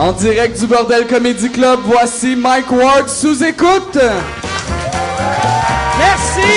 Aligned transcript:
En 0.00 0.12
direct 0.12 0.58
du 0.58 0.66
Bordel 0.66 1.06
Comedy 1.06 1.50
Club, 1.50 1.80
voici 1.84 2.34
Mike 2.34 2.70
Ward 2.72 3.06
sous 3.10 3.44
écoute. 3.44 3.98
Merci. 5.98 6.52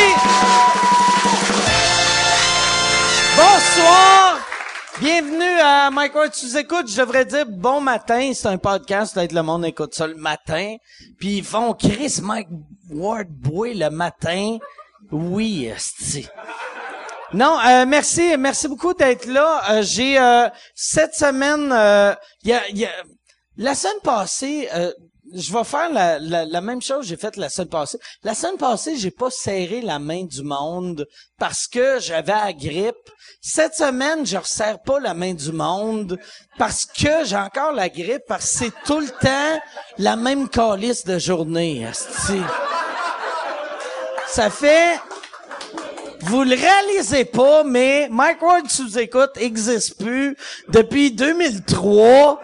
Bonsoir. 3.36 4.40
Bienvenue 5.02 5.60
à 5.62 5.92
Mike 5.92 6.16
Ward 6.16 6.34
sous 6.34 6.56
écoute. 6.58 6.90
Je 6.90 6.96
devrais 7.02 7.26
dire 7.26 7.46
bon 7.46 7.82
matin. 7.82 8.32
C'est 8.34 8.48
un 8.48 8.58
podcast. 8.58 9.14
Peut-être 9.14 9.34
le 9.34 9.44
monde 9.44 9.66
écoute 9.66 9.94
ça 9.94 10.08
le 10.08 10.16
matin. 10.16 10.78
Puis 11.20 11.40
ils 11.40 11.44
font 11.44 11.74
Chris 11.74 12.20
Mike 12.24 12.48
Ward 12.92 13.28
boy 13.28 13.74
le 13.74 13.90
matin. 13.90 14.58
Oui, 15.12 15.66
esti. 15.66 16.30
Non, 17.34 17.58
euh, 17.68 17.86
merci, 17.86 18.38
merci 18.38 18.68
beaucoup 18.70 18.94
d'être 18.94 19.26
là. 19.26 19.64
Euh, 19.72 19.82
j'ai 19.82 20.18
euh, 20.20 20.48
cette 20.76 21.16
semaine, 21.16 21.72
euh, 21.74 22.14
y 22.44 22.54
a, 22.54 22.70
y 22.70 22.86
a- 22.86 22.90
la 23.58 23.76
semaine 23.76 24.02
passée, 24.04 24.68
euh, 24.74 24.92
je 25.34 25.54
vais 25.54 25.64
faire 25.64 25.90
la, 25.92 26.62
même 26.62 26.82
chose 26.82 27.02
que 27.02 27.08
j'ai 27.08 27.18
faite 27.18 27.38
la 27.38 27.50
semaine 27.50 27.70
passée. 27.70 27.98
La 28.24 28.36
semaine 28.36 28.58
passée, 28.58 28.98
j'ai 28.98 29.12
pas 29.12 29.30
serré 29.30 29.82
la 29.82 30.00
main 30.00 30.24
du 30.24 30.44
monde 30.44 31.08
parce 31.40 31.68
que 31.68 32.00
j'avais 32.00 32.34
la 32.34 32.54
grippe. 32.54 33.10
Cette 33.42 33.74
semaine, 33.74 34.26
je 34.26 34.38
resserre 34.38 34.80
pas 34.82 35.00
la 35.00 35.14
main 35.14 35.34
du 35.34 35.52
monde 35.52 36.20
parce 36.58 36.86
que 36.86 37.26
j'ai 37.26 37.36
encore 37.36 37.72
la 37.72 37.90
grippe 37.90 38.24
parce 38.28 38.52
que 38.52 38.58
c'est 38.66 38.74
tout 38.86 39.00
le 39.00 39.10
temps 39.10 39.62
la 39.98 40.16
même 40.16 40.50
calice 40.50 41.04
de 41.06 41.18
journée. 41.18 41.82
esti. 41.82 42.42
Ça 44.28 44.50
fait 44.50 45.00
vous 46.26 46.44
le 46.44 46.56
réalisez 46.56 47.26
pas, 47.26 47.66
mais 47.66 48.08
Mike 48.10 48.42
Ward 48.42 48.70
sous 48.70 48.98
écoute 48.98 49.32
existe 49.36 49.98
plus 50.00 50.38
depuis 50.70 51.12
2003. 51.12 52.40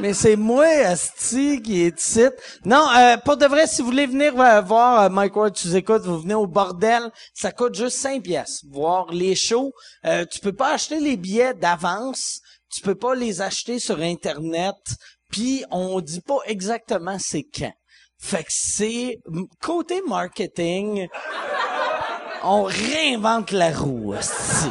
Mais 0.00 0.14
c'est 0.14 0.36
moi, 0.36 0.66
Asti, 0.66 1.60
qui 1.62 1.82
est 1.82 2.00
ici. 2.00 2.26
Non, 2.64 2.86
euh, 2.96 3.16
pour 3.18 3.36
de 3.36 3.46
vrai, 3.46 3.66
si 3.66 3.82
vous 3.82 3.88
voulez 3.88 4.06
venir 4.06 4.38
euh, 4.40 4.60
voir 4.62 5.02
euh, 5.02 5.08
Mike 5.08 5.36
Ward 5.36 5.56
sous 5.56 5.76
écoute, 5.76 6.02
vous 6.02 6.20
venez 6.20 6.34
au 6.34 6.46
bordel. 6.46 7.10
Ça 7.34 7.52
coûte 7.52 7.74
juste 7.74 7.98
5 7.98 8.22
pièces. 8.22 8.62
Voir 8.70 9.12
les 9.12 9.34
shows. 9.34 9.72
Euh, 10.06 10.24
tu 10.24 10.40
peux 10.40 10.54
pas 10.54 10.72
acheter 10.72 11.00
les 11.00 11.16
billets 11.16 11.54
d'avance. 11.54 12.40
Tu 12.72 12.80
peux 12.80 12.94
pas 12.94 13.14
les 13.14 13.42
acheter 13.42 13.78
sur 13.78 14.00
Internet. 14.00 14.76
Puis 15.30 15.64
on 15.70 16.00
dit 16.00 16.20
pas 16.20 16.38
exactement 16.46 17.18
c'est 17.18 17.44
quand. 17.44 17.72
Fait 18.18 18.44
que 18.44 18.50
c'est 18.52 19.18
côté 19.60 20.02
marketing 20.06 21.08
on 22.42 22.62
réinvente 22.62 23.52
la 23.52 23.70
roue. 23.70 24.14
esti. 24.14 24.70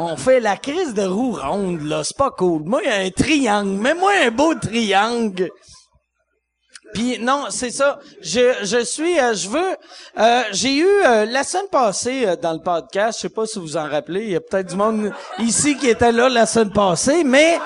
On 0.00 0.16
fait 0.16 0.38
la 0.38 0.56
crise 0.56 0.94
de 0.94 1.02
roue 1.02 1.32
ronde, 1.32 1.82
là. 1.82 2.04
C'est 2.04 2.16
pas 2.16 2.30
cool. 2.30 2.62
Moi, 2.64 2.80
il 2.84 2.88
y 2.88 2.92
a 2.92 2.98
un 3.00 3.10
triangle. 3.10 3.70
Mets-moi 3.80 4.12
un 4.26 4.30
beau 4.30 4.54
triangle. 4.54 5.50
Puis 6.94 7.18
non, 7.18 7.46
c'est 7.50 7.72
ça. 7.72 7.98
Je, 8.22 8.54
je 8.62 8.84
suis, 8.84 9.18
euh, 9.18 9.34
je 9.34 9.48
veux. 9.48 9.76
euh, 10.18 10.42
J'ai 10.52 10.76
eu 10.76 10.86
euh, 11.04 11.24
la 11.26 11.42
semaine 11.42 11.66
passée 11.68 12.26
euh, 12.26 12.36
dans 12.36 12.52
le 12.52 12.60
podcast. 12.60 13.18
Je 13.18 13.22
sais 13.22 13.28
pas 13.34 13.44
si 13.44 13.58
vous 13.58 13.76
en 13.76 13.88
rappelez. 13.88 14.22
Il 14.22 14.30
y 14.30 14.36
a 14.36 14.40
peut-être 14.40 14.68
du 14.68 14.76
monde 14.76 15.12
ici 15.40 15.76
qui 15.76 15.88
était 15.88 16.12
là 16.12 16.28
la 16.28 16.46
semaine 16.46 16.72
passée, 16.72 17.24
mais 17.24 17.58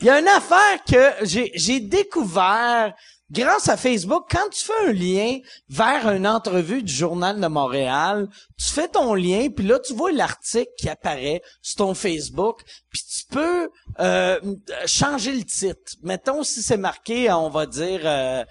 il 0.00 0.06
y 0.06 0.10
a 0.10 0.20
une 0.20 0.28
affaire 0.28 0.78
que 0.86 1.24
j'ai, 1.26 1.50
j'ai 1.54 1.80
découvert 1.80 2.92
grâce 3.30 3.68
à 3.68 3.76
Facebook. 3.76 4.24
Quand 4.30 4.48
tu 4.50 4.64
fais 4.64 4.88
un 4.88 4.92
lien 4.92 5.38
vers 5.68 6.10
une 6.10 6.26
entrevue 6.26 6.82
du 6.82 6.92
Journal 6.92 7.40
de 7.40 7.46
Montréal, 7.46 8.28
tu 8.58 8.66
fais 8.66 8.88
ton 8.88 9.14
lien, 9.14 9.48
puis 9.54 9.66
là, 9.66 9.78
tu 9.78 9.94
vois 9.94 10.12
l'article 10.12 10.70
qui 10.78 10.88
apparaît 10.88 11.42
sur 11.62 11.76
ton 11.76 11.94
Facebook, 11.94 12.62
puis 12.90 13.02
tu 13.02 13.24
peux 13.30 13.70
euh, 14.00 14.40
changer 14.86 15.32
le 15.32 15.44
titre. 15.44 15.92
Mettons, 16.02 16.42
si 16.42 16.62
c'est 16.62 16.76
marqué, 16.76 17.30
on 17.30 17.50
va 17.50 17.66
dire... 17.66 18.00
euh, 18.04 18.44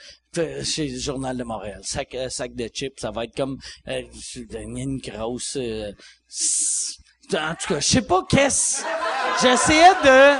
chez 0.63 0.87
le 0.87 0.99
Journal 0.99 1.35
de 1.35 1.43
Montréal, 1.43 1.81
sac, 1.83 2.13
euh, 2.13 2.29
sac 2.29 2.53
de 2.53 2.67
chips, 2.67 2.99
ça 3.01 3.09
va 3.09 3.23
être 3.23 3.35
comme 3.35 3.57
euh, 3.87 4.03
une 4.51 4.99
grosse... 4.99 5.57
euh, 5.57 5.91
en 7.33 7.55
tout 7.55 7.73
cas, 7.73 7.79
je 7.79 7.87
sais 7.87 8.01
pas 8.03 8.21
qu'est-ce... 8.29 8.83
J'essayais 9.41 9.95
de 10.03 10.37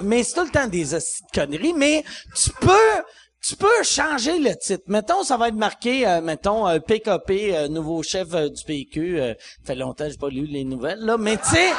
mais 0.00 0.22
c'est 0.22 0.34
tout 0.34 0.44
le 0.44 0.50
temps 0.50 0.66
des 0.66 0.84
conneries, 1.32 1.72
mais 1.74 2.04
tu 2.34 2.50
peux 2.60 3.02
tu 3.46 3.56
peux 3.56 3.82
changer 3.82 4.38
le 4.38 4.56
titre. 4.56 4.84
Mettons, 4.86 5.22
ça 5.22 5.36
va 5.36 5.48
être 5.48 5.54
marqué, 5.54 6.06
euh, 6.06 6.22
mettons, 6.22 6.66
euh, 6.66 6.78
PKP, 6.78 7.52
euh, 7.52 7.68
nouveau 7.68 8.02
chef 8.02 8.28
euh, 8.32 8.48
du 8.48 8.64
PQ. 8.64 9.20
Euh, 9.20 9.34
fait 9.64 9.74
longtemps 9.74 10.04
que 10.04 10.12
j'ai 10.12 10.16
pas 10.16 10.30
lu 10.30 10.46
les 10.46 10.64
nouvelles, 10.64 11.00
là. 11.00 11.18
Mais 11.18 11.36
tu 11.36 11.50
sais, 11.50 11.70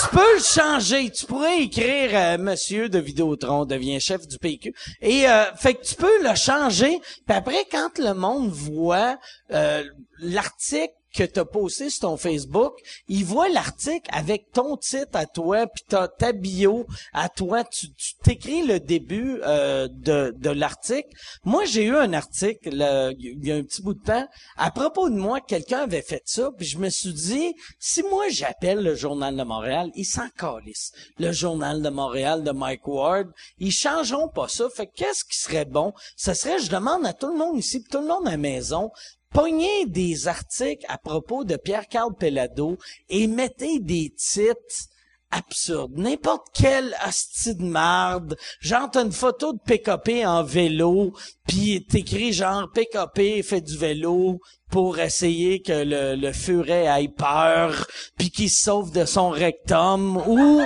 tu 0.00 0.08
peux 0.08 0.34
le 0.34 0.42
changer. 0.42 1.10
Tu 1.10 1.24
pourrais 1.24 1.62
écrire 1.62 2.10
euh, 2.12 2.38
Monsieur 2.38 2.88
de 2.90 2.98
Vidéotron 2.98 3.64
devient 3.64 4.00
chef 4.00 4.26
du 4.28 4.38
PQ. 4.38 4.74
Et 5.00 5.26
euh, 5.26 5.44
fait 5.56 5.74
que 5.74 5.82
tu 5.82 5.94
peux 5.94 6.22
le 6.22 6.34
changer. 6.34 7.00
Puis 7.26 7.36
après, 7.36 7.66
quand 7.70 7.98
le 7.98 8.12
monde 8.12 8.50
voit 8.50 9.18
euh, 9.52 9.84
l'article 10.18 10.94
que 11.12 11.24
t'as 11.24 11.44
posté 11.44 11.90
sur 11.90 12.08
ton 12.08 12.16
Facebook, 12.16 12.74
il 13.08 13.24
voit 13.24 13.48
l'article 13.48 14.10
avec 14.12 14.50
ton 14.52 14.76
titre 14.76 15.10
à 15.14 15.26
toi, 15.26 15.66
puis 15.66 15.84
ta, 15.88 16.08
ta 16.08 16.32
bio 16.32 16.86
à 17.12 17.28
toi. 17.28 17.64
Tu, 17.64 17.92
tu 17.92 18.14
t'écris 18.22 18.66
le 18.66 18.80
début 18.80 19.40
euh, 19.42 19.88
de, 19.90 20.34
de 20.36 20.50
l'article. 20.50 21.08
Moi, 21.44 21.64
j'ai 21.64 21.84
eu 21.84 21.96
un 21.96 22.12
article 22.12 22.70
il 23.18 23.46
y 23.46 23.52
a 23.52 23.56
un 23.56 23.62
petit 23.62 23.82
bout 23.82 23.94
de 23.94 24.02
temps 24.02 24.26
à 24.56 24.70
propos 24.70 25.08
de 25.08 25.16
moi. 25.16 25.40
Quelqu'un 25.40 25.80
avait 25.80 26.02
fait 26.02 26.22
ça, 26.24 26.50
puis 26.56 26.66
je 26.66 26.78
me 26.78 26.88
suis 26.88 27.12
dit, 27.12 27.54
si 27.78 28.02
moi 28.04 28.28
j'appelle 28.30 28.82
le 28.82 28.94
Journal 28.94 29.36
de 29.36 29.42
Montréal, 29.42 29.90
ils 29.94 30.04
s'en 30.04 30.28
calissent. 30.30 30.92
Le 31.18 31.32
Journal 31.32 31.82
de 31.82 31.88
Montréal 31.88 32.42
de 32.42 32.50
Mike 32.50 32.86
Ward, 32.86 33.28
ils 33.58 33.72
changeront 33.72 34.28
pas 34.28 34.48
ça. 34.48 34.68
Fait 34.70 34.86
que 34.86 34.92
qu'est-ce 34.94 35.24
qui 35.24 35.38
serait 35.38 35.64
bon? 35.64 35.92
Ce 36.16 36.34
serait, 36.34 36.58
je 36.58 36.70
demande 36.70 37.04
à 37.06 37.12
tout 37.12 37.28
le 37.28 37.38
monde 37.38 37.58
ici, 37.58 37.80
puis 37.80 37.90
tout 37.90 38.00
le 38.00 38.06
monde 38.06 38.26
à 38.26 38.32
la 38.32 38.36
maison, 38.36 38.90
pognez 39.32 39.86
des 39.86 40.28
articles 40.28 40.86
à 40.88 40.98
propos 40.98 41.44
de 41.44 41.56
Pierre-Carl 41.56 42.14
Pellado 42.14 42.78
et 43.08 43.26
mettez 43.26 43.78
des 43.80 44.12
titres 44.16 44.88
absurdes. 45.32 45.96
N'importe 45.96 46.48
quel 46.54 46.94
asti 47.00 47.56
de 47.56 47.64
marde. 47.64 48.36
Genre, 48.60 48.90
t'as 48.90 49.02
une 49.02 49.12
photo 49.12 49.54
de 49.54 49.58
PKP 49.58 50.24
en 50.26 50.42
vélo, 50.42 51.12
puis 51.48 51.84
t'écris 51.86 52.32
genre 52.32 52.70
PKP 52.70 53.42
fait 53.42 53.62
du 53.62 53.76
vélo 53.76 54.40
pour 54.70 54.98
essayer 54.98 55.60
que 55.60 55.72
le, 55.84 56.14
le 56.14 56.32
furet 56.32 56.84
ait 56.84 57.08
peur, 57.08 57.86
puis 58.16 58.30
qu'il 58.30 58.50
se 58.50 58.62
sauve 58.62 58.92
de 58.92 59.04
son 59.04 59.30
rectum, 59.30 60.16
ou 60.28 60.62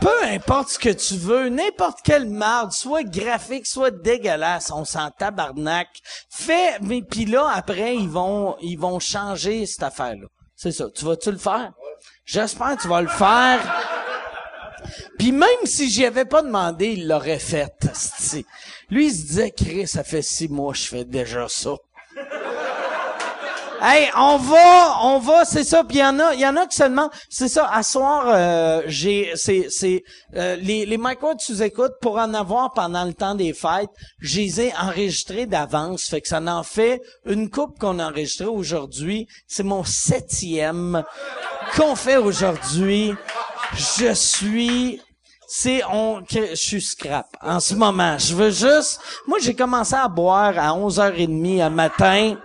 peu 0.00 0.24
importe 0.24 0.70
ce 0.70 0.78
que 0.78 0.90
tu 0.90 1.14
veux, 1.14 1.48
n'importe 1.48 2.00
quelle 2.02 2.28
marde, 2.28 2.72
soit 2.72 3.02
graphique, 3.02 3.66
soit 3.66 3.90
dégueulasse, 3.90 4.70
on 4.70 4.84
s'en 4.84 5.10
tabarnak. 5.10 5.88
Fais, 6.30 6.78
mais 6.80 7.02
puis 7.02 7.24
là, 7.24 7.50
après, 7.54 7.96
ils 7.96 8.08
vont, 8.08 8.56
ils 8.60 8.78
vont 8.78 8.98
changer 8.98 9.66
cette 9.66 9.82
affaire-là. 9.82 10.26
C'est 10.54 10.72
ça. 10.72 10.86
Tu 10.90 11.04
vas-tu 11.04 11.30
le 11.30 11.38
faire? 11.38 11.72
J'espère 12.24 12.76
que 12.76 12.82
tu 12.82 12.88
vas 12.88 13.02
le 13.02 13.08
faire. 13.08 13.60
Puis 15.18 15.32
même 15.32 15.48
si 15.64 15.90
j'y 15.90 16.04
avais 16.04 16.24
pas 16.24 16.42
demandé, 16.42 16.92
il 16.92 17.08
l'aurait 17.08 17.38
fait. 17.38 17.72
Lui, 18.90 19.06
il 19.06 19.12
se 19.12 19.26
disait, 19.26 19.50
Chris, 19.50 19.86
ça 19.86 20.04
fait 20.04 20.22
six 20.22 20.48
mois 20.48 20.72
que 20.72 20.78
je 20.78 20.88
fais 20.88 21.04
déjà 21.04 21.46
ça. 21.48 21.74
Hey, 23.80 24.08
on 24.16 24.38
va, 24.38 24.98
on 25.04 25.18
va, 25.20 25.44
c'est 25.44 25.62
ça. 25.62 25.84
Puis 25.84 25.98
il 25.98 26.00
y 26.00 26.04
en 26.04 26.18
a, 26.18 26.34
il 26.34 26.40
y 26.40 26.46
en 26.46 26.56
a 26.56 26.66
qui 26.66 26.76
se 26.76 26.82
demandent, 26.82 27.12
c'est 27.30 27.46
ça. 27.48 27.70
À 27.72 27.84
soir, 27.84 28.24
euh, 28.26 28.82
j'ai, 28.86 29.30
c'est, 29.36 29.68
c'est 29.70 30.02
euh, 30.34 30.56
les 30.56 30.84
les 30.84 30.98
micros 30.98 31.34
sous 31.38 31.62
écoute 31.62 31.92
pour 32.00 32.16
en 32.18 32.34
avoir 32.34 32.72
pendant 32.72 33.04
le 33.04 33.14
temps 33.14 33.36
des 33.36 33.52
fêtes. 33.52 33.90
Je 34.18 34.40
les 34.40 34.60
ai 34.62 34.72
enregistrés 34.76 35.46
d'avance, 35.46 36.06
fait 36.08 36.20
que 36.20 36.26
ça 36.26 36.40
en 36.40 36.64
fait 36.64 37.00
une 37.24 37.50
coupe 37.50 37.78
qu'on 37.78 38.00
a 38.00 38.06
enregistrée 38.10 38.46
aujourd'hui. 38.46 39.28
C'est 39.46 39.62
mon 39.62 39.84
septième 39.84 41.04
qu'on 41.76 41.94
fait 41.94 42.16
aujourd'hui. 42.16 43.14
Je 43.74 44.12
suis 44.12 45.00
c'est 45.50 45.82
on 45.90 46.22
que- 46.24 46.50
je 46.50 46.54
suis 46.56 46.82
scrap 46.82 47.26
en 47.42 47.60
ce 47.60 47.74
moment. 47.74 48.18
Je 48.18 48.34
veux 48.34 48.50
juste 48.50 49.00
moi 49.28 49.38
j'ai 49.40 49.54
commencé 49.54 49.94
à 49.94 50.08
boire 50.08 50.58
à 50.58 50.72
11h30 50.74 51.62
à 51.62 51.70
matin. 51.70 52.36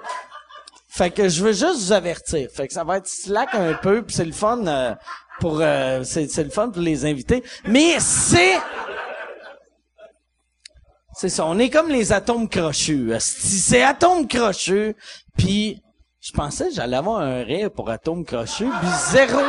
Fait 0.95 1.09
que 1.09 1.27
je 1.27 1.43
veux 1.43 1.53
juste 1.53 1.85
vous 1.85 1.91
avertir. 1.91 2.49
Fait 2.53 2.67
que 2.67 2.73
ça 2.73 2.83
va 2.83 2.97
être 2.97 3.07
slack 3.07 3.55
un 3.55 3.73
peu, 3.73 4.03
puis 4.03 4.15
c'est 4.15 4.25
le 4.25 4.31
fun 4.31 4.67
euh, 4.67 4.93
pour 5.39 5.59
euh, 5.59 6.03
c'est 6.03 6.27
c'est 6.27 6.43
le 6.43 6.51
fun 6.51 6.69
pour 6.69 6.83
les 6.83 7.03
invités. 7.03 7.43
Mais 7.65 7.99
c'est 7.99 8.59
c'est 11.15 11.29
ça, 11.29 11.47
on 11.47 11.57
est 11.57 11.71
comme 11.71 11.89
les 11.89 12.13
atomes 12.13 12.47
crochus. 12.47 13.11
C'est 13.17 13.81
atomes 13.81 14.27
crochus, 14.27 14.95
puis 15.35 15.81
je 16.21 16.31
pensais 16.31 16.67
que 16.67 16.75
j'allais 16.75 16.97
avoir 16.97 17.21
un 17.21 17.41
rire 17.41 17.71
pour 17.71 17.89
atomes 17.89 18.23
crochus, 18.23 18.69
puis 18.79 18.89
zéro 19.09 19.41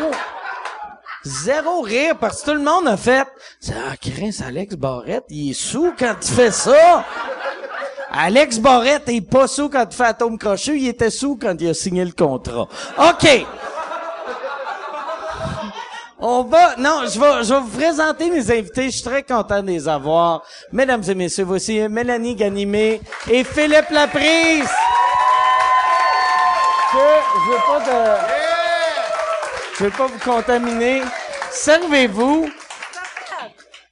Zéro 1.24 1.82
rire 1.82 2.18
parce 2.18 2.40
que 2.42 2.50
tout 2.50 2.56
le 2.56 2.62
monde 2.62 2.88
a 2.88 2.96
fait 2.96 3.28
Ah, 3.70 3.96
Chris, 4.00 4.38
Alex 4.42 4.76
Barrette, 4.76 5.24
il 5.28 5.50
est 5.50 5.54
sous 5.54 5.92
quand 5.98 6.14
tu 6.20 6.32
fais 6.32 6.50
ça. 6.50 7.04
Alex 8.16 8.58
Barrette 8.58 9.08
est 9.08 9.20
pas 9.20 9.48
sous 9.48 9.68
quand 9.68 9.84
il 9.90 9.96
fait 9.96 10.04
Atome 10.04 10.38
Crochu, 10.38 10.78
il 10.78 10.88
était 10.88 11.10
sous 11.10 11.36
quand 11.36 11.56
il 11.58 11.68
a 11.70 11.74
signé 11.74 12.04
le 12.04 12.12
contrat. 12.12 12.68
OK. 12.98 13.46
On 16.20 16.44
va, 16.44 16.76
non, 16.78 17.02
je 17.02 17.18
vais, 17.18 17.44
je 17.44 17.52
vais 17.52 17.60
vous 17.60 17.76
présenter 17.76 18.30
mes 18.30 18.50
invités. 18.50 18.84
Je 18.84 18.90
suis 18.90 19.02
très 19.02 19.24
content 19.24 19.60
de 19.60 19.66
les 19.66 19.88
avoir. 19.88 20.42
Mesdames 20.72 21.02
et 21.08 21.14
messieurs, 21.14 21.44
voici 21.44 21.80
Mélanie 21.88 22.36
Ganimé 22.36 23.00
et 23.28 23.42
Philippe 23.42 23.90
Laprise. 23.90 24.70
Que 26.92 26.98
je 26.98 27.50
veux 27.50 27.58
pas 27.66 27.80
de, 27.80 28.20
je 29.76 29.84
veux 29.84 29.90
pas 29.90 30.06
vous 30.06 30.30
contaminer. 30.30 31.02
Servez-vous. 31.50 32.48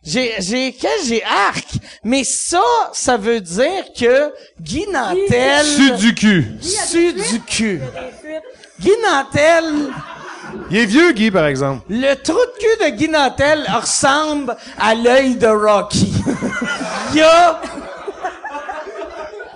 J'ai, 0.04 0.34
j'ai, 0.40 0.72
qu'est-ce 0.72 1.02
que 1.02 1.08
j'ai 1.14 1.24
arc? 1.24 1.64
Mais 2.02 2.24
ça, 2.24 2.60
ça 2.92 3.16
veut 3.16 3.40
dire 3.40 3.84
que 3.96 4.32
Guy 4.60 4.84
Nantel... 4.92 5.64
Su 5.64 5.92
du 5.92 6.14
cul. 6.14 6.58
Su 6.60 7.12
du 7.12 7.40
cul. 7.42 7.80
Guy 8.80 8.90
Nantel, 9.04 9.64
Il 10.70 10.78
est 10.78 10.86
vieux, 10.86 11.12
Guy, 11.12 11.30
par 11.30 11.46
exemple. 11.46 11.82
le 11.88 12.14
trou 12.14 12.34
de 12.34 12.58
cul 12.58 12.84
de 12.90 12.96
Guy 12.96 13.08
Nantel 13.08 13.64
ressemble 13.72 14.56
à 14.80 14.94
l'œil 14.96 15.36
de 15.36 15.46
Rocky. 15.46 16.12
Il 17.12 17.18
y 17.18 17.22
a... 17.22 17.60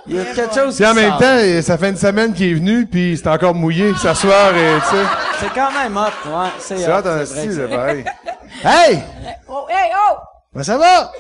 Il 0.09 0.15
y 0.15 0.21
a 0.21 0.25
quelque 0.27 0.55
chose 0.55 0.77
Puis 0.77 0.87
en 0.87 0.95
même 0.95 1.11
sort. 1.11 1.19
temps, 1.19 1.63
ça 1.63 1.77
fait 1.79 1.89
une 1.89 1.97
semaine 1.97 2.33
qu'il 2.33 2.51
est 2.51 2.55
venu, 2.55 2.87
puis 2.87 3.19
c'est 3.21 3.29
encore 3.29 3.57
mouillé 3.57 3.93
s'asseoir 4.01 4.57
et, 4.57 4.79
tu 4.89 4.97
sais. 4.97 5.03
C'est 5.41 5.53
quand 5.53 5.73
même 5.73 5.97
hot, 5.97 6.29
ouais. 6.31 6.49
C'est 6.61 6.77
C'est 6.79 6.89
hot, 6.93 6.99
hot 6.99 7.03
vrai 7.03 7.27
style, 7.27 7.67
pareil. 7.69 8.05
Hey! 8.63 9.03
Oh, 9.49 9.67
hey, 9.69 9.91
oh! 10.09 10.15
Ben, 10.57 10.63
ça 10.63 10.79
va? 10.79 11.13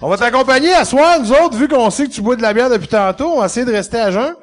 On 0.00 0.08
va 0.08 0.16
t'accompagner 0.18 0.74
à 0.74 0.84
soir, 0.84 1.20
nous 1.20 1.30
autres, 1.32 1.56
vu 1.56 1.68
qu'on 1.68 1.88
sait 1.90 2.08
que 2.08 2.12
tu 2.12 2.20
bois 2.20 2.34
de 2.34 2.42
la 2.42 2.52
bière 2.52 2.68
depuis 2.68 2.88
tantôt, 2.88 3.34
on 3.36 3.38
va 3.40 3.46
essayer 3.46 3.64
de 3.64 3.70
rester 3.70 4.00
à 4.00 4.10
jeun. 4.10 4.34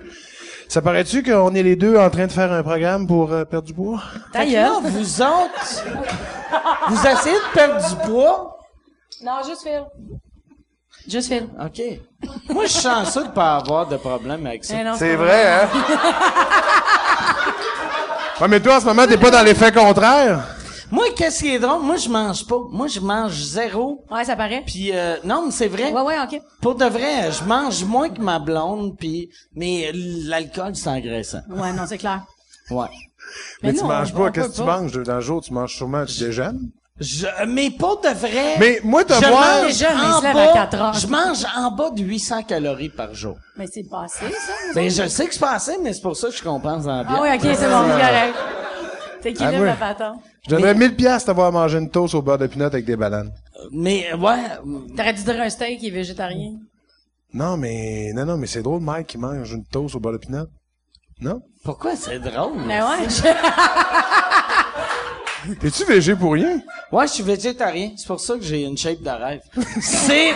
Ça 0.70 0.82
paraît-tu 0.82 1.24
qu'on 1.24 1.54
est 1.54 1.64
les 1.64 1.76
deux 1.76 1.98
en 1.98 2.10
train 2.10 2.26
de 2.26 2.32
faire 2.32 2.50
un 2.54 2.64
programme 2.64 3.06
pour 3.06 3.34
euh, 3.34 3.44
perdre 3.44 3.68
du 3.68 3.74
poids? 3.74 4.02
Là, 4.34 4.80
vous 4.82 5.22
autres, 5.22 5.84
vous 6.88 7.06
essayez 7.06 7.36
de 7.36 7.54
perdre 7.54 7.86
du 7.90 7.96
poids? 8.10 8.58
Non, 9.22 9.34
juste 9.46 9.64
Phil. 9.64 9.84
Juste 11.10 11.28
Phil. 11.28 11.50
OK. 11.60 11.82
Moi, 12.54 12.66
je 12.66 12.72
suis 12.72 12.82
chanceux 12.82 13.26
de 13.26 13.30
pas 13.32 13.58
avoir 13.58 13.88
de 13.88 13.98
problème 13.98 14.48
avec 14.48 14.64
ça. 14.64 14.76
Eh 14.80 14.84
non, 14.86 14.94
C'est 14.98 15.16
vrai, 15.18 15.64
hein? 15.64 15.68
ouais, 18.40 18.48
mais 18.48 18.62
toi, 18.62 18.78
en 18.78 18.80
ce 18.80 18.86
moment, 18.86 19.06
t'es 19.06 19.18
pas 19.18 19.32
dans 19.32 19.44
l'effet 19.44 19.74
contraire. 19.74 20.40
Moi, 20.92 21.06
qu'est-ce 21.16 21.40
qui 21.44 21.54
est 21.54 21.60
drôle? 21.60 21.82
Moi, 21.84 21.98
je 21.98 22.10
mange 22.10 22.46
pas. 22.48 22.58
Moi, 22.72 22.88
je 22.88 23.00
mange 23.00 23.34
zéro. 23.34 24.04
Ouais, 24.10 24.24
ça 24.26 24.36
paraît. 24.36 24.64
Puis, 24.66 24.90
euh, 24.94 25.18
non, 25.24 25.44
mais 25.46 25.52
c'est 25.52 25.68
vrai. 25.68 25.92
Ouais, 25.92 26.02
ouais, 26.02 26.16
ok. 26.24 26.42
Pour 26.62 26.76
de 26.76 26.86
vrai, 26.86 27.32
je 27.32 27.44
mange 27.44 27.84
moins 27.86 28.10
que 28.10 28.20
ma 28.22 28.40
blonde, 28.40 28.96
puis 28.98 29.30
mais 29.56 29.92
l'alcool, 29.94 30.76
c'est 30.76 30.90
engraissant. 30.90 31.42
Ouais, 31.50 31.72
non, 31.74 31.84
c'est 31.88 31.98
clair. 32.00 32.22
Ouais. 32.72 32.88
Mais, 33.62 33.70
Mais 33.70 33.74
tu 33.74 33.82
non, 33.84 33.88
manges 33.90 34.14
pas. 34.14 34.32
Qu'est-ce 34.32 34.48
que 34.50 34.56
tu 34.56 34.64
pas. 34.66 34.80
manges? 34.82 34.92
Dans 35.04 35.16
le 35.16 35.22
jour? 35.22 35.42
Tu 35.42 35.54
manges 35.54 35.76
sûrement 35.76 36.04
du 36.06 36.18
déjeuner? 36.20 36.58
Je, 37.00 37.28
mais 37.48 37.70
pour 37.70 38.02
de 38.02 38.10
vrai. 38.10 38.56
Mais 38.60 38.82
moi, 38.84 39.06
te 39.06 39.14
je 39.14 39.20
voir- 39.20 39.62
mange 39.64 39.80
il 39.80 39.86
en 39.86 40.22
bas- 40.34 40.50
à 40.50 40.54
quatre 40.54 40.76
heures. 40.82 40.94
Je 40.96 41.08
mange 41.08 41.46
en 41.56 41.72
bas 41.72 41.92
de 41.92 42.02
800 42.04 42.44
calories 42.44 42.90
par 42.90 43.14
jour. 43.14 43.38
Mais 43.56 43.68
c'est 43.72 43.88
passé, 43.90 44.26
ça. 44.32 44.54
Ben, 44.76 44.90
je 44.90 45.08
sais 45.08 45.28
que 45.28 45.34
c'est 45.34 45.40
pas 45.40 45.54
assez, 45.54 45.78
mais 45.82 45.94
c'est 45.94 46.02
pour 46.02 46.18
ça 46.18 46.28
que 46.30 46.36
je 46.36 46.44
compense 46.44 46.86
en 46.88 47.04
bien. 47.06 47.16
Ah 47.18 47.20
oui, 47.22 47.30
ok, 47.36 47.42
c'est 47.42 47.70
bon, 47.70 47.84
c'est 47.86 48.02
correct. 48.02 48.36
C'est 49.22 49.34
qui 49.34 49.44
Ah, 49.44 49.52
lève 49.52 49.62
ouais. 49.62 49.76
Je 50.46 50.52
donnerais 50.56 50.74
1000 50.76 50.96
piastres 50.96 51.28
d'avoir 51.28 51.52
mangé 51.52 51.78
une 51.78 51.90
toast 51.90 52.16
au 52.16 52.22
beurre 52.22 52.38
de 52.38 52.48
pinot 52.48 52.66
avec 52.66 52.86
des 52.86 52.96
bananes. 52.96 53.32
Mais, 53.72 54.14
ouais. 54.14 54.38
T'aurais 54.96 55.14
dû 55.14 55.24
dire 55.24 55.42
un 55.42 55.50
steak 55.50 55.80
qui 55.80 55.88
est 55.88 55.92
végétarien. 55.92 56.54
Non, 57.34 57.58
mais, 57.58 58.12
non, 58.14 58.26
non, 58.26 58.38
mais 58.38 58.48
c'est 58.48 58.62
drôle, 58.64 58.82
Mike, 58.82 59.08
qui 59.08 59.18
mange 59.18 59.52
une 59.52 59.66
toast 59.66 59.96
au 59.96 60.00
beurre 60.00 60.14
de 60.14 60.18
pinot. 60.18 60.46
Non? 61.22 61.42
Pourquoi? 61.64 61.96
C'est 61.96 62.20
drôle? 62.20 62.54
Mais 62.66 62.82
ouais, 62.82 63.10
je- 63.10 63.22
T'es-tu 65.60 65.84
végé 65.86 66.16
pour 66.16 66.34
rien? 66.34 66.62
Ouais, 66.92 67.08
je 67.08 67.14
suis 67.14 67.24
végétarien. 67.24 67.92
C'est 67.98 68.08
pour 68.08 68.20
ça 68.20 68.36
que 68.36 68.42
j'ai 68.44 68.64
une 68.64 68.78
shape 68.78 69.02
de 69.02 69.10
rêve. 69.10 69.42
c'est, 69.82 70.32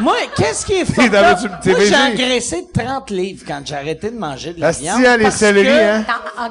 moi, 0.00 0.16
qu'est-ce 0.36 0.64
qui 0.66 0.74
est 0.74 0.84
fucked 0.92 1.14
up? 1.14 1.38
Moi, 1.64 1.76
j'ai 1.84 1.94
engraissé 1.94 2.62
de 2.62 2.82
30 2.82 3.10
livres 3.10 3.44
quand 3.46 3.60
j'ai 3.64 3.74
arrêté 3.74 4.10
de 4.10 4.18
manger 4.18 4.52
de 4.52 4.60
la 4.60 4.70
viande. 4.70 5.04
hein, 5.04 5.16
les 5.16 5.24
parce 5.24 5.36
céleris, 5.36 5.66
que- 5.66 5.70
hein? 5.98 6.04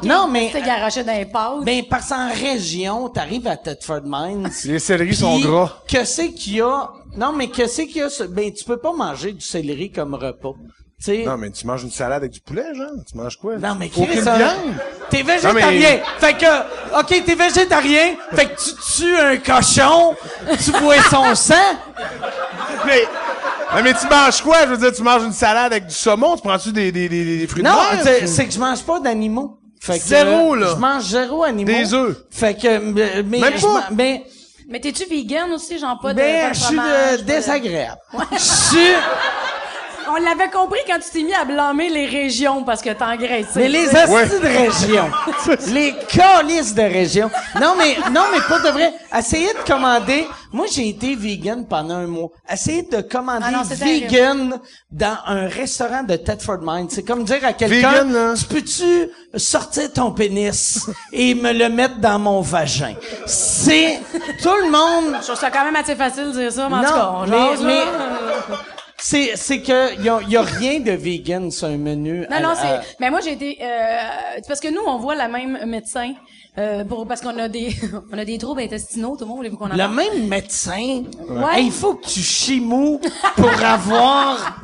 Non, 0.04 0.28
mais- 0.28 0.50
T'es 0.52 0.62
garoché 0.62 1.04
dans 1.04 1.14
les 1.18 1.26
pâtes. 1.26 1.64
Ben, 1.64 1.84
parce 1.90 2.10
qu'en 2.10 2.30
région, 2.34 3.10
t'arrives 3.10 3.48
à 3.48 3.58
Thetford 3.58 4.02
Mines. 4.06 4.50
Les 4.66 4.80
céleris 4.80 5.16
sont 5.16 5.40
gras. 5.40 5.78
Que 5.88 6.04
c'est 6.06 6.32
qu'il 6.32 6.56
y 6.56 6.62
a? 6.62 6.90
Non, 7.16 7.32
mais 7.34 7.48
que 7.50 7.68
c'est 7.68 7.88
qu'il 7.88 7.98
y 7.98 8.04
a? 8.04 8.08
Ben, 8.30 8.52
tu 8.54 8.64
peux 8.64 8.78
pas 8.78 8.92
manger 8.94 9.32
du 9.34 9.42
céleri 9.42 9.92
comme 9.92 10.14
repas. 10.14 10.54
Tu 11.00 11.04
sais. 11.06 11.24
Non, 11.26 11.38
mais 11.38 11.52
tu 11.52 11.68
manges 11.68 11.84
une 11.84 11.92
salade 11.92 12.18
avec 12.24 12.32
du 12.32 12.40
poulet, 12.42 12.64
genre? 12.74 12.90
Tu 13.10 13.16
manges 13.16 13.38
quoi? 13.38 13.58
Non, 13.58 13.76
mais 13.80 13.88
Chris, 13.90 14.08
viande? 14.08 14.34
T'es 15.12 15.22
végétarien. 15.22 16.00
Fait 16.18 16.34
que, 16.34 17.00
ok, 17.00 17.24
t'es 17.24 17.36
végétarien. 17.36 18.16
Fait 18.34 18.46
que 18.48 18.60
tu 18.60 18.72
tues 18.96 19.16
un 19.16 19.38
cochon, 19.38 20.16
tu 20.64 20.72
bois 20.72 20.96
son 21.10 21.36
sang. 21.36 21.54
Mais, 22.86 23.04
non, 23.76 23.84
mais 23.84 23.94
tu 23.94 24.08
manges 24.08 24.42
quoi? 24.42 24.58
Je 24.66 24.70
veux 24.72 24.78
dire, 24.78 24.94
tu 24.94 25.04
manges 25.04 25.24
une 25.24 25.34
salade 25.34 25.72
avec 25.74 25.88
du 25.88 25.94
saumon? 25.94 26.36
Tu 26.36 26.42
prends-tu 26.42 26.72
des, 26.72 26.92
des, 26.92 27.10
des, 27.10 27.40
des 27.40 27.48
fruits 27.48 27.64
Non, 27.64 27.72
de 27.72 27.96
mer? 27.96 28.04
c'est 28.04 28.20
Tu- 28.22 28.28
c'est 28.28 28.46
que 28.48 28.54
je 28.54 28.60
mange 28.60 28.84
pas 28.84 29.00
d'animaux. 29.00 29.60
Fait 29.80 30.00
que, 30.00 30.06
Zéro, 30.06 30.56
euh, 30.56 30.60
là. 30.60 30.68
Je 30.76 30.80
mange 30.80 31.04
zéro 31.04 31.44
animaux. 31.44 31.72
Des 31.72 31.94
œufs. 31.94 32.18
Fait 32.32 32.56
que, 32.56 32.68
euh, 32.68 33.24
mais, 33.26 33.40
Même 33.40 33.60
pas. 33.62 33.88
mais, 33.92 34.24
Mais 34.70 34.80
t'es-tu 34.80 35.06
vegan 35.06 35.52
aussi, 35.54 35.78
genre 35.80 36.00
pas 36.02 36.14
de, 36.14 36.18
ben, 36.20 36.54
je 36.54 36.60
suis 36.60 36.78
euh, 36.80 37.18
désagréable. 37.20 38.00
Je 38.34 38.38
suis, 38.38 38.78
On 40.10 40.16
l'avait 40.24 40.50
compris 40.50 40.80
quand 40.88 41.00
tu 41.00 41.10
t'es 41.12 41.24
mis 41.24 41.34
à 41.34 41.44
blâmer 41.46 41.90
les 41.90 42.06
régions 42.06 42.64
parce 42.64 42.82
que 42.82 42.90
t'engraissais. 42.92 43.60
mais 43.60 43.68
les 43.70 43.96
astis 43.96 44.40
de 44.40 44.48
région. 44.48 45.10
les 45.74 45.94
calices 46.10 46.74
de 46.74 46.82
région. 46.82 47.30
Non, 47.60 47.74
mais, 47.78 47.98
non, 48.12 48.24
mais 48.32 48.40
pas 48.48 48.60
de 48.60 48.70
vrai. 48.70 48.94
Essayez 49.18 49.54
de 49.54 49.68
commander. 49.72 50.28
Moi, 50.54 50.66
j'ai 50.72 50.88
été 50.90 51.14
vegan 51.16 51.66
pendant 51.68 51.96
un 51.96 52.08
mois. 52.08 52.30
Essayez 52.50 52.84
de 52.84 53.02
commander 53.02 53.46
Ah 53.48 53.52
non, 53.52 53.62
vegan 53.64 54.60
dans 54.90 55.18
un 55.26 55.48
restaurant 55.48 56.04
de 56.04 56.16
Thetford 56.16 56.60
Mines. 56.62 56.88
C'est 56.90 57.04
comme 57.04 57.24
dire 57.26 57.44
à 57.44 57.52
quelqu'un, 57.54 57.92
Vegan, 58.04 58.14
là. 58.14 58.34
tu 58.38 58.46
peux-tu 58.46 59.10
sortir 59.36 59.92
ton 59.92 60.12
pénis 60.12 60.88
et 61.12 61.36
me 61.36 61.52
le 61.52 61.68
mettre 61.70 61.98
dans 61.98 62.18
mon 62.18 62.40
vagin? 62.42 62.96
C'est, 63.26 64.00
tout 64.42 64.56
le 64.64 64.72
monde, 64.72 65.18
Je 65.20 65.26
trouve 65.28 65.40
ça 65.40 65.52
quand 65.52 65.66
même 65.66 65.76
assez 65.76 65.96
facile 65.96 66.28
de 66.28 66.32
dire 66.32 66.52
ça, 66.52 66.68
mais 66.70 66.76
en 66.76 66.82
Non, 66.82 66.88
tout 66.88 66.94
cas, 66.94 67.12
on 67.14 67.28
mais- 67.28 67.38
jase, 67.56 67.64
là. 67.64 67.68
mais- 67.68 68.56
c'est, 69.00 69.36
c'est 69.36 69.62
que, 69.62 70.02
y 70.02 70.10
a, 70.10 70.22
y 70.28 70.36
a 70.38 70.42
rien 70.42 70.80
de 70.80 70.92
vegan 70.92 71.52
sur 71.52 71.68
un 71.68 71.78
menu. 71.78 72.26
Non, 72.30 72.36
à- 72.38 72.40
non, 72.42 72.50
à- 72.50 72.56
c'est. 72.56 72.96
Mais 73.00 73.10
moi, 73.10 73.20
j'ai 73.24 73.34
été. 73.34 73.58
Euh, 73.62 74.40
parce 74.48 74.60
que 74.60 74.70
nous, 74.70 74.82
on 74.86 74.98
voit 74.98 75.16
la 75.16 75.28
même 75.28 75.60
médecin. 75.66 76.14
Euh, 76.60 76.84
pour, 76.84 77.06
parce 77.08 77.22
qu'on 77.22 77.38
a 77.38 77.48
des 77.50 77.70
on 78.12 78.18
a 78.18 78.26
des 78.26 78.40
troubles 78.40 78.62
intestinaux, 78.62 79.16
tout 79.16 79.26
le 79.26 79.28
monde 79.28 79.38
voulez-vous 79.38 79.58
qu'on 79.58 79.66
en 79.70 79.74
Le 79.74 79.78
parle? 79.78 79.96
même 79.96 80.28
médecin, 80.28 81.04
Ouais. 81.30 81.44
Hey, 81.60 81.66
il 81.68 81.72
faut 81.72 81.94
que 81.94 82.08
tu 82.08 82.20
chies 82.22 82.60
mou 82.60 83.00
pour 83.36 83.64
avoir 83.64 84.62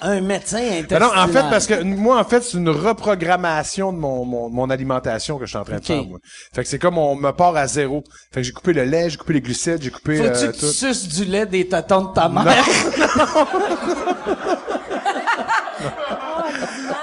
un 0.00 0.20
médecin 0.20 0.58
Ben 0.58 0.84
intestinal. 0.84 1.02
non, 1.02 1.10
en 1.22 1.28
fait, 1.28 1.44
parce 1.50 1.66
que 1.66 1.82
moi, 1.82 2.18
en 2.20 2.24
fait, 2.24 2.42
c'est 2.42 2.56
une 2.58 2.68
reprogrammation 2.68 3.92
de 3.92 3.98
mon, 3.98 4.24
mon, 4.24 4.50
mon 4.50 4.70
alimentation 4.70 5.38
que 5.38 5.44
je 5.46 5.50
suis 5.50 5.58
en 5.58 5.64
train 5.64 5.78
de 5.78 5.84
faire, 5.84 6.04
moi. 6.04 6.18
Fait 6.54 6.62
que 6.62 6.68
c'est 6.68 6.78
comme 6.78 6.98
on 6.98 7.14
me 7.16 7.30
part 7.32 7.56
à 7.56 7.66
zéro. 7.66 8.02
Fait 8.32 8.40
que 8.40 8.46
j'ai 8.46 8.52
coupé 8.52 8.72
le 8.72 8.84
lait, 8.84 9.10
j'ai 9.10 9.16
coupé 9.16 9.32
les 9.34 9.40
glucides, 9.40 9.82
j'ai 9.82 9.90
coupé 9.90 10.16
Faut-tu 10.16 10.28
euh, 10.30 10.46
que 10.52 10.52
tout. 10.58 10.66
tu 10.66 10.72
suces 10.72 11.08
du 11.08 11.24
lait 11.24 11.46
des 11.46 11.68
tatons 11.68 12.04
de 12.04 12.12
ta 12.14 12.28
mère? 12.28 12.64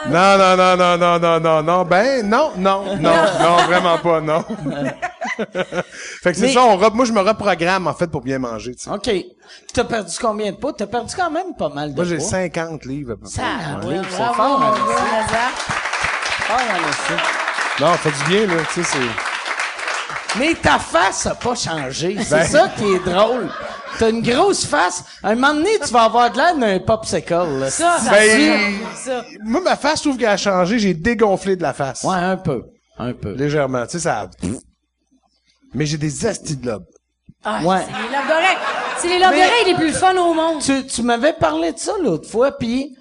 Non, 0.10 0.38
non, 0.38 0.58
non, 0.58 0.78
non, 0.78 0.98
non, 0.98 1.20
non, 1.20 1.40
non, 1.40 1.64
non. 1.64 1.86
Ben, 1.86 2.28
non, 2.28 2.52
non, 2.58 2.84
non, 3.00 3.12
non, 3.40 3.56
vraiment 3.68 3.98
pas, 3.98 4.20
non. 4.22 4.44
Fait 5.38 6.32
que 6.32 6.38
c'est 6.38 6.42
Mais- 6.48 6.54
ça, 6.54 6.64
on 6.64 6.78
re- 6.78 6.94
moi, 6.94 7.06
je 7.06 7.12
me 7.14 7.22
reprogramme, 7.22 7.88
en 7.88 7.94
fait, 7.94 8.08
pour 8.08 8.22
bien 8.22 8.40
manger, 8.40 8.76
tu 8.76 8.84
sais. 8.84 8.90
OK. 8.90 9.10
T'as 9.74 9.84
perdu 9.84 10.16
combien 10.22 10.52
de 10.52 10.58
poids? 10.58 10.74
T'as 10.74 10.88
perdu 10.88 11.14
quand 11.16 11.32
même 11.32 11.56
pas 11.58 11.70
mal 11.70 11.92
de 11.92 11.96
Moi, 11.96 12.06
j'ai 12.06 12.18
poids. 12.18 12.28
50 12.28 12.86
livres, 12.86 13.14
à 13.14 13.16
peu 13.16 13.24
près. 13.24 13.42
Ah, 13.44 13.86
Ouais. 13.86 14.02
c'est 14.10 14.18
Bravo, 14.18 14.34
fort, 14.34 14.60
mon 14.60 14.66
hein, 14.66 14.74
gars, 14.74 15.28
ça. 15.30 15.50
fort, 16.46 16.60
hein, 16.60 17.18
Non, 17.80 17.94
fait 17.94 18.12
du 18.12 18.24
bien, 18.30 18.56
là, 18.56 18.62
tu 18.74 18.84
sais, 18.84 18.90
c'est... 18.98 20.40
Mais 20.40 20.54
ta 20.56 20.80
face 20.80 21.28
a 21.28 21.36
pas 21.36 21.54
changé. 21.54 22.18
C'est 22.24 22.30
Ben- 22.38 22.48
ça 22.48 22.68
qui 22.76 22.86
est 22.86 23.06
drôle. 23.06 23.50
T'as 24.00 24.10
une 24.10 24.24
grosse 24.24 24.66
face. 24.66 25.04
Un 25.22 25.36
moment 25.36 25.54
donné, 25.54 25.70
tu 25.86 25.94
vas 25.94 26.04
avoir 26.06 26.32
de 26.32 26.38
l'air 26.38 26.58
d'un 26.58 26.80
popsicle, 26.80 27.32
là. 27.60 27.70
Ça, 27.70 28.00
ça 28.00 28.10
Ben- 28.10 28.74
ça. 28.96 29.24
Moi, 29.44 29.62
ma 29.62 29.76
face, 29.76 30.00
je 30.00 30.04
trouve 30.10 30.18
qu'elle 30.18 30.30
a 30.30 30.38
changé, 30.38 30.80
j'ai 30.80 30.96
dégonflé 30.96 31.56
de 31.56 31.62
la 31.62 31.74
face. 31.74 32.04
Ouais, 32.04 32.16
un 32.16 32.38
peu. 32.38 32.64
Un 32.98 33.14
peu. 33.14 33.34
Légèrement, 33.34 33.84
tu 33.86 33.92
sais, 33.92 34.00
ça... 34.00 34.28
Mais 35.74 35.86
j'ai 35.86 35.98
des 35.98 36.26
astis 36.26 36.56
de 36.58 36.68
lobes. 36.70 36.86
Ah, 37.44 37.62
Ouais. 37.64 37.82
C'est 37.86 37.92
les 38.02 38.16
lobes 38.16 38.28
d'oreilles. 38.28 38.58
C'est 39.00 39.08
les 39.10 39.20
lobes 39.20 39.32
d'oreilles 39.32 39.66
les 39.68 39.76
plus 39.76 39.92
fun 39.94 40.16
au 40.16 40.34
monde. 40.34 40.62
Tu, 40.62 40.86
tu 40.88 41.02
m'avais 41.04 41.34
parlé 41.34 41.74
de 41.74 41.80
ça 41.80 41.94
l'autre 42.02 42.30
fois, 42.30 42.52
puis 42.58 42.96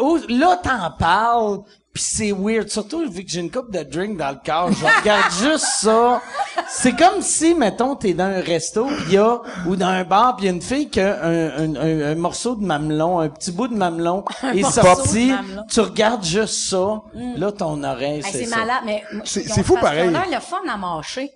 oh, 0.00 0.18
là, 0.28 0.60
t'en 0.62 0.90
parles, 0.96 1.60
puis 1.92 2.02
c'est 2.02 2.30
weird. 2.30 2.68
Surtout 2.68 3.10
vu 3.10 3.24
que 3.24 3.30
j'ai 3.30 3.40
une 3.40 3.50
coupe 3.50 3.72
de 3.72 3.82
drink 3.82 4.16
dans 4.16 4.30
le 4.30 4.38
corps, 4.44 4.70
je 4.72 4.84
regarde 4.84 5.32
juste 5.40 5.66
ça. 5.80 6.22
C'est 6.68 6.92
comme 6.96 7.20
si, 7.20 7.54
mettons, 7.54 7.96
t'es 7.96 8.12
dans 8.14 8.24
un 8.26 8.40
resto, 8.40 8.86
pis 8.86 9.14
y 9.14 9.16
a, 9.16 9.40
ou 9.66 9.74
dans 9.74 9.86
un 9.88 10.04
bar, 10.04 10.36
pis 10.36 10.44
y 10.44 10.48
a 10.48 10.52
une 10.52 10.62
fille 10.62 10.88
qui 10.88 11.00
a 11.00 11.20
un, 11.24 11.48
un, 11.48 11.74
un- 11.76 12.12
un 12.12 12.14
morceau 12.14 12.54
de 12.54 12.64
mamelon, 12.64 13.18
un 13.18 13.28
petit 13.30 13.50
bout 13.50 13.66
de 13.66 13.74
mamelon, 13.74 14.24
est 14.54 14.62
sorti. 14.70 15.32
mamelon. 15.32 15.64
Tu 15.68 15.80
regardes 15.80 16.24
juste 16.24 16.68
ça, 16.70 17.00
là, 17.14 17.50
ton 17.50 17.82
oreille, 17.82 18.18
Hey, 18.18 18.22
c'est 18.30 18.44
c'est 18.44 18.56
malade, 18.56 18.82
mais. 18.84 19.02
C'est- 19.24 19.62
fou 19.64 19.74
pareil. 19.80 20.06
ont 20.08 20.12
l'air 20.12 20.26
le 20.30 20.40
fun 20.40 20.58
à 20.72 20.76
mâcher. 20.76 21.32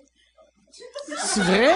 C'est 1.25 1.41
vrai? 1.41 1.71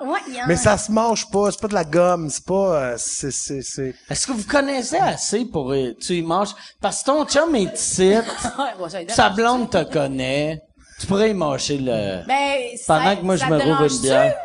Ouais, 0.00 0.18
y 0.28 0.38
a 0.40 0.46
Mais 0.46 0.54
un- 0.54 0.56
ça 0.56 0.76
se 0.78 0.90
mange 0.92 1.30
pas, 1.30 1.50
c'est 1.50 1.60
pas 1.60 1.68
de 1.68 1.74
la 1.74 1.84
gomme, 1.84 2.28
c'est 2.30 2.44
pas, 2.44 2.54
euh, 2.54 2.94
c'est, 2.98 3.30
c'est, 3.30 3.62
c'est... 3.62 3.94
Est-ce 4.10 4.26
que 4.26 4.32
vous 4.32 4.44
connaissez 4.44 4.98
assez 4.98 5.44
pour 5.46 5.72
euh, 5.72 5.92
tu 6.00 6.14
y 6.14 6.22
manges? 6.22 6.50
Parce 6.80 7.00
que 7.00 7.06
ton 7.06 7.24
chum 7.26 7.54
est 7.54 7.74
ici, 7.78 8.12
Ouais, 8.58 8.82
ouais, 8.84 8.90
ça, 8.90 9.02
il 9.02 9.10
sa 9.10 9.30
blonde 9.30 9.70
te 9.70 9.82
connaît. 9.84 10.62
Tu 11.00 11.06
pourrais 11.06 11.30
y 11.30 11.34
mâcher 11.34 11.78
le... 11.78 12.24
Ben, 12.26 12.56
Pendant 12.86 13.04
ça- 13.04 13.16
que 13.16 13.22
moi, 13.22 13.36
je 13.36 13.44
me 13.46 13.56
rouvre 13.58 13.82
une 13.82 13.88
dérange-tu? 13.88 14.00
bière. 14.02 14.36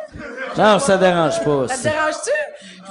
Non, 0.58 0.78
ça 0.80 0.96
dérange 0.96 1.44
pas. 1.44 1.68
Ça 1.68 1.74
te 1.74 1.80
c'est- 1.80 1.90
dérange-tu? 1.90 2.30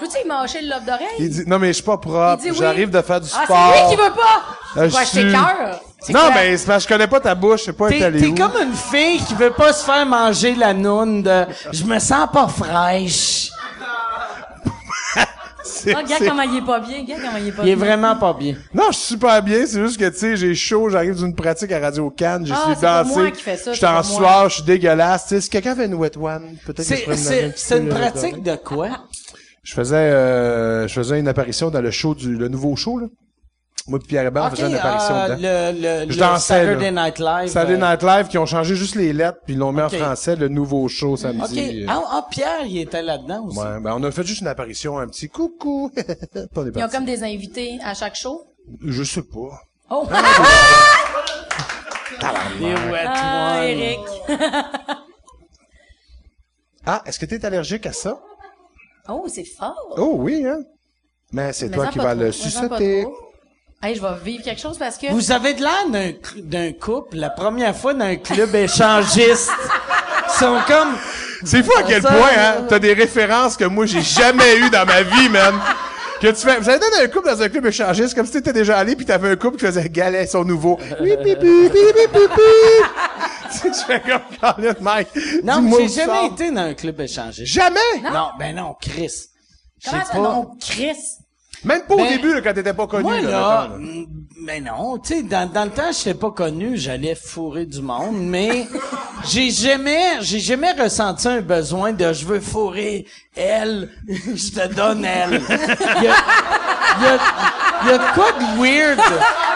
Je 0.01 0.06
peux-tu 0.06 0.25
y 0.25 0.27
mâcher 0.27 0.62
le 0.62 0.70
lobe 0.70 0.86
d'oreille? 0.86 1.08
Il 1.20 1.29
dit, 1.29 1.44
non 1.48 1.60
mais 1.60 1.68
je 1.70 1.74
suis 1.74 1.84
pas 1.84 1.98
propre, 1.98 2.38
Il 2.39 2.44
dit 2.44 2.51
oui. 2.51 2.58
j'arrive 2.60 2.89
de 2.89 3.01
faire 3.01 3.22
du 3.22 3.29
Ah, 3.36 3.44
sport. 3.44 3.74
c'est 3.74 3.82
lui 3.82 3.89
qui 3.96 4.01
veut 4.01 4.13
pas! 4.13 4.82
Euh, 4.82 4.89
je 4.89 4.98
je 5.00 5.03
suis- 5.06 5.32
cœur? 5.32 5.82
Non 6.10 6.29
mais 6.34 6.56
c'est 6.58 6.65
parce 6.68 6.86
que 6.86 6.89
je 6.89 6.96
connais 6.96 7.08
pas 7.08 7.20
ta 7.20 7.36
bouche, 7.36 7.60
je 7.62 7.65
sais 7.65 7.74
pas 7.74 7.89
T'es, 7.89 8.12
t'es 8.12 8.32
comme 8.34 8.53
une 8.62 8.74
fille 8.74 9.20
qui 9.27 9.34
veut 9.36 9.51
pas 9.51 9.74
se 9.74 9.84
faire 9.84 10.06
manger 10.06 10.56
la 10.56 10.74
noune 10.74 11.24
de 11.24 11.46
«je 11.74 11.84
me 11.84 12.00
sens 12.00 12.27
pas 12.32 12.48
fraîche 12.48 13.50
C'est- 15.62 15.94
Ah, 15.94 16.00
regarde 16.00 16.25
comment 16.25 16.41
il 16.44 16.58
est 16.58 16.65
pas 16.65 16.79
bien, 16.79 17.00
regarde 17.01 17.22
comment 17.22 17.38
il 17.38 17.48
est». 17.48 17.51
pas 17.53 17.63
Il 17.63 17.70
est 17.70 17.75
bien? 17.75 17.86
vraiment 17.86 18.15
pas 18.15 18.34
bien. 18.34 18.56
Non, 18.74 18.86
je 18.91 18.98
suis 18.98 19.08
super 19.13 19.41
bien, 19.44 19.65
c'est 19.68 19.79
juste 19.82 19.98
que 20.00 20.10
tu 20.10 20.18
sais, 20.18 20.36
j'ai 20.38 20.56
chaud, 20.56 20.89
j'arrive 20.89 21.15
d'une 21.15 21.36
pratique 21.36 21.72
à 21.72 21.79
Radio 21.79 22.10
Cannes, 22.10 22.46
j'ai 22.46 22.53
Ah, 22.56 22.63
suis 22.74 22.82
dansé. 22.82 23.20
moi 23.20 23.32
qui 23.32 23.44
fais 23.44 23.56
ça, 23.58 23.72
Je 23.72 23.77
suis 23.77 23.79
c'est 23.86 23.88
en 23.88 24.03
sueur, 24.03 24.50
je 24.50 24.53
suis 24.56 24.63
dégueulasse, 24.63 25.24
tu 25.27 25.36
sais, 25.36 25.41
si 25.41 25.50
quelqu'un 25.50 25.75
fait 25.75 25.86
une 25.86 25.94
wet 25.96 26.12
one, 26.18 26.56
peut-être 26.65 26.88
que 26.88 27.12
je 27.12 27.51
C'est, 27.56 27.77
une 27.77 27.89
le 27.89 27.96
pratique 27.96 28.41
de 28.41 28.56
quoi? 28.56 28.88
Je 29.69 29.75
faisais 29.75 29.95
euh, 29.97 30.88
je 30.88 30.93
faisais 30.95 31.19
une 31.19 31.27
apparition 31.27 31.69
dans 31.69 31.81
le 31.81 31.91
show 31.91 32.15
du 32.15 32.35
le 32.35 32.47
nouveau 32.47 32.75
show 32.75 32.97
là. 32.97 33.05
Moi 33.88 33.99
et 34.03 34.07
Pierre 34.07 34.25
Hébert, 34.25 34.43
on 34.43 34.47
Ok, 34.47 34.55
faisait 34.55 34.67
une 34.67 34.73
apparition 34.75 35.15
euh, 35.15 35.27
dedans. 35.27 35.38
le, 35.41 36.05
le, 36.05 36.11
Je 36.11 36.15
le 36.15 36.19
dansais, 36.19 36.53
Saturday 36.65 36.91
là. 36.91 37.03
Night 37.05 37.19
Live. 37.19 37.47
Saturday 37.49 37.83
euh, 37.83 37.91
Night 37.91 38.01
Live 38.03 38.27
qui 38.29 38.38
ont 38.39 38.47
changé 38.47 38.75
juste 38.75 38.95
les 38.95 39.13
lettres 39.13 39.38
puis 39.45 39.53
ils 39.53 39.59
l'ont 39.59 39.71
mis 39.71 39.81
en 39.83 39.89
français 39.89 40.35
le 40.35 40.47
nouveau 40.47 40.88
show 40.88 41.15
samedi. 41.17 41.85
Ah, 41.88 42.01
ah, 42.09 42.25
Pierre, 42.31 42.65
il 42.65 42.79
était 42.79 43.03
là-dedans 43.03 43.45
aussi. 43.45 43.59
Ouais, 43.59 43.79
ben 43.79 43.93
on 43.95 44.03
a 44.03 44.09
fait 44.09 44.23
juste 44.23 44.41
une 44.41 44.47
apparition, 44.47 44.97
un 44.97 45.05
petit 45.07 45.29
coucou. 45.29 45.91
On 46.55 46.65
Ils 46.65 46.83
ont 46.83 46.89
comme 46.89 47.05
des 47.05 47.21
invités 47.21 47.79
à 47.85 47.93
chaque 47.93 48.15
show? 48.15 48.41
Je 48.83 49.03
sais 49.03 49.21
pas. 49.23 49.61
Oh! 49.91 50.07
Ah. 52.21 53.61
Eric. 53.63 53.99
Ah, 56.85 57.01
est-ce 57.05 57.19
que 57.19 57.25
tu 57.25 57.35
es 57.35 57.45
allergique 57.45 57.85
à 57.85 57.93
ça? 57.93 58.19
Oh, 59.10 59.25
c'est 59.28 59.46
fort. 59.46 59.96
Oh 59.98 60.13
oui 60.18 60.46
hein. 60.46 60.60
Mais 61.32 61.54
c'est 61.54 61.70
toi 61.70 61.88
qui 61.88 62.00
vas 62.00 62.16
le 62.16 62.32
sucer. 62.32 62.68
trop. 62.68 63.18
Hey, 63.82 63.96
je 63.96 64.01
vais 64.01 64.08
vivre 64.24 64.44
quelque 64.44 64.60
chose 64.60 64.78
parce 64.78 64.98
que... 64.98 65.08
Vous 65.12 65.32
avez 65.32 65.54
de 65.54 65.62
l'air 65.62 66.12
d'un, 66.44 66.74
couple, 66.74 67.16
la 67.16 67.30
première 67.30 67.74
fois 67.75 67.94
d'un 67.94 68.18
club 68.18 68.54
échangiste. 68.54 69.51
Ils 70.28 70.39
sont 70.39 70.58
comme... 70.68 70.96
C'est 71.46 71.63
fou 71.63 71.72
à 71.78 71.84
quel 71.84 72.01
Ça, 72.01 72.10
point, 72.10 72.30
hein, 72.38 72.66
t'as 72.68 72.80
des 72.80 72.94
références 72.94 73.56
que 73.56 73.63
moi 73.63 73.86
j'ai 73.86 74.01
jamais 74.01 74.58
eu 74.58 74.70
dans 74.70 74.86
ma 74.86 75.04
vie, 75.04 75.30
man. 75.30 75.56
Que 76.20 76.28
tu 76.28 76.46
fais, 76.46 76.60
vous 76.60 76.68
avez 76.68 76.80
donné 76.80 76.98
un 77.04 77.08
couple 77.08 77.30
dans 77.30 77.42
un 77.42 77.48
club 77.48 77.66
échangiste, 77.68 78.13
comme 78.13 78.25
si 78.25 78.34
t'étais 78.34 78.51
déjà 78.51 78.78
allé 78.78 78.98
puis 78.98 79.06
t'avais 79.06 79.30
un 79.30 79.36
couple 79.38 79.58
qui 79.58 79.66
faisait 79.66 79.88
galet 79.88 80.28
son 80.28 80.44
nouveau. 80.44 80.78
Tu 83.63 83.74
fais 83.86 84.01
comme 84.01 84.74
Mike. 84.82 85.08
Non, 85.44 85.70
j'ai 85.77 85.88
jamais 85.88 86.06
sors. 86.27 86.34
été 86.34 86.51
dans 86.51 86.62
un 86.62 86.74
club 86.74 87.00
échangiste. 87.01 87.53
Jamais! 87.53 87.79
Non, 88.12 88.29
ben 88.38 88.56
non, 88.56 88.75
Chris. 88.79 89.12
Je 89.84 89.89
Comment 89.89 90.03
ça, 90.06 90.12
pas. 90.12 90.20
non, 90.20 90.51
Chris? 90.60 90.96
Même 91.63 91.82
pas 91.84 91.96
au 91.96 91.98
Ben, 91.98 92.08
début, 92.10 92.34
là, 92.34 92.41
quand 92.41 92.53
t'étais 92.53 92.74
pas 92.74 92.88
connu. 92.88 93.03
Moi, 93.03 93.20
là, 93.22 93.29
là, 93.29 93.68
mettons, 93.68 93.74
là. 93.74 93.77
mm, 93.79 94.06
ben 94.46 94.63
non, 94.63 94.98
tu 94.98 95.13
sais, 95.15 95.24
dans, 95.24 95.51
dans 95.51 95.65
le 95.65 95.72
temps, 95.72 95.91
je 95.91 96.12
pas 96.13 96.32
connu, 96.32 96.77
j'allais 96.77 97.15
fourrer 97.15 97.65
du 97.65 97.82
monde, 97.82 98.15
mais 98.18 98.65
j'ai 99.27 99.51
jamais, 99.51 100.22
j'ai 100.22 100.39
jamais 100.39 100.72
ressenti 100.72 101.27
un 101.27 101.41
besoin 101.41 101.91
de 101.91 102.13
je 102.13 102.25
veux 102.25 102.39
fourrer 102.39 103.06
elle, 103.36 103.89
je 104.08 104.51
te 104.51 104.74
donne 104.74 105.03
elle. 105.03 105.41
Il 105.50 106.03
y 106.03 106.08
a, 106.08 106.15
il 106.98 107.03
y 107.03 107.08
a, 107.08 107.18
il 107.84 107.88
y 107.89 107.91
a 107.91 107.98
de 107.98 108.13
quoi 108.13 108.32
de 108.32 108.62
weird. 108.62 109.00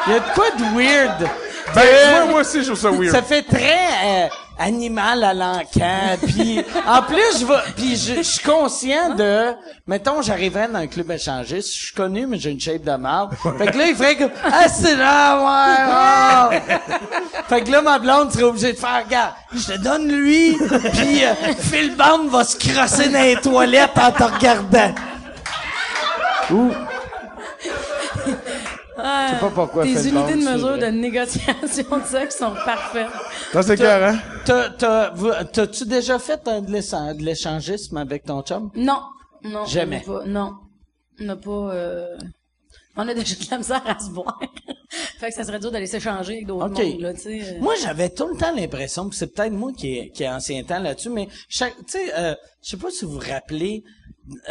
Il 0.07 0.13
y 0.13 0.15
a 0.15 0.19
de 0.19 0.33
quoi 0.33 0.49
de 0.51 0.75
weird. 0.77 1.29
Ben, 1.75 1.81
que- 1.81 2.11
moi, 2.11 2.25
moi 2.31 2.41
aussi, 2.41 2.61
je 2.61 2.67
trouve 2.71 2.79
ça 2.79 2.91
weird. 2.91 3.11
ça 3.11 3.21
fait 3.21 3.41
très 3.43 3.87
euh, 4.05 4.27
animal 4.59 5.23
à 5.23 5.33
l'encan. 5.33 6.17
Puis 6.25 6.63
en 6.87 7.01
plus, 7.01 7.39
je 7.39 7.45
vais, 7.45 7.71
puis 7.75 7.95
je 7.95 8.15
je 8.17 8.21
suis 8.21 8.43
conscient 8.43 9.15
de, 9.15 9.53
mettons, 9.87 10.21
j'arriverais 10.21 10.67
dans 10.67 10.79
un 10.79 10.87
club 10.87 11.09
échangiste, 11.11 11.73
je 11.75 11.79
suis 11.85 11.93
connu, 11.95 12.27
mais 12.27 12.37
j'ai 12.37 12.51
une 12.51 12.59
shape 12.59 12.83
de 12.83 12.95
marde. 12.95 13.33
Fait 13.57 13.67
que 13.71 13.77
là, 13.77 13.87
il 13.87 13.95
ferait 13.95 14.15
comme 14.17 14.31
ah 14.45 14.67
c'est 14.69 14.95
là, 14.95 16.51
ouais. 16.51 16.59
oh. 16.69 16.89
Fait 17.49 17.61
que 17.63 17.71
là, 17.71 17.81
ma 17.81 17.99
blonde 17.99 18.31
serait 18.31 18.43
obligée 18.43 18.73
de 18.73 18.77
faire 18.77 19.03
regarde, 19.05 19.33
je 19.53 19.73
te 19.73 19.77
donne 19.79 20.07
lui, 20.11 20.57
puis 20.93 21.23
euh, 21.25 21.33
Phil 21.59 21.95
Bond 21.95 22.27
va 22.29 22.43
se 22.43 22.57
crosser 22.57 23.09
dans 23.09 23.21
les 23.21 23.35
toilettes 23.37 23.97
en 23.97 24.11
te 24.11 24.23
regardant. 24.23 24.93
Ou 26.51 26.71
Ah, 29.05 29.31
sais 29.33 29.39
pas 29.39 29.49
pourquoi 29.51 29.83
Tes 29.83 29.89
unités 30.07 30.33
de 30.35 30.49
mesure 30.49 30.77
de 30.77 30.85
négociation 30.85 31.97
de 31.99 32.05
sexe 32.05 32.37
sont 32.37 32.53
parfaites. 32.65 33.07
Non, 33.53 33.61
c'est 33.61 33.75
clair, 33.75 34.01
hein? 34.03 34.19
t'as, 34.45 34.69
t'as, 34.69 35.09
vous- 35.11 35.31
t'as-tu 35.51 35.85
déjà 35.85 36.19
fait 36.19 36.47
un 36.47 36.61
de 36.61 36.71
l'échan- 36.71 37.13
de 37.13 37.21
l'échangisme 37.21 37.97
avec 37.97 38.23
ton 38.23 38.41
chum? 38.43 38.71
Non. 38.75 39.01
Non. 39.43 39.65
Jamais. 39.65 40.01
on 40.07 40.15
a 40.15 40.19
pas- 40.19 40.25
non. 40.25 40.53
On 41.19 41.23
n'a 41.25 41.35
pas, 41.35 41.51
euh... 41.73 42.17
On 42.95 43.07
a 43.07 43.13
déjà 43.13 43.35
de 43.35 43.51
la 43.51 43.57
misère 43.57 43.81
à 43.85 43.99
se 43.99 44.09
boire. 44.11 44.39
fait 45.19 45.29
que 45.29 45.33
ça 45.33 45.43
serait 45.43 45.59
dur 45.59 45.71
d'aller 45.71 45.87
s'échanger 45.87 46.33
avec 46.33 46.45
d'autres 46.47 46.67
OK. 46.67 46.77
mondes, 46.83 47.01
là, 47.01 47.13
tu 47.13 47.21
sais. 47.21 47.41
euh. 47.41 47.59
Moi, 47.59 47.73
j'avais 47.81 48.09
tout 48.09 48.27
le 48.27 48.37
temps 48.37 48.53
l'impression, 48.55 49.09
que 49.09 49.15
c'est 49.15 49.33
peut-être 49.33 49.51
moi 49.51 49.71
qui 49.75 49.97
ai, 49.97 50.09
qui 50.11 50.23
ai 50.23 50.29
ancien 50.29 50.63
temps 50.63 50.79
là-dessus, 50.79 51.09
mais 51.09 51.27
chaque, 51.49 51.75
tu 51.77 51.83
sais, 51.97 52.13
euh, 52.15 52.35
je 52.63 52.69
sais 52.69 52.77
pas 52.77 52.89
si 52.91 53.03
vous 53.05 53.13
vous 53.13 53.19
rappelez, 53.19 53.83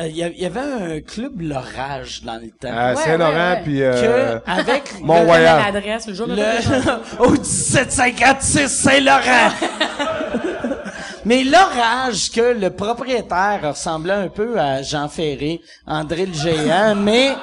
euh, 0.01 0.07
il 0.07 0.17
y, 0.17 0.45
avait 0.45 0.61
un 0.61 1.01
club 1.01 1.41
L'Orage 1.41 2.23
dans 2.25 2.35
le 2.35 2.51
temps. 2.51 2.77
À 2.77 2.95
Saint-Laurent, 2.95 3.61
puis 3.65 3.79
que, 3.79 3.83
euh, 3.83 4.39
avec 4.47 4.93
l'adresse, 5.03 6.07
le 6.07 6.15
jour 6.15 6.27
de 6.27 6.35
le, 6.35 7.19
au 7.25 7.31
1756 7.31 8.69
Saint-Laurent. 8.69 9.51
Mais 11.25 11.45
l'orage 11.45 12.33
que 12.33 12.41
le 12.41 12.71
propriétaire 12.71 13.61
ressemblait 13.63 14.13
un 14.13 14.29
peu 14.29 14.59
à 14.59 14.83
Jean 14.83 15.09
Ferré, 15.09 15.61
André 15.87 16.27
le 16.27 16.35
géant, 16.35 16.97
mais 16.97 17.37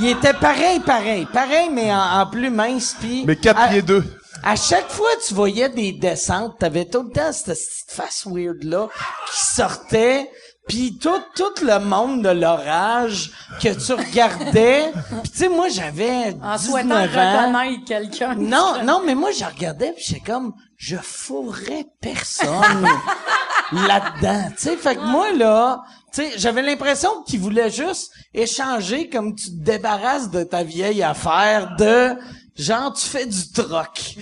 il 0.00 0.08
était 0.08 0.32
pareil, 0.32 0.80
pareil, 0.80 1.24
pareil, 1.32 1.68
mais 1.72 1.92
en, 1.92 2.20
en 2.20 2.26
plus 2.26 2.50
mince, 2.50 2.96
puis 2.98 3.22
mais 3.24 3.36
4 3.36 3.60
à- 3.60 3.68
pieds 3.68 3.82
2. 3.82 4.02
À 4.42 4.56
chaque 4.56 4.88
fois 4.88 5.08
que 5.16 5.26
tu 5.28 5.34
voyais 5.34 5.68
des 5.68 5.92
descentes, 5.92 6.58
t'avais 6.58 6.84
tout 6.84 7.02
le 7.02 7.10
temps 7.10 7.32
cette 7.32 7.58
face 7.88 8.26
weird 8.26 8.62
là 8.64 8.88
qui 9.30 9.40
sortait, 9.40 10.30
puis 10.66 10.98
tout 10.98 11.20
tout 11.34 11.64
le 11.64 11.78
monde 11.78 12.22
de 12.22 12.28
l'orage 12.30 13.30
que 13.62 13.68
tu 13.68 13.92
regardais. 13.92 14.92
Puis 15.22 15.30
tu 15.30 15.38
sais 15.38 15.48
moi 15.48 15.68
j'avais 15.68 16.36
En 16.42 16.56
19 16.56 16.60
souhaitant 16.60 16.96
ans. 16.96 17.02
reconnaître 17.02 17.84
quelqu'un. 17.86 18.34
Non, 18.34 18.82
non, 18.84 19.02
mais 19.04 19.14
moi 19.14 19.30
je 19.30 19.44
regardais 19.44 19.92
puis 19.92 20.04
j'étais 20.06 20.20
comme 20.32 20.52
je 20.76 20.96
fourrais 20.96 21.86
personne 22.00 22.86
là-dedans. 23.72 24.50
Tu 24.56 24.62
sais, 24.62 24.76
fait 24.76 24.96
que 24.96 25.00
moi 25.02 25.32
là, 25.32 25.82
tu 26.12 26.22
sais, 26.22 26.32
j'avais 26.36 26.62
l'impression 26.62 27.22
qu'il 27.26 27.40
voulait 27.40 27.70
juste 27.70 28.12
échanger 28.34 29.08
comme 29.08 29.34
tu 29.34 29.46
te 29.46 29.64
débarrasses 29.64 30.30
de 30.30 30.42
ta 30.44 30.62
vieille 30.62 31.02
affaire 31.02 31.76
de 31.76 32.14
genre 32.56 32.92
tu 32.92 33.06
fais 33.06 33.26
du 33.26 33.52
troc. 33.52 34.16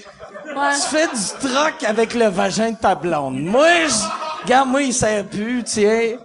Ouais. 0.56 0.74
Tu 0.74 0.80
fais 0.96 1.06
du 1.08 1.48
troc 1.48 1.82
avec 1.84 2.14
le 2.14 2.26
vagin 2.26 2.70
de 2.72 2.76
ta 2.76 2.94
blonde. 2.94 3.40
Moi, 3.40 3.86
je, 3.88 4.04
regarde, 4.44 4.68
moi, 4.68 4.82
il 4.82 4.92
sert 4.92 5.26
plus, 5.26 5.64
tiens. 5.64 6.18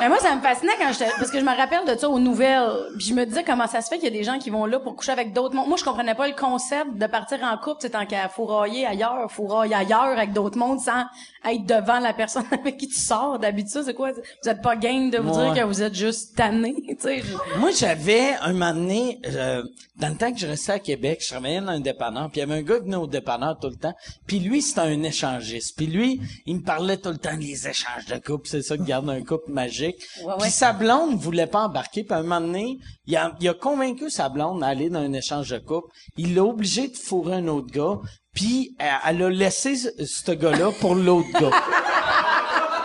Mais 0.00 0.08
moi, 0.08 0.18
ça 0.18 0.34
me 0.34 0.40
fascinait 0.40 0.72
quand 0.78 0.92
j'étais, 0.92 1.10
parce 1.18 1.30
que 1.30 1.38
je 1.38 1.44
me 1.44 1.54
rappelle 1.54 1.84
de 1.84 1.98
ça 1.98 2.08
aux 2.08 2.18
nouvelles. 2.18 2.70
Puis 2.96 3.08
je 3.08 3.14
me 3.14 3.26
disais 3.26 3.44
comment 3.44 3.66
ça 3.66 3.82
se 3.82 3.88
fait 3.88 3.96
qu'il 3.96 4.04
y 4.04 4.14
a 4.14 4.18
des 4.18 4.24
gens 4.24 4.38
qui 4.38 4.48
vont 4.48 4.64
là 4.64 4.80
pour 4.80 4.96
coucher 4.96 5.12
avec 5.12 5.34
d'autres 5.34 5.54
mondes. 5.54 5.68
Moi, 5.68 5.76
je 5.76 5.84
comprenais 5.84 6.14
pas 6.14 6.26
le 6.26 6.34
concept 6.34 6.94
de 6.94 7.06
partir 7.06 7.38
en 7.42 7.58
couple, 7.58 7.76
c'est 7.80 7.90
tant 7.90 8.06
qu'à 8.06 8.28
fourrailler 8.28 8.86
ailleurs, 8.86 9.30
fourrailler 9.30 9.74
ailleurs 9.74 10.00
avec 10.16 10.32
d'autres 10.32 10.56
mondes 10.56 10.80
sans 10.80 11.04
être 11.48 11.64
devant 11.64 12.00
la 12.00 12.12
personne 12.12 12.44
avec 12.50 12.76
qui 12.76 12.88
tu 12.88 12.98
sors. 13.00 13.38
D'habitude, 13.38 13.82
c'est 13.84 13.94
quoi? 13.94 14.12
Vous 14.12 14.48
êtes 14.48 14.60
pas 14.62 14.76
game 14.76 15.10
de 15.10 15.18
vous 15.18 15.30
Ouais. 15.30 15.52
dire 15.52 15.62
que 15.62 15.66
vous 15.68 15.82
êtes 15.82 15.94
juste 15.94 16.36
tanné, 16.36 16.74
tu 16.88 16.96
sais. 16.98 17.22
je- 17.22 17.58
Moi, 17.58 17.70
j'avais 17.70 18.34
un 18.42 18.52
moment 18.52 18.74
donné, 18.74 19.18
euh, 19.26 19.62
dans 19.96 20.08
le 20.08 20.16
temps 20.16 20.32
que 20.32 20.38
je 20.38 20.46
restais 20.46 20.72
à 20.72 20.78
Québec, 20.78 21.20
je 21.22 21.28
travaillais 21.28 21.60
dans 21.60 21.68
un 21.68 21.80
dépanneur, 21.80 22.30
puis 22.30 22.40
il 22.40 22.48
y 22.48 22.50
avait 22.50 22.60
un 22.60 22.62
gars 22.62 22.78
qui 22.78 22.84
venait 22.84 22.96
au 22.96 23.06
dépanneur 23.06 23.58
tout 23.60 23.68
le 23.68 23.76
temps, 23.76 23.94
puis 24.26 24.38
lui, 24.40 24.60
c'était 24.62 24.80
un 24.80 25.02
échangiste. 25.02 25.76
Puis 25.76 25.86
lui, 25.86 26.20
il 26.46 26.56
me 26.56 26.62
parlait 26.62 26.96
tout 26.96 27.10
le 27.10 27.18
temps 27.18 27.36
des 27.36 27.68
échanges 27.68 28.06
de 28.08 28.16
couple, 28.18 28.48
c'est 28.48 28.62
ça 28.62 28.76
qui 28.76 28.84
garde 28.84 29.08
un 29.08 29.22
couple 29.22 29.50
magique. 29.52 29.96
Ouais, 30.24 30.32
Puis 30.36 30.42
ouais. 30.44 30.50
sa 30.50 30.72
blonde 30.72 31.16
voulait 31.16 31.46
pas 31.46 31.62
embarquer, 31.66 32.04
puis 32.04 32.14
à 32.14 32.18
un 32.18 32.22
moment 32.22 32.40
donné, 32.40 32.78
il 33.06 33.16
a, 33.16 33.34
il 33.40 33.48
a 33.48 33.54
convaincu 33.54 34.10
sa 34.10 34.28
blonde 34.28 34.60
d'aller 34.60 34.88
dans 34.90 35.00
un 35.00 35.12
échange 35.12 35.50
de 35.50 35.58
couple. 35.58 35.88
Il 36.16 36.34
l'a 36.34 36.44
obligé 36.44 36.88
de 36.88 36.96
fourrer 36.96 37.36
un 37.36 37.48
autre 37.48 37.70
gars, 37.72 37.98
puis 38.34 38.74
elle, 38.78 38.94
elle 39.08 39.22
a 39.22 39.30
laissé 39.30 39.76
ce, 39.76 39.88
ce 40.04 40.32
gars-là 40.32 40.70
pour 40.80 40.94
l'autre 40.94 41.28
gars. 41.38 41.50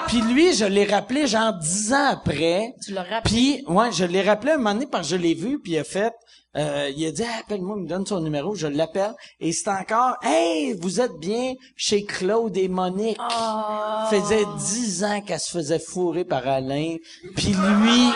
Puis 0.07 0.21
lui, 0.21 0.53
je 0.53 0.65
l'ai 0.65 0.85
rappelé 0.85 1.25
genre 1.25 1.51
dix 1.53 1.91
ans 1.91 2.09
après. 2.11 2.75
Tu 2.85 2.93
l'as 2.93 3.01
rappelé? 3.01 3.21
Puis, 3.23 3.63
ouais, 3.67 3.91
je 3.91 4.05
l'ai 4.05 4.21
rappelé 4.21 4.51
un 4.51 4.57
moment 4.57 4.73
donné 4.75 4.85
parce 4.85 5.09
que 5.09 5.15
je 5.15 5.19
l'ai 5.19 5.33
vu, 5.33 5.59
puis 5.59 5.71
il 5.73 5.79
a 5.79 5.83
fait... 5.83 6.13
euh, 6.55 6.91
il 6.95 7.07
a 7.07 7.11
dit 7.11 7.23
Ah, 7.25 7.39
appelle-moi, 7.41 7.75
il 7.79 7.83
me 7.85 7.87
donne 7.89 8.05
son 8.05 8.21
numéro, 8.21 8.53
je 8.53 8.67
l'appelle 8.67 9.15
et 9.39 9.51
c'est 9.51 9.67
encore 9.67 10.15
Hey, 10.21 10.73
vous 10.79 11.01
êtes 11.01 11.17
bien 11.19 11.53
chez 11.75 12.05
Claude 12.05 12.55
et 12.55 12.67
Monique. 12.67 13.17
Ah. 13.19 14.07
Faisait 14.11 14.45
dix 14.59 15.03
ans 15.03 15.21
qu'elle 15.21 15.39
se 15.39 15.49
faisait 15.49 15.79
fourrer 15.79 16.23
par 16.23 16.47
Alain, 16.47 16.97
puis 17.35 17.53
lui 17.55 18.11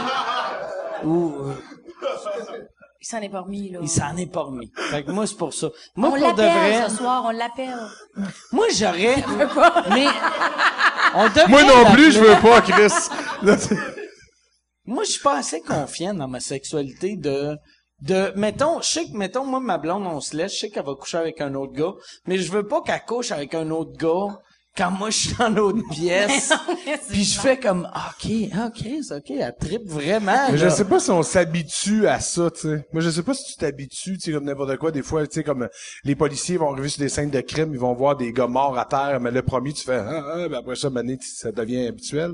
ou 1.06 1.34
euh, 1.40 1.54
Il 3.02 3.08
s'en 3.08 3.22
est 3.22 3.30
pas 3.30 3.42
remis, 3.42 3.70
là. 3.70 3.80
il 3.82 3.90
s'en 3.90 4.18
est 4.18 4.32
pas 4.32 4.42
remis. 4.42 4.72
Fait 4.92 5.04
que 5.04 5.12
moi 5.12 5.26
c'est 5.26 5.38
pour 5.38 5.54
ça. 5.54 5.70
Moi 5.96 6.10
on 6.10 6.20
pour 6.20 6.34
de 6.34 6.42
vrai, 6.42 6.72
l'appelle 6.72 6.90
ce 6.92 6.98
soir, 6.98 7.24
on 7.26 7.32
l'appelle. 7.32 7.78
moi 8.52 8.66
j'aurais 8.78 9.16
mais 9.90 10.08
on 11.16 11.28
devrait 11.28 11.48
Moi 11.48 11.64
non 11.64 11.92
plus, 11.94 12.12
je 12.12 12.20
veux 12.20 12.42
pas, 12.42 12.62
Chris. 12.62 12.92
Moi, 14.90 15.04
je 15.04 15.12
suis 15.12 15.22
pas 15.22 15.38
assez 15.38 15.62
confiant 15.62 16.16
dans 16.16 16.28
ma 16.28 16.40
sexualité 16.40 17.16
de, 17.16 17.56
de, 18.02 18.34
mettons, 18.36 18.82
je 18.82 18.88
sais 18.88 19.06
que, 19.06 19.16
mettons, 19.16 19.46
moi, 19.46 19.60
ma 19.60 19.78
blonde, 19.78 20.08
on 20.08 20.20
se 20.20 20.36
laisse, 20.36 20.56
je 20.56 20.60
sais 20.62 20.70
qu'elle 20.72 20.84
va 20.86 20.96
coucher 20.96 21.18
avec 21.18 21.42
un 21.42 21.54
autre 21.54 21.74
gars, 21.74 21.94
mais 22.26 22.40
je 22.40 22.52
veux 22.52 22.68
pas 22.68 22.82
qu'elle 22.82 23.06
couche 23.06 23.32
avec 23.32 23.54
un 23.54 23.70
autre 23.70 23.96
gars 23.98 24.40
quand 24.80 24.92
moi, 24.92 25.10
je 25.10 25.18
suis 25.18 25.36
dans 25.38 25.50
l'autre 25.50 25.82
pièce, 25.92 26.54
puis 27.10 27.24
je 27.26 27.40
fais 27.40 27.58
comme, 27.58 27.82
OK, 27.94 28.32
OK, 28.66 28.86
c'est 29.06 29.16
OK, 29.16 29.30
elle 29.32 29.56
tripe 29.60 29.88
vraiment, 29.88 30.50
Mais 30.52 30.58
je 30.58 30.70
sais 30.70 30.86
pas 30.86 31.00
si 31.00 31.12
on 31.12 31.22
s'habitue 31.22 32.08
à 32.08 32.20
ça, 32.22 32.50
tu 32.50 32.62
sais. 32.62 32.88
Moi, 32.94 33.02
je 33.02 33.10
sais 33.10 33.24
pas 33.24 33.34
si 33.34 33.44
tu 33.52 33.58
t'habitues, 33.58 34.18
tu 34.18 34.20
sais, 34.22 34.32
comme 34.32 34.46
n'importe 34.46 34.78
quoi. 34.78 34.92
Des 34.92 35.02
fois, 35.02 35.28
tu 35.28 35.34
sais, 35.36 35.44
comme 35.44 35.68
les 36.06 36.16
policiers 36.16 36.56
vont 36.58 36.72
arriver 36.72 36.88
sur 36.88 37.02
des 37.02 37.10
scènes 37.10 37.30
de 37.30 37.42
crime, 37.42 37.72
ils 37.74 37.80
vont 37.80 37.94
voir 37.94 38.16
des 38.16 38.32
gars 38.32 38.48
morts 38.48 38.78
à 38.80 38.86
terre, 38.86 39.20
mais 39.20 39.32
le 39.32 39.42
premier, 39.42 39.74
tu 39.74 39.84
fais, 39.84 39.98
ah, 39.98 40.24
ah, 40.34 40.48
ben 40.48 40.60
après 40.60 40.76
ça, 40.76 40.90
mané, 40.90 41.18
tu- 41.18 41.28
ça 41.28 41.52
devient 41.52 41.88
habituel. 41.88 42.34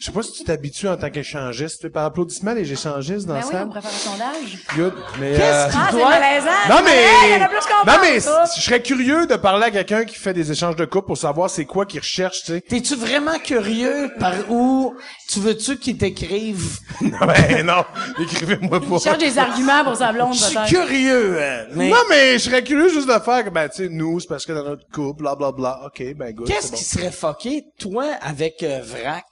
Je 0.00 0.04
sais 0.06 0.12
pas 0.12 0.22
si 0.22 0.32
tu 0.32 0.44
t'habitues 0.44 0.88
en 0.88 0.96
tant 0.96 1.10
qu'échangiste. 1.10 1.80
Tu 1.80 1.86
sais, 1.88 1.90
Par 1.90 2.04
applaudissement, 2.06 2.54
les 2.54 2.72
échangistes 2.72 3.26
dans 3.26 3.34
Ben 3.34 3.44
oui, 3.44 3.54
on 3.68 3.72
faire 3.80 3.86
un 3.86 3.94
sondage. 3.94 4.58
Good. 4.76 4.94
Mais, 5.20 5.32
Qu'est-ce 5.32 5.42
euh, 5.42 5.68
Ah, 5.74 5.88
Toi-. 5.90 6.00
Non 6.00 6.08
mais 6.08 6.16
malaisant, 6.16 7.26
il 7.26 7.30
y 7.32 7.42
en 7.42 7.44
a 7.44 7.48
plus 7.48 7.58
qu'on 7.66 7.90
non 7.90 7.98
mais 8.00 8.14
pense, 8.20 8.56
je 8.56 8.62
serais 8.62 8.82
curieux 8.82 9.26
de 9.26 9.34
parler 9.36 9.64
à 9.66 9.70
quelqu'un 9.70 10.04
qui 10.04 10.16
fait 10.16 10.32
des 10.32 10.50
échanges 10.50 10.76
de 10.76 10.84
couple 10.84 11.06
pour 11.08 11.18
savoir 11.18 11.50
c'est 11.50 11.64
quoi 11.64 11.81
qu'il 11.84 12.00
recherche, 12.00 12.44
tu 12.44 12.52
sais. 12.52 12.60
T'es-tu 12.60 12.96
vraiment 12.96 13.38
curieux 13.38 14.10
par 14.18 14.34
où 14.50 14.94
tu 15.28 15.40
veux-tu 15.40 15.76
qu'ils 15.78 15.98
t'écrivent? 15.98 16.78
non 17.00 17.26
ben 17.26 17.66
non, 17.66 17.84
écrivez-moi 18.20 18.80
pas. 18.80 18.98
Cherche 18.98 19.18
des 19.18 19.38
arguments 19.38 19.84
pour 19.84 19.96
sa 19.96 20.12
blonde, 20.12 20.34
Je 20.34 20.44
suis 20.44 20.58
curieux, 20.68 21.42
hein, 21.42 21.66
mais 21.74 21.88
Non 21.90 21.96
mais 22.08 22.34
je 22.34 22.44
serais 22.44 22.62
curieux 22.62 22.88
juste 22.88 23.08
de 23.08 23.18
faire 23.18 23.44
que 23.44 23.50
ben 23.50 23.68
tu 23.68 23.84
sais 23.84 23.88
nous 23.88 24.20
c'est 24.20 24.28
parce 24.28 24.44
que 24.46 24.52
dans 24.52 24.64
notre 24.64 24.88
couple 24.90 25.22
bla 25.22 25.34
bla 25.34 25.52
bla. 25.52 25.80
OK, 25.86 26.02
ben 26.14 26.32
good. 26.32 26.46
Qu'est-ce 26.46 26.72
qui 26.72 26.84
serait 26.84 27.12
fucké, 27.12 27.64
toi, 27.78 28.04
avec 28.20 28.62
euh, 28.62 28.80
Vrac? 28.82 29.24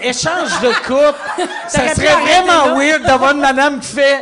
Échange 0.00 0.60
de 0.62 0.72
couple, 0.86 1.18
ça 1.68 1.94
serait 1.94 2.14
vraiment 2.14 2.66
là. 2.66 2.74
weird 2.78 3.02
d'avoir 3.04 3.34
une 3.34 3.40
madame 3.40 3.80
qui 3.80 3.88
fait 3.88 4.20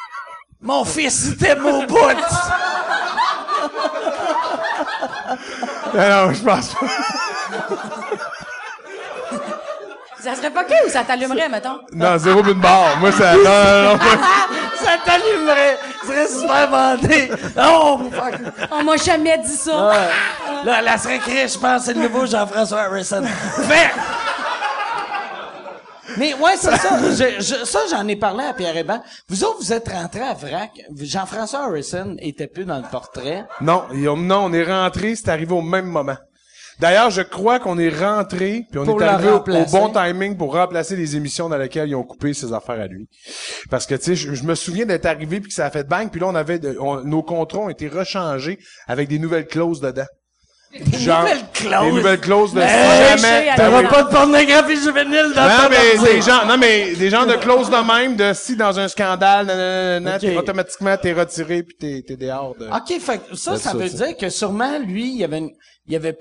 «Mon 0.60 0.84
fils, 0.84 1.26
il 1.28 1.36
t'aime 1.36 1.66
au 1.66 1.82
bout! 1.86 1.96
Non, 5.94 6.26
non, 6.26 6.32
je 6.32 6.42
pense 6.42 6.74
pas. 6.74 6.86
Ça 10.22 10.34
serait 10.34 10.50
pas 10.50 10.62
ou 10.84 10.88
ça 10.90 11.04
t'allumerait, 11.04 11.48
mettons? 11.48 11.78
Non, 11.92 12.18
zéro 12.18 12.42
d'une 12.42 12.60
barre. 12.60 12.96
Moi 12.98 13.12
ça 13.12 13.34
non 13.34 13.42
non 13.44 13.82
non. 13.82 13.96
moi-» 13.96 13.98
Ça 14.82 14.92
t'allumerait! 15.04 15.78
Ça 16.02 16.06
serait 16.08 16.28
super 16.28 16.68
bandé! 16.70 17.30
Oh, 17.58 18.00
fuck! 18.12 18.34
On 18.72 18.82
m'a 18.84 18.96
jamais 18.96 19.38
dit 19.38 19.56
ça. 19.56 19.88
Ouais. 19.88 20.64
Là, 20.64 20.82
la 20.82 20.98
serait 20.98 21.18
créée, 21.18 21.48
je 21.48 21.58
pense, 21.58 21.84
c'est 21.84 21.94
le 21.94 22.02
nouveau 22.02 22.26
Jean-François 22.26 22.82
Harrison. 22.82 23.22
Fait... 23.68 23.90
Mais 26.18 26.34
ouais, 26.34 26.52
c'est 26.56 26.76
ça. 26.76 26.98
Je- 27.10 27.40
je- 27.42 27.64
ça, 27.64 27.80
j'en 27.90 28.06
ai 28.08 28.16
parlé 28.16 28.44
à 28.44 28.52
Pierre 28.54 28.76
Hébert. 28.76 29.02
Vous 29.28 29.44
autres, 29.44 29.58
vous 29.60 29.72
êtes 29.72 29.88
rentrés 29.88 30.20
à 30.22 30.34
Vrac. 30.34 30.70
Jean-François 30.96 31.64
Harrison 31.64 32.16
était 32.20 32.46
plus 32.46 32.64
dans 32.64 32.78
le 32.78 32.88
portrait. 32.90 33.44
Non, 33.60 33.84
non, 33.92 34.44
on 34.46 34.52
est 34.52 34.64
rentré, 34.64 35.14
c'est 35.16 35.28
arrivé 35.28 35.52
au 35.52 35.62
même 35.62 35.86
moment. 35.86 36.16
D'ailleurs, 36.78 37.08
je 37.10 37.22
crois 37.22 37.58
qu'on 37.58 37.78
est 37.78 37.88
rentré, 37.88 38.66
puis 38.70 38.78
on 38.78 38.84
Pour 38.84 39.02
est 39.02 39.06
arrivé 39.06 39.30
au, 39.30 39.40
bon 39.70 39.90
timing 39.90 40.36
pour 40.36 40.52
remplacer 40.54 40.94
les 40.94 41.16
émissions 41.16 41.48
dans 41.48 41.56
lesquelles 41.56 41.88
ils 41.88 41.94
ont 41.94 42.02
coupé 42.04 42.34
ses 42.34 42.52
affaires 42.52 42.78
à 42.80 42.86
lui. 42.86 43.08
Parce 43.70 43.86
que, 43.86 43.94
tu 43.94 44.02
sais, 44.02 44.14
je, 44.14 44.34
je 44.34 44.44
me 44.44 44.54
souviens 44.54 44.84
d'être 44.84 45.06
arrivé 45.06 45.40
puis 45.40 45.48
que 45.48 45.54
ça 45.54 45.64
a 45.64 45.70
fait 45.70 45.88
bang, 45.88 46.10
puis 46.10 46.20
là, 46.20 46.26
on 46.28 46.34
avait, 46.34 46.58
de- 46.58 46.76
on- 46.78 47.00
nos 47.00 47.22
contrats 47.22 47.60
ont 47.60 47.68
été 47.70 47.88
rechangés 47.88 48.58
avec 48.86 49.08
des 49.08 49.18
nouvelles 49.18 49.46
clauses 49.46 49.80
dedans. 49.80 50.04
Genre, 50.98 51.20
nouvelles 51.22 51.38
clauses. 51.54 51.84
Des 51.86 51.92
nouvelles 51.92 52.20
clauses 52.20 52.52
de 52.54 52.60
Hey, 52.60 53.16
si 53.18 53.22
jamais... 53.22 53.54
T'auras 53.56 53.82
Ben 53.82 53.88
pas 53.88 54.02
de 54.02 54.08
pornographie 54.10 54.76
juvénile 54.76 55.32
dans 55.34 55.42
Non, 55.42 55.48
ta 55.62 55.68
mais 55.70 55.98
des 56.14 56.20
gens, 56.22 56.44
non, 56.46 56.58
mais 56.58 56.94
des 56.94 57.08
gens 57.10 57.24
de 57.24 57.34
clauses 57.34 57.70
de 57.70 57.76
même, 57.94 58.16
de 58.16 58.32
si 58.34 58.56
dans 58.56 58.78
un 58.78 58.88
scandale, 58.88 59.46
nanana, 59.46 60.14
Ok. 60.16 60.20
t'es- 60.20 60.36
automatiquement, 60.36 60.96
t'es 61.00 61.12
retiré 61.14 61.62
puis 61.62 61.76
t'es, 61.78 62.04
t'es 62.06 62.16
dehors 62.16 62.54
de... 62.58 62.66
OK, 62.66 63.00
fait 63.00 63.18
que 63.18 63.36
ça, 63.36 63.56
ça, 63.56 63.70
ça, 63.70 63.76
veut 63.76 63.88
ça. 63.88 64.06
dire 64.06 64.16
que 64.16 64.28
sûrement, 64.28 64.78
lui, 64.78 65.08
il 65.12 65.16
y 65.16 65.24
avait 65.24 65.38
une, 65.38 65.50
il 65.86 65.92
y 65.94 65.96
avait, 65.96 66.18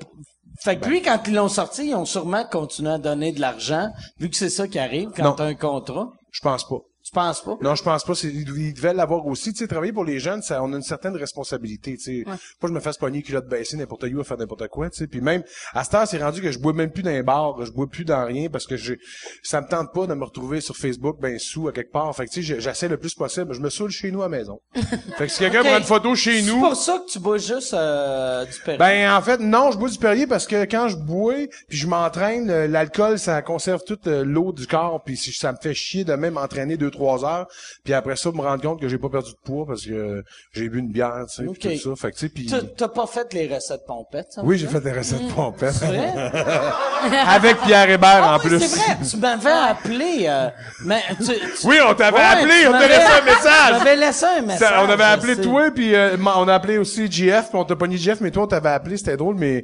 fait 0.63 0.77
que 0.77 0.87
lui, 0.87 1.01
quand 1.01 1.19
ils 1.27 1.33
l'ont 1.33 1.49
sorti, 1.49 1.87
ils 1.87 1.95
ont 1.95 2.05
sûrement 2.05 2.45
continué 2.49 2.91
à 2.91 2.97
donner 2.97 3.33
de 3.33 3.41
l'argent, 3.41 3.89
vu 4.19 4.29
que 4.29 4.37
c'est 4.37 4.49
ça 4.49 4.67
qui 4.69 4.79
arrive 4.79 5.09
quand 5.15 5.33
t'as 5.33 5.45
un 5.45 5.55
contrat. 5.55 6.07
Je 6.31 6.39
pense 6.39 6.65
pas. 6.67 6.77
Tu 7.05 7.11
penses 7.11 7.43
pas? 7.43 7.55
Non, 7.61 7.75
je 7.75 7.83
pense 7.83 8.03
pas. 8.03 8.15
C'est, 8.15 8.29
ils 8.29 8.73
devaient 8.73 8.93
l'avoir 8.93 9.27
aussi. 9.27 9.53
Tu 9.53 9.59
sais, 9.59 9.67
travailler 9.67 9.93
pour 9.93 10.03
les 10.05 10.19
jeunes, 10.19 10.41
ça, 10.41 10.63
on 10.63 10.73
a 10.73 10.75
une 10.75 10.81
certaine 10.81 11.15
responsabilité. 11.15 11.97
Tu 11.97 12.03
sais, 12.03 12.23
pas 12.25 12.35
que 12.61 12.67
je 12.67 12.73
me 12.73 12.79
fasse 12.79 12.97
pogner 12.97 13.21
culotte 13.21 13.47
baissée 13.47 13.77
n'importe 13.77 14.05
où 14.11 14.19
à 14.19 14.23
faire 14.23 14.37
n'importe 14.37 14.67
quoi. 14.69 14.89
Tu 14.89 14.97
sais, 14.97 15.07
puis 15.07 15.21
même 15.21 15.43
à 15.73 15.83
cette 15.83 15.93
heure, 15.93 16.07
c'est 16.07 16.17
rendu 16.17 16.41
que 16.41 16.51
je 16.51 16.57
bois 16.57 16.73
même 16.73 16.89
plus 16.89 17.03
dans 17.03 17.11
les 17.11 17.21
bars, 17.21 17.63
je 17.63 17.71
bois 17.71 17.85
plus 17.87 18.05
dans 18.05 18.25
rien 18.25 18.49
parce 18.49 18.65
que 18.65 18.75
je, 18.75 18.95
ça 19.43 19.61
me 19.61 19.67
tente 19.67 19.93
pas 19.93 20.07
de 20.07 20.15
me 20.15 20.23
retrouver 20.23 20.61
sur 20.61 20.75
Facebook 20.75 21.17
ben 21.21 21.37
sous 21.37 21.67
à 21.67 21.71
quelque 21.73 21.91
part. 21.91 22.15
Fait 22.15 22.25
que 22.25 22.31
tu 22.31 22.43
sais, 22.43 22.55
je- 22.55 22.59
j'essaie 22.59 22.87
le 22.87 22.97
plus 22.97 23.13
possible. 23.13 23.53
Je 23.53 23.59
me 23.61 23.69
saoule 23.69 23.91
chez 23.91 24.09
nous 24.09 24.21
à 24.23 24.25
la 24.25 24.29
maison. 24.37 24.59
fait 24.73 25.27
que 25.27 25.31
si 25.31 25.39
quelqu'un 25.39 25.61
prend 25.63 25.77
une 25.77 25.83
photo 25.83 26.15
chez 26.15 26.41
C'est 26.41 26.51
nous. 26.51 26.59
pour 26.59 26.75
ça 26.75 27.03
que 27.05 27.11
tu 27.11 27.19
bois 27.19 27.37
juste 27.37 27.75
euh, 27.75 28.45
du 28.45 28.59
Perrier. 28.65 28.79
Ben 28.79 29.11
en 29.15 29.21
fait 29.21 29.37
non, 29.39 29.69
je 29.71 29.77
bois 29.77 29.89
du 29.89 29.99
Perrier 29.99 30.25
parce 30.25 30.47
que 30.47 30.63
quand 30.65 30.87
je 30.87 30.95
bois 30.97 31.35
puis 31.69 31.77
je 31.77 31.85
m'entraîne, 31.85 32.49
euh, 32.49 32.67
l'alcool 32.67 33.19
ça 33.19 33.43
conserve 33.43 33.83
toute 33.85 34.07
euh, 34.07 34.23
l'eau 34.25 34.51
du 34.51 34.65
corps 34.65 35.03
puis 35.03 35.15
si- 35.17 35.33
ça 35.33 35.51
me 35.51 35.57
fait 35.61 35.75
chier 35.75 36.03
de 36.03 36.13
même 36.13 36.33
m'entraîner 36.33 36.77
deux 36.77 36.89
trois 36.95 37.23
heures 37.25 37.47
puis 37.83 37.93
après 37.93 38.15
ça 38.15 38.31
me 38.31 38.41
rendre 38.41 38.61
compte 38.61 38.81
que 38.81 38.87
j'ai 38.87 38.97
pas 38.97 39.09
perdu 39.09 39.31
de 39.31 39.37
poids 39.45 39.65
parce 39.67 39.85
que 39.85 40.23
j'ai 40.53 40.69
bu 40.69 40.79
une 40.79 40.91
bière, 40.91 41.25
tu 41.29 41.45
sais, 41.45 41.77
tout 41.79 41.95
ça. 41.95 41.95
Fait 41.95 42.11
que 42.11 42.17
tu 42.17 42.47
sais 42.47 42.61
T'as- 42.75 42.87
pas 42.87 43.05
fait 43.07 43.31
les 43.33 43.53
recettes 43.53 43.85
pompettes, 43.85 44.27
ça? 44.31 44.41
oui, 44.43 44.57
j'ai 44.57 44.67
fait 44.67 44.79
des 44.81 44.91
recettes 44.91 45.27
pompettes 45.35 45.73
vrai? 45.75 46.13
avec 47.27 47.57
Pierre 47.61 47.89
Hébert 47.89 48.21
Ah 48.23 48.35
en 48.35 48.39
oui, 48.39 48.47
plus. 48.49 48.59
c'est 48.59 48.77
vrai, 48.79 48.97
tu 49.09 49.17
m'avais 49.17 49.49
appelé, 49.49 50.25
euh, 50.27 50.49
mais 50.85 51.01
tu, 51.17 51.25
tu- 51.25 51.67
Oui, 51.67 51.77
on 51.87 51.93
t'avait 51.93 52.17
Ouais, 52.17 52.23
appelé, 52.23 52.53
on 52.67 52.71
t'a 52.71 52.79
m'avais- 52.79 52.87
laissé 52.87 53.05
un 53.05 53.25
message. 53.25 53.97
laissé 53.99 54.25
un 54.25 54.41
message. 54.41 54.69
Ça, 54.69 54.83
on 54.83 54.89
avait 54.89 55.03
appelé 55.03 55.35
sais. 55.35 55.41
toi 55.41 55.71
puis 55.71 55.93
euh, 55.95 56.17
on 56.17 56.47
a 56.47 56.53
appelé 56.53 56.77
aussi 56.77 57.11
JF 57.11 57.49
puis 57.49 57.59
on 57.59 57.65
t'a 57.65 57.75
pogné 57.75 57.97
JF 57.97 58.21
mais 58.21 58.31
toi 58.31 58.43
on 58.43 58.47
t'avait 58.47 58.69
appelé 58.69 58.97
c'était 58.97 59.17
drôle 59.17 59.35
mais 59.35 59.63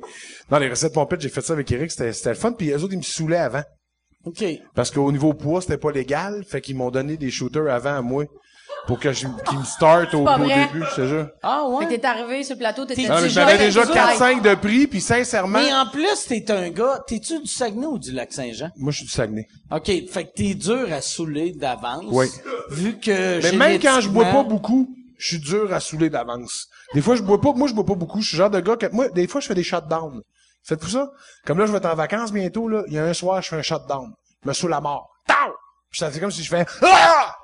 dans 0.50 0.60
les 0.60 0.70
recettes 0.70 0.94
pompettes 0.94 1.22
j'ai 1.22 1.30
fait 1.30 1.42
ça 1.42 1.54
avec 1.54 1.72
Eric 1.72 1.92
c'était 1.92 2.12
le 2.30 2.36
fun 2.36 2.52
puis 2.52 2.68
les 2.68 2.84
autres 2.84 2.94
ils 2.94 2.98
me 2.98 3.04
saoulaient 3.04 3.38
avant 3.38 3.64
OK. 4.26 4.44
Parce 4.76 4.92
qu'au 4.92 5.12
niveau 5.12 5.34
poids, 5.34 5.62
c'était 5.62 5.78
pas 5.78 5.92
légal. 5.92 6.44
Fait 6.48 6.62
qu'ils 6.62 6.76
m'ont 6.76 6.92
donné 6.92 7.18
des 7.18 7.32
shooters 7.32 7.72
avant 7.74 7.96
à 7.98 8.02
moi. 8.02 8.26
Pour 8.88 9.00
que 9.00 9.12
je, 9.14 9.28
qu'ils 9.48 9.60
me 9.60 9.64
start 9.64 10.14
au, 10.16 10.26
au 10.26 10.38
début, 10.48 10.84
je 10.90 10.96
te 10.96 11.06
jure. 11.08 11.28
Ah 11.44 11.64
Fait 11.80 11.86
ouais? 11.86 11.96
que 11.96 12.02
t'es 12.02 12.08
arrivé 12.08 12.44
sur 12.44 12.56
le 12.56 12.60
plateau, 12.60 12.84
t'étais 12.86 13.06
Ah, 13.10 13.22
tu 13.22 13.30
j'avais 13.30 13.58
déjà 13.58 13.82
avec 13.84 13.94
4-5 13.96 14.42
de 14.42 14.56
prix, 14.56 14.88
puis 14.88 15.02
sincèrement, 15.02 15.60
Mais 15.60 15.72
en 15.72 15.86
plus, 15.86 16.26
t'es 16.28 16.50
un 16.50 16.70
gars, 16.70 17.04
t'es-tu 17.06 17.40
du 17.42 17.48
Saguenay 17.48 17.86
ou 17.86 18.00
du 18.00 18.12
Lac-Saint-Jean? 18.12 18.70
moi, 18.78 18.92
je 18.92 18.98
suis 18.98 19.06
du 19.06 19.12
Saguenay. 19.12 19.46
OK, 19.72 19.86
fait 19.86 20.26
que 20.26 20.30
t'es 20.36 20.54
dur 20.56 20.88
à 20.92 21.02
saouler 21.02 21.52
d'avance. 21.52 22.06
Oui. 22.08 22.26
Vu 22.72 22.98
que 22.98 23.42
Mais 23.44 23.56
même 23.56 23.80
quand 23.80 24.00
je 24.02 24.10
bois 24.10 24.26
pas 24.26 24.44
beaucoup, 24.44 24.90
je 25.18 25.28
suis 25.28 25.40
dur 25.40 25.72
à 25.72 25.80
saouler 25.80 26.10
d'avance. 26.10 26.68
Des 26.96 27.02
fois, 27.02 27.16
je 27.16 27.22
bois 27.22 27.40
pas, 27.40 27.54
moi, 27.54 27.68
je 27.68 27.74
bois 27.76 27.86
pas 27.86 27.96
beaucoup. 27.96 28.22
Je 28.22 28.30
suis 28.30 28.38
le 28.38 28.44
genre 28.44 28.50
de 28.50 28.62
gars 28.62 28.78
que, 28.78 28.88
moi, 28.92 29.10
des 29.10 29.28
fois, 29.28 29.42
je 29.42 29.48
fais 29.48 29.54
des 29.56 29.64
shutdowns. 29.64 30.22
Faites-vous 30.64 30.90
ça? 30.90 31.10
Comme 31.46 31.60
là, 31.60 31.66
je 31.66 31.72
vais 31.72 31.78
être 31.78 31.86
en 31.86 31.96
vacances 31.96 32.32
bientôt, 32.32 32.68
là. 32.68 32.84
Il 32.88 32.94
y 32.94 33.00
a 33.00 33.04
un 33.04 33.14
soir, 33.14 33.42
je 33.42 33.50
fais 33.50 33.58
un 33.58 33.62
shutdown. 33.62 34.12
Je 34.44 34.50
me 34.50 34.54
saoule 34.54 34.74
à 34.74 34.82
mort. 34.82 35.10
Tao! 35.28 35.54
Puis 35.90 36.00
ça 36.00 36.10
fait 36.12 36.20
comme 36.20 36.32
si 36.32 36.44
je 36.44 36.50
fais, 36.50 36.66
ah! 36.84 37.36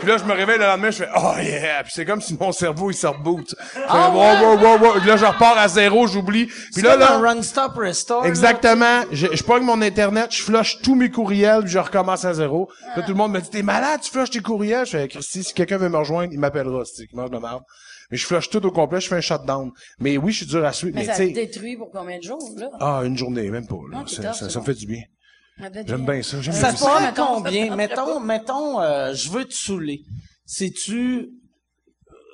Puis 0.00 0.06
là, 0.06 0.18
je 0.18 0.24
me 0.24 0.32
réveille 0.32 0.58
le 0.58 0.66
lendemain, 0.66 0.90
je 0.90 0.98
fais, 0.98 1.08
oh 1.16 1.32
yeah! 1.40 1.82
Puis 1.82 1.92
c'est 1.94 2.04
comme 2.04 2.20
si 2.20 2.36
mon 2.38 2.52
cerveau, 2.52 2.90
il 2.90 2.94
se 2.94 3.06
reboot. 3.06 3.54
Ah 3.88 4.10
wow, 4.10 4.20
ouais? 4.20 4.42
wow, 4.42 4.58
wow, 4.58 4.78
wow. 4.78 5.00
Puis 5.00 5.08
là, 5.08 5.16
je 5.16 5.24
repars 5.24 5.56
à 5.58 5.66
zéro, 5.66 6.06
j'oublie. 6.06 6.46
Puis 6.74 6.82
là, 6.82 6.96
là. 6.96 7.14
un 7.14 7.20
run 7.20 7.42
stop 7.42 7.72
restore. 7.76 8.26
Exactement. 8.26 9.02
Je, 9.10 9.26
je 9.32 9.42
pogne 9.42 9.64
mon 9.64 9.80
internet, 9.80 10.30
je 10.30 10.42
flush 10.42 10.80
tous 10.82 10.94
mes 10.94 11.10
courriels, 11.10 11.62
puis 11.62 11.70
je 11.70 11.78
recommence 11.78 12.24
à 12.24 12.34
zéro. 12.34 12.70
Là, 12.96 13.02
tout 13.02 13.12
le 13.12 13.16
monde 13.16 13.32
me 13.32 13.40
dit, 13.40 13.50
t'es 13.50 13.62
malade, 13.62 14.00
tu 14.02 14.10
flushes 14.10 14.30
tes 14.30 14.40
courriels? 14.40 14.86
Je 14.86 14.90
fais, 14.90 15.08
Christy, 15.08 15.42
si 15.42 15.54
quelqu'un 15.54 15.78
veut 15.78 15.88
me 15.88 15.98
rejoindre, 15.98 16.32
il 16.32 16.38
m'appellera, 16.38 16.84
c'est 16.84 17.06
qui 17.06 17.16
mange 17.16 17.30
de 17.30 17.38
merde. 17.38 17.62
Mais 18.10 18.16
je 18.16 18.26
flush 18.26 18.48
tout 18.48 18.64
au 18.64 18.70
complet, 18.70 19.00
je 19.00 19.08
fais 19.08 19.16
un 19.16 19.20
shutdown. 19.20 19.70
Mais 19.98 20.16
oui, 20.16 20.32
je 20.32 20.38
suis 20.38 20.46
dur 20.46 20.64
à 20.64 20.72
suivre, 20.72 20.94
Mais 20.94 21.02
mais, 21.06 21.12
ça 21.12 21.16
tu 21.16 21.28
te 21.30 21.34
détruit 21.34 21.76
pour 21.76 21.90
combien 21.90 22.18
de 22.18 22.22
jours, 22.22 22.50
là? 22.56 22.70
Ah, 22.80 23.02
une 23.04 23.16
journée, 23.18 23.50
même 23.50 23.66
pas, 23.66 23.76
là. 23.90 23.98
Ah, 24.00 24.04
c'est 24.06 24.16
ça, 24.16 24.22
top, 24.22 24.34
ça, 24.34 24.44
c'est 24.46 24.52
ça 24.52 24.60
me 24.60 24.64
fait 24.64 24.74
du 24.74 24.86
bien. 24.86 25.02
J'aime 25.86 26.06
bien 26.06 26.22
ça, 26.22 26.40
j'aime 26.40 26.54
Ça 26.54 26.74
ça. 26.74 26.86
prend 26.86 27.34
combien? 27.34 27.74
Mettons, 27.74 28.20
mettons, 28.20 28.80
euh, 28.80 29.12
je 29.12 29.28
veux 29.30 29.44
te 29.44 29.54
saouler. 29.54 30.02
C'est-tu 30.46 31.30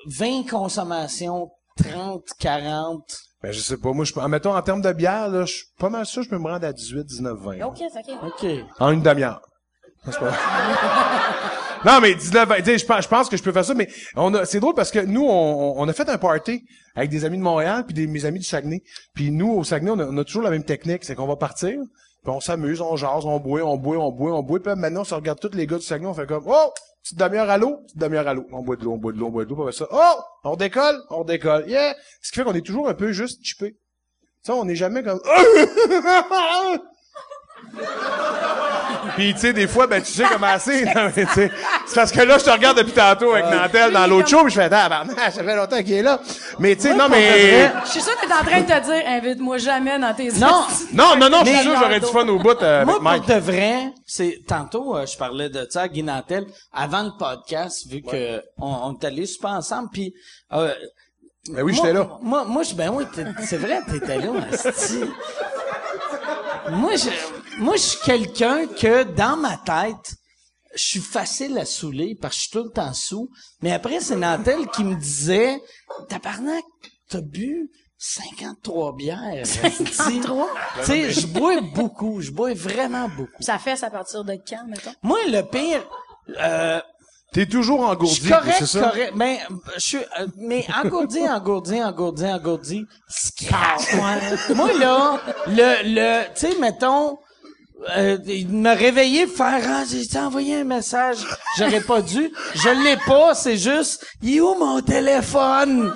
20 0.07 0.49
consommations, 0.49 1.51
30, 1.83 2.23
40? 2.39 3.19
Ben, 3.43 3.53
je 3.53 3.61
sais 3.61 3.77
pas. 3.79 3.93
Moi, 3.93 4.05
je, 4.05 4.13
mettons, 4.29 4.55
en 4.55 4.63
termes 4.63 4.83
de 4.83 4.93
bière, 4.93 5.29
là, 5.29 5.45
je 5.47 5.53
suis 5.53 5.67
pas 5.79 5.91
mal 5.91 6.07
sûr, 6.07 6.23
je 6.23 6.29
peux 6.29 6.39
me 6.39 6.49
rendre 6.49 6.67
à 6.67 6.73
18, 6.73 7.05
19, 7.05 7.39
20. 7.39 7.61
OK, 7.67 7.79
c'est 7.79 8.13
OK. 8.13 8.33
OK. 8.43 8.47
En 8.79 8.91
une 8.91 9.03
demi-heure. 9.03 9.41
C'est 10.05 10.19
pas 10.19 10.29
vrai. 10.29 10.39
non, 11.85 12.01
mais 12.01 12.15
19, 12.15 12.49
20, 12.49 12.57
tu 12.57 12.65
sais, 12.65 12.79
je 12.79 12.87
pense, 12.87 13.05
je 13.05 13.09
pense 13.09 13.29
que 13.29 13.37
je 13.37 13.43
peux 13.43 13.53
faire 13.53 13.65
ça, 13.65 13.75
mais 13.75 13.89
on 14.17 14.33
a, 14.35 14.45
c'est 14.45 14.61
drôle 14.61 14.75
parce 14.75 14.91
que 14.91 15.01
nous, 15.01 15.25
on, 15.25 15.75
on 15.77 15.89
a 15.89 15.93
fait 15.93 16.09
un 16.09 16.19
party 16.19 16.65
avec 16.95 17.11
des 17.11 17.25
amis 17.25 17.39
de 17.39 17.43
Montréal 17.43 17.85
puis 17.85 17.95
des, 17.95 18.07
mes 18.07 18.25
amis 18.25 18.39
du 18.39 18.45
Saguenay. 18.45 18.83
Puis 19.15 19.31
nous, 19.31 19.53
au 19.53 19.65
Saguenay, 19.65 19.91
on 19.91 19.99
a, 19.99 20.07
on 20.07 20.19
a 20.19 20.25
toujours 20.25 20.43
la 20.43 20.51
même 20.51 20.65
technique, 20.65 21.05
c'est 21.05 21.15
qu'on 21.15 21.27
va 21.27 21.37
partir, 21.37 21.79
puis 22.23 22.33
on 22.33 22.41
s'amuse, 22.41 22.81
on 22.81 22.97
jase, 22.97 23.25
on 23.25 23.39
boit, 23.39 23.63
on 23.63 23.77
boit, 23.77 23.99
on 23.99 24.13
boit, 24.13 24.33
on 24.33 24.43
boit, 24.43 24.61
puis 24.61 24.75
maintenant, 24.75 25.03
on 25.03 25.05
se 25.05 25.15
regarde 25.15 25.39
tous 25.41 25.55
les 25.55 25.67
gars 25.67 25.77
du 25.77 25.85
Saguenay, 25.85 26.09
on 26.09 26.15
fait 26.15 26.27
comme, 26.27 26.45
oh! 26.47 26.73
Petite 27.03 27.19
demi-heure 27.19 27.51
à 27.51 27.59
l'eau, 27.59 27.83
petite 27.85 27.99
demi-heure 27.99 28.27
à 28.27 28.33
l'eau. 28.33 28.47
On 28.51 28.63
boit 28.63 28.77
de 28.77 28.85
l'eau, 28.85 28.93
on 28.93 28.97
boit 28.97 29.13
de 29.13 29.19
l'eau, 29.19 29.27
on 29.27 29.31
boit 29.31 29.45
de 29.45 29.51
l'eau, 29.51 29.57
puis 29.57 29.63
après 29.65 29.77
ça, 29.77 29.87
oh! 29.91 30.23
On 30.45 30.57
décolle, 30.57 30.97
on 31.11 31.25
décolle, 31.25 31.69
yeah! 31.69 31.95
Ce 32.23 32.33
qui 32.33 32.39
fait 32.39 32.45
qu'on 32.45 32.55
est 32.55 32.65
toujours 32.65 32.89
un 32.89 32.95
peu 32.95 33.13
juste 33.13 33.45
chippé. 33.45 33.77
Ça, 34.41 34.55
on 34.55 34.65
n'est 34.65 34.75
jamais 34.75 35.03
comme, 35.03 35.21
Puis 39.17 39.33
tu 39.35 39.41
sais, 39.41 39.53
des 39.53 39.69
fois, 39.69 39.87
ben 39.87 40.03
tu 40.03 40.11
sais 40.13 40.25
comment 40.31 40.59
c'est. 40.59 40.85
non, 40.95 41.11
mais, 41.17 41.25
tu 41.27 41.33
sais, 41.33 41.51
C'est 41.87 41.95
parce 41.95 42.11
que 42.11 42.21
là, 42.21 42.39
je 42.39 42.45
te 42.45 42.51
regarde 42.51 42.79
depuis 42.79 42.93
tantôt 42.93 43.33
avec 43.33 43.47
Nantel 43.47 43.93
dans 43.93 44.07
l'autre 44.07 44.29
show, 44.29 44.43
puis 44.45 44.53
je 44.53 44.61
fais 44.61 44.69
ah, 44.73 45.05
ça 45.31 45.45
fait 45.45 45.57
longtemps 45.57 45.83
qu'il 45.83 45.93
est 45.93 46.03
là. 46.03 46.21
Mais 46.59 46.75
tu 46.75 46.83
sais, 46.83 46.95
non, 46.95 47.09
mais. 47.09 47.71
Je 47.85 47.91
suis 47.91 48.01
sûre 48.01 48.17
que 48.21 48.27
t'es 48.27 48.33
en 48.33 48.45
train 48.45 48.61
de 48.61 48.67
te 48.67 48.85
dire, 48.85 49.03
invite-moi 49.07 49.59
jamais 49.59 49.99
dans 49.99 50.15
tes 50.15 50.31
Non. 50.33 50.65
Non, 50.93 51.17
non, 51.17 51.31
non, 51.31 51.45
je 51.45 51.51
suis 51.51 51.59
sûr, 51.63 51.77
j'aurais 51.79 52.01
du 52.01 52.07
fun 52.07 52.27
au 52.29 52.39
bout 52.39 52.61
euh, 52.63 52.85
Moi, 52.85 52.95
avec 52.95 53.03
Mike. 53.03 53.23
pour 53.25 53.35
de 53.35 53.41
vrai, 53.41 53.93
c'est 54.07 54.41
tantôt 54.47 54.97
euh, 54.97 55.07
je 55.07 55.17
parlais 55.17 55.49
de 55.49 55.67
ça 55.71 55.83
à 55.83 55.89
Guy 55.89 56.03
Nantel, 56.03 56.47
avant 56.73 57.03
le 57.03 57.11
podcast, 57.19 57.87
vu 57.89 58.03
que 58.03 58.43
on, 58.59 58.67
on 58.67 58.93
est 58.95 59.05
allés 59.05 59.27
super 59.27 59.51
ensemble, 59.51 59.91
puis 59.93 60.13
euh, 60.53 60.73
Ben 61.51 61.63
oui, 61.63 61.73
moi- 61.73 61.83
j'étais 61.85 61.93
là. 61.93 62.09
Moi, 62.21 62.45
moi, 62.45 62.63
je, 62.63 62.75
ben 62.75 62.91
oui, 62.93 63.05
c'est 63.45 63.59
vrai, 63.59 63.81
t'étais 63.91 64.19
là. 64.19 64.31
Moi, 66.71 66.93
je, 66.97 67.11
moi, 67.59 67.77
je 67.77 67.83
suis 67.83 67.99
quelqu'un 68.05 68.67
que 68.67 69.05
dans 69.05 69.37
ma 69.37 69.57
tête, 69.59 70.15
je 70.75 70.83
suis 70.83 71.01
facile 71.01 71.57
à 71.59 71.65
saouler 71.65 72.17
parce 72.21 72.35
que 72.35 72.37
je 72.37 72.43
suis 72.43 72.51
tout 72.51 72.65
le 72.65 72.71
temps 72.71 72.93
sous. 72.93 73.31
Mais 73.63 73.73
après, 73.73 74.01
c'est 74.01 74.17
Nantel 74.17 74.67
qui 74.75 74.85
me 74.85 74.97
disait, 74.97 75.61
tabarnak, 76.09 76.65
t'as 77.09 77.21
bu 77.21 77.71
53 77.99 78.97
bières. 78.97 79.47
53? 79.47 80.49
Tu 80.81 80.85
sais, 80.85 81.11
je 81.11 81.27
bois 81.27 81.61
beaucoup, 81.61 82.21
je 82.21 82.31
bois 82.31 82.55
vraiment 82.55 83.09
beaucoup. 83.09 83.43
Ça 83.43 83.59
fait 83.59 83.83
à 83.83 83.91
partir 83.91 84.25
de 84.25 84.37
quand, 84.49 84.67
mettons? 84.67 84.95
Moi, 85.03 85.19
le 85.29 85.43
pire, 85.43 85.87
euh, 86.41 86.81
T'es 87.33 87.47
toujours 87.47 87.81
je 87.81 87.87
engourdi, 87.87 88.31
c'est 88.59 88.67
ça? 88.67 88.81
correct. 88.91 89.13
Ben, 89.17 89.37
je 89.75 89.81
suis, 89.81 89.99
euh, 89.99 90.27
mais 90.37 90.65
engourdi, 90.73 91.19
engourdi, 91.29 91.83
engourdi, 91.83 92.25
engourdi, 92.27 92.87
scratch. 93.09 93.93
Moi, 94.55 94.73
là, 94.75 95.21
le, 95.49 95.95
le, 95.95 96.25
tu 96.35 96.47
sais, 96.53 96.59
mettons, 96.61 97.19
euh, 97.97 98.17
il 98.27 98.49
me 98.49 98.75
réveiller 98.75 99.27
faire, 99.27 99.63
ah, 99.67 99.85
j'ai 99.89 100.19
envoyé 100.19 100.57
un 100.61 100.65
message. 100.65 101.19
J'aurais 101.59 101.81
pas 101.81 102.01
dû. 102.01 102.31
Je 102.55 102.83
l'ai 102.85 102.97
pas, 103.07 103.35
c'est 103.35 103.57
juste, 103.57 104.07
il 104.23 104.37
est 104.37 104.41
où 104.41 104.55
mon 104.55 104.81
téléphone? 104.81 105.95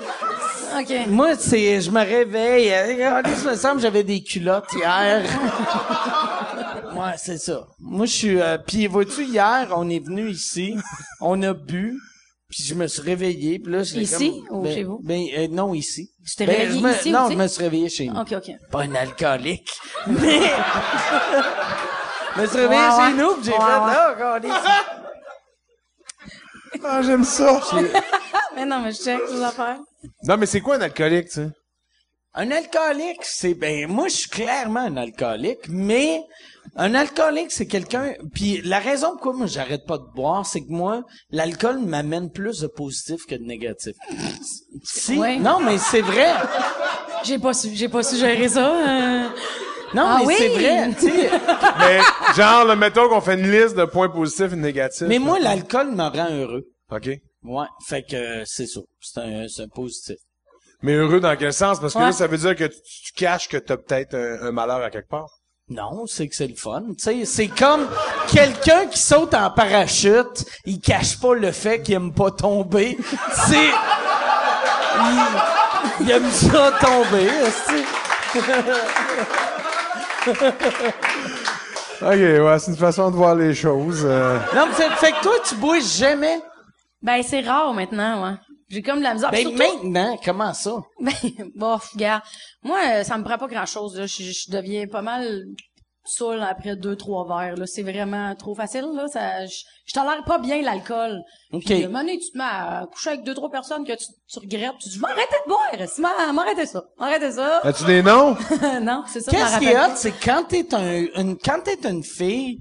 OK. 0.78 0.92
Moi, 1.06 1.30
c'est, 1.38 1.80
je 1.80 1.90
me 1.90 2.00
réveille. 2.00 2.70
euh, 2.72 2.88
Regardez, 2.88 3.30
il 3.42 3.48
me 3.50 3.54
semble 3.56 3.76
que 3.76 3.82
j'avais 3.82 4.04
des 4.04 4.22
culottes 4.22 4.68
hier. 4.74 5.22
ouais, 6.94 7.14
c'est 7.16 7.38
ça. 7.38 7.66
Moi, 7.80 8.04
je 8.06 8.12
suis. 8.12 8.40
Euh, 8.40 8.58
puis, 8.58 8.86
vois-tu, 8.86 9.24
hier, 9.24 9.68
on 9.74 9.88
est 9.88 10.04
venu 10.04 10.28
ici, 10.28 10.76
on 11.20 11.42
a 11.42 11.54
bu, 11.54 11.98
puis 12.48 12.62
je 12.64 12.74
me 12.74 12.86
suis 12.86 13.02
réveillé, 13.02 13.58
puis 13.58 13.70
là, 13.72 13.80
Ici 13.82 14.42
comme, 14.48 14.58
ou 14.60 14.62
ben- 14.62 14.74
chez 14.74 14.84
vous? 14.84 15.00
Ben 15.02 15.22
euh, 15.36 15.48
non, 15.48 15.74
ici. 15.74 16.10
Tu 16.26 16.34
t'es 16.36 16.46
Ben, 16.46 16.56
réveillé 16.56 16.80
je 16.80 16.84
me- 16.86 16.92
ici 16.94 17.10
Non, 17.10 17.24
aussi? 17.26 17.32
je 17.34 17.38
me 17.38 17.46
suis 17.48 17.62
réveillé 17.62 17.88
chez 17.88 18.06
nous. 18.06 18.20
OK, 18.20 18.32
OK. 18.32 18.50
Pas 18.70 18.82
un 18.82 18.94
alcoolique, 18.94 19.70
mais. 20.06 20.40
je 22.36 22.40
me 22.40 22.46
suis 22.46 22.56
réveillé 22.58 22.80
Ouais, 22.80 22.90
chez 22.90 22.96
ouais. 23.02 23.12
nous, 23.14 23.34
puis 23.34 23.44
j'ai 23.44 23.52
Ouais, 23.52 23.58
fait, 23.58 23.64
ouais. 23.64 23.92
là, 23.92 24.12
regardez 24.14 24.48
ça. 24.64 24.84
Ah, 26.84 27.02
j'aime 27.02 27.24
ça. 27.24 27.60
Mais 28.54 28.64
non, 28.66 28.80
mais 28.80 28.92
je 28.92 28.98
check 29.02 29.20
vos 29.30 29.42
affaires. 29.42 29.78
Non, 30.24 30.36
mais 30.36 30.46
c'est 30.46 30.60
quoi 30.60 30.76
un 30.76 30.80
alcoolique, 30.80 31.26
tu 31.28 31.34
sais? 31.34 31.48
Un 32.34 32.50
alcoolique, 32.50 33.22
c'est 33.22 33.54
ben 33.54 33.86
moi 33.88 34.08
je 34.08 34.16
suis 34.16 34.28
clairement 34.30 34.80
un 34.80 34.96
alcoolique, 34.96 35.68
mais 35.68 36.20
un 36.76 36.94
alcoolique 36.94 37.50
c'est 37.50 37.66
quelqu'un 37.66 38.14
puis 38.34 38.60
la 38.62 38.78
raison 38.78 39.12
pourquoi 39.12 39.32
moi 39.34 39.46
j'arrête 39.46 39.84
pas 39.86 39.98
de 39.98 40.06
boire, 40.14 40.44
c'est 40.46 40.60
que 40.60 40.70
moi 40.72 41.02
l'alcool 41.30 41.78
m'amène 41.80 42.30
plus 42.30 42.60
de 42.60 42.66
positif 42.66 43.26
que 43.26 43.34
de 43.34 43.44
négatif. 43.44 43.94
Si 44.84 45.18
Ouais. 45.18 45.38
non 45.38 45.60
mais 45.60 45.78
c'est 45.78 46.00
vrai. 46.02 46.32
J'ai 47.24 47.38
pas 47.38 47.52
su, 47.52 47.70
j'ai 47.74 47.88
pas 47.88 48.02
su 48.02 48.16
gérer 48.16 48.48
ça. 48.48 48.66
euh. 49.24 49.28
Non 49.94 50.02
Ah 50.06 50.16
mais 50.20 50.26
oui? 50.26 50.34
c'est 50.38 50.48
vrai, 50.50 50.90
tu 50.94 51.10
sais. 51.10 51.30
Mais, 51.78 52.00
genre, 52.36 52.64
là, 52.66 52.76
mettons 52.76 53.08
qu'on 53.08 53.22
fait 53.22 53.34
une 53.40 53.50
liste 53.50 53.74
de 53.74 53.86
points 53.86 54.10
positifs 54.10 54.52
et 54.52 54.56
négatifs. 54.56 55.06
Mais 55.08 55.18
moi 55.18 55.38
l'alcool 55.38 55.92
me 55.92 56.02
rend 56.02 56.28
heureux. 56.30 56.64
OK. 56.90 57.08
Ouais, 57.44 57.66
fait 57.86 58.02
que 58.02 58.14
euh, 58.16 58.42
c'est 58.44 58.66
ça, 58.66 58.80
c'est 59.00 59.20
un 59.20 59.46
c'est 59.48 59.62
un 59.62 59.68
positif. 59.68 60.16
Mais 60.82 60.92
heureux 60.92 61.20
dans 61.20 61.34
quel 61.36 61.52
sens? 61.54 61.80
Parce 61.80 61.94
que 61.94 61.98
Ouais. 62.00 62.04
là, 62.06 62.12
ça 62.12 62.26
veut 62.26 62.36
dire 62.36 62.54
que 62.54 62.64
tu, 62.64 62.76
tu 63.06 63.12
caches 63.14 63.48
que 63.48 63.56
t'as 63.56 63.76
peut-être 63.78 64.14
un, 64.14 64.48
un 64.48 64.52
malheur 64.52 64.82
à 64.82 64.90
quelque 64.90 65.08
part. 65.08 65.30
Non, 65.70 66.06
c'est 66.06 66.28
que 66.28 66.34
c'est 66.34 66.46
le 66.46 66.54
fun. 66.54 66.82
Tu 66.96 67.04
sais, 67.04 67.24
c'est 67.26 67.48
comme 67.48 67.86
quelqu'un 68.28 68.86
qui 68.86 68.98
saute 68.98 69.34
en 69.34 69.50
parachute, 69.50 70.44
il 70.64 70.80
cache 70.80 71.20
pas 71.20 71.34
le 71.34 71.52
fait 71.52 71.82
qu'il 71.82 71.94
aime 71.94 72.12
pas 72.12 72.30
tomber. 72.30 72.96
C'est 73.46 73.68
il, 75.00 75.20
il 76.00 76.10
aime 76.10 76.30
ça 76.30 76.72
tomber. 76.80 77.28
OK, 82.00 82.12
ouais, 82.12 82.58
c'est 82.58 82.70
une 82.70 82.76
façon 82.76 83.10
de 83.10 83.16
voir 83.16 83.34
les 83.34 83.54
choses. 83.54 84.02
euh. 84.04 84.38
Non, 84.54 84.66
mais 84.68 84.72
fait, 84.96 85.12
que 85.12 85.22
toi, 85.22 85.34
tu 85.46 85.54
bois 85.56 85.80
jamais? 85.80 86.40
Ben, 87.02 87.22
c'est 87.22 87.40
rare 87.40 87.74
maintenant, 87.74 88.24
ouais. 88.24 88.34
J'ai 88.70 88.82
comme 88.82 88.98
de 88.98 89.04
la 89.04 89.14
misère. 89.14 89.30
Ben 89.30 89.40
Surtout- 89.40 89.56
maintenant, 89.56 90.18
comment 90.24 90.52
ça? 90.52 90.76
Ben, 91.00 91.12
bof, 91.54 91.96
gars. 91.96 92.22
Moi, 92.62 92.78
euh, 92.86 93.04
ça 93.04 93.16
me 93.16 93.24
prend 93.24 93.38
pas 93.38 93.46
grand-chose, 93.46 93.98
là. 93.98 94.06
Je, 94.06 94.22
je 94.22 94.50
deviens 94.50 94.86
pas 94.86 95.00
mal 95.02 95.44
saoul 96.04 96.40
après 96.42 96.74
deux, 96.76 96.96
trois 96.96 97.26
verres, 97.26 97.56
là. 97.56 97.66
C'est 97.66 97.82
vraiment 97.82 98.34
trop 98.34 98.54
facile, 98.54 98.86
là. 98.94 99.08
Ça, 99.08 99.44
je, 99.46 99.56
je 99.86 99.92
tolère 99.94 100.22
pas 100.24 100.38
bien 100.38 100.60
l'alcool. 100.62 101.22
Ok. 101.52 101.64
Puis, 101.64 101.74
à 101.82 101.86
un 101.86 101.88
moment 101.88 102.00
donné, 102.00 102.18
tu 102.18 102.30
te 102.30 102.38
mets 102.38 102.44
à 102.44 102.86
coucher 102.92 103.10
avec 103.10 103.24
deux, 103.24 103.34
trois 103.34 103.50
personnes 103.50 103.84
que 103.86 103.92
tu, 103.92 104.04
tu 104.30 104.38
regrettes. 104.38 104.72
Tu 104.82 104.88
dis, 104.90 104.98
m'arrêtez 104.98 105.36
de 105.44 105.48
boire. 105.48 105.60
M'arrêtez 106.32 106.66
ça. 106.66 106.84
M'arrêtez 106.98 107.32
ça. 107.32 107.60
As-tu 107.62 107.84
des 107.84 108.02
noms? 108.02 108.36
non, 108.82 109.04
c'est 109.06 109.20
ça, 109.20 109.30
Qu'est-ce 109.30 109.58
qui 109.58 109.66
est 109.66 109.78
hot, 109.78 109.92
c'est 109.96 110.12
quand 110.12 110.44
t'es 110.48 110.74
un, 110.74 111.06
une, 111.20 111.38
quand 111.38 111.60
t'es 111.64 111.78
une 111.88 112.02
fille, 112.04 112.60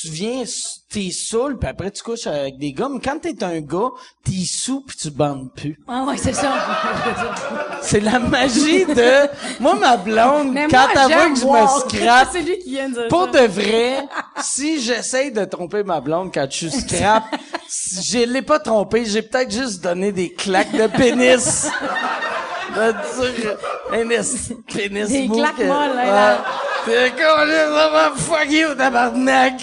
tu 0.00 0.08
viens, 0.10 0.42
t'es 0.90 1.10
saoul, 1.10 1.58
puis 1.58 1.68
après 1.68 1.90
tu 1.90 2.02
couches 2.02 2.26
avec 2.26 2.58
des 2.58 2.72
gars, 2.72 2.88
mais 2.90 3.00
quand 3.00 3.18
t'es 3.20 3.42
un 3.42 3.60
gars, 3.60 3.88
t'es 4.24 4.44
sous 4.46 4.80
pis 4.82 4.96
tu 4.96 5.10
bandes 5.10 5.50
plus. 5.54 5.78
Ah 5.88 6.04
ouais, 6.04 6.16
c'est 6.16 6.32
ça. 6.32 6.52
C'est 7.82 8.00
la 8.00 8.18
magie 8.18 8.84
de, 8.84 9.28
moi, 9.60 9.74
ma 9.74 9.96
blonde, 9.96 10.52
Mais 10.52 10.68
quand 10.68 10.86
elle 10.94 10.98
voit 11.00 11.08
j'aime 11.08 11.34
que 11.34 11.40
je 11.40 11.46
me 11.46 11.66
scrape, 12.02 12.28
c'est 12.32 12.42
lui 12.42 12.58
qui 12.58 12.70
vient 12.70 12.88
de 12.88 13.08
pour 13.08 13.24
ça. 13.32 13.40
de 13.42 13.46
vrai, 13.48 14.04
si 14.42 14.80
j'essaye 14.80 15.32
de 15.32 15.44
tromper 15.44 15.82
ma 15.82 16.00
blonde 16.00 16.30
quand 16.32 16.46
je 16.50 16.68
suis 16.68 16.70
scrap, 16.70 17.24
si 17.68 18.02
je 18.02 18.18
l'ai 18.30 18.42
pas 18.42 18.58
trompé, 18.58 19.04
j'ai 19.04 19.22
peut-être 19.22 19.50
juste 19.52 19.82
donné 19.82 20.12
des 20.12 20.32
claques 20.32 20.72
de 20.72 20.86
pénis. 20.86 21.68
De 22.68 22.92
dire, 23.40 23.56
un 23.92 24.06
pénis 24.06 25.08
Des 25.08 25.26
claques 25.26 25.56
que- 25.56 25.62
molles, 25.64 25.98
hein, 25.98 26.04
là. 26.04 26.44
C'est 26.84 27.10
comme, 27.10 27.50
ça 27.50 27.88
va 27.90 28.10
fuck 28.16 28.50
you, 28.50 28.74
tabarnak. 28.74 29.60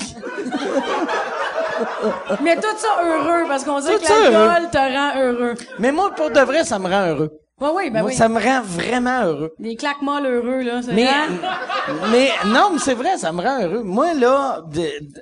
Mais 2.42 2.56
tout 2.56 2.68
ça 2.78 3.04
heureux, 3.04 3.46
parce 3.48 3.64
qu'on 3.64 3.80
Tout 3.82 3.88
que 4.00 4.06
ça 4.06 4.30
l'alcool 4.30 4.70
te 4.72 4.78
rend 4.78 5.20
heureux. 5.20 5.54
Mais 5.80 5.92
moi, 5.92 6.12
pour 6.16 6.30
de 6.30 6.40
vrai, 6.42 6.64
ça 6.64 6.80
me 6.80 6.88
rend 6.90 7.08
heureux. 7.08 7.32
Ouais, 7.60 7.70
oui, 7.74 7.90
ben 7.90 8.02
Moi, 8.02 8.10
oui. 8.12 8.16
ça 8.16 8.28
me 8.28 8.40
rend 8.40 8.62
vraiment 8.64 9.24
heureux. 9.24 9.54
Des 9.60 9.76
claques 9.78 10.02
molles 10.02 10.26
heureux, 10.26 10.62
là. 10.62 10.82
c'est 10.84 10.92
Mais, 10.94 11.06
vrai. 11.06 12.10
mais 12.12 12.30
non, 12.48 12.70
mais 12.74 12.80
c'est 12.80 12.94
vrai, 12.96 13.18
ça 13.18 13.32
me 13.32 13.42
rend 13.42 13.62
heureux. 13.64 13.82
Moi, 13.84 14.14
là, 14.14 14.62
de, 14.68 14.82
de- 14.82 15.22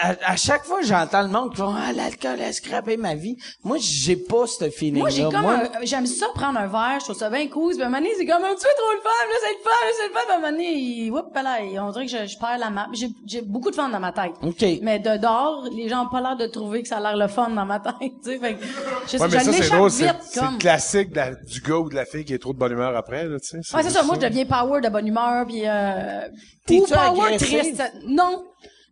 à, 0.00 0.14
à 0.32 0.36
chaque 0.36 0.64
fois 0.64 0.80
que 0.80 0.86
j'entends 0.86 1.22
le 1.22 1.28
monde 1.28 1.52
qui 1.54 1.60
va 1.60 1.72
Ah, 1.76 1.92
l'alcool 1.92 2.40
a 2.40 2.52
scrappé 2.52 2.96
ma 2.96 3.14
vie, 3.14 3.36
moi, 3.62 3.76
j'ai 3.80 4.16
pas 4.16 4.46
ce 4.46 4.70
feeling-là. 4.70 5.00
Moi, 5.00 5.10
j'ai 5.10 5.22
comme 5.24 5.40
Moi, 5.42 5.54
un- 5.54 5.84
j'aime 5.84 6.06
ça 6.06 6.26
prendre 6.34 6.58
un 6.58 6.66
verre, 6.68 7.00
je 7.00 7.04
trouve 7.04 7.16
ça 7.16 7.28
bien 7.28 7.48
cool. 7.48 7.74
Puis 7.74 7.82
à 7.82 7.86
un 7.86 7.88
moment 7.88 8.00
donné, 8.00 8.12
c'est 8.16 8.24
comme 8.26 8.44
un 8.44 8.54
petit 8.54 8.64
peu 8.64 8.70
trop 8.78 8.92
le 8.92 9.00
fun, 9.00 9.10
là, 9.28 9.34
c'est 9.42 9.52
le 9.52 9.62
fun, 9.62 9.70
là, 9.70 9.92
c'est 9.98 10.06
le 10.08 10.12
fun. 10.14 10.20
Puis 10.24 10.32
à 10.32 10.34
un 10.34 10.40
moment 10.40 10.52
donné, 10.52 10.72
il, 10.74 11.10
oups, 11.10 11.34
là, 11.34 11.84
on 11.84 11.90
dirait 11.90 12.06
que 12.06 12.10
je, 12.12 12.26
je 12.32 12.38
perds 12.38 12.58
la 12.58 12.70
map. 12.70 12.86
J'ai, 12.92 13.08
j'ai 13.26 13.42
beaucoup 13.42 13.70
de 13.70 13.76
fun 13.76 13.88
dans 13.88 14.00
ma 14.00 14.12
tête. 14.12 14.32
OK. 14.42 14.64
Mais 14.82 14.98
de 15.00 15.16
dehors, 15.18 15.66
les 15.74 15.88
gens 15.88 16.04
ont 16.06 16.08
pas 16.08 16.20
l'air 16.20 16.36
de 16.36 16.46
trouver 16.46 16.82
que 16.82 16.88
ça 16.88 16.98
a 16.98 17.00
l'air 17.00 17.16
le 17.16 17.28
fun 17.28 17.50
dans 17.50 17.66
ma 17.66 17.80
tête, 17.80 17.94
tu 18.00 18.30
sais. 18.30 18.38
Fait 18.38 18.54
que, 18.54 18.64
je, 19.10 19.18
Ouais, 19.18 19.28
mais 19.30 19.40
ça, 19.40 19.52
c'est 19.52 19.68
drôle. 19.70 19.90
C'est 19.90 20.04
vite, 20.06 20.16
c'est 20.22 20.40
comme. 20.40 20.52
le 20.54 20.58
classique 20.58 21.10
de 21.10 21.16
la- 21.16 21.34
du 21.34 21.60
gars 21.60 21.76
ou 21.76 21.88
de 21.88 21.94
la 21.94 22.04
fille 22.04 22.24
qui 22.24 22.32
est 22.34 22.38
trop 22.38 22.52
de 22.52 22.58
bonne 22.58 22.72
humeur 22.72 22.96
après, 22.96 23.26
là, 23.28 23.38
tu 23.40 23.60
sais. 23.60 23.76
Ouais, 23.76 23.82
c'est 23.82 23.90
ça. 23.90 24.02
Moi, 24.02 24.16
je 24.20 24.26
deviens 24.26 24.44
power 24.46 24.80
de 24.80 24.88
bonne 24.88 25.06
humeur, 25.08 25.44
puis 25.46 25.62
euh, 25.66 26.28
T'es-tu 26.66 26.82
ou 26.82 26.86
power 26.86 27.26
agressive? 27.34 27.58
triste. 27.60 27.82
Non, 28.06 28.44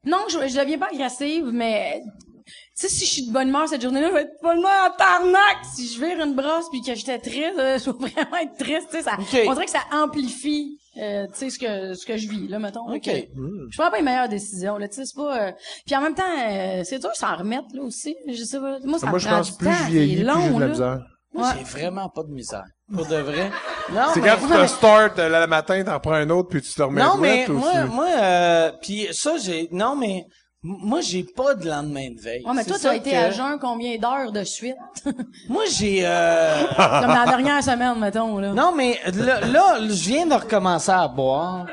non, 0.04 0.18
je, 0.28 0.48
je 0.48 0.58
deviens 0.58 0.78
pas 0.78 0.88
agressive, 0.92 1.46
mais 1.52 2.02
tu 2.44 2.52
sais, 2.74 2.88
si 2.88 3.04
je 3.04 3.10
suis 3.10 3.26
de 3.28 3.32
bonne 3.32 3.48
humeur 3.48 3.68
cette 3.68 3.82
journée-là, 3.82 4.08
je 4.08 4.14
vais 4.14 4.22
être 4.22 4.32
de 4.32 4.42
bonne 4.42 4.58
humeur 4.58 4.90
en 4.90 4.96
tarnac. 4.96 5.58
Si 5.74 5.86
je 5.88 6.04
vire 6.04 6.20
une 6.24 6.34
brosse 6.34 6.68
puis 6.70 6.80
que 6.80 6.94
j'étais 6.94 7.18
triste, 7.18 7.58
euh, 7.58 7.78
je 7.84 7.90
vais 7.90 7.96
vraiment 8.10 8.36
être 8.42 8.56
triste, 8.58 8.88
tu 8.90 8.96
sais, 8.96 9.02
ça, 9.02 9.16
on 9.18 9.52
dirait 9.52 9.66
que 9.66 9.70
ça 9.70 9.84
amplifie, 9.92 10.78
euh, 10.96 11.26
tu 11.28 11.38
sais, 11.38 11.50
ce 11.50 11.58
que, 11.58 11.94
ce 11.94 12.04
que 12.04 12.16
je 12.16 12.28
vis, 12.28 12.48
là, 12.48 12.58
mettons. 12.58 12.88
OK. 12.92 12.96
Ok. 13.06 13.28
Je 13.70 13.76
prends 13.78 13.90
pas 13.90 13.98
les 13.98 14.02
meilleures 14.02 14.28
décisions, 14.28 14.76
là, 14.78 14.88
tu 14.88 14.96
sais, 14.96 15.04
c'est 15.04 15.14
pas, 15.14 15.48
euh, 15.48 15.52
puis 15.86 15.94
en 15.94 16.00
même 16.00 16.14
temps, 16.14 16.22
euh, 16.24 16.82
c'est 16.84 16.98
dur 16.98 17.10
de 17.10 17.16
s'en 17.16 17.36
remettre, 17.36 17.68
là, 17.74 17.82
aussi. 17.82 18.16
Je 18.26 18.42
sais 18.42 18.58
pas. 18.58 18.78
Moi, 18.84 18.98
ça 18.98 19.06
Moi, 19.06 19.14
me 19.14 19.18
je 19.20 19.26
prend 19.28 19.36
pense 19.38 19.50
du 19.52 19.56
plus 19.58 19.66
temps, 19.68 19.72
je 19.72 19.84
c'est 19.84 19.90
vieillis, 19.90 20.16
plus 20.16 20.24
long, 20.24 20.40
j'ai 20.42 20.54
de 20.54 20.60
la 20.60 20.68
misère. 20.68 21.06
Moi, 21.34 21.48
Ouais. 21.48 21.54
j'ai 21.58 21.64
vraiment 21.64 22.08
pas 22.08 22.22
de 22.24 22.30
misère. 22.32 22.64
Pour 22.94 23.06
de 23.06 23.16
vrai. 23.16 23.50
Non, 23.92 24.02
C'est 24.14 24.20
mais- 24.20 24.28
quand 24.28 24.36
tu 24.46 24.52
te 24.52 24.66
start 24.68 25.18
euh, 25.18 25.40
le 25.40 25.46
matin, 25.48 25.82
t'en 25.82 25.98
prends 25.98 26.12
un 26.12 26.30
autre, 26.30 26.50
puis 26.50 26.62
tu 26.62 26.72
te 26.72 26.82
remets 26.82 27.02
Non, 27.02 27.14
à 27.14 27.16
mais 27.18 27.46
moi, 27.48 27.84
moi, 27.86 28.06
euh, 28.22 28.70
puis 28.80 29.08
ça, 29.12 29.36
j'ai, 29.38 29.68
non, 29.72 29.96
mais, 29.96 30.24
moi, 30.64 31.00
j'ai 31.00 31.24
pas 31.24 31.54
de 31.54 31.68
lendemain 31.68 32.10
de 32.10 32.20
veille. 32.20 32.44
Ouais, 32.46 32.52
mais 32.54 32.64
toi, 32.64 32.76
t'as 32.80 32.94
été 32.94 33.10
que- 33.10 33.16
à 33.16 33.30
jeun 33.32 33.58
combien 33.60 33.98
d'heures 33.98 34.30
de 34.30 34.44
suite? 34.44 34.76
Moi, 35.48 35.64
j'ai, 35.76 36.02
euh, 36.04 36.62
Comme 36.76 37.08
dans 37.08 37.14
la 37.14 37.26
dernière 37.26 37.64
semaine, 37.64 37.98
mettons, 37.98 38.38
là. 38.38 38.52
non, 38.52 38.72
mais 38.76 38.98
là, 39.14 39.40
là, 39.40 39.78
je 39.80 40.08
viens 40.08 40.24
de 40.26 40.34
recommencer 40.34 40.92
à 40.92 41.08
boire. 41.08 41.66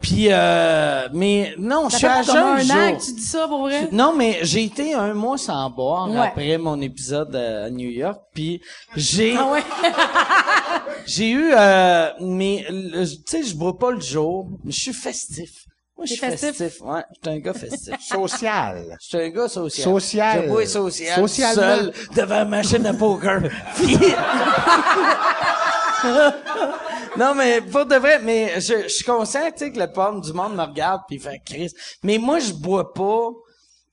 Puis, 0.00 0.28
euh, 0.30 1.08
mais 1.12 1.54
non, 1.58 1.88
je 1.90 1.96
suis 1.96 2.06
à 2.06 2.22
jeun 2.22 2.36
un 2.36 2.58
jour. 2.58 2.74
an 2.76 2.96
que 2.96 3.04
tu 3.04 3.12
dis 3.12 3.22
ça, 3.22 3.46
pour 3.48 3.60
vrai? 3.62 3.88
Non, 3.92 4.14
mais 4.16 4.38
j'ai 4.42 4.64
été 4.64 4.94
un 4.94 5.12
mois 5.12 5.36
sans 5.36 5.68
boire 5.68 6.08
Ouais. 6.10 6.18
après 6.18 6.56
mon 6.56 6.80
épisode 6.80 7.34
à 7.36 7.68
New 7.68 7.90
York, 7.90 8.20
puis 8.32 8.62
j'ai 8.94 9.36
Ah 9.36 9.50
ouais? 9.50 9.62
j'ai 11.06 11.30
eu 11.30 11.50
euh, 11.52 12.10
mais 12.20 12.64
tu 12.68 13.06
sais 13.26 13.42
je 13.42 13.54
bois 13.54 13.78
pas 13.78 13.90
le 13.90 14.00
jour, 14.00 14.48
mais 14.64 14.72
je 14.72 14.80
suis 14.80 14.92
festif. 14.92 15.65
Moi 15.96 16.04
je 16.06 16.12
suis 16.12 16.20
festif? 16.20 16.56
festif. 16.56 16.80
Ouais, 16.82 17.02
je 17.10 17.28
suis 17.30 17.36
un 17.36 17.40
gars 17.40 17.54
festif. 17.54 17.94
Social. 18.00 18.96
Je 19.00 19.06
suis 19.06 19.18
un 19.18 19.28
gars 19.30 19.48
social. 19.48 19.84
Social. 19.84 20.42
Je 20.42 20.48
bois 20.48 20.66
social. 20.66 21.14
Socialement. 21.20 21.62
Seul 21.62 21.92
devant 22.14 22.42
une 22.42 22.48
machine 22.50 22.86
à 22.86 22.94
poker. 22.94 23.42
Non, 27.18 27.34
mais 27.34 27.62
pour 27.62 27.86
de 27.86 27.96
vrai, 27.96 28.20
mais 28.22 28.60
je, 28.60 28.82
je 28.82 28.88
suis 28.88 29.04
conscient, 29.04 29.40
tu 29.50 29.64
sais, 29.64 29.72
que 29.72 29.78
le 29.78 29.90
pomme 29.90 30.20
du 30.20 30.32
monde 30.34 30.54
me 30.54 30.62
regarde 30.62 31.00
puis 31.08 31.16
il 31.16 31.22
fait 31.22 31.40
Chris. 31.44 31.72
Mais 32.02 32.18
moi, 32.18 32.38
je 32.38 32.52
bois 32.52 32.92
pas. 32.92 33.30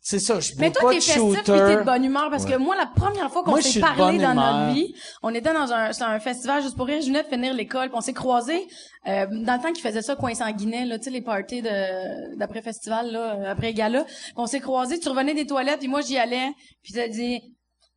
C'est 0.05 0.19
ça, 0.19 0.41
je 0.41 0.51
Mais 0.57 0.69
toi, 0.69 0.91
t'es 0.91 0.99
festif 0.99 1.39
pis 1.39 1.43
t'es 1.45 1.77
de 1.77 1.83
bonne 1.83 2.03
humeur 2.03 2.29
parce 2.29 2.43
que 2.43 2.57
moi, 2.57 2.75
la 2.75 2.87
première 2.87 3.31
fois 3.31 3.41
qu'on 3.41 3.55
s'est 3.61 3.79
parlé 3.79 4.17
dans 4.17 4.33
notre 4.33 4.73
vie, 4.73 4.93
on 5.21 5.33
était 5.33 5.53
dans 5.53 5.71
un, 5.71 5.91
un 5.97 6.19
festival 6.19 6.61
juste 6.61 6.75
pour 6.75 6.87
rire. 6.87 7.01
Je 7.01 7.07
venais 7.07 7.23
de 7.23 7.27
finir 7.29 7.53
l'école, 7.53 7.87
puis 7.87 7.97
on 7.97 8.01
s'est 8.01 8.11
croisés 8.11 8.67
euh, 9.07 9.25
dans 9.31 9.53
le 9.55 9.61
temps 9.61 9.71
qu'ils 9.71 9.81
faisaient 9.81 10.01
ça 10.01 10.17
coin 10.17 10.35
sanguinet, 10.35 10.83
là, 10.85 10.97
tu 10.97 11.05
sais 11.05 11.09
les 11.09 11.21
parties 11.21 11.61
de 11.61 12.35
d'après 12.37 12.61
festival 12.61 13.13
là, 13.13 13.51
après 13.51 13.73
gala. 13.73 14.03
Puis 14.03 14.33
on 14.35 14.45
s'est 14.45 14.59
croisés. 14.59 14.99
Tu 14.99 15.07
revenais 15.07 15.35
des 15.35 15.47
toilettes, 15.47 15.79
puis 15.79 15.87
moi 15.87 16.01
j'y 16.01 16.17
allais, 16.17 16.51
puis 16.83 16.91
t'as 16.91 17.07
dit. 17.07 17.39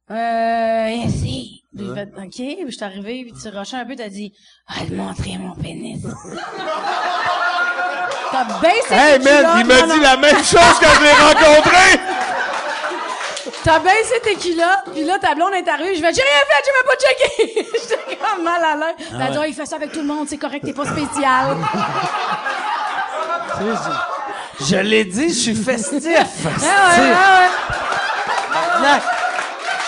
Euh, 0.08 0.88
ici. 1.08 1.62
Puis 1.76 1.86
j'ai 1.88 1.94
fait, 1.94 2.08
OK, 2.16 2.30
puis 2.36 2.64
je 2.66 2.70
suis 2.70 2.84
arrivé, 2.84 3.24
puis 3.24 3.32
tu 3.42 3.48
rushais 3.48 3.78
un 3.78 3.84
peu, 3.84 3.96
t'as 3.96 4.08
dit, 4.08 4.32
ah, 4.68 4.74
montrer 4.92 5.38
mon 5.38 5.56
pénis. 5.56 6.04
T'as 8.36 8.44
baissé 8.60 8.92
Hey 8.94 9.18
tes 9.18 9.24
man, 9.24 9.36
culottes. 9.38 9.56
il 9.60 9.66
m'a 9.66 9.94
dit 9.94 10.00
la 10.00 10.16
même 10.18 10.44
chose 10.44 10.76
quand 10.80 10.94
je 10.98 11.02
l'ai 11.02 11.12
rencontré! 11.12 12.00
T'as 13.64 13.78
baissé 13.78 14.20
tes 14.22 14.34
culottes, 14.36 14.92
puis 14.92 15.04
là, 15.04 15.18
ta 15.18 15.34
blonde 15.34 15.54
est 15.54 15.66
arrivée, 15.66 15.94
je 15.96 16.02
vais, 16.02 16.12
j'ai 16.12 16.22
rien 16.22 16.44
fait, 16.46 16.62
j'ai 16.64 16.72
même 16.72 16.86
pas 16.86 16.96
checké! 16.96 17.68
J'étais 17.88 18.16
comme 18.16 18.44
mal 18.44 18.62
à 18.62 18.76
l'aise. 18.76 19.38
Ah, 19.40 19.46
il 19.46 19.54
fait 19.54 19.64
ça 19.66 19.76
avec 19.76 19.92
tout 19.92 20.00
le 20.00 20.06
monde, 20.06 20.26
c'est 20.28 20.36
correct, 20.36 20.64
t'es 20.64 20.72
pas 20.74 20.84
spécial. 20.84 21.56
Je, 24.60 24.76
l'ai 24.76 25.04
dit, 25.04 25.28
je 25.28 25.34
suis 25.34 25.54
festif. 25.54 26.02
Ah 26.06 26.98
ouais, 26.98 27.00
ouais, 27.00 27.10
ouais. 27.10 27.50
Tabarnak. 28.52 29.02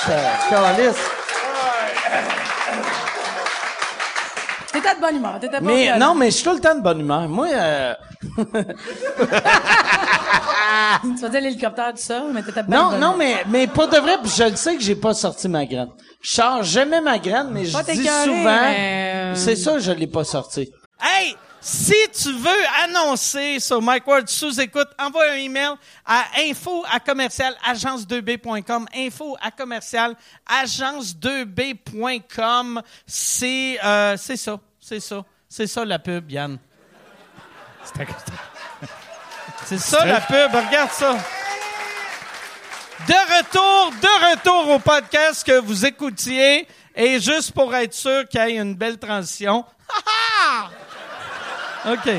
Je 0.06 0.50
calisse. 0.50 0.96
T'étais 4.80 4.94
de 4.96 5.00
bonne 5.00 5.16
humeur, 5.16 5.34
t'étais 5.40 5.52
pas 5.58 5.60
Mais 5.60 5.82
violent. 5.84 5.98
non, 6.08 6.14
mais 6.14 6.30
je 6.30 6.36
suis 6.36 6.44
tout 6.44 6.52
le 6.54 6.60
temps 6.60 6.74
de 6.74 6.80
bonne 6.82 7.00
humeur. 7.00 7.28
Moi, 7.28 7.48
euh, 7.52 7.94
Tu 11.02 11.14
vas 11.22 11.28
dire 11.28 11.40
l'hélicoptère, 11.40 11.90
tout 11.92 11.98
ça, 12.02 12.22
mais 12.32 12.42
t'étais 12.42 12.62
non, 12.64 12.90
bonne 12.90 13.00
non, 13.00 13.14
humeur. 13.14 13.16
mais 13.18 13.36
mais 13.48 13.66
pas 13.66 13.86
de 13.86 13.96
vrai. 13.98 14.18
puis 14.22 14.30
Je 14.36 14.44
le 14.44 14.56
sais 14.56 14.76
que 14.76 14.82
j'ai 14.82 14.96
pas 14.96 15.14
sorti 15.14 15.48
ma 15.48 15.64
graine. 15.66 15.88
Je 16.20 16.30
sors 16.30 16.62
jamais 16.62 17.00
ma 17.00 17.18
graine, 17.18 17.48
mais 17.52 17.64
je 17.64 17.76
dis 17.76 17.84
t'écœurer, 17.84 18.24
souvent, 18.24 18.44
mais, 18.44 19.12
euh, 19.14 19.34
c'est 19.34 19.56
ça, 19.56 19.78
je 19.78 19.92
l'ai 19.92 20.06
pas 20.08 20.24
sorti. 20.24 20.70
Hey, 21.00 21.36
si 21.60 21.94
tu 22.12 22.32
veux 22.32 22.64
annoncer 22.84 23.60
sur 23.60 23.80
Mike 23.80 24.06
Ward 24.06 24.28
sous 24.28 24.60
écoute, 24.60 24.88
envoie 24.98 25.30
un 25.30 25.36
email 25.36 25.70
à 26.04 26.24
info 26.48 26.84
à 26.92 26.98
commercial 27.00 27.54
agence2b.com. 27.70 28.86
Info 28.96 29.36
à 29.40 29.50
commercial 29.52 30.14
agence2b.com. 30.62 32.82
C'est 33.06 33.78
euh, 33.84 34.16
c'est 34.16 34.36
ça, 34.36 34.58
c'est 34.88 35.00
ça, 35.00 35.22
c'est 35.46 35.66
ça 35.66 35.84
la 35.84 35.98
pub, 35.98 36.30
Yann. 36.30 36.58
C'est 39.66 39.78
ça 39.78 40.04
la 40.06 40.20
pub, 40.22 40.50
regarde 40.54 40.90
ça. 40.90 41.12
De 43.06 43.36
retour, 43.36 43.92
de 44.00 44.30
retour 44.32 44.74
au 44.74 44.78
podcast 44.78 45.46
que 45.46 45.60
vous 45.60 45.84
écoutiez. 45.84 46.66
Et 46.96 47.20
juste 47.20 47.52
pour 47.52 47.74
être 47.74 47.92
sûr 47.92 48.26
qu'il 48.28 48.40
y 48.40 48.44
ait 48.44 48.56
une 48.56 48.74
belle 48.74 48.98
transition. 48.98 49.64
Ha, 49.88 50.70
ha! 51.84 51.92
OK. 51.92 52.10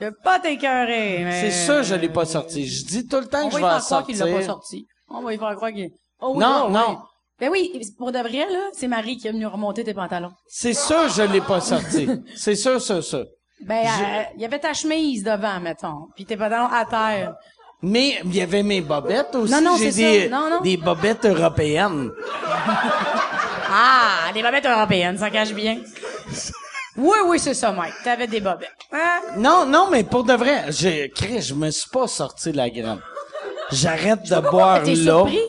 Je 0.00 0.08
pas 0.08 0.40
t'écœurer, 0.40 1.20
mais... 1.24 1.40
C'est 1.42 1.66
ça, 1.66 1.82
je 1.82 1.94
l'ai 1.94 2.08
pas 2.08 2.24
sorti. 2.24 2.66
Je 2.66 2.84
dis 2.86 3.06
tout 3.06 3.20
le 3.20 3.26
temps 3.26 3.44
On 3.44 3.48
que 3.50 3.56
je 3.56 3.60
va 3.60 3.68
vais 3.68 3.74
y 3.74 3.76
en 3.76 3.78
faire 3.80 3.86
croire 3.86 4.06
qu'il 4.06 4.16
sortir. 4.16 4.34
l'a 4.34 4.40
pas 4.40 4.46
sorti. 4.46 4.86
On 5.08 5.22
va 5.22 5.34
y 5.34 5.38
faire 5.38 5.54
croire 5.54 5.72
qu'il... 5.72 5.90
Oh, 6.20 6.32
oui, 6.34 6.38
Non, 6.40 6.68
oh, 6.68 6.72
oui. 6.72 6.96
Ben 7.42 7.50
oui, 7.50 7.72
pour 7.98 8.12
de 8.12 8.20
vrai, 8.20 8.46
là, 8.52 8.68
c'est 8.72 8.86
Marie 8.86 9.16
qui 9.16 9.26
est 9.26 9.32
venue 9.32 9.46
remonter 9.46 9.82
tes 9.82 9.94
pantalons. 9.94 10.30
C'est 10.46 10.74
sûr, 10.74 11.08
je 11.08 11.22
l'ai 11.22 11.40
pas 11.40 11.60
sorti. 11.60 12.08
C'est 12.36 12.54
sûr, 12.54 12.80
ça, 12.80 13.02
ça. 13.02 13.24
Ben, 13.62 13.84
euh, 13.84 14.22
il 14.36 14.42
y 14.42 14.44
avait 14.44 14.60
ta 14.60 14.72
chemise 14.72 15.24
devant, 15.24 15.58
mettons, 15.58 16.06
puis 16.14 16.24
tes 16.24 16.36
pantalons 16.36 16.68
à 16.72 16.84
terre. 16.84 17.34
Mais 17.82 18.20
il 18.24 18.36
y 18.36 18.40
avait 18.42 18.62
mes 18.62 18.80
bobettes 18.80 19.34
aussi. 19.34 19.52
Non, 19.52 19.60
non, 19.60 19.76
J'ai 19.76 19.90
c'est 19.90 20.02
des, 20.02 20.28
ça. 20.30 20.36
Non, 20.38 20.50
non. 20.50 20.60
des 20.60 20.76
bobettes 20.76 21.24
européennes. 21.26 22.10
Ah, 23.74 24.30
des 24.34 24.42
bobettes 24.42 24.66
européennes, 24.66 25.16
ça 25.16 25.30
cache 25.30 25.54
bien. 25.54 25.78
Oui, 26.98 27.16
oui, 27.26 27.38
c'est 27.38 27.54
ça, 27.54 27.72
Mike. 27.72 27.94
T'avais 28.04 28.26
des 28.26 28.40
bobettes. 28.40 28.68
Hein? 28.92 29.20
Non, 29.38 29.64
non, 29.64 29.88
mais 29.90 30.04
pour 30.04 30.24
de 30.24 30.34
vrai, 30.34 30.66
Chris, 31.14 31.40
je 31.40 31.54
me 31.54 31.70
suis 31.70 31.88
pas 31.88 32.06
sorti 32.06 32.52
la 32.52 32.68
graine. 32.68 33.00
J'arrête 33.72 34.22
de 34.28 34.50
boire 34.50 34.84
là. 34.84 34.94
surpris? 34.94 35.40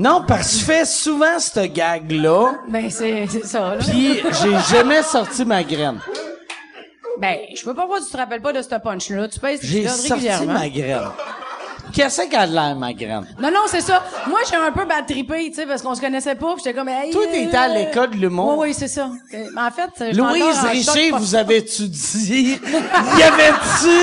Non, 0.00 0.24
parce 0.26 0.52
que 0.52 0.58
je 0.60 0.64
fais 0.64 0.84
souvent 0.86 1.38
cette 1.38 1.72
gag-là, 1.74 2.52
Ben, 2.68 2.90
c'est, 2.90 3.26
c'est 3.30 3.44
ça, 3.46 3.74
là. 3.74 3.76
puis 3.78 4.22
j'ai 4.42 4.58
jamais 4.76 5.02
sorti 5.02 5.44
ma 5.44 5.62
graine. 5.62 6.00
Ben, 7.18 7.36
je 7.54 7.62
peux 7.62 7.74
pas 7.74 7.84
voir 7.84 7.98
que 7.98 8.04
tu 8.06 8.10
te 8.10 8.16
rappelles 8.16 8.40
pas 8.40 8.52
de 8.54 8.62
ce 8.62 8.68
punch-là. 8.68 9.28
Tu 9.28 9.38
pèses 9.38 9.60
tes 9.60 9.66
J'ai 9.66 9.86
sorti 9.88 10.12
régulièrement. 10.14 10.52
ma 10.54 10.68
graine. 10.70 11.10
Qu'est-ce 11.92 12.22
qu'elle 12.22 12.38
a 12.40 12.46
l'air, 12.46 12.76
ma 12.76 12.92
graine? 12.94 13.26
Non, 13.38 13.50
non, 13.50 13.60
c'est 13.66 13.82
ça. 13.82 14.02
Moi, 14.26 14.38
j'ai 14.48 14.56
un 14.56 14.72
peu 14.72 14.86
bad 14.86 15.06
trippé, 15.06 15.50
tu 15.50 15.56
sais, 15.56 15.66
parce 15.66 15.82
qu'on 15.82 15.94
se 15.94 16.00
connaissait 16.00 16.34
pas, 16.36 16.54
pis 16.54 16.62
j'étais 16.64 16.72
comme, 16.78 16.88
hey, 16.88 17.10
Toi, 17.10 17.24
t'étais 17.30 17.56
à 17.56 17.68
euh, 17.68 17.74
l'école 17.74 18.10
de 18.10 18.16
l'humour. 18.16 18.56
Oui, 18.58 18.68
oui, 18.68 18.74
c'est 18.78 18.88
ça. 18.88 19.10
Euh, 19.34 19.44
Mais 19.54 19.60
en 19.60 19.70
fait, 19.70 19.90
je 19.98 20.04
suis 20.04 20.14
Louise 20.14 20.58
en 20.64 20.68
Richer, 20.70 21.10
choc 21.10 21.20
vous 21.20 21.34
avez-tu 21.34 21.88
dit? 21.88 22.58
Y 23.18 23.22
avait-tu? 23.22 23.98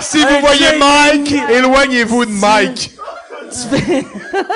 Si 0.00 0.18
vous 0.22 0.40
voyez 0.40 0.76
Mike, 0.78 1.34
éloignez-vous 1.50 2.26
de 2.26 2.30
Mike. 2.32 2.92
Tu 3.50 3.76
fais... 3.76 4.04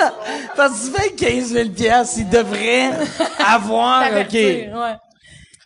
Parce 0.55 0.89
que 0.89 0.95
tu 0.95 1.01
fais 1.01 1.09
15 1.11 1.45
000 1.53 1.69
piastres, 1.69 2.15
il 2.19 2.29
devrait 2.29 2.91
avoir, 3.45 4.03
OK. 4.03 4.33
Ouais. 4.33 4.69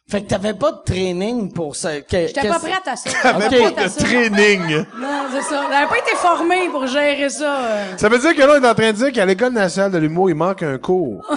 Fait 0.07 0.21
que 0.21 0.27
t'avais 0.27 0.53
pas 0.53 0.71
de 0.71 0.77
training 0.85 1.51
pour 1.51 1.75
ça. 1.75 1.99
Que, 2.01 2.27
J'étais 2.27 2.47
pas 2.47 2.59
prête 2.59 2.88
à 2.88 2.95
ça. 2.95 3.09
T'avais 3.23 3.71
pas 3.71 3.83
de 3.85 3.89
ça. 3.89 4.03
training. 4.03 4.85
Non, 4.99 5.25
c'est 5.33 5.41
ça. 5.41 5.63
J'avais 5.71 5.88
pas 5.88 5.97
été 5.97 6.15
formé 6.15 6.69
pour 6.71 6.85
gérer 6.85 7.27
ça. 7.29 7.57
euh. 7.57 7.83
Ça 7.97 8.07
veut 8.07 8.19
dire 8.19 8.35
que 8.35 8.41
là, 8.41 8.57
on 8.59 8.63
est 8.63 8.67
en 8.69 8.75
train 8.75 8.91
de 8.91 8.97
dire 8.97 9.11
qu'à 9.11 9.25
l'École 9.25 9.53
nationale 9.53 9.91
de 9.91 9.97
l'humour, 9.97 10.29
il 10.29 10.35
manque 10.35 10.61
un 10.61 10.77
cours. 10.77 11.21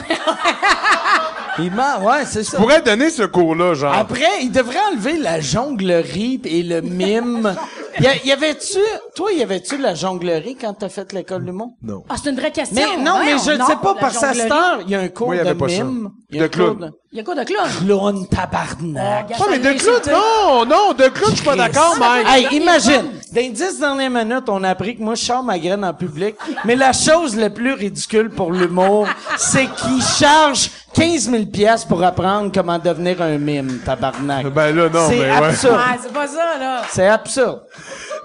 Il 1.61 1.73
ment, 1.73 2.05
ouais, 2.05 2.25
c'est 2.25 2.45
ça. 2.45 2.57
pourrait 2.57 2.83
donner 2.83 3.11
ce 3.11 3.25
cours-là, 3.25 3.75
genre. 3.75 3.93
Après, 3.93 4.29
il 4.43 4.53
devrait 4.53 4.79
enlever 4.93 5.17
la 5.17 5.41
jonglerie 5.41 6.41
et 6.45 6.63
le 6.63 6.81
mime. 6.83 7.53
y, 8.01 8.07
a- 8.07 8.25
y 8.25 8.33
avait-tu, 8.33 8.79
toi, 9.15 9.33
y 9.33 9.43
avait-tu 9.43 9.79
la 9.79 9.95
jonglerie 9.95 10.57
quand 10.57 10.75
t'as 10.75 10.89
fait 10.89 11.13
l'école 11.13 11.45
du 11.45 11.53
monde? 11.53 11.71
Non. 11.83 12.05
Ah, 12.09 12.15
c'est 12.23 12.31
une 12.31 12.37
vraie 12.37 12.53
question. 12.53 12.75
Mais 12.97 13.03
non, 13.03 13.19
mais 13.25 13.39
je 13.39 13.51
ne 13.53 13.65
sais 13.65 13.77
pas, 13.83 13.95
parce 13.95 14.19
qu'à 14.19 14.35
cette 14.35 14.53
heure, 14.53 14.81
il 14.85 14.91
y 14.91 14.95
a 14.95 15.01
un 15.01 15.09
cours 15.09 15.35
y 15.35 15.39
de 15.39 15.53
mime. 15.85 16.11
Il 16.31 16.37
y 16.37 16.41
a 16.41 16.43
De 16.43 16.49
clown. 16.49 16.93
Il 17.11 17.17
y 17.17 17.21
a 17.23 17.25
quoi 17.25 17.35
de 17.35 17.43
clown? 17.45 17.69
Clown 17.87 18.27
tabarnak. 18.29 19.31
Ouais, 19.31 19.47
mais 19.49 19.59
de 19.61 19.79
clown, 19.79 20.01
non, 20.13 20.67
non, 20.67 20.93
de 20.93 21.09
clown, 21.09 21.31
je 21.31 21.37
suis 21.37 21.45
pas 21.45 21.57
d'accord, 21.57 21.97
Mike. 21.99 22.27
Hey, 22.29 22.59
imagine, 22.61 23.05
dans 23.33 23.41
les 23.41 23.49
dix 23.49 23.81
dernières 23.81 24.11
minutes, 24.11 24.47
on 24.49 24.63
a 24.63 24.69
appris 24.69 24.95
que 24.95 25.03
moi, 25.03 25.15
je 25.15 25.25
sors 25.25 25.43
ma 25.43 25.59
graine 25.59 25.83
en 25.87 25.95
public. 25.95 26.37
Mais 26.67 26.77
la 26.77 26.93
chose 26.93 27.35
la 27.35 27.49
plus 27.49 27.73
ridicule 27.73 28.29
pour 28.29 28.53
l'humour, 28.53 29.09
c'est 29.39 29.69
qu'ils 29.75 30.03
chargent 30.03 30.71
15 30.93 31.31
000 31.31 31.47
pièces 31.47 31.87
pour 31.87 32.03
apprendre 32.05 32.51
comment 32.53 32.79
devenir 32.79 33.23
un 33.23 33.39
mime, 33.39 33.79
tabarnak. 33.87 34.49
Ben 34.49 34.77
là, 34.77 34.91
non, 34.91 35.07
c'est 35.09 35.17
mais 35.17 35.21
ouais. 35.23 35.31
absurde. 35.31 35.79
Ah, 35.79 35.97
c'est 36.03 36.13
pas 36.13 36.27
ça, 36.27 36.59
là. 36.61 36.83
C'est 36.91 37.07
absurde. 37.09 37.63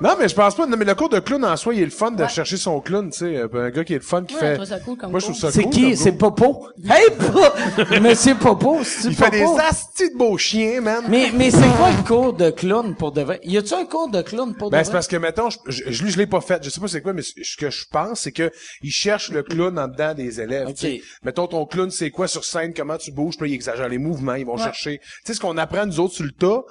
Non, 0.02 0.16
mais 0.20 0.28
je 0.28 0.36
pense 0.36 0.56
pas. 0.56 0.66
Non, 0.66 0.76
mais 0.76 0.84
le 0.86 0.96
cours 0.96 1.08
de 1.08 1.20
clown 1.20 1.46
en 1.46 1.56
soi, 1.56 1.74
il 1.76 1.82
est 1.82 1.86
le 1.86 1.92
fun 1.92 2.12
de 2.12 2.26
chercher 2.28 2.58
son 2.58 2.82
clown, 2.82 3.10
tu 3.12 3.20
sais. 3.20 3.44
Un 3.54 3.70
gars 3.70 3.84
qui 3.86 3.94
est 3.94 3.98
le 3.98 4.02
fun, 4.02 4.24
qui 4.24 4.34
Ouais, 4.34 4.40
fait. 4.42 4.50
je 4.52 4.56
trouve 4.56 4.66
ça 4.68 4.80
cool 4.80 4.98
comme 4.98 5.12
Moi, 5.12 5.20
je 5.22 5.26
trouve 5.28 5.38
ça 5.38 5.52
C'est 5.52 5.64
cool. 5.64 5.72
qui? 5.72 5.82
comme 5.84 5.96
C'est. 5.96 6.12
Popo? 6.14 6.68
Hey, 6.90 7.10
Po- 7.12 7.93
Monsieur 8.02 8.36
Popo, 8.36 8.84
c'est 8.84 9.10
Il 9.10 9.16
fait 9.16 9.30
des 9.32 9.44
astis 9.44 10.10
de 10.12 10.18
beaux 10.18 10.38
chiens, 10.38 10.82
man. 10.82 11.04
Mais, 11.10 11.32
mais 11.34 11.52
c'est 11.52 11.60
quoi 11.78 11.92
le 11.92 12.04
cours 12.04 12.34
de 12.34 12.50
clown 12.50 12.96
pour 12.96 13.12
de 13.12 13.22
vrai? 13.22 13.40
Y 13.44 13.58
a-tu 13.58 13.74
un 13.74 13.86
cours 13.86 14.10
de 14.10 14.22
clown 14.22 14.54
pour 14.56 14.70
de 14.70 14.72
Ben, 14.72 14.78
vrai? 14.78 14.86
c'est 14.86 14.92
parce 14.92 15.08
que, 15.08 15.16
mettons, 15.16 15.50
je, 15.50 15.58
je, 15.68 15.92
je, 15.92 16.04
lui, 16.04 16.12
je 16.12 16.18
l'ai 16.18 16.28
pas 16.28 16.42
fait. 16.42 16.64
Je 16.64 16.70
sais 16.70 16.80
pas 16.82 16.88
c'est 16.88 17.02
quoi, 17.02 17.14
mais 17.14 17.22
ce 17.22 17.58
que 17.58 17.70
je 17.70 17.86
pense, 17.92 18.22
c'est 18.22 18.32
que 18.32 18.52
il 18.82 18.92
cherche 18.92 19.30
le 19.32 19.44
clown 19.44 19.78
en 19.78 19.88
dedans 19.88 20.14
des 20.14 20.42
élèves. 20.42 20.70
Ok. 20.70 20.88
Mettons, 21.24 21.48
ton 21.48 21.66
clown, 21.66 21.92
c'est 21.92 22.10
quoi 22.12 22.28
sur 22.28 22.44
scène, 22.46 22.74
comment 22.74 22.98
tu 22.98 23.12
bouges, 23.12 23.38
puis 23.38 23.48
là, 23.48 23.54
ils 23.54 23.56
exagèrent 23.56 23.90
les 23.90 23.98
mouvements, 23.98 24.36
ils 24.36 24.46
vont 24.46 24.58
chercher. 24.58 25.00
Tu 25.00 25.06
sais, 25.26 25.34
ce 25.34 25.40
qu'on 25.40 25.58
apprend, 25.58 25.86
nous 25.86 26.00
autres, 26.00 26.16
sur 26.16 26.26
le 26.26 26.32
tas, 26.32 26.64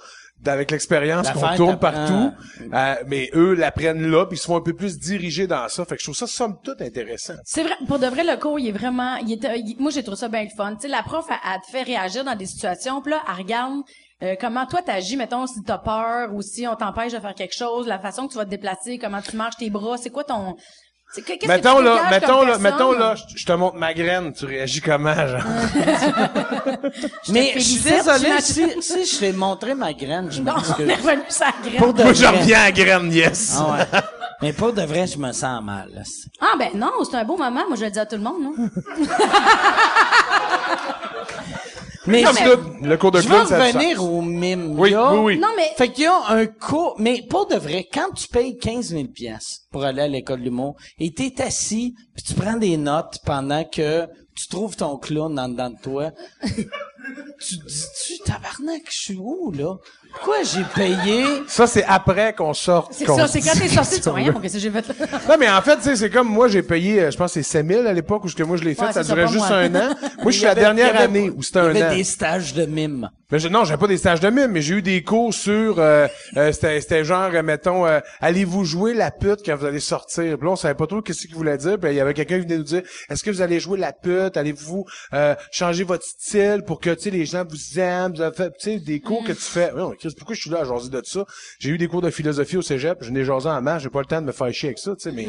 avec 0.46 0.70
l'expérience 0.70 1.26
qu'on 1.34 1.40
tourne 1.56 1.78
partout, 1.78 2.30
euh, 2.72 2.94
mais 3.06 3.30
eux 3.34 3.54
l'apprennent 3.54 4.10
là, 4.10 4.26
puis 4.26 4.36
ils 4.36 4.40
se 4.40 4.46
font 4.46 4.56
un 4.56 4.60
peu 4.60 4.72
plus 4.74 4.98
diriger 4.98 5.46
dans 5.46 5.68
ça. 5.68 5.84
Fait 5.84 5.94
que 5.96 6.00
je 6.00 6.06
trouve 6.06 6.16
ça, 6.16 6.26
somme 6.26 6.56
toute, 6.62 6.80
intéressant. 6.82 7.34
C'est 7.44 7.62
vrai, 7.62 7.74
pour 7.86 7.98
de 7.98 8.06
vrai, 8.06 8.24
le 8.24 8.36
cours, 8.40 8.58
il 8.58 8.68
est 8.68 8.72
vraiment, 8.72 9.16
il 9.16 9.32
est, 9.32 9.44
euh, 9.44 9.56
il- 9.56 9.76
moi, 9.78 9.90
j'ai 9.90 10.02
trouvé 10.02 10.16
ça 10.16 10.28
bien 10.28 10.42
le 10.44 10.50
fun. 10.56 10.74
Tu 10.74 10.82
sais, 10.82 10.88
la 10.88 11.02
prof, 11.02 11.24
elle, 11.30 11.36
elle 11.54 11.60
te 11.60 11.70
fait 11.70 11.82
réagir 11.82 12.24
dans 12.24 12.34
des 12.34 12.46
situations, 12.46 13.00
puis 13.02 13.12
là, 13.12 13.22
elle 13.28 13.42
regarde 13.42 13.80
euh, 14.22 14.36
comment 14.40 14.66
toi 14.66 14.80
t'agis, 14.82 15.16
mettons, 15.16 15.48
si 15.48 15.62
t'as 15.66 15.78
peur 15.78 16.32
ou 16.32 16.42
si 16.42 16.64
on 16.68 16.76
t'empêche 16.76 17.12
de 17.12 17.18
faire 17.18 17.34
quelque 17.34 17.56
chose, 17.56 17.88
la 17.88 17.98
façon 17.98 18.28
que 18.28 18.32
tu 18.32 18.38
vas 18.38 18.44
te 18.44 18.50
déplacer, 18.50 18.96
comment 18.96 19.20
tu 19.20 19.34
marches 19.36 19.56
tes 19.56 19.68
bras, 19.68 19.96
c'est 19.98 20.10
quoi 20.10 20.22
ton... 20.22 20.54
c'est- 21.12 21.22
que 21.22 21.46
Mettons 21.46 21.78
tu 21.78 21.84
là, 21.84 22.08
mettons 22.10 22.26
comme 22.38 22.48
là, 22.48 22.58
personne? 22.58 22.62
mettons 22.62 22.92
là, 22.92 23.14
je 23.36 23.44
te 23.46 23.52
montre 23.52 23.76
ma 23.76 23.92
graine, 23.94 24.32
tu 24.32 24.44
réagis 24.46 24.80
comment, 24.80 25.14
genre? 25.14 25.40
Mais 27.28 27.52
je 27.56 27.60
suis 27.60 27.80
désolé, 27.80 28.40
si, 28.40 28.82
si 28.82 29.04
je 29.04 29.18
t'ai 29.18 29.32
montré 29.32 29.74
ma 29.74 29.92
graine, 29.92 30.28
je 30.30 30.40
Non, 30.42 30.52
on 30.52 30.56
m'excuse. 30.56 30.88
est 30.88 30.94
revenu 30.94 31.22
sur 31.28 31.44
la 31.44 31.52
graine. 31.70 31.78
Pour 31.78 31.94
de 31.94 32.02
Moi, 32.02 32.12
je 32.14 32.24
vrai. 32.24 32.38
reviens 32.40 32.62
à 32.62 32.72
graine, 32.72 33.12
yes! 33.12 33.56
Ah 33.58 33.72
ouais. 33.72 34.00
Mais 34.40 34.52
pour 34.52 34.72
de 34.72 34.82
vrai, 34.82 35.06
je 35.06 35.18
me 35.18 35.30
sens 35.32 35.62
mal. 35.62 35.88
là. 35.94 36.02
Ah 36.40 36.54
ben 36.58 36.70
non, 36.74 36.90
c'est 37.08 37.16
un 37.16 37.24
beau 37.24 37.36
moment, 37.36 37.62
moi 37.68 37.76
je 37.76 37.84
le 37.84 37.90
dis 37.90 37.98
à 37.98 38.06
tout 38.06 38.16
le 38.16 38.22
monde, 38.22 38.42
non? 38.42 38.54
Mais 42.06 42.24
le 42.82 42.96
cours 42.96 43.12
de 43.12 43.20
je 43.20 43.26
clown, 43.26 43.46
revenir 43.46 44.02
au 44.02 44.22
mime. 44.22 44.78
Oui, 44.78 44.94
oui, 44.94 45.18
oui. 45.18 45.38
Non 45.38 45.48
mais 45.56 45.70
Fait 45.76 45.88
qu'il 45.88 46.04
y 46.04 46.06
a 46.06 46.20
un 46.28 46.46
cours, 46.46 46.96
mais 46.98 47.22
pour 47.28 47.46
de 47.46 47.54
vrai, 47.54 47.86
quand 47.92 48.12
tu 48.14 48.28
payes 48.28 48.58
15 48.58 48.88
000 48.88 49.04
pièces 49.08 49.62
pour 49.70 49.84
aller 49.84 50.02
à 50.02 50.08
l'école 50.08 50.40
de 50.40 50.44
l'humour 50.44 50.76
et 50.98 51.12
t'es 51.12 51.40
assis 51.40 51.94
puis 52.14 52.24
tu 52.24 52.34
prends 52.34 52.56
des 52.56 52.76
notes 52.76 53.18
pendant 53.24 53.64
que 53.64 54.06
tu 54.34 54.48
trouves 54.48 54.76
ton 54.76 54.96
clown 54.96 55.38
en 55.38 55.48
dedans 55.48 55.70
de 55.70 55.78
toi, 55.82 56.10
tu 57.40 57.56
dis-tu, 57.56 58.18
tabarnak, 58.24 58.82
je 58.90 58.96
suis 58.96 59.16
où, 59.18 59.52
là? 59.52 59.76
Pourquoi 60.14 60.42
j'ai 60.42 60.62
payé? 60.74 61.24
Ça, 61.48 61.66
c'est 61.66 61.84
après 61.84 62.34
qu'on 62.34 62.52
sorte. 62.52 62.92
c'est 62.92 63.06
qu'on 63.06 63.16
ça, 63.16 63.26
c'est 63.26 63.40
quand 63.40 63.58
t'es 63.58 63.68
sorti, 63.68 63.96
tu 63.96 64.02
vois 64.10 64.12
rien, 64.14 64.32
qu'est-ce 64.42 64.54
que 64.54 64.58
j'ai 64.60 64.70
fait 64.70 64.86
là? 64.86 64.94
Non, 65.28 65.36
mais 65.40 65.48
en 65.48 65.62
fait, 65.62 65.76
tu 65.78 65.84
sais, 65.84 65.96
c'est 65.96 66.10
comme 66.10 66.28
moi, 66.28 66.48
j'ai 66.48 66.62
payé, 66.62 67.00
euh, 67.00 67.10
je 67.10 67.16
pense, 67.16 67.32
que 67.32 67.42
c'est 67.42 67.50
7000 67.50 67.86
à 67.86 67.92
l'époque 67.94 68.22
où 68.24 68.28
ce 68.28 68.36
que 68.36 68.42
moi 68.42 68.58
je 68.58 68.64
l'ai 68.64 68.74
fait, 68.74 68.82
Ouais, 68.82 68.92
ça 68.92 69.02
c'est 69.02 69.08
ça, 69.08 69.14
durait 69.14 69.26
pas 69.26 69.32
juste 69.32 69.48
moi. 69.48 69.56
un 69.56 69.74
an. 69.74 69.94
Moi, 70.22 70.30
je 70.30 70.36
suis 70.36 70.44
la 70.46 70.54
dernière 70.54 71.00
année 71.00 71.30
où 71.34 71.42
c'était 71.42 71.60
Il 71.60 71.62
y 71.62 71.66
un 71.66 71.70
avait 71.70 71.94
an. 71.94 71.96
des 71.96 72.04
stages 72.04 72.52
de 72.54 72.66
mime. 72.66 73.08
Mais 73.32 73.38
je, 73.38 73.48
non, 73.48 73.64
j'ai 73.64 73.76
pas 73.78 73.86
des 73.86 73.96
stages 73.96 74.20
de 74.20 74.28
mime, 74.28 74.50
mais 74.52 74.60
j'ai 74.60 74.74
eu 74.74 74.82
des 74.82 75.02
cours 75.02 75.32
sur, 75.32 75.78
euh, 75.78 76.06
euh, 76.36 76.52
c'était, 76.52 76.80
c'était 76.82 77.02
genre, 77.04 77.30
euh, 77.32 77.42
mettons, 77.42 77.86
euh, 77.86 77.98
allez-vous 78.20 78.64
jouer 78.66 78.92
la 78.92 79.10
pute 79.10 79.40
quand 79.44 79.56
vous 79.56 79.64
allez 79.64 79.80
sortir? 79.80 80.36
Puis 80.36 80.46
là, 80.46 80.52
on 80.52 80.56
savait 80.56 80.74
pas 80.74 80.86
trop 80.86 81.00
qu'est-ce 81.00 81.26
qu'il 81.26 81.34
voulait 81.34 81.56
dire. 81.56 81.78
Puis 81.80 81.90
il 81.90 81.96
y 81.96 82.00
avait 82.00 82.12
quelqu'un 82.12 82.36
qui 82.38 82.42
venait 82.44 82.58
nous 82.58 82.62
dire, 82.64 82.82
est-ce 83.08 83.24
que 83.24 83.30
vous 83.30 83.40
allez 83.40 83.58
jouer 83.58 83.78
la 83.78 83.92
pute? 83.94 84.36
Allez-vous 84.36 84.84
euh, 85.14 85.34
changer 85.50 85.82
votre 85.84 86.04
style 86.04 86.62
pour 86.66 86.78
que, 86.78 86.90
tu 86.94 87.02
sais, 87.02 87.10
les 87.10 87.24
gens 87.26 87.44
vous 87.48 87.78
aiment? 87.78 88.12
Vous 88.14 88.20
avez 88.20 88.34
fait, 88.36 88.50
tu 88.50 88.54
sais, 88.60 88.78
des 88.78 89.00
cours 89.00 89.24
que 89.24 89.32
tu 89.32 89.40
fais. 89.40 89.72
Non, 89.72 89.92
Chris, 89.98 90.14
pourquoi 90.16 90.34
je 90.34 90.40
suis 90.42 90.50
là 90.50 90.60
à 90.60 90.64
jaser 90.64 90.90
de 90.90 91.02
ça? 91.04 91.24
J'ai 91.58 91.70
eu 91.70 91.78
des 91.78 91.88
cours 91.88 92.02
de 92.02 92.10
philosophie 92.10 92.56
au 92.56 92.62
cégep. 92.62 92.98
Je 93.02 93.10
n'ai 93.10 93.24
jasé 93.24 93.48
en 93.48 93.60
masse. 93.62 93.82
J'ai 93.82 93.88
pas 93.90 94.00
le 94.00 94.06
temps 94.06 94.20
de 94.20 94.26
me 94.26 94.32
faire 94.32 94.52
chier 94.52 94.68
avec 94.70 94.78
ça, 94.78 94.94
tu 94.96 95.02
sais, 95.02 95.12
mais 95.12 95.26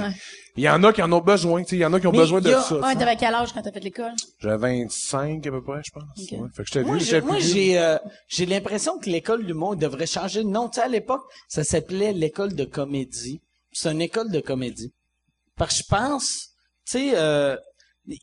il 0.55 0.63
y 0.63 0.69
en 0.69 0.83
a 0.83 0.93
qui 0.93 1.01
en 1.01 1.11
ont 1.11 1.21
besoin, 1.21 1.63
tu 1.63 1.69
sais. 1.69 1.75
Il 1.77 1.79
y 1.79 1.85
en 1.85 1.93
a 1.93 1.99
qui 1.99 2.07
ont 2.07 2.11
Mais 2.11 2.17
besoin 2.19 2.41
de 2.41 2.49
y 2.49 2.53
a- 2.53 2.61
ça. 2.61 2.75
tu 2.75 2.83
Ouais, 2.83 2.95
t'avais 2.95 3.15
quel 3.15 3.33
âge 3.33 3.53
quand 3.53 3.61
t'as 3.61 3.71
fait 3.71 3.79
l'école? 3.79 4.11
J'avais 4.39 4.57
25 4.83 5.47
à 5.47 5.51
peu 5.51 5.61
près, 5.63 5.81
je 5.85 5.91
pense. 5.91 6.03
Ok. 6.17 6.31
Ouais. 6.39 6.47
Fait 6.55 6.63
que 6.63 6.69
j'étais 6.71 7.21
Moi, 7.21 7.39
j'ai, 7.39 7.77
euh, 7.79 7.97
j'ai 8.27 8.45
l'impression 8.45 8.97
que 8.99 9.09
l'école 9.09 9.45
du 9.45 9.53
monde 9.53 9.79
devrait 9.79 10.05
changer 10.05 10.43
de 10.43 10.49
nom. 10.49 10.69
Tu 10.69 10.75
sais, 10.75 10.81
à 10.85 10.87
l'époque, 10.87 11.23
ça 11.47 11.63
s'appelait 11.63 12.13
l'école 12.13 12.53
de 12.53 12.65
comédie. 12.65 13.41
C'est 13.71 13.91
une 13.91 14.01
école 14.01 14.29
de 14.31 14.39
comédie. 14.39 14.91
Parce 15.57 15.77
que 15.77 15.83
je 15.83 15.87
pense, 15.89 16.49
tu 16.85 16.91
sais, 16.99 17.11
euh, 17.15 17.55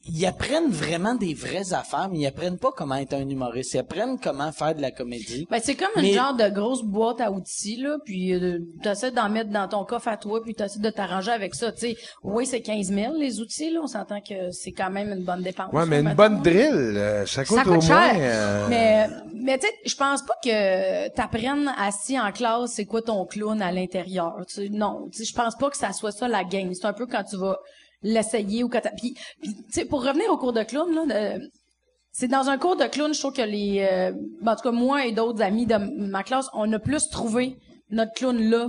ils 0.04 0.26
apprennent 0.26 0.70
vraiment 0.70 1.14
des 1.14 1.32
vraies 1.32 1.72
affaires, 1.72 2.08
mais 2.12 2.18
ils 2.18 2.26
apprennent 2.26 2.58
pas 2.58 2.70
comment 2.76 2.96
être 2.96 3.14
un 3.14 3.26
humoriste. 3.28 3.72
Ils 3.74 3.78
apprennent 3.78 4.18
comment 4.18 4.52
faire 4.52 4.74
de 4.74 4.82
la 4.82 4.90
comédie. 4.90 5.46
Ben, 5.50 5.58
c'est 5.62 5.74
comme 5.74 5.88
une 5.96 6.02
Mais- 6.02 6.12
genre 6.12 6.34
de 6.34 6.48
grosse 6.50 6.82
boîte 6.82 7.20
à 7.22 7.30
outils, 7.32 7.76
là, 7.76 7.96
puis 8.04 8.34
euh, 8.34 8.58
t'essaies 8.82 9.10
d'en 9.10 9.30
mettre 9.30 9.50
dans 9.50 9.68
ton 9.68 9.84
coffre 9.84 10.08
à 10.08 10.16
toi, 10.18 10.42
puis 10.42 10.54
t'essaies 10.54 10.80
de 10.80 10.90
t'arranger 10.90 11.30
avec 11.30 11.54
ça, 11.54 11.72
tu 11.72 11.80
sais. 11.88 11.96
Oui, 12.22 12.44
c'est 12.44 12.60
15 12.60 12.88
000, 12.92 13.14
les 13.16 13.40
outils, 13.40 13.70
là, 13.70 13.80
on 13.82 13.86
s'entend 13.86 14.20
que 14.20 14.50
c'est 14.50 14.72
quand 14.72 14.90
même 14.90 15.12
une 15.12 15.24
bonne 15.24 15.42
dépense. 15.42 15.72
Ouais, 15.72 15.86
mais 15.86 16.00
une 16.00 16.12
bonne 16.14 16.42
drill, 16.42 16.72
euh, 16.74 17.24
ça 17.24 17.44
coûte, 17.44 17.56
Ça 17.56 17.64
coûte 17.64 17.76
au 17.78 17.80
cher. 17.80 17.96
moins. 18.14 18.20
euh, 18.22 18.66
Mais, 18.68 19.08
mais 19.34 19.58
tu 19.58 19.66
sais, 19.66 19.72
je 19.86 19.94
pense 19.96 20.22
pas 20.22 20.34
que 20.44 21.08
t'apprennes 21.14 21.72
assis 21.78 22.20
en 22.20 22.30
classe 22.32 22.72
c'est 22.72 22.84
quoi 22.84 23.00
ton 23.00 23.24
clown 23.24 23.62
à 23.62 23.72
l'intérieur. 23.72 24.34
Tu 24.46 24.54
sais, 24.54 24.68
non, 24.68 25.08
tu 25.10 25.18
sais, 25.18 25.24
je 25.24 25.34
pense 25.34 25.56
pas 25.56 25.70
que 25.70 25.76
ça 25.76 25.92
soit 25.92 26.12
ça 26.12 26.28
la 26.28 26.44
game. 26.44 26.74
C'est 26.74 26.84
un 26.86 26.92
peu 26.92 27.06
quand 27.06 27.24
tu 27.24 27.36
vas 27.36 27.58
l'essayer 28.02 28.64
ou 28.64 28.68
quand. 28.68 28.80
Puis, 28.96 29.14
puis, 29.40 29.54
tu 29.54 29.62
sais, 29.72 29.84
pour 29.84 30.04
revenir 30.04 30.30
au 30.30 30.36
cours 30.38 30.52
de 30.52 30.62
clown, 30.62 30.92
là, 30.94 31.36
de- 31.38 31.50
c'est 32.12 32.28
dans 32.28 32.48
un 32.48 32.58
cours 32.58 32.76
de 32.76 32.84
clown, 32.84 33.14
je 33.14 33.20
trouve 33.20 33.32
que 33.32 33.42
les... 33.42 33.86
euh, 33.90 34.12
ben, 34.42 34.52
en 34.52 34.56
tout 34.56 34.62
cas, 34.62 34.72
moi 34.72 35.06
et 35.06 35.12
d'autres 35.12 35.42
amis 35.42 35.66
de 35.66 35.76
ma 35.76 36.22
classe, 36.22 36.48
on 36.54 36.72
a 36.72 36.78
plus 36.78 37.08
trouvé 37.08 37.56
notre 37.90 38.12
clown 38.14 38.36
là 38.50 38.68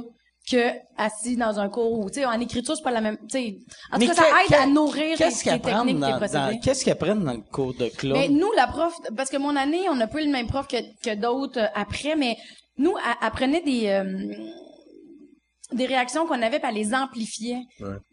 que 0.50 0.72
assis 0.98 1.36
dans 1.38 1.60
un 1.60 1.70
cours 1.70 2.00
où, 2.00 2.10
tu 2.10 2.20
sais, 2.20 2.26
en 2.26 2.40
écriture, 2.40 2.76
c'est 2.76 2.84
pas 2.84 2.92
la 2.92 3.02
même... 3.02 3.18
Tu 3.30 3.38
sais, 3.38 3.58
en 3.92 4.00
tout 4.00 4.08
cas, 4.08 4.14
ça 4.14 4.24
aide 4.48 4.54
à 4.56 4.66
nourrir 4.66 5.18
apprennent 5.56 5.78
techniques, 5.78 6.00
dans, 6.00 6.18
procédés. 6.18 6.60
qu'est-ce 6.64 6.84
qu'ils 6.84 6.94
apprennent 6.94 7.24
dans 7.24 7.34
le 7.34 7.42
cours 7.52 7.74
de 7.76 7.88
clown? 7.90 8.18
Mais 8.18 8.28
nous, 8.28 8.52
la 8.56 8.68
prof, 8.68 8.94
parce 9.16 9.30
que 9.30 9.38
mon 9.38 9.56
année, 9.56 9.88
on 9.90 9.96
n'a 9.96 10.08
pas 10.08 10.22
eu 10.22 10.26
le 10.26 10.32
même 10.32 10.48
prof 10.48 10.68
que, 10.68 10.78
que 11.04 11.16
d'autres 11.16 11.60
euh, 11.60 11.68
après, 11.76 12.16
mais 12.16 12.38
nous, 12.78 12.96
apprenait 13.22 13.62
des 13.62 13.88
euh, 13.88 14.34
des 15.72 15.86
réactions 15.86 16.26
qu'on 16.26 16.42
avait, 16.42 16.60
puis 16.60 16.68
elle 16.70 16.76
les 16.76 16.94
amplifiait. 16.94 17.64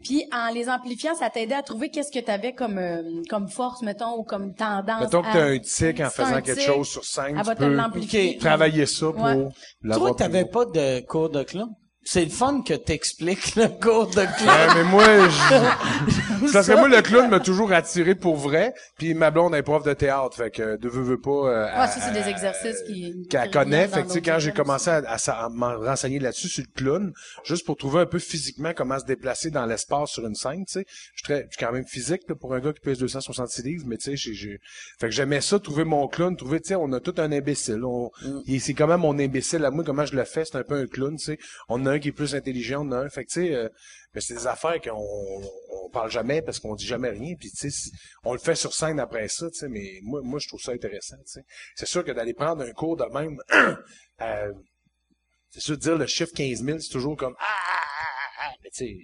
Puis 0.02 0.24
en 0.32 0.52
les 0.52 0.68
amplifiant, 0.68 1.14
ça 1.14 1.30
t'aidait 1.30 1.54
à 1.54 1.62
trouver 1.62 1.90
qu'est-ce 1.90 2.12
que 2.12 2.24
tu 2.24 2.30
avais 2.30 2.52
comme 2.52 2.78
euh, 2.78 3.22
comme 3.28 3.48
force, 3.48 3.82
mettons, 3.82 4.16
ou 4.18 4.22
comme 4.22 4.54
tendance. 4.54 5.00
Mettons 5.02 5.22
que 5.22 5.32
t'as 5.32 5.44
un 5.50 5.58
tic 5.58 6.00
en 6.00 6.10
faisant 6.10 6.40
quelque 6.40 6.60
chose 6.60 6.88
sur 6.88 7.04
scène, 7.04 7.40
tu 7.42 7.54
peux 7.54 8.38
travailler 8.38 8.86
ça 8.86 9.06
pour 9.12 9.22
Ouais. 9.22 9.48
l'avoir 9.82 10.10
Toi, 10.10 10.16
t'avais 10.18 10.44
pas 10.44 10.64
de 10.64 11.00
cours 11.06 11.30
de 11.30 11.42
clown? 11.42 11.68
C'est 12.10 12.24
le 12.24 12.30
fun 12.30 12.62
que 12.62 12.72
t'expliques 12.72 13.54
le 13.56 13.68
cours 13.68 14.06
de 14.06 14.14
clown. 14.14 14.48
Ouais, 14.48 14.74
mais 14.76 14.84
moi, 14.84 15.04
je... 15.28 16.52
Parce 16.54 16.66
que 16.66 16.72
moi, 16.72 16.88
le 16.88 17.02
clown 17.02 17.28
m'a 17.28 17.38
toujours 17.38 17.70
attiré 17.70 18.14
pour 18.14 18.36
vrai, 18.36 18.72
puis 18.96 19.12
ma 19.12 19.30
blonde 19.30 19.54
est 19.54 19.62
prof 19.62 19.84
de 19.84 19.92
théâtre, 19.92 20.34
fait 20.34 20.50
que 20.50 20.76
de 20.78 20.88
veux, 20.88 21.02
veux 21.02 21.20
pas... 21.20 21.30
euh, 21.30 21.64
Ouais, 21.66 21.86
ça, 21.86 22.00
c'est 22.00 22.12
des 22.14 22.26
exercices 22.30 22.82
qui... 22.86 23.26
qu'elle 23.28 23.50
connaît. 23.50 23.88
Fait 23.88 24.04
que, 24.04 24.18
quand 24.20 24.38
j'ai 24.38 24.52
commencé 24.52 24.88
à, 24.88 25.02
à 25.06 25.16
à 25.44 25.48
m'en 25.50 25.76
renseigner 25.78 26.18
là-dessus, 26.18 26.48
sur 26.48 26.64
le 26.66 26.72
clown, 26.82 27.12
juste 27.44 27.66
pour 27.66 27.76
trouver 27.76 28.00
un 28.00 28.06
peu 28.06 28.18
physiquement 28.18 28.72
comment 28.74 28.98
se 28.98 29.04
déplacer 29.04 29.50
dans 29.50 29.66
l'espace 29.66 30.08
sur 30.12 30.26
une 30.26 30.34
scène, 30.34 30.64
tu 30.64 30.80
sais. 30.80 30.86
Je 30.88 31.18
suis 31.18 31.22
très, 31.24 31.42
je 31.50 31.56
suis 31.58 31.66
quand 31.66 31.72
même 31.74 31.84
physique, 31.86 32.22
là, 32.30 32.34
pour 32.36 32.54
un 32.54 32.60
gars 32.60 32.72
qui 32.72 32.80
pèse 32.80 32.96
266 32.96 33.62
livres, 33.64 33.84
mais 33.86 33.98
tu 33.98 34.12
sais, 34.12 34.16
j'ai, 34.16 34.32
j'ai, 34.32 34.60
fait 34.98 35.08
que 35.08 35.14
j'aimais 35.14 35.42
ça, 35.42 35.58
trouver 35.58 35.84
mon 35.84 36.08
clown, 36.08 36.34
trouver, 36.38 36.62
tu 36.62 36.68
sais, 36.68 36.74
on 36.74 36.90
a 36.94 37.00
tout 37.00 37.14
un 37.18 37.30
imbécile. 37.32 37.84
On, 37.84 38.10
et 38.46 38.60
c'est 38.60 38.72
quand 38.72 38.86
même 38.86 39.00
mon 39.00 39.18
imbécile 39.18 39.62
à 39.66 39.70
moi, 39.70 39.84
comment 39.84 40.06
je 40.06 40.16
le 40.16 40.24
fais, 40.24 40.46
c'est 40.46 40.56
un 40.56 40.64
peu 40.64 40.76
un 40.76 40.86
clown, 40.86 41.14
tu 41.18 41.24
sais. 41.24 41.38
On 41.68 41.84
a 41.84 41.90
un 41.92 41.97
qui 41.98 42.08
est 42.08 42.12
plus 42.12 42.34
intelligent, 42.34 42.86
on 42.86 42.92
a 42.92 42.98
un. 42.98 43.08
Fait 43.08 43.24
que, 43.24 43.30
tu 43.30 43.46
sais, 43.46 43.54
euh, 43.54 43.68
c'est 44.20 44.34
des 44.34 44.46
affaires 44.46 44.80
qu'on 44.80 45.42
on 45.84 45.90
parle 45.90 46.10
jamais 46.10 46.42
parce 46.42 46.58
qu'on 46.58 46.74
dit 46.74 46.86
jamais 46.86 47.10
rien 47.10 47.34
puis 47.38 47.50
tu 47.50 47.70
sais 47.70 47.90
on 48.24 48.32
le 48.32 48.38
fait 48.38 48.54
sur 48.54 48.72
scène 48.72 49.00
après 49.00 49.28
ça 49.28 49.50
tu 49.50 49.58
sais 49.58 49.68
mais 49.68 50.00
moi 50.02 50.20
moi 50.22 50.38
je 50.38 50.48
trouve 50.48 50.60
ça 50.60 50.72
intéressant 50.72 51.16
tu 51.18 51.32
sais 51.32 51.44
c'est 51.74 51.86
sûr 51.86 52.04
que 52.04 52.12
d'aller 52.12 52.34
prendre 52.34 52.62
un 52.62 52.72
cours 52.72 52.96
de 52.96 53.04
même 53.04 53.38
euh, 54.20 54.52
c'est 55.50 55.60
sûr 55.60 55.76
de 55.76 55.80
dire 55.80 55.98
le 55.98 56.06
chiffre 56.06 56.32
15 56.34 56.64
000 56.64 56.78
c'est 56.78 56.90
toujours 56.90 57.16
comme 57.16 57.34
ah, 57.38 57.44
ah, 57.48 57.80
ah, 58.40 58.48
ah. 58.48 58.52
mais 58.62 58.70
tu 58.70 58.86
sais 58.86 58.98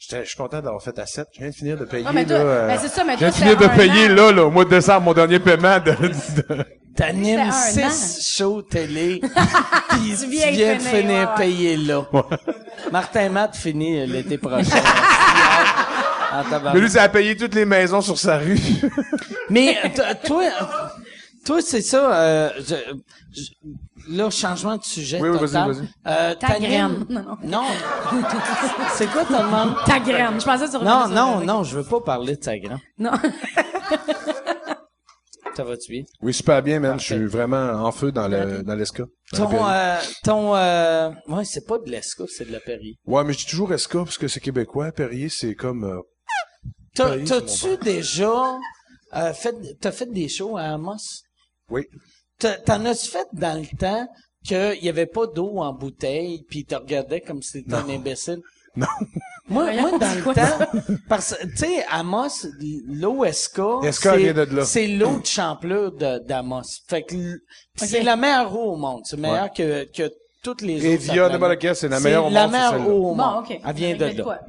je 0.00 0.24
suis 0.24 0.36
content 0.36 0.60
d'avoir 0.62 0.82
fait 0.82 0.98
à 0.98 1.04
7 1.06 1.26
je 1.34 1.40
viens 1.40 1.50
de 1.50 1.54
finir 1.54 1.76
de 1.78 1.84
payer 1.84 2.04
Ah, 2.08 2.12
mais 2.12 2.24
toi- 2.24 2.38
là 2.38 2.44
euh, 2.44 2.66
ben, 2.68 2.78
c'est 2.80 2.88
ça, 2.88 3.04
mais 3.04 3.12
je 3.14 3.18
viens 3.18 3.28
de 3.28 3.34
finir 3.34 3.56
de 3.56 3.66
payer 3.66 4.06
an. 4.06 4.14
là 4.14 4.32
là 4.32 4.44
au 4.46 4.50
mois 4.50 4.64
de 4.64 4.70
décembre 4.70 5.02
mon 5.02 5.12
dernier 5.12 5.38
paiement 5.38 5.78
de, 5.78 5.92
de- 6.54 6.64
T'animes 6.96 7.50
six 7.52 8.34
shows 8.36 8.62
télé, 8.62 9.20
puis 9.90 10.14
tu 10.20 10.26
viens 10.26 10.50
viens, 10.50 10.74
de 10.76 10.80
finir, 10.80 11.00
finir 11.02 11.14
ouais, 11.14 11.24
ouais. 11.24 11.36
payé 11.36 11.76
là. 11.76 12.02
Martin 12.90 13.28
Matt 13.28 13.54
finit 13.56 14.00
euh, 14.00 14.06
l'été 14.06 14.38
prochain. 14.38 14.64
Mais 16.74 16.80
lui 16.80 16.88
ça 16.90 17.02
a 17.02 17.08
payé 17.08 17.36
toutes 17.36 17.54
les 17.56 17.64
maisons 17.64 18.00
sur 18.00 18.16
sa 18.18 18.38
rue 18.38 18.58
Mais 19.48 19.76
euh, 19.84 19.88
toi, 20.24 20.42
euh, 20.44 20.64
toi 21.50 21.62
c'est 21.62 21.82
ça. 21.82 22.02
Euh, 22.22 22.50
je- 22.58 22.94
je- 23.40 24.16
là, 24.16 24.30
changement 24.30 24.76
de 24.76 24.84
sujet 24.84 25.20
Oui, 25.20 25.28
oui, 25.30 25.38
total. 25.38 25.70
vas-y, 25.72 25.76
vas-y. 25.80 25.88
Euh, 26.06 26.34
Ta 26.36 26.58
graine. 26.58 27.06
Non, 27.08 27.22
non. 27.22 27.36
Non. 27.44 27.64
c'est 28.94 29.06
quoi 29.08 29.24
ta 29.24 29.42
demande? 29.42 29.74
Ta 29.86 29.98
graine. 30.00 30.40
Je 30.40 30.44
pensais 30.44 30.66
que 30.66 30.78
tu 30.78 30.84
Non, 30.84 31.08
non, 31.08 31.40
non, 31.44 31.64
je 31.64 31.76
veux 31.78 31.84
pas 31.84 32.00
parler 32.00 32.36
de 32.36 32.40
ta 32.40 32.58
graine. 32.58 32.78
Non. 32.98 33.12
Ça 35.56 35.64
va-tu 35.64 35.90
bien? 35.92 36.02
Oui, 36.22 36.32
super 36.32 36.62
bien, 36.62 36.78
man. 36.80 36.98
Je 37.00 37.04
suis 37.06 37.26
vraiment 37.26 37.72
en 37.84 37.90
feu 37.92 38.12
dans 38.12 38.28
le 38.28 38.62
dans 38.62 38.74
l'esca. 38.76 39.04
dans 39.32 39.50
le 39.50 39.56
Ton, 39.58 39.66
euh, 39.68 39.98
ton, 40.22 40.54
euh, 40.56 41.10
ouais, 41.28 41.44
c'est 41.44 41.66
pas 41.66 41.78
de 41.78 41.90
l'ESCA, 41.90 42.24
c'est 42.28 42.46
de 42.46 42.52
la 42.52 42.60
Perrier. 42.60 42.96
Ouais, 43.04 43.24
mais 43.24 43.32
je 43.32 43.38
dis 43.38 43.46
toujours 43.46 43.72
esca 43.72 43.98
parce 44.04 44.16
que 44.16 44.28
c'est 44.28 44.40
québécois. 44.40 44.92
Perrier, 44.92 45.28
c'est 45.28 45.54
comme... 45.56 45.84
euh, 45.84 45.98
T'as- 46.94 47.08
Perrier, 47.08 47.26
c'est 47.26 47.40
T'as-tu 47.40 47.76
déjà 47.84 48.32
euh, 49.16 49.32
fait, 49.32 49.54
t'as 49.80 49.90
fait 49.92 50.06
des 50.10 50.28
shows 50.28 50.56
à 50.56 50.62
Amos? 50.62 50.98
Oui. 51.70 51.86
T'as- 52.38 52.56
T'en 52.58 52.84
as-tu 52.86 53.08
fait 53.08 53.26
dans 53.32 53.58
le 53.60 53.76
temps 53.76 54.06
qu'il 54.44 54.78
y 54.84 54.88
avait 54.88 55.06
pas 55.06 55.26
d'eau 55.26 55.58
en 55.58 55.72
bouteille, 55.72 56.42
puis 56.48 56.64
t'as 56.64 56.78
regardé 56.78 57.20
comme 57.20 57.42
si 57.42 57.62
t'étais 57.62 57.74
un 57.74 57.88
imbécile? 57.88 58.40
Non. 58.76 58.86
Moi, 59.48 59.72
moi, 59.80 59.98
dans 59.98 60.14
le 60.14 60.32
temps, 60.32 60.94
parce 61.08 61.34
que, 61.34 61.44
tu 61.48 61.56
sais, 61.56 61.84
Amos, 61.90 62.28
Esca 63.82 64.12
c'est- 64.12 64.16
vient 64.16 64.32
de 64.32 64.42
là. 64.42 64.64
c'est 64.64 64.86
l'eau 64.86 65.18
de 65.18 65.26
Champlure 65.26 65.90
d'Amos. 65.90 66.62
Fait 66.88 67.02
que 67.02 67.16
c'est 67.74 68.04
la 68.04 68.14
meilleure 68.14 68.54
eau 68.56 68.74
au 68.74 68.76
monde. 68.76 69.00
C'est 69.06 69.16
meilleur 69.18 69.52
que, 69.52 69.90
que 69.92 70.08
toutes 70.44 70.62
les 70.62 70.86
Et 70.86 70.94
autres. 70.94 71.02
via 71.02 71.22
n'importe 71.24 71.38
planète. 71.40 71.58
quelle, 71.58 71.74
c'est 71.74 71.88
la 71.88 71.98
meilleure 71.98 72.26
au 72.26 72.30
la 72.30 72.46
monde, 72.46 72.52
c'est 72.54 72.78
meilleure 72.78 72.88
eau 72.88 72.98
au 73.10 73.14
Bon, 73.16 73.16
monde. 73.16 73.44
OK. 73.50 73.60
Elle 73.66 73.74
vient 73.74 73.96
de 73.96 74.04
là. 74.04 74.40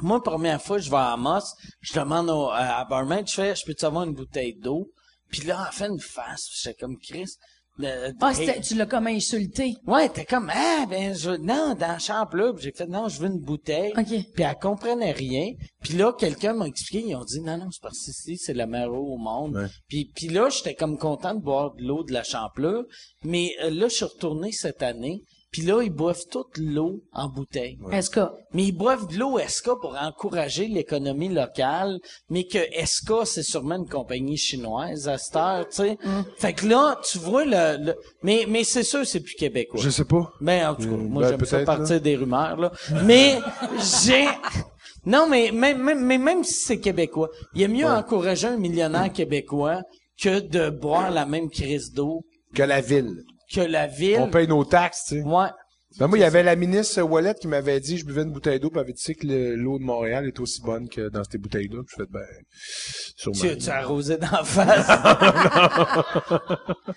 Moi, 0.00 0.20
première 0.20 0.60
fois, 0.60 0.78
je 0.78 0.90
vais 0.90 0.96
à 0.96 1.12
Amos, 1.12 1.40
je 1.80 1.92
demande 1.94 2.28
au, 2.30 2.48
à 2.50 2.80
à 2.80 2.84
barman, 2.84 3.24
je 3.24 3.32
fais, 3.34 3.54
je 3.54 3.64
peux-tu 3.64 3.84
avoir 3.84 4.02
une 4.02 4.14
bouteille 4.14 4.54
d'eau? 4.60 4.88
Puis 5.32 5.40
là, 5.42 5.66
elle 5.66 5.74
fait 5.76 5.88
une 5.88 5.98
face, 6.00 6.46
j'étais 6.62 6.78
comme 6.78 6.96
Chris. 6.98 7.32
le- 7.78 8.12
Ah, 8.20 8.32
hey, 8.38 8.60
tu 8.60 8.74
l'as 8.74 8.84
comme 8.84 9.06
insulté. 9.06 9.74
Ouais, 9.86 10.06
t'es 10.10 10.26
comme, 10.26 10.50
ah, 10.54 10.84
ben, 10.90 11.14
je, 11.16 11.30
non, 11.30 11.74
dans 11.74 11.88
la 11.88 11.98
chambre, 11.98 12.36
là, 12.36 12.52
Puis 12.52 12.64
j'ai 12.64 12.72
fait, 12.72 12.86
non, 12.86 13.08
je 13.08 13.18
veux 13.18 13.28
une 13.28 13.40
bouteille. 13.40 13.92
OK. 13.96 14.04
Puis 14.34 14.44
elle 14.44 14.58
comprenait 14.60 15.12
rien. 15.12 15.52
Puis 15.80 15.94
là, 15.94 16.12
quelqu'un 16.12 16.52
m'a 16.52 16.66
expliqué, 16.66 17.02
ils 17.08 17.16
ont 17.16 17.24
dit, 17.24 17.40
non, 17.40 17.56
non, 17.56 17.70
c'est 17.70 17.80
parce 17.82 17.98
que 18.04 18.10
ici, 18.10 18.36
c'est 18.36 18.52
la 18.52 18.66
meilleure 18.66 18.92
eau 18.92 19.14
au 19.14 19.16
monde. 19.16 19.56
Ouais. 19.56 19.68
Puis, 19.88 20.10
puis 20.14 20.28
là, 20.28 20.50
j'étais 20.50 20.74
comme 20.74 20.98
content 20.98 21.34
de 21.34 21.40
boire 21.40 21.74
de 21.74 21.82
l'eau 21.82 22.04
de 22.04 22.12
la 22.12 22.24
Champlure. 22.24 22.84
Mais 23.24 23.50
euh, 23.62 23.70
là, 23.70 23.88
je 23.88 23.94
suis 23.94 24.04
retourné 24.04 24.52
cette 24.52 24.82
année. 24.82 25.22
Puis 25.52 25.62
là, 25.62 25.82
ils 25.82 25.90
boivent 25.90 26.24
toute 26.30 26.56
l'eau 26.56 27.02
en 27.12 27.28
bouteille. 27.28 27.78
Est-ce 27.92 28.08
que? 28.08 28.20
Mais 28.54 28.64
ils 28.64 28.72
boivent 28.72 29.06
de 29.06 29.18
l'eau 29.18 29.38
ESCA 29.38 29.72
pour 29.80 29.94
encourager 30.00 30.66
l'économie 30.66 31.28
locale, 31.28 31.98
mais 32.30 32.44
que 32.44 32.56
ESCA, 32.72 33.26
c'est 33.26 33.42
sûrement 33.42 33.76
une 33.76 33.88
compagnie 33.88 34.38
chinoise 34.38 35.08
à 35.08 35.18
cette 35.18 35.36
heure, 35.36 35.68
tu 35.68 35.76
sais? 35.76 35.98
Mm. 36.02 36.22
Fait 36.38 36.54
que 36.54 36.66
là, 36.66 36.98
tu 37.04 37.18
vois 37.18 37.44
le... 37.44 37.84
le- 37.84 37.94
Mais, 38.22 38.46
mais 38.48 38.64
c'est 38.64 38.82
sûr, 38.82 39.06
c'est 39.06 39.20
plus 39.20 39.34
québécois. 39.34 39.78
Je 39.82 39.90
sais 39.90 40.06
pas. 40.06 40.32
Ben, 40.40 40.68
en 40.70 40.74
tout 40.74 40.82
cas, 40.88 40.96
Mm, 40.96 41.08
moi, 41.08 41.22
ben, 41.22 41.28
j'aime 41.30 41.44
ça 41.44 41.60
partir 41.64 42.00
des 42.00 42.16
rumeurs, 42.16 42.56
là. 42.56 42.72
Mais, 43.04 43.38
j'ai... 44.06 44.26
Non, 45.04 45.26
mais 45.28 45.50
même, 45.52 45.82
même, 45.82 46.04
mais 46.04 46.16
même 46.18 46.44
si 46.44 46.54
c'est 46.54 46.78
québécois, 46.80 47.28
il 47.54 47.60
y 47.60 47.64
a 47.64 47.68
mieux 47.68 47.86
encourager 47.86 48.46
un 48.46 48.56
millionnaire 48.56 49.12
québécois 49.12 49.82
que 50.22 50.40
de 50.40 50.70
boire 50.70 51.10
la 51.10 51.26
même 51.26 51.50
crise 51.50 51.92
d'eau 51.92 52.22
Que 52.54 52.62
la 52.62 52.80
ville. 52.80 53.22
Que 53.52 53.60
la 53.60 53.86
ville. 53.86 54.18
On 54.20 54.28
paye 54.30 54.48
nos 54.48 54.64
taxes, 54.64 55.04
tu 55.08 55.16
sais. 55.20 55.22
Ouais. 55.22 55.48
Ben 55.98 56.06
moi, 56.06 56.16
il 56.16 56.22
y 56.22 56.24
avait 56.24 56.42
la 56.42 56.56
ministre 56.56 57.02
Wallet 57.02 57.34
qui 57.34 57.48
m'avait 57.48 57.78
dit, 57.78 57.98
je 57.98 58.06
buvais 58.06 58.22
une 58.22 58.32
bouteille 58.32 58.58
d'eau, 58.58 58.70
puis 58.70 58.80
avait 58.80 58.94
dit 58.94 59.14
que 59.14 59.26
le- 59.26 59.56
l'eau 59.56 59.78
de 59.78 59.84
Montréal 59.84 60.26
est 60.26 60.40
aussi 60.40 60.62
bonne 60.62 60.88
que 60.88 61.10
dans 61.10 61.22
ces 61.22 61.36
bouteilles-là. 61.36 61.82
Je 61.86 61.94
fais, 61.96 62.08
ben, 62.10 62.24
sûrement. 63.14 63.38
Tu, 63.38 63.58
tu 63.58 63.68
as 63.68 63.76
arrosé 63.76 64.16
d'en 64.16 64.42
face. 64.42 64.88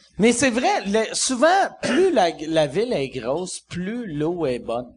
Mais 0.18 0.32
c'est 0.32 0.50
vrai, 0.50 0.70
le- 0.86 1.14
souvent, 1.14 1.70
plus 1.82 2.12
la, 2.12 2.30
la 2.48 2.68
ville 2.68 2.94
est 2.94 3.10
grosse, 3.10 3.60
plus 3.70 4.08
l'eau 4.14 4.46
est 4.46 4.60
bonne. 4.60 4.88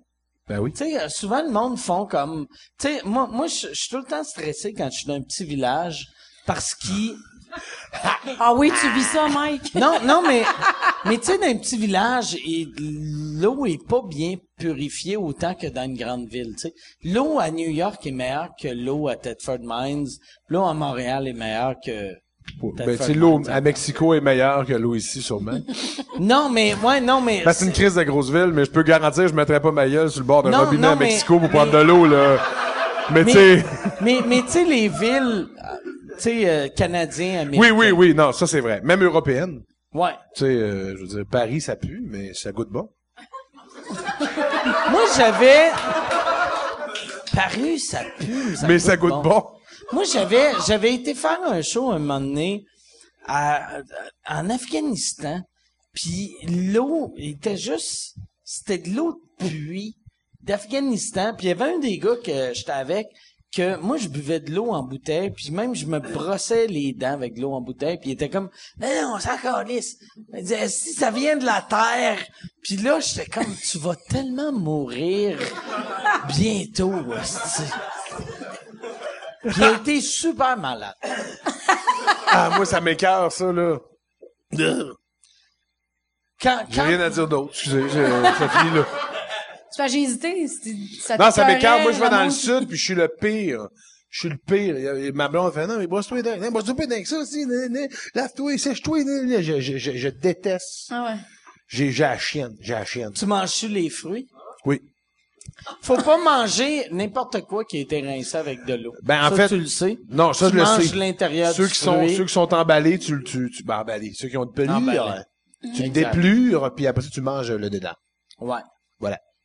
Ben 0.48 0.61
oui. 0.61 0.72
Tu 0.72 0.78
sais, 0.84 1.09
souvent 1.09 1.42
le 1.42 1.50
monde 1.50 1.78
font 1.78 2.06
comme, 2.06 2.46
tu 2.80 2.86
sais, 2.88 3.00
moi, 3.04 3.28
moi, 3.30 3.48
je 3.48 3.66
je 3.68 3.74
suis 3.74 3.88
tout 3.90 3.98
le 3.98 4.04
temps 4.04 4.24
stressé 4.24 4.72
quand 4.72 4.88
je 4.90 4.98
suis 4.98 5.06
dans 5.06 5.14
un 5.14 5.22
petit 5.22 5.44
village 5.44 6.06
parce 6.46 6.74
qu'ils, 6.74 7.14
Ah 8.40 8.53
oui, 8.55 8.70
tu 8.80 8.88
vis 8.92 9.03
ça, 9.05 9.26
Mike? 9.28 9.74
non, 9.74 9.94
non, 10.05 10.22
mais, 10.26 10.42
mais 11.07 11.16
tu 11.18 11.24
sais, 11.24 11.38
dans 11.38 11.46
un 11.46 11.57
petit 11.57 11.76
village, 11.76 12.34
et 12.34 12.68
l'eau 12.78 13.64
est 13.66 13.84
pas 13.86 14.03
bien 14.07 14.34
purifiée 14.59 15.16
autant 15.16 15.55
que 15.55 15.66
dans 15.66 15.84
une 15.84 15.96
grande 15.96 16.26
ville, 16.28 16.55
tu 16.55 16.68
sais. 16.68 16.74
L'eau 17.05 17.38
à 17.38 17.51
New 17.51 17.70
York 17.70 18.07
est 18.07 18.11
meilleure 18.12 18.51
que 18.61 18.68
l'eau 18.68 19.09
à 19.09 19.16
Thetford 19.16 19.59
Mines. 19.62 20.09
L'eau 20.49 20.64
à 20.64 20.74
Montréal 20.74 21.26
est 21.28 21.32
meilleure 21.32 21.74
que, 21.84 22.12
Ben, 22.62 22.96
tu 22.96 23.03
sais, 23.05 23.14
l'eau 23.14 23.40
à 23.49 23.61
Mexico 23.61 24.14
est 24.14 24.20
meilleure 24.20 24.66
que 24.66 24.72
l'eau 24.74 24.94
ici, 24.94 25.22
sûrement. 25.22 25.59
non, 26.20 26.51
mais, 26.51 26.74
ouais, 26.82 27.01
non, 27.01 27.20
mais, 27.20 27.42
Ben, 27.44 27.53
c'est 27.53 27.64
une 27.66 27.72
crise 27.72 27.94
de 27.94 28.03
grosse 28.03 28.30
ville, 28.30 28.51
mais 28.53 28.64
je 28.64 28.70
peux 28.70 28.82
garantir, 28.82 29.28
je 29.28 29.34
mettrais 29.34 29.61
pas 29.61 29.72
ma 29.72 29.88
gueule 29.88 30.11
sur 30.11 30.20
le 30.20 30.26
bord 30.26 30.42
d'un 30.42 30.57
robinet 30.59 30.82
non, 30.82 30.92
à 30.92 30.96
mais- 30.96 31.07
Mexico 31.07 31.34
pour 31.34 31.42
mais- 31.42 31.49
prendre 31.49 31.72
de 31.72 31.78
l'eau, 31.78 32.07
là. 32.07 32.38
Mais, 33.11 33.24
tu 33.24 33.26
mais, 33.28 33.32
sais, 33.32 33.64
mais, 34.03 34.18
mais 34.28 34.42
tu 34.42 34.49
sais, 34.51 34.64
les 34.66 34.88
villes, 34.88 35.46
sais, 36.22 36.48
euh, 36.48 36.68
canadiens, 36.68 37.40
américains. 37.40 37.60
oui, 37.60 37.70
oui, 37.70 37.90
oui, 37.90 38.14
non, 38.14 38.32
ça 38.32 38.46
c'est 38.46 38.60
vrai. 38.60 38.80
Même 38.82 39.02
européenne. 39.02 39.62
Ouais. 39.92 40.12
Tu 40.34 40.44
sais, 40.44 40.46
euh, 40.46 40.96
je 40.96 41.02
veux 41.02 41.08
dire, 41.08 41.24
Paris, 41.30 41.60
ça 41.60 41.76
pue, 41.76 42.02
mais 42.04 42.34
ça 42.34 42.52
goûte 42.52 42.70
bon. 42.70 42.88
Moi, 44.90 45.04
j'avais, 45.16 45.70
paru, 47.34 47.78
ça 47.78 48.00
pue, 48.18 48.56
mais 48.66 48.78
ça 48.78 48.96
goûte 48.96 49.22
bon. 49.22 49.44
Moi, 49.92 50.04
j'avais, 50.04 50.52
j'avais 50.66 50.94
été 50.94 51.14
faire 51.14 51.40
un 51.44 51.62
show 51.62 51.90
un 51.90 51.98
moment 51.98 52.20
donné 52.20 52.64
à, 53.26 53.78
en 54.28 54.50
Afghanistan, 54.50 55.40
puis 55.94 56.34
l'eau 56.46 57.14
était 57.16 57.56
juste, 57.56 58.16
c'était 58.44 58.78
de 58.78 58.90
l'eau 58.90 59.12
de 59.12 59.46
pluie 59.46 59.96
d'Afghanistan, 60.42 61.34
puis 61.36 61.46
il 61.46 61.48
y 61.50 61.52
avait 61.52 61.74
un 61.74 61.78
des 61.78 61.98
gars 61.98 62.16
que 62.16 62.52
j'étais 62.54 62.72
avec 62.72 63.06
que 63.55 63.76
moi 63.78 63.96
je 63.96 64.09
buvais 64.09 64.40
de 64.40 64.53
l'eau 64.53 64.72
en 64.72 64.82
bouteille, 64.82 65.30
puis 65.30 65.51
même 65.51 65.74
je 65.74 65.86
me 65.86 65.99
brossais 65.99 66.66
les 66.66 66.92
dents 66.92 67.14
avec 67.14 67.34
de 67.34 67.40
l'eau 67.40 67.53
en 67.55 67.61
bouteille, 67.62 67.96
puis 67.99 68.11
il 68.11 68.12
était 68.12 68.28
comme 68.28 68.51
non, 68.80 68.88
non, 68.88 69.14
on 69.14 69.18
s'en 69.18 69.38
calisse. 69.38 69.96
Il 70.34 70.42
disait 70.42 70.68
si 70.68 70.92
ça 70.92 71.11
vient 71.11 71.36
de 71.36 71.46
la 71.46 71.62
terre. 71.62 72.18
Puis 72.62 72.76
là, 72.76 73.01
j'étais 73.01 73.26
comme 73.30 73.55
tu 73.57 73.78
vas 73.78 73.96
tellement 74.11 74.53
mourir 74.53 75.38
bientôt. 76.28 76.92
Puis 79.42 79.53
il 79.57 79.64
a 79.64 79.72
été 79.76 80.01
super 80.01 80.57
malade. 80.59 80.94
Ah, 82.26 82.51
moi, 82.57 82.66
ça 82.66 82.80
m'écœure, 82.80 83.32
ça, 83.32 83.51
là. 83.53 83.78
Quand, 86.40 86.61
J'ai 86.68 86.76
quand, 86.76 86.86
rien 86.86 87.01
à 87.01 87.11
dire 87.11 87.26
d'autre. 87.26 87.51
Excusez, 87.53 87.88
j'ai- 87.88 88.07
ça 88.07 88.49
finit 88.49 88.74
là. 88.76 88.84
Tu 89.74 89.82
fais, 89.82 89.88
j'ai 89.88 90.02
hésité. 90.02 90.46
Ça 91.00 91.16
Non, 91.18 91.30
ça 91.30 91.44
m'écœure. 91.44 91.80
Moi, 91.80 91.92
je 91.92 92.00
vais 92.00 92.10
dans 92.10 92.24
le 92.24 92.30
sud, 92.30 92.66
puis 92.68 92.76
je 92.78 92.84
suis 92.84 92.94
le 92.94 93.08
pire. 93.08 93.68
Je 94.10 94.20
suis 94.20 94.28
le 94.30 94.36
pire. 94.38 94.76
Et- 94.76 95.06
et 95.08 95.12
Ma 95.12 95.28
blonde 95.28 95.52
fait, 95.52 95.66
non, 95.66 95.76
mais 95.78 95.86
brosse-toi 95.86 96.22
dents. 96.22 96.36
Non, 96.38 96.50
brosse-toi 96.50 96.86
dents. 96.86 97.04
Ça 97.04 97.18
aussi, 97.18 97.44
lave-toi, 98.14 98.56
sèche-toi. 98.58 99.00
Je, 99.40 99.60
je, 99.60 99.76
je, 99.78 99.90
je 99.96 100.08
déteste. 100.08 100.86
Ah 100.90 101.04
ouais. 101.12 101.20
J'ai, 101.68 101.92
j'ai 101.92 102.02
la 102.04 102.16
chienne. 102.18 102.56
J'ai 102.60 102.72
la 102.72 102.84
chienne. 102.86 103.12
tu 103.12 103.26
manges 103.26 103.62
les 103.64 103.90
fruits, 103.90 104.26
Oui. 104.64 104.80
faut 105.82 105.98
pas 105.98 106.16
manger 106.16 106.88
n'importe 106.90 107.42
quoi 107.42 107.64
qui 107.66 107.76
a 107.76 107.80
été 107.80 108.00
rincé 108.00 108.36
avec 108.38 108.64
de 108.64 108.72
l'eau. 108.74 108.94
Ben, 109.02 109.20
en 109.26 109.28
Ça, 109.30 109.36
fait- 109.36 109.48
tu 109.48 109.58
le 109.58 109.66
sais. 109.66 109.98
Non, 110.08 110.32
ça, 110.32 110.46
tu 110.46 110.52
je 110.52 110.58
le 110.60 110.64
manges 110.64 110.86
sais. 110.86 110.96
l'intérieur 110.96 111.52
Ceux 111.52 111.66
du 111.66 111.72
qui 111.72 111.78
sont, 111.78 111.96
fruit. 111.98 112.16
ceux 112.16 112.24
qui 112.24 112.32
sont 112.32 112.54
emballés, 112.54 112.98
tu 112.98 113.16
le, 113.16 113.22
tu, 113.22 113.50
tu, 113.50 113.62
ben, 113.64 113.80
emballés. 113.80 114.12
Ceux 114.14 114.28
qui 114.28 114.38
ont 114.38 114.46
de 114.46 114.52
pelure, 114.52 114.74
Emballés. 114.76 115.22
tu 115.76 115.82
le 115.82 115.90
déplures, 115.90 116.72
puis 116.74 116.86
après 116.86 117.02
ça, 117.02 117.10
tu 117.12 117.20
manges 117.20 117.52
le 117.52 117.68
dedans. 117.68 117.94
Ouais. 118.40 118.60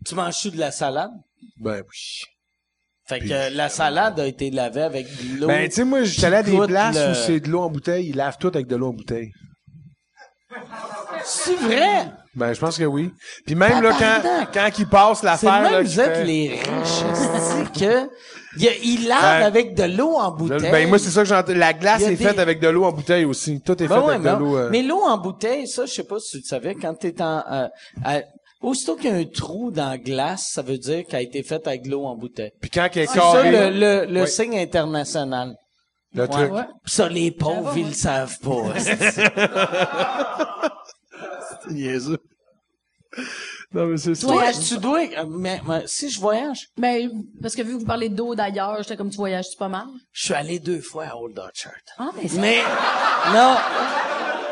Tu 0.05 0.15
manges 0.15 0.45
de 0.51 0.57
la 0.59 0.71
salade? 0.71 1.11
Ben, 1.57 1.81
oui. 1.81 2.21
Fait 3.05 3.19
que 3.19 3.53
la 3.55 3.67
salade 3.69 4.19
a 4.19 4.25
été 4.27 4.49
lavée 4.49 4.81
avec 4.81 5.07
de 5.07 5.39
l'eau. 5.39 5.47
Ben, 5.47 5.67
tu 5.67 5.75
sais, 5.75 5.83
moi, 5.83 6.03
j'étais 6.03 6.27
allé 6.27 6.35
à 6.37 6.43
des 6.43 6.57
places 6.67 6.95
le- 6.95 7.11
où 7.11 7.13
c'est 7.15 7.39
de 7.41 7.49
l'eau 7.49 7.61
en 7.61 7.69
bouteille. 7.69 8.07
Ils 8.09 8.15
lavent 8.15 8.37
tout 8.39 8.47
avec 8.47 8.67
de 8.67 8.75
l'eau 8.77 8.87
en 8.89 8.93
bouteille. 8.93 9.31
C'est 11.25 11.55
vrai? 11.55 12.07
Ben, 12.35 12.53
je 12.53 12.59
pense 12.59 12.77
que 12.77 12.83
oui. 12.83 13.11
Puis 13.45 13.55
même, 13.55 13.81
là, 13.83 13.91
quand, 13.97 14.47
quand 14.53 14.69
ils 14.79 14.87
passent 14.87 15.23
l'affaire, 15.23 15.61
là, 15.61 15.81
vous 15.81 15.99
êtes 15.99 16.15
fait- 16.17 16.23
les 16.23 16.49
riches, 16.49 17.03
c'est 17.39 17.79
que 17.79 18.09
il, 18.57 19.07
lave 19.07 19.21
Ben, 19.41 19.45
avec 19.45 19.75
de 19.75 19.83
l'eau 19.83 20.15
en 20.17 20.31
Je- 20.33 20.37
bouteille. 20.43 20.71
Ben, 20.71 20.87
moi, 20.89 20.97
c'est 20.99 21.09
ça 21.11 21.21
que 21.23 21.27
j'entends. 21.29 21.53
La 21.53 21.73
glace 21.73 22.01
est 22.03 22.15
des- 22.15 22.23
faite 22.23 22.39
avec 22.39 22.59
de 22.59 22.67
l'eau 22.69 22.85
en 22.85 22.91
bouteille 22.91 23.25
aussi. 23.25 23.61
Tout 23.61 23.73
est 23.83 23.87
Ben 23.87 23.99
fait 24.01 24.05
ouais, 24.07 24.13
avec 24.15 24.33
de 24.33 24.37
l'eau. 24.39 24.57
euh. 24.57 24.69
mais 24.71 24.81
l'eau 24.81 25.01
en 25.03 25.17
bouteille, 25.17 25.67
ça, 25.67 25.85
je 25.85 25.93
sais 25.93 26.03
pas 26.03 26.19
si 26.19 26.31
tu 26.31 26.37
le 26.37 26.43
savais, 26.43 26.75
quand 26.75 26.93
t'es 26.95 27.21
en, 27.21 27.43
euh, 27.51 27.67
à- 28.03 28.21
aussitôt 28.63 28.95
qu'il 28.95 29.11
y 29.11 29.13
a 29.13 29.17
un 29.17 29.25
trou 29.25 29.69
dans 29.71 29.89
la 29.89 29.97
glace, 29.97 30.49
ça 30.53 30.61
veut 30.63 30.77
dire 30.79 31.05
qu'elle 31.05 31.19
a 31.19 31.21
été 31.21 31.43
faite 31.43 31.67
avec 31.67 31.83
de 31.83 31.89
l'eau 31.91 32.05
en 32.05 32.15
bouteille. 32.15 32.51
Puis 32.61 32.69
quand 32.71 32.89
elle 32.93 33.03
est 33.03 33.05
C'est 33.07 33.13
ça 33.19 33.19
carrée, 33.19 33.51
le, 33.51 33.69
le, 34.05 34.05
le 34.11 34.21
Ouais. 34.21 34.27
signe 34.27 34.57
international. 34.57 35.55
le 36.15 36.27
truc. 36.27 36.51
Ouais. 36.51 36.63
Pis 36.85 36.91
Ça, 36.91 37.07
les 37.09 37.31
pauvres, 37.31 37.77
ils 37.77 37.87
le 37.87 37.93
savent 37.93 38.39
pas. 38.39 38.73
C'est 41.63 41.71
niaiseux. 41.71 42.19
Non, 43.73 43.87
mais 43.87 43.97
c'est 43.97 44.13
ça. 44.15 44.27
Toi, 44.27 44.35
Voyage. 44.35 44.59
tu 44.59 44.77
dois, 44.77 44.99
euh, 44.99 45.25
mais, 45.27 45.59
mais 45.67 45.83
si 45.87 46.09
je 46.09 46.19
voyage, 46.19 46.67
Ben, 46.77 47.09
parce 47.41 47.55
que 47.55 47.61
vu 47.63 47.73
que 47.73 47.79
vous 47.79 47.85
parlez 47.85 48.09
d'eau 48.09 48.35
d'ailleurs, 48.35 48.77
j'étais 48.79 48.95
comme 48.97 49.09
tu 49.09 49.17
voyages-tu 49.17 49.57
pas 49.57 49.67
mal? 49.67 49.87
je 50.11 50.25
suis 50.25 50.33
allé 50.33 50.59
deux 50.59 50.79
fois 50.81 51.05
à 51.05 51.15
Old 51.15 51.37
Orchard. 51.39 51.73
Ah, 51.97 52.09
mais 52.15 52.27
c'est... 52.27 52.39
Mais, 52.39 52.59
non. 53.33 53.55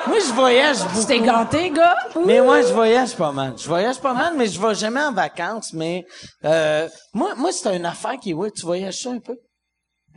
Moi, 0.07 0.17
je 0.27 0.33
voyage 0.33 0.77
Tu 0.79 0.83
beaucoup. 0.95 1.05
t'es 1.07 1.19
gâté, 1.19 1.69
gars? 1.69 1.95
Mais 2.25 2.41
moi, 2.41 2.61
je 2.63 2.73
voyage 2.73 3.15
pas 3.15 3.31
mal. 3.31 3.53
Je 3.55 3.67
voyage 3.67 3.99
pas 3.99 4.13
mal, 4.15 4.33
mais 4.35 4.47
je 4.47 4.59
vais 4.59 4.73
jamais 4.73 5.01
en 5.01 5.11
vacances. 5.13 5.73
Mais 5.73 6.05
euh, 6.43 6.89
moi, 7.13 7.35
moi, 7.37 7.51
c'est 7.51 7.75
une 7.75 7.85
affaire 7.85 8.17
qui, 8.19 8.33
ouais, 8.33 8.49
tu 8.49 8.63
voyages 8.65 8.99
ça 8.99 9.11
un 9.11 9.19
peu? 9.19 9.37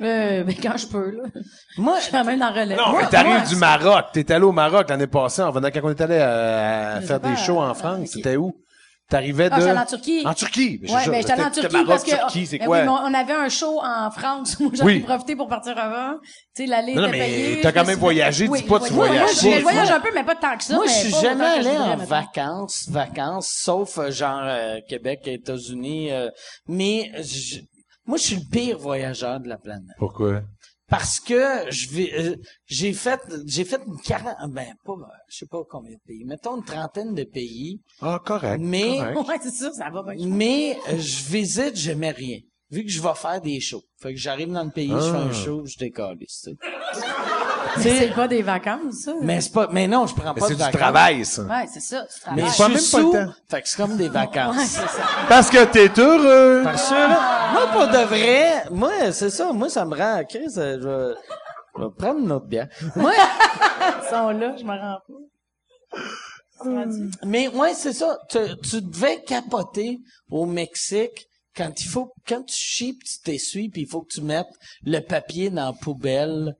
Euh, 0.00 0.42
ben, 0.42 0.54
quand 0.60 0.76
je 0.78 0.86
peux, 0.86 1.10
là. 1.10 1.24
Moi, 1.76 1.98
Je 1.98 2.04
suis 2.04 2.12
quand 2.12 2.24
même 2.24 2.40
dans 2.40 2.50
relais. 2.50 2.74
Non, 2.74 2.96
mais 2.96 3.06
t'arrives 3.08 3.32
moi, 3.32 3.40
du 3.46 3.56
Maroc. 3.56 4.06
T'es 4.14 4.32
allé 4.32 4.44
au 4.44 4.52
Maroc 4.52 4.88
l'année 4.88 5.06
passée, 5.06 5.42
en 5.42 5.50
venant, 5.50 5.68
quand 5.72 5.80
on 5.84 5.90
est 5.90 6.00
allé 6.00 6.14
euh, 6.18 7.00
Je 7.02 7.06
faire 7.06 7.20
des 7.20 7.36
shows 7.36 7.58
en 7.60 7.70
euh, 7.70 7.74
France. 7.74 8.08
C'était 8.14 8.36
où? 8.36 8.54
T'arrivais 9.10 9.50
de... 9.50 9.54
Ah, 9.54 9.58
j'étais 9.58 9.70
allée 9.70 9.78
en 9.80 9.84
Turquie. 9.86 10.22
En 10.26 10.34
Turquie. 10.34 10.78
Mais 10.82 10.90
Ouais, 10.90 11.06
ben, 11.06 11.14
j'étais 11.20 11.32
en 11.42 11.50
Turquie 11.50 11.72
Maroc, 11.74 11.88
parce 11.88 12.04
que, 12.04 12.10
Turquie, 12.16 12.46
c'est 12.46 12.58
ben 12.58 12.66
quoi? 12.66 12.78
oui, 12.78 12.84
mais 12.84 12.88
on 12.90 13.14
avait 13.14 13.32
un 13.34 13.48
show 13.50 13.78
en 13.84 14.10
France. 14.10 14.58
Moi, 14.60 14.70
j'en 14.74 14.84
Oui. 14.86 14.96
ai 14.96 15.00
profité 15.00 15.36
pour 15.36 15.46
partir 15.46 15.76
avant. 15.76 16.18
Tu 16.56 16.62
sais, 16.62 16.66
l'aller 16.66 16.94
Non, 16.94 17.02
non, 17.02 17.08
était 17.08 17.18
mais 17.18 17.26
payée. 17.26 17.60
t'as 17.60 17.72
quand 17.72 17.82
me 17.82 17.86
même 17.88 17.98
voyagé, 17.98 18.48
Oui, 18.48 18.62
dis 18.62 18.66
pas 18.68 18.78
tu 18.78 18.84
oui, 18.84 18.90
voyages 18.92 19.42
moi, 19.42 19.52
pas. 19.52 19.58
je- 19.58 19.62
voyage 19.62 19.90
un 19.90 20.00
peu, 20.00 20.08
mais 20.14 20.24
pas 20.24 20.34
tant 20.36 20.56
que 20.56 20.64
ça. 20.64 20.74
moi, 20.76 20.86
je 20.86 20.90
mais 20.92 20.98
suis 21.00 21.10
jamais 21.20 21.44
allé 21.44 21.68
en 21.68 21.96
mettons. 21.98 22.04
vacances, 22.08 22.88
vacances, 22.88 23.48
sauf 23.54 23.98
euh, 23.98 24.10
genre 24.10 24.40
euh, 24.42 24.78
Québec 24.88 25.20
et 25.26 25.34
États-Unis. 25.34 26.10
euh, 26.10 26.30
mais 26.66 27.12
je- 27.22 27.58
moi, 28.06 28.16
je 28.16 28.22
suis 28.22 28.36
le 28.36 28.42
pire 28.50 28.78
voyageur 28.78 29.38
de 29.38 29.48
la 29.48 29.58
planète. 29.58 29.84
Pourquoi? 29.98 30.40
Parce 30.96 31.18
que 31.20 31.70
je 31.70 31.88
vais, 31.90 32.12
euh, 32.18 32.36
j'ai 32.66 32.92
fait, 32.92 33.20
j'ai 33.46 33.64
fait 33.64 33.80
une 33.86 33.98
quarantaine, 33.98 34.50
ben 34.52 34.74
pas, 34.84 34.92
je 35.28 35.38
sais 35.38 35.46
pas 35.46 35.62
combien 35.68 35.92
de 35.92 36.00
pays, 36.06 36.24
mettons 36.24 36.56
une 36.56 36.64
trentaine 36.64 37.14
de 37.14 37.24
pays, 37.24 37.80
Ah, 38.00 38.20
correct. 38.24 38.60
Mais- 38.62 38.98
correct. 38.98 39.28
Ouais, 39.28 39.38
c'est 39.42 39.50
ça, 39.50 39.72
ça 39.72 39.90
va 39.90 40.02
bien. 40.14 40.26
mais 40.28 40.78
euh, 40.88 40.98
je 40.98 41.24
visite, 41.32 41.74
j'aimais 41.76 42.10
rien. 42.12 42.38
Vu 42.70 42.84
que 42.84 42.90
je 42.90 43.00
vais 43.02 43.14
faire 43.14 43.40
des 43.40 43.60
shows. 43.60 43.82
Fait 44.00 44.14
que 44.14 44.18
j'arrive 44.20 44.50
dans 44.50 44.64
le 44.64 44.70
pays, 44.70 44.88
je 44.88 45.10
fais 45.10 45.16
un 45.16 45.28
Ah. 45.30 45.32
show, 45.32 45.64
je 45.66 45.76
décolle, 45.78 46.18
tu 46.18 46.26
sais. 46.28 46.54
C'est 47.80 48.14
pas 48.14 48.28
des 48.28 48.42
vacances, 48.42 48.94
ça. 49.04 49.12
Mais 49.20 49.40
c'est 49.40 49.52
pas, 49.52 49.68
mais 49.70 49.86
non, 49.88 50.06
je 50.06 50.14
prends 50.14 50.32
Mais 50.34 50.40
pas 50.40 50.46
c'est 50.46 50.52
de 50.54 50.58
du 50.58 50.62
vacances. 50.64 50.80
travail, 50.80 51.24
ça. 51.24 51.42
Ouais, 51.42 51.66
c'est 51.72 51.80
ça, 51.80 52.06
Mais 52.34 52.42
je 52.42 52.46
pas 52.46 52.52
suis 52.52 52.62
même 52.62 52.70
pas 52.72 52.74
le 52.74 52.78
sous, 52.78 53.12
temps. 53.12 53.32
fait 53.48 53.62
que 53.62 53.68
c'est 53.68 53.76
comme 53.76 53.96
des 53.96 54.08
vacances. 54.08 54.56
Ouais, 54.56 54.64
c'est 54.64 54.80
ça. 54.88 55.02
Parce 55.28 55.50
que 55.50 55.64
t'es 55.64 56.00
heureux. 56.00 56.62
Parce 56.64 56.88
que 56.88 57.52
moi, 57.52 57.66
pour 57.72 57.88
de 57.88 58.04
vrai, 58.04 58.64
moi, 58.70 59.12
c'est 59.12 59.30
ça, 59.30 59.52
moi, 59.52 59.68
ça 59.68 59.84
me 59.84 59.96
rend, 59.96 60.22
Chris, 60.28 60.46
euh, 60.56 60.78
je 60.80 60.88
vais, 60.88 61.14
je 61.76 61.82
vais 61.82 61.90
prendre 61.98 62.20
une 62.20 62.32
autre 62.32 62.46
bière. 62.46 62.68
Moi, 62.96 63.12
Ils 63.14 64.08
sont 64.08 64.30
là, 64.30 64.54
je 64.56 64.64
me 64.64 64.70
rends 64.70 64.98
pas. 65.08 65.94
mais 67.24 67.48
ouais, 67.48 67.74
c'est 67.74 67.92
ça, 67.92 68.18
tu, 68.30 68.38
tu 68.62 68.80
devais 68.82 69.22
capoter 69.22 69.98
au 70.30 70.46
Mexique 70.46 71.26
quand 71.56 71.72
il 71.80 71.86
faut, 71.88 72.12
quand 72.26 72.42
tu 72.42 72.54
chies 72.56 72.94
pis 72.94 73.06
tu 73.06 73.20
t'essuies 73.22 73.68
pis 73.68 73.82
il 73.82 73.86
faut 73.88 74.00
que 74.02 74.12
tu 74.14 74.22
mettes 74.22 74.46
le 74.84 75.00
papier 75.00 75.50
dans 75.50 75.66
la 75.66 75.72
poubelle. 75.72 76.54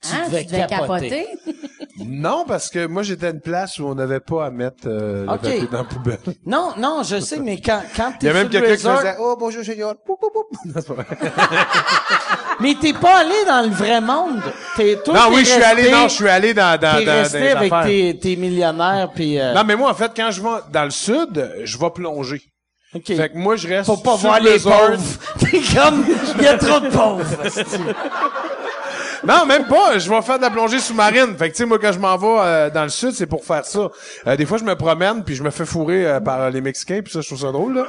Tu 0.00 0.14
Hein, 0.14 0.26
devais 0.28 0.44
tu 0.44 0.52
devais 0.52 0.66
capoter. 0.66 1.08
capoter. 1.10 1.26
Non, 2.06 2.44
parce 2.46 2.70
que 2.70 2.86
moi, 2.86 3.02
j'étais 3.02 3.26
à 3.26 3.30
une 3.30 3.40
place 3.40 3.80
où 3.80 3.86
on 3.88 3.94
n'avait 3.96 4.20
pas 4.20 4.46
à 4.46 4.50
mettre 4.52 4.86
euh, 4.86 5.22
le 5.22 5.26
papier 5.26 5.62
dans 5.70 5.78
la 5.78 5.84
poubelle. 5.84 6.18
Non, 6.46 6.72
non, 6.78 7.02
je 7.02 7.18
sais, 7.18 7.40
mais 7.40 7.60
quand, 7.60 7.82
quand 7.96 8.12
Il 8.12 8.18
t'es 8.18 8.26
y 8.28 8.30
a 8.30 8.34
même 8.34 8.48
sur 8.52 8.60
le 8.60 8.66
quelqu'un 8.68 8.80
qui 8.80 8.86
resort- 8.86 9.00
faisait 9.00 9.16
«Oh, 9.20 9.36
bonjour, 9.36 9.62
Junior. 9.64 9.94
Poup, 10.06 10.16
poup, 10.20 10.30
poup. 10.32 10.46
Non, 10.64 10.74
c'est 10.76 10.86
pas 10.86 10.94
vrai. 10.94 11.06
mais 12.60 12.76
t'es 12.80 12.92
pas 12.92 13.18
allé 13.18 13.44
dans 13.48 13.62
le 13.68 13.74
vrai 13.74 14.00
monde. 14.00 14.40
T'es, 14.76 14.96
toi, 15.04 15.14
Non, 15.14 15.20
oui, 15.34 15.40
je 15.44 15.50
suis 15.50 15.62
allé, 15.62 15.90
non, 15.90 16.04
je 16.06 16.14
suis 16.14 16.28
allé 16.28 16.54
dans, 16.54 16.78
dans, 16.80 16.98
T'es 16.98 17.04
dans, 17.04 17.12
dans 17.14 17.18
resté 17.18 17.40
les 17.40 17.48
avec 17.48 17.72
tes, 17.84 18.18
tes 18.20 18.36
millionnaires 18.36 19.10
pis, 19.12 19.36
euh, 19.40 19.52
Non, 19.54 19.64
mais 19.64 19.74
moi, 19.74 19.90
en 19.90 19.94
fait, 19.94 20.12
quand 20.14 20.30
je 20.30 20.40
vais 20.40 20.48
dans 20.72 20.84
le 20.84 20.90
sud, 20.90 21.50
je 21.64 21.76
vais 21.78 21.90
plonger. 21.90 22.42
Fait 23.04 23.28
que 23.28 23.36
moi, 23.36 23.56
je 23.56 23.66
reste 23.68 23.86
Faut 23.86 23.96
pas 23.98 24.12
sur 24.16 24.28
voir 24.28 24.40
le 24.40 24.50
les 24.52 24.58
pauvres. 24.60 24.96
T'es 25.40 25.60
comme, 25.74 26.06
il 26.38 26.42
y 26.44 26.46
a 26.46 26.56
trop 26.56 26.78
de 26.80 26.88
pauvres. 26.88 27.24
Non, 29.28 29.44
même 29.44 29.66
pas. 29.66 29.98
Je 29.98 30.08
vais 30.08 30.22
faire 30.22 30.38
de 30.38 30.42
la 30.42 30.48
plongée 30.48 30.78
sous-marine. 30.78 31.36
Fait 31.36 31.50
que, 31.50 31.54
tu 31.54 31.58
sais, 31.58 31.66
moi, 31.66 31.78
quand 31.78 31.92
je 31.92 31.98
m'en 31.98 32.16
vais 32.16 32.26
euh, 32.26 32.70
dans 32.70 32.84
le 32.84 32.88
sud, 32.88 33.12
c'est 33.12 33.26
pour 33.26 33.44
faire 33.44 33.66
ça. 33.66 33.90
Euh, 34.26 34.36
des 34.36 34.46
fois, 34.46 34.56
je 34.56 34.64
me 34.64 34.74
promène, 34.74 35.22
puis 35.22 35.34
je 35.34 35.42
me 35.42 35.50
fais 35.50 35.66
fourrer 35.66 36.06
euh, 36.06 36.18
par 36.18 36.48
les 36.48 36.62
Mexicains, 36.62 37.02
puis 37.02 37.12
ça, 37.12 37.20
je 37.20 37.26
trouve 37.26 37.40
ça 37.40 37.52
drôle, 37.52 37.74
là. 37.74 37.86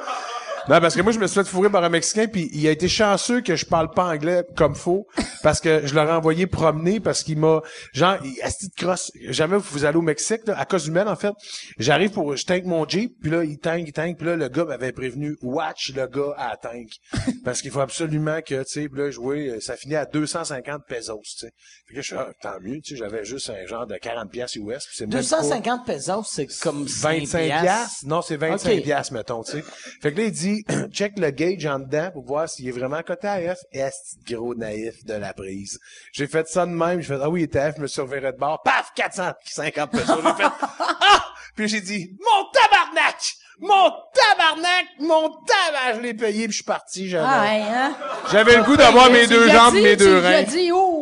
Non, 0.69 0.79
parce 0.79 0.95
que 0.95 1.01
moi, 1.01 1.11
je 1.11 1.17
me 1.19 1.25
suis 1.25 1.33
fait 1.41 1.47
fourrer 1.49 1.69
par 1.71 1.83
un 1.83 1.89
Mexicain, 1.89 2.27
puis 2.27 2.47
il 2.53 2.67
a 2.67 2.71
été 2.71 2.87
chanceux 2.87 3.41
que 3.41 3.55
je 3.55 3.65
parle 3.65 3.89
pas 3.89 4.05
anglais 4.05 4.43
comme 4.55 4.75
faux, 4.75 5.07
parce 5.41 5.59
que 5.59 5.85
je 5.87 5.95
l'aurais 5.95 6.11
envoyé 6.13 6.45
promener, 6.45 6.99
parce 6.99 7.23
qu'il 7.23 7.39
m'a... 7.39 7.61
Genre, 7.93 8.17
il- 8.23 8.39
asti 8.43 8.67
de 8.69 8.75
crosse. 8.75 9.11
Jamais 9.29 9.57
vous 9.57 9.85
allez 9.85 9.97
au 9.97 10.01
Mexique, 10.03 10.41
là, 10.45 10.57
à 10.59 10.65
cause 10.65 10.85
humaine, 10.87 11.07
en 11.07 11.15
fait. 11.15 11.33
J'arrive 11.79 12.11
pour... 12.11 12.35
Je 12.35 12.45
tank 12.45 12.65
mon 12.65 12.87
Jeep, 12.87 13.15
puis 13.19 13.31
là, 13.31 13.43
il 13.43 13.57
tank, 13.57 13.83
il 13.87 13.91
tank, 13.93 14.17
puis 14.17 14.27
là, 14.27 14.35
le 14.35 14.47
gars 14.47 14.65
m'avait 14.65 14.91
prévenu, 14.91 15.35
watch 15.41 15.91
le 15.95 16.05
gars 16.05 16.33
à 16.37 16.49
la 16.49 16.57
tank. 16.57 16.87
Parce 17.43 17.61
qu'il 17.63 17.71
faut 17.71 17.79
absolument 17.79 18.41
que, 18.41 18.61
tu 18.63 18.81
sais, 18.81 18.89
puis 18.89 19.01
là, 19.01 19.09
jouer, 19.09 19.59
ça 19.61 19.75
finit 19.75 19.95
à 19.95 20.05
250 20.05 20.83
pesos, 20.87 21.19
tu 21.23 21.37
sais. 21.47 21.51
Fait 21.87 21.95
que 21.95 22.01
je 22.01 22.05
suis, 22.05 22.15
ah, 22.15 22.29
tant 22.43 22.59
mieux, 22.61 22.79
tu 22.81 22.91
sais, 22.93 22.95
j'avais 22.97 23.25
juste 23.25 23.49
un 23.49 23.65
genre 23.65 23.87
de 23.87 23.95
40 23.97 24.29
pièces 24.29 24.55
US, 24.57 24.85
puis 24.85 24.95
c'est 24.95 25.05
même 25.07 25.13
pas- 25.13 25.17
250 25.21 25.85
pesos, 25.87 26.23
c'est 26.29 26.47
comme 26.61 26.83
25 26.85 27.27
5 27.27 27.61
piastres? 27.61 28.05
Non, 28.05 28.21
c'est 28.21 28.37
25 28.37 28.77
Ok. 28.77 28.83
piastres, 28.83 29.13
mettons, 29.13 29.41
tu 29.43 29.53
sais. 29.53 29.63
Fait 30.01 30.13
que 30.13 30.17
là, 30.19 30.25
il 30.25 30.31
dit, 30.31 30.58
check 30.91 31.17
le 31.17 31.31
gauge 31.31 31.65
en 31.65 31.79
dedans 31.79 32.09
pour 32.13 32.23
voir 32.25 32.49
s'il 32.49 32.67
est 32.67 32.71
vraiment 32.71 33.01
coté 33.03 33.27
à 33.27 33.55
F. 33.55 33.59
Est 33.71 33.93
gros 34.27 34.55
naïf 34.55 35.03
de 35.05 35.13
la 35.13 35.33
prise. 35.33 35.79
J'ai 36.11 36.27
fait 36.27 36.47
ça 36.47 36.65
de 36.65 36.71
même. 36.71 37.01
J'ai 37.01 37.07
fait, 37.15 37.19
ah 37.21 37.29
oui, 37.29 37.41
il 37.41 37.43
était 37.45 37.71
F, 37.71 37.75
je 37.77 37.81
me 37.81 37.87
suis 37.87 38.01
reviré 38.01 38.31
de 38.31 38.37
bord. 38.37 38.61
Paf! 38.63 38.91
450 38.95 39.91
pesos. 39.91 40.05
J'ai 40.15 40.43
fait, 40.43 40.49
ah! 40.79 41.25
Puis 41.55 41.67
j'ai 41.67 41.81
dit, 41.81 42.17
mon 42.19 42.45
tabarnak! 42.51 43.15
Mon 43.61 43.91
tabarnak! 44.13 44.85
Mon 44.99 45.29
tabarnak! 45.45 45.95
Je 45.97 46.01
l'ai 46.01 46.13
payé 46.13 46.43
puis 46.45 46.51
je 46.51 46.55
suis 46.57 46.63
parti. 46.63 47.09
J'avais, 47.09 47.25
Ah, 47.27 47.43
hein? 47.49 47.97
j'avais 48.31 48.55
le 48.55 48.63
goût 48.63 48.77
d'avoir 48.77 49.11
mes 49.11 49.27
deux 49.27 49.49
jambes, 49.49 49.73
mes 49.73 49.95
deux 49.97 50.19
reins. 50.19 50.43
dit, 50.43 50.71
oh, 50.73 50.98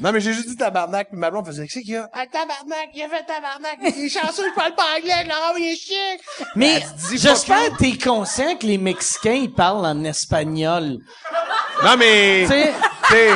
Non, 0.00 0.12
mais 0.12 0.20
j'ai 0.20 0.32
juste 0.32 0.48
dit 0.48 0.56
tabarnak, 0.56 1.08
puis 1.08 1.18
ma 1.18 1.30
blonde 1.30 1.46
faisait, 1.46 1.66
qu'est-ce 1.66 1.80
qu'il 1.84 1.90
y 1.94 1.96
a? 1.96 2.08
Ah, 2.12 2.24
tabarnak, 2.26 2.88
il 2.94 3.02
a 3.02 3.08
fait 3.08 3.24
tabarnak, 3.24 3.78
il 3.96 4.04
est 4.04 4.08
chanceux, 4.08 4.48
je 4.50 4.54
parle 4.54 4.74
pas 4.74 4.84
anglais, 4.96 5.12
je 5.22 5.26
l'ai 5.28 5.34
envoyé 5.48 5.76
chier. 5.76 6.20
Mais 6.56 6.82
j'espère 7.12 7.70
que 7.72 7.76
t'es 7.78 7.96
conscient 7.98 8.56
que 8.56 8.66
les 8.66 8.78
Mexicains, 8.78 9.32
ils 9.34 9.52
parlent 9.52 9.86
en 9.86 10.04
espagnol. 10.04 10.98
Non, 11.84 11.96
mais, 11.96 12.42
Tu 12.42 12.48
sais, 12.52 12.72
tu 13.08 13.14
sais, 13.14 13.30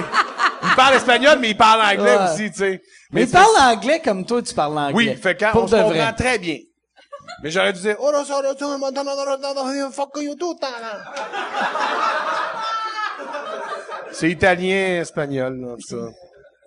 il 0.65 0.75
parle 0.77 0.95
espagnol, 0.95 1.39
mais 1.41 1.51
il 1.51 1.57
parle 1.57 1.81
anglais 1.81 2.17
Ouais. 2.17 2.33
aussi, 2.33 2.51
tu 2.51 2.59
sais. 2.59 2.83
mais 3.13 3.23
ils 3.23 3.31
parlent 3.31 3.61
anglais 3.61 4.01
comme 4.05 4.25
toi, 4.27 4.43
tu 4.43 4.55
parles 4.55 4.79
anglais. 4.79 4.95
Oui, 4.95 5.17
fait 5.17 5.37
quand 5.37 5.53
Pour 5.53 5.65
on 5.65 5.69
se 5.69 5.77
comprend 5.77 6.13
très 6.13 6.39
bien. 6.39 6.59
Mais 7.43 7.51
j'aurais 7.51 7.73
dû 7.73 7.81
dire, 7.81 7.97
oh, 7.99 8.11
là, 8.13 8.25
ça, 8.25 8.41
là, 8.43 8.53
ça, 8.59 8.65
non, 8.67 8.79
non, 8.79 8.91
non, 8.93 9.05
non, 9.05 9.39
non, 9.55 9.65
non, 9.65 9.91
fuck 9.91 10.11
you 10.21 10.35
tout 10.37 10.55
le 10.55 10.61
temps, 10.61 10.81
là. 10.81 10.99
C'est 14.13 14.31
italien, 14.31 15.01
espagnol, 15.01 15.59
là, 15.61 15.75
tout 15.77 15.89
ça. 15.89 15.97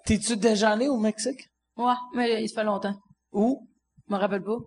T'es-tu 0.06 0.38
déjà 0.38 0.72
allé 0.72 0.88
au 0.88 0.98
Mexique? 0.98 1.50
Ouais, 1.78 1.94
mais 2.14 2.44
il 2.44 2.48
se 2.48 2.54
fait 2.54 2.64
longtemps. 2.64 2.96
Où? 3.32 3.68
Je 4.08 4.14
me 4.14 4.20
rappelle 4.20 4.44
pas. 4.44 4.58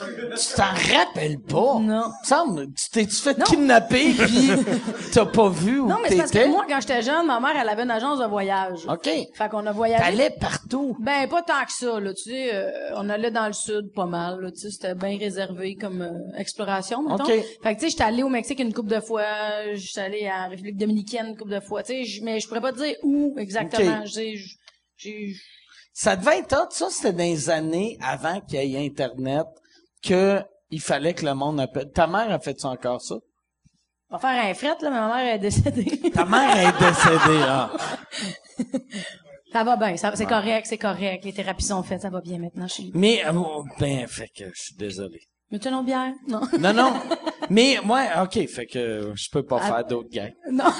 Tu 0.00 0.54
t'en 0.54 0.62
rappelles 0.96 1.40
pas? 1.40 1.78
Non. 1.80 2.04
Semble, 2.22 2.68
tu 2.72 2.88
t'es-tu 2.90 3.16
fait 3.16 3.36
Non. 3.36 3.44
kidnapper 3.44 4.12
pis 4.12 4.50
t'as 5.12 5.26
pas 5.26 5.48
vu 5.48 5.80
où 5.80 5.88
Non, 5.88 5.96
mais 6.02 6.10
c'est 6.10 6.16
parce 6.16 6.30
que 6.30 6.46
moi, 6.46 6.64
quand 6.68 6.80
j'étais 6.80 7.02
jeune, 7.02 7.26
ma 7.26 7.40
mère, 7.40 7.56
elle 7.60 7.68
avait 7.68 7.82
une 7.82 7.90
agence 7.90 8.20
de 8.20 8.24
voyage. 8.26 8.86
OK. 8.88 9.04
Fait 9.34 9.48
qu'on 9.50 9.66
a 9.66 9.72
voyagé. 9.72 10.02
T'allais 10.02 10.30
partout. 10.30 10.96
Ben, 11.00 11.28
pas 11.28 11.42
tant 11.42 11.64
que 11.64 11.72
ça, 11.72 11.98
là, 11.98 12.14
tu 12.14 12.30
sais, 12.30 12.54
euh, 12.54 12.70
on 12.96 13.08
allait 13.08 13.30
dans 13.32 13.46
le 13.48 13.52
sud 13.52 13.92
pas 13.94 14.06
mal, 14.06 14.40
là, 14.40 14.50
tu 14.52 14.58
sais, 14.58 14.70
c'était 14.70 14.94
bien 14.94 15.18
réservé 15.18 15.74
comme 15.74 16.02
euh, 16.02 16.38
exploration, 16.38 17.02
mettons. 17.02 17.24
OK. 17.24 17.32
Fait 17.62 17.74
que, 17.74 17.80
tu 17.80 17.80
sais, 17.86 17.90
j'étais 17.90 18.04
allé 18.04 18.22
au 18.22 18.28
Mexique 18.28 18.60
une 18.60 18.72
couple 18.72 18.90
de 18.94 19.00
fois, 19.00 19.24
j'étais 19.74 20.00
allé 20.00 20.30
en 20.30 20.48
République 20.48 20.76
Dominicaine 20.76 21.26
une 21.28 21.36
couple 21.36 21.52
de 21.54 21.60
fois, 21.60 21.82
tu 21.82 22.04
sais, 22.04 22.20
mais 22.22 22.38
je 22.38 22.46
pourrais 22.46 22.60
pas 22.60 22.72
te 22.72 22.78
dire 22.78 22.94
où 23.02 23.34
exactement, 23.38 23.98
OK. 24.00 24.06
je 24.06 24.12
sais, 24.12 24.36
j- 24.36 24.56
j'ai... 24.96 25.32
Ça 26.00 26.14
devait 26.14 26.38
être 26.38 26.52
hot. 26.52 26.68
Ça, 26.70 26.90
c'était 26.90 27.12
dans 27.12 27.24
les 27.24 27.50
années 27.50 27.98
avant 28.00 28.40
qu'il 28.40 28.62
y 28.62 28.76
ait 28.76 28.86
Internet 28.86 29.46
que 30.00 30.40
il 30.70 30.80
fallait 30.80 31.12
que 31.12 31.26
le 31.26 31.34
monde 31.34 31.58
appelle. 31.58 31.90
Ta 31.90 32.06
mère 32.06 32.30
a 32.30 32.38
fait 32.38 32.56
ça 32.60 32.68
encore, 32.68 33.02
ça? 33.02 33.16
On 34.08 34.16
va 34.16 34.20
faire 34.20 34.44
un 34.44 34.54
fret, 34.54 34.76
là, 34.80 34.90
mais 34.90 34.90
ma 34.90 35.16
mère 35.16 35.34
est 35.34 35.38
décédée. 35.40 36.10
Ta 36.14 36.24
mère 36.24 36.56
est 36.56 36.78
décédée, 36.78 37.42
ah. 37.48 37.70
ça 39.52 39.64
va 39.64 39.76
bien, 39.76 39.96
c'est 39.96 40.24
correct, 40.26 40.66
c'est 40.68 40.78
correct, 40.78 41.24
les 41.24 41.32
thérapies 41.32 41.64
sont 41.64 41.82
faites, 41.82 42.02
ça 42.02 42.10
va 42.10 42.20
bien 42.20 42.38
maintenant, 42.38 42.68
je 42.68 42.74
suis... 42.74 42.92
Mais, 42.94 43.26
euh, 43.26 43.32
ben, 43.80 44.06
fait 44.06 44.28
que 44.28 44.44
je 44.54 44.62
suis 44.62 44.76
désolé. 44.76 45.20
Mais 45.50 45.58
tu 45.58 45.66
as 45.66 45.70
une 45.72 45.76
autre 45.78 45.86
bière? 45.86 46.12
Non. 46.28 46.42
Non, 46.60 46.72
non. 46.72 46.92
Mais, 47.50 47.78
moi, 47.84 48.04
OK, 48.22 48.46
fait 48.46 48.66
que 48.66 49.12
je 49.16 49.30
peux 49.30 49.42
pas 49.42 49.58
Ah. 49.62 49.66
faire 49.66 49.84
d'autres 49.84 50.10
gags. 50.10 50.34
non. 50.52 50.70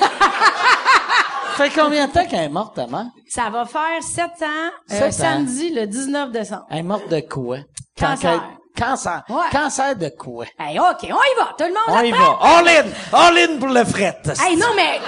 Fait 1.59 1.71
combien 1.71 2.07
de 2.07 2.13
temps 2.13 2.25
qu'elle 2.25 2.45
est 2.45 2.49
morte, 2.49 2.77
ta 2.77 2.87
mère? 2.87 3.07
Ça 3.29 3.51
va 3.51 3.65
faire 3.65 4.01
sept 4.03 4.43
ans, 4.43 4.71
Sept 4.87 5.03
euh, 5.03 5.09
ans. 5.09 5.13
samedi, 5.13 5.71
le 5.71 5.87
19 5.87 6.31
décembre. 6.31 6.67
Elle 6.71 6.79
est 6.79 6.83
morte 6.83 7.09
de 7.09 7.21
quoi? 7.21 7.59
Cancer. 7.99 8.19
qu'elle- 8.21 8.85
Cancer. 8.85 9.25
Ouais. 9.29 9.47
Cancer 9.51 9.97
de 9.97 10.09
quoi? 10.17 10.45
Hey, 10.59 10.79
OK, 10.79 10.99
on 11.03 11.07
y 11.07 11.37
va, 11.37 11.53
tout 11.59 11.65
le 11.65 11.71
monde 11.75 11.81
On 11.89 12.01
y 12.01 12.13
va. 12.13 12.39
All 12.41 12.69
in! 12.69 12.85
All 13.13 13.37
in 13.39 13.59
pour 13.59 13.69
le 13.71 13.85
fret. 13.85 14.21
Hey, 14.41 14.57
non, 14.57 14.69
mais 14.77 15.01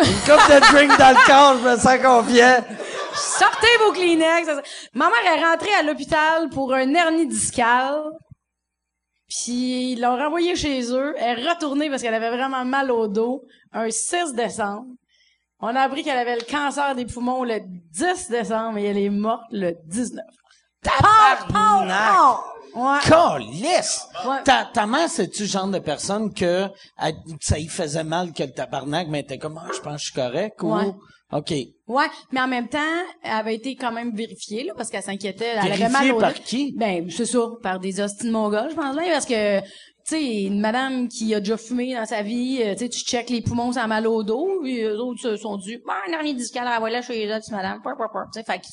Une 0.00 0.14
coupe 0.20 0.48
de 0.50 0.72
drink 0.72 0.98
dans 0.98 1.10
le 1.10 1.26
corps, 1.26 1.56
je 1.62 1.68
me 1.68 1.76
sens 1.76 1.98
confiant. 2.02 2.64
sortez 3.14 3.76
vos 3.84 3.92
Kleenex. 3.92 4.48
Ma 4.94 5.10
mère 5.10 5.36
est 5.36 5.44
rentrée 5.44 5.74
à 5.78 5.82
l'hôpital 5.82 6.48
pour 6.48 6.72
un 6.72 6.94
hernie 6.94 7.26
discale. 7.26 8.02
Puis 9.28 9.92
ils 9.92 10.00
l'ont 10.00 10.16
renvoyée 10.16 10.56
chez 10.56 10.90
eux. 10.92 11.14
Elle 11.18 11.38
est 11.40 11.48
retournée 11.48 11.90
parce 11.90 12.00
qu'elle 12.02 12.14
avait 12.14 12.34
vraiment 12.34 12.64
mal 12.64 12.90
au 12.90 13.06
dos. 13.06 13.42
Un 13.72 13.90
6 13.90 14.32
décembre. 14.34 14.86
On 15.66 15.74
a 15.76 15.80
appris 15.80 16.02
qu'elle 16.02 16.18
avait 16.18 16.36
le 16.36 16.42
cancer 16.50 16.94
des 16.94 17.06
poumons 17.06 17.42
le 17.44 17.58
10 17.92 18.28
décembre 18.30 18.78
et 18.78 18.84
elle 18.84 18.98
est 18.98 19.08
morte 19.08 19.44
le 19.50 19.72
19. 19.86 20.22
Pow, 20.82 20.90
pow, 21.46 21.52
Tabarnak. 21.52 22.38
Ouais. 22.74 22.98
Calisse! 23.08 24.06
Ouais. 24.26 24.42
Ta, 24.44 24.68
ta 24.72 24.84
mère, 24.86 25.08
c'est-tu 25.08 25.42
le 25.42 25.48
genre 25.48 25.68
de 25.68 25.78
personne 25.78 26.34
que 26.34 26.66
elle- 27.00 27.14
ça 27.40 27.58
y 27.58 27.66
faisait 27.68 28.04
mal 28.04 28.32
que 28.32 28.42
le 28.42 28.50
tabarnak, 28.50 29.06
mais 29.08 29.20
était 29.20 29.38
comme, 29.38 29.58
ah, 29.62 29.68
je 29.74 29.80
pense 29.80 29.94
que 29.94 29.98
je 30.00 30.04
suis 30.06 30.14
correct, 30.14 30.62
ou... 30.62 30.74
Ouais. 30.74 30.92
OK. 31.32 31.52
Ouais, 31.88 32.06
mais 32.32 32.40
en 32.40 32.46
même 32.48 32.68
temps, 32.68 32.78
elle 33.22 33.30
avait 33.32 33.54
été 33.54 33.74
quand 33.76 33.90
même 33.92 34.14
vérifiée, 34.14 34.64
là, 34.64 34.72
parce 34.76 34.90
qu'elle 34.90 35.02
s'inquiétait. 35.02 35.54
Elle 35.62 35.72
avait 35.72 35.88
mal 35.88 36.12
au 36.12 36.18
par 36.18 36.34
qui? 36.34 36.72
Ben, 36.76 37.08
c'est 37.10 37.24
ça, 37.26 37.38
par 37.62 37.80
des 37.80 38.00
hosties 38.00 38.26
de 38.26 38.32
mongols, 38.32 38.70
je 38.70 38.74
pense 38.76 38.96
bien, 38.96 39.10
parce 39.12 39.26
que, 39.26 39.60
tu 40.06 40.16
sais, 40.16 40.42
une 40.42 40.60
madame 40.60 41.08
qui 41.08 41.34
a 41.34 41.40
déjà 41.40 41.56
fumé 41.56 41.94
dans 41.94 42.04
sa 42.04 42.22
vie, 42.22 42.60
euh, 42.62 42.74
tu 42.74 42.88
checkes 42.88 43.30
les 43.30 43.40
poumons, 43.40 43.72
ça 43.72 43.84
a 43.84 43.86
mal 43.86 44.06
au 44.06 44.22
dos, 44.22 44.60
puis 44.62 44.82
eux 44.82 44.98
autres 45.00 45.20
se 45.20 45.36
sont 45.36 45.56
dit, 45.56 45.78
bah, 45.86 45.94
un 46.06 46.10
dernier 46.10 46.34
discal, 46.34 46.66
ah, 46.68 46.78
voilà, 46.78 47.00
chez 47.00 47.24
les 47.26 47.34
autres, 47.34 47.46
madame, 47.50 47.80
peur. 47.82 47.96
Tu 48.32 48.38
sais, 48.40 48.44
fait 48.44 48.58
que, 48.58 48.66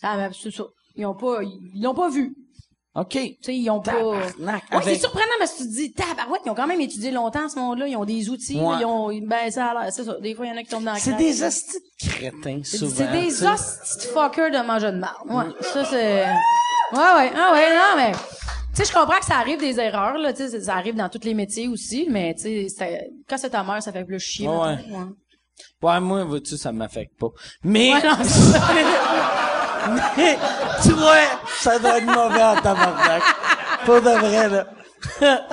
ça, 0.00 0.28
c'est 0.38 0.50
ça. 0.50 0.64
Ils 0.94 1.06
ont 1.06 1.14
pas, 1.14 1.42
ils 1.42 1.80
l'ont 1.82 1.94
pas 1.94 2.08
vu. 2.10 2.34
OK. 2.94 3.10
Tu 3.10 3.36
sais, 3.42 3.54
ils 3.56 3.68
ont 3.70 3.80
pas. 3.80 3.94
Ouais, 4.02 4.22
c'est 4.82 4.94
surprenant 4.98 5.24
parce 5.38 5.52
que 5.52 5.58
tu 5.62 5.68
te 5.68 5.74
dis, 5.74 5.92
tabarouette, 5.92 6.40
ils 6.46 6.50
ont 6.50 6.54
quand 6.54 6.66
même 6.66 6.80
étudié 6.80 7.10
longtemps 7.10 7.48
ce 7.48 7.58
monde-là, 7.58 7.86
ils 7.88 7.96
ont 7.96 8.06
des 8.06 8.30
outils, 8.30 8.58
Ouais. 8.58 8.76
ils 8.80 8.84
ont, 8.86 9.08
ben, 9.26 9.50
ça 9.50 9.66
a 9.66 9.82
l'air, 9.82 9.92
c'est 9.92 10.04
ça. 10.04 10.18
Des 10.20 10.34
fois, 10.34 10.46
il 10.46 10.48
y 10.50 10.52
en 10.52 10.56
a 10.56 10.62
qui 10.62 10.68
tombent 10.70 10.84
dans 10.84 10.92
la 10.94 10.98
C'est 10.98 11.12
des 11.16 11.42
hosties 11.42 11.78
de 12.02 12.08
crétins, 12.08 12.60
C'est 12.64 12.78
souvent. 12.78 12.94
c'est 12.96 13.12
des 13.12 13.44
hosties 13.46 13.96
de 13.98 14.12
fuckers 14.12 14.50
de 14.50 14.66
manger 14.66 14.92
de 14.92 14.98
marde. 14.98 15.28
Ouais, 15.28 15.44
ça 15.60 15.84
c'est... 15.84 16.24
Ouais, 16.92 16.98
ouais, 17.16 17.32
ah 17.36 17.52
ouais, 17.52 17.74
non, 17.76 17.96
mais... 17.96 18.12
Tu 18.76 18.84
sais, 18.84 18.92
je 18.92 18.92
comprends 18.92 19.18
que 19.18 19.24
ça 19.24 19.38
arrive 19.38 19.58
des 19.58 19.80
erreurs, 19.80 20.18
là, 20.18 20.34
tu 20.34 20.50
sais, 20.50 20.60
ça 20.60 20.74
arrive 20.74 20.96
dans 20.96 21.08
tous 21.08 21.24
les 21.24 21.32
métiers 21.32 21.66
aussi, 21.66 22.06
mais 22.10 22.34
tu 22.34 22.68
sais, 22.68 23.08
quand 23.26 23.38
c'est 23.38 23.48
ta 23.48 23.64
mère, 23.64 23.82
ça 23.82 23.90
fait 23.90 24.04
plus 24.04 24.20
chier. 24.20 24.46
Ouais. 24.46 24.54
ouais. 24.54 24.76
Ouais, 25.82 25.98
moi, 26.00 26.24
vois-tu, 26.24 26.58
ça 26.58 26.72
m'affecte 26.72 27.18
pas. 27.18 27.28
Mais, 27.64 27.94
Ouais, 27.94 28.02
non, 28.02 28.16
mais, 30.18 30.36
tu 30.82 30.90
vois, 30.90 31.16
ça 31.58 31.78
doit 31.78 31.96
être 31.96 32.04
mauvais 32.04 32.42
en 32.42 32.56
tabarnak. 32.56 33.22
Pas 33.86 34.00
de 34.00 34.10
vrai, 34.10 34.48
là. 34.50 34.66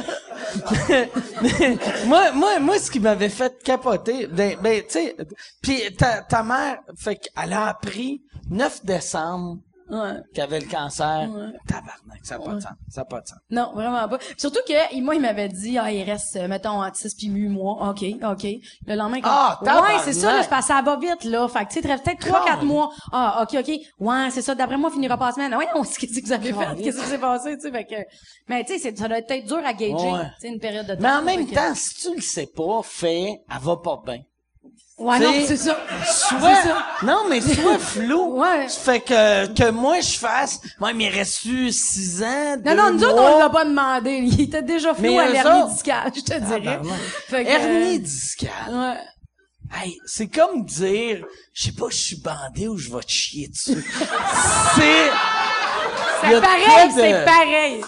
Moi, 2.06 2.32
moi, 2.34 2.60
moi, 2.60 2.78
ce 2.78 2.92
qui 2.92 3.00
m'avait 3.00 3.30
fait 3.30 3.64
capoter, 3.64 4.28
ben, 4.28 4.58
ben 4.62 4.82
tu 4.82 4.90
sais, 4.90 5.16
puis 5.62 5.82
ta, 5.96 6.22
ta 6.22 6.44
mère, 6.44 6.80
fait 6.98 7.16
qu'elle 7.16 7.54
a 7.54 7.68
appris 7.68 8.22
9 8.50 8.84
décembre 8.86 9.60
Ouais. 9.94 10.20
qu'elle 10.34 10.44
avait 10.46 10.60
le 10.60 10.68
cancer. 10.68 11.30
Tabarnak, 11.68 12.20
ça 12.24 12.38
n'a 12.38 12.44
pas 12.46 12.54
de 12.56 12.60
sens. 12.62 12.72
Ça 12.90 13.02
n'a 13.02 13.06
pas 13.06 13.22
de 13.22 13.28
sens. 13.28 13.38
Non, 13.52 13.72
vraiment 13.74 14.08
pas. 14.08 14.18
Surtout 14.38 14.60
que, 14.68 15.02
moi, 15.02 15.16
il 15.16 15.22
m'avait 15.22 15.50
dit, 15.50 15.78
ah, 15.78 15.92
il 15.92 16.04
reste, 16.04 16.36
mettons, 16.48 16.82
6 16.92 17.14
puis 17.16 17.28
8 17.28 17.50
mois. 17.50 17.90
OK, 17.90 18.04
OK. 18.24 18.48
Le 18.88 18.96
lendemain, 18.96 19.22
comme, 19.22 19.32
Ah, 19.34 19.60
ouais, 19.62 19.68
tabarnak! 19.68 20.02
c'est 20.04 20.14
ça, 20.14 20.34
là, 20.34 20.44
parce 20.50 20.68
que 20.68 20.74
ça 20.74 20.82
va 20.82 20.98
vite, 20.98 21.24
là. 21.26 21.48
Fait 21.48 21.66
que, 21.66 21.74
tu 21.74 21.82
sais, 21.82 21.82
peut-être 21.82 22.20
3, 22.20 22.46
4 22.46 22.64
mois. 22.64 22.90
Ah, 23.12 23.44
OK, 23.44 23.56
OK. 23.60 23.72
Ouais, 24.00 24.30
c'est 24.32 24.42
ça. 24.42 24.56
D'après 24.56 24.78
moi, 24.78 24.90
finira 24.92 25.18
pas 25.18 25.28
la 25.28 25.32
semaine. 25.34 25.54
Ouais, 25.56 25.68
on 25.76 25.84
sait 25.84 26.00
qu'est-ce 26.08 26.20
que 26.20 26.26
vous 26.26 26.32
avez 26.34 26.54
fait. 26.54 26.82
Qu'est-ce 26.84 27.00
qui 27.02 27.08
s'est 27.08 27.18
passé, 27.18 27.56
tu 27.56 27.62
sais? 27.62 27.72
Fait 27.72 27.86
que, 27.86 27.96
mais, 28.48 28.64
tu 28.64 28.80
sais, 28.80 28.96
ça 28.96 29.08
doit 29.08 29.18
être 29.20 29.28
peut-être 29.28 29.46
dur 29.46 29.62
à 29.66 29.74
gager, 29.74 29.94
Ouais. 29.94 30.26
tu 30.36 30.42
sais, 30.42 30.48
une 30.48 30.60
période 30.60 30.86
de 30.88 30.96
temps. 30.96 31.02
Mais 31.02 31.12
en 31.12 31.22
même 31.22 31.48
temps, 31.48 31.74
si 31.76 31.96
tu 32.10 32.16
le 32.16 32.22
sais 32.22 32.48
pas, 32.48 32.82
fais, 32.84 33.42
elle 33.50 33.62
va 33.62 33.78
pas 33.78 34.02
bien. 34.06 34.20
Ouais, 35.00 35.20
non, 35.20 35.34
c'est 35.48 35.58
ça. 35.58 35.76
Soit, 36.06 36.56
ça. 36.56 36.86
non, 37.02 37.24
mais 37.28 37.42
soit 37.42 37.80
flou. 37.80 38.40
Ouais. 38.40 38.68
Fait 38.70 39.00
que, 39.00 39.48
que 39.48 39.72
moi, 39.72 40.00
je 40.02 40.18
fasse, 40.20 40.60
moi, 40.80 40.94
mais 40.94 41.06
il 41.06 41.10
reste 41.10 41.40
6 41.42 42.22
ans, 42.24 42.58
Non, 42.64 42.76
non, 42.76 42.94
nous 42.94 43.04
autres, 43.04 43.22
on 43.22 43.40
l'a 43.40 43.50
pas 43.50 43.66
demandé. 43.66 44.12
Il 44.24 44.42
était 44.42 44.62
déjà 44.62 44.94
flou 44.94 45.02
Mais 45.04 45.18
à 45.20 45.30
l'hernie 45.30 45.72
discale, 45.74 46.12
je 46.16 46.22
te 46.22 46.34
dirais. 46.40 46.62
Tabarnak. 46.62 47.00
Fait 47.28 47.44
que, 47.44 47.50
Hernie 47.50 47.96
euh, 47.96 48.00
discale. 48.00 48.50
Ouais. 48.70 48.98
Hey, 49.76 49.98
c'est 50.06 50.28
comme 50.28 50.64
dire, 50.64 51.26
je 51.54 51.64
sais 51.64 51.72
pas, 51.72 51.88
je 51.90 51.96
suis 51.98 52.18
bandé 52.18 52.68
ou 52.68 52.78
je 52.78 52.92
vais 52.94 53.02
te 53.02 53.12
chier 53.12 53.48
dessus. 53.48 53.84
c'est, 54.76 55.10
C'est 56.22 56.42
pareil, 56.42 56.90
de- 56.90 56.94
c'est 57.02 57.26
pareil. 57.26 57.82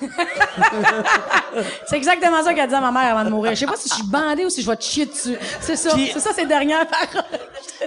c'est 1.86 1.96
exactement 1.96 2.42
ça 2.42 2.54
qu'a 2.54 2.66
dit 2.66 2.74
à 2.74 2.80
ma 2.80 2.90
mère 2.92 3.16
avant 3.16 3.24
de 3.24 3.30
mourir. 3.30 3.52
Je 3.54 3.60
sais 3.60 3.66
pas 3.66 3.76
si 3.76 3.88
je 3.88 3.94
suis 3.94 4.06
bandée 4.06 4.44
ou 4.44 4.50
si 4.50 4.62
je 4.62 4.70
vais 4.70 4.76
te 4.76 4.82
chier 4.84 5.06
dessus. 5.06 5.36
C'est 5.60 5.76
ça. 5.76 5.90
Puis- 5.94 6.10
C'est 6.12 6.20
ça, 6.20 6.32
ces 6.32 6.46
dernières 6.46 6.86
paroles. 6.86 7.24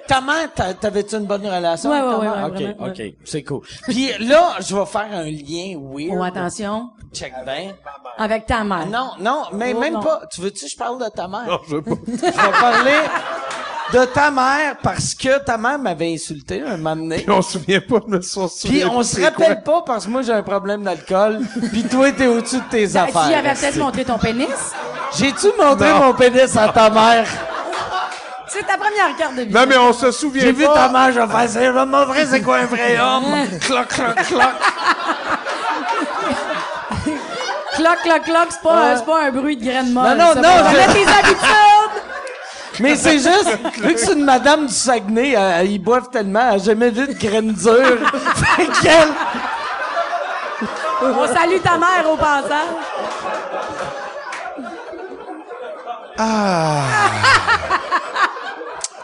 Ta 0.08 0.22
mère, 0.22 0.52
t'a- 0.54 0.74
t'avais-tu 0.74 1.16
une 1.16 1.26
bonne 1.26 1.46
relation 1.46 1.90
Ouais, 1.90 1.98
avec 1.98 2.10
ta 2.12 2.18
ouais, 2.20 2.26
mère? 2.26 2.36
ouais, 2.36 2.44
ok, 2.50 2.78
vraiment, 2.78 2.88
ok, 2.94 3.02
c'est 3.26 3.44
cool. 3.44 3.62
Puis 3.88 4.12
là, 4.20 4.56
je 4.60 4.76
vais 4.76 4.86
faire 4.86 5.08
un 5.12 5.24
lien 5.24 5.78
weird. 5.80 6.18
Oh, 6.18 6.24
attention. 6.24 6.90
Check 7.14 7.34
bien. 7.46 7.74
Avec 8.18 8.46
ta 8.48 8.64
mère. 8.64 8.88
Non, 8.88 9.12
non, 9.20 9.44
mais 9.54 9.74
Oh, 9.76 9.80
même 9.80 9.94
non. 9.94 10.02
pas. 10.02 10.22
Tu 10.32 10.42
veux-tu 10.42 10.66
que 10.66 10.72
je 10.72 10.78
parle 10.78 11.04
de 11.04 11.10
ta 11.10 11.28
mère? 11.28 11.46
Non, 11.48 11.60
je 11.68 11.76
veux 11.76 11.82
pas. 11.82 11.92
Je 12.08 12.12
vais 12.12 12.32
parler 12.32 12.98
de 13.94 14.06
ta 14.06 14.32
mère 14.32 14.76
parce 14.82 15.14
que 15.14 15.38
ta 15.44 15.56
mère 15.58 15.78
m'avait 15.78 16.14
insulté 16.16 16.64
un 16.68 16.78
moment 16.78 16.96
donné. 16.96 17.18
Puis 17.18 17.30
on 17.32 17.42
se 17.44 17.54
souvient 17.54 17.80
pas 17.80 18.00
de 18.08 18.20
ça. 18.22 18.42
Puis 18.64 18.84
on 18.86 19.04
se 19.04 19.22
rappelle 19.22 19.62
pas 19.62 19.84
parce 19.86 20.06
que 20.06 20.10
moi 20.12 20.24
j'ai 20.24 20.34
un 20.34 20.42
problème 20.42 20.84
d'alcool. 20.84 21.42
Puis 21.72 21.84
toi 21.84 22.12
t'es 22.12 22.26
au-dessus 22.28 22.58
de 22.58 22.64
tes 22.72 22.88
Ben, 22.88 23.04
affaires. 23.04 23.26
Tu 23.28 23.32
y 23.32 23.36
avais 23.36 23.54
peut-être 23.54 23.78
montré 23.78 24.04
ton 24.04 24.18
pénis? 24.18 24.48
J'ai-tu 25.16 25.48
montré 25.60 25.90
Non. 25.90 26.00
mon 26.08 26.14
pénis 26.14 26.58
à 26.58 26.70
ta 26.70 26.90
mère? 26.90 27.28
C'est 28.48 28.66
ta 28.66 28.78
première 28.78 29.16
carte 29.18 29.34
de 29.36 29.42
visite. 29.42 29.56
Non, 29.56 29.66
mais 29.68 29.78
on 29.78 29.94
se 29.94 30.12
souvient 30.12 30.44
J'ai 30.44 30.52
vu 30.52 30.66
pas. 30.66 30.74
ta 30.74 30.90
mère, 30.90 31.12
je 31.12 31.20
vais 31.20 31.28
faire 31.28 31.50
ça. 31.50 31.64
Je 31.64 31.70
vais 31.72 31.86
montrer 31.86 32.26
c'est 32.26 32.42
quoi 32.42 32.58
un 32.58 32.66
vrai 32.66 33.00
homme? 33.00 33.48
cloc, 33.60 33.88
cloc, 33.88 34.16
cloc. 34.28 34.42
Cloc, 37.76 37.98
cloc, 38.04 38.24
cloc, 38.24 38.48
c'est 38.52 38.62
pas, 38.62 38.98
c'est 38.98 39.06
pas 39.06 39.24
un 39.24 39.32
bruit 39.32 39.58
de 39.58 39.66
graine 39.66 39.92
molle. 39.92 40.16
Non, 40.18 40.26
non, 40.28 40.34
ça. 40.36 40.42
non, 40.42 40.70
je- 40.70 40.94
tes 40.94 41.08
habitudes! 41.10 41.73
Mais 42.80 42.96
c'est 42.96 43.20
juste, 43.20 43.58
vu 43.82 43.94
que 43.94 44.00
c'est 44.00 44.14
une 44.14 44.26
madame 44.26 44.68
du 44.68 44.74
Saguenay, 44.74 45.36
euh, 45.36 45.64
ils 45.64 45.80
boivent 45.80 46.10
tellement, 46.10 46.50
elle 46.52 46.56
a 46.56 46.64
jamais 46.64 46.90
vu 46.90 47.08
de 47.08 47.14
graines 47.14 47.54
dures. 47.54 48.10
fait 48.36 48.68
qu'elle, 48.82 49.10
On 51.02 51.28
salue 51.28 51.60
ta 51.64 51.78
mère 51.78 52.12
au 52.12 52.18
passage. 52.18 52.70
Ah. 56.18 56.82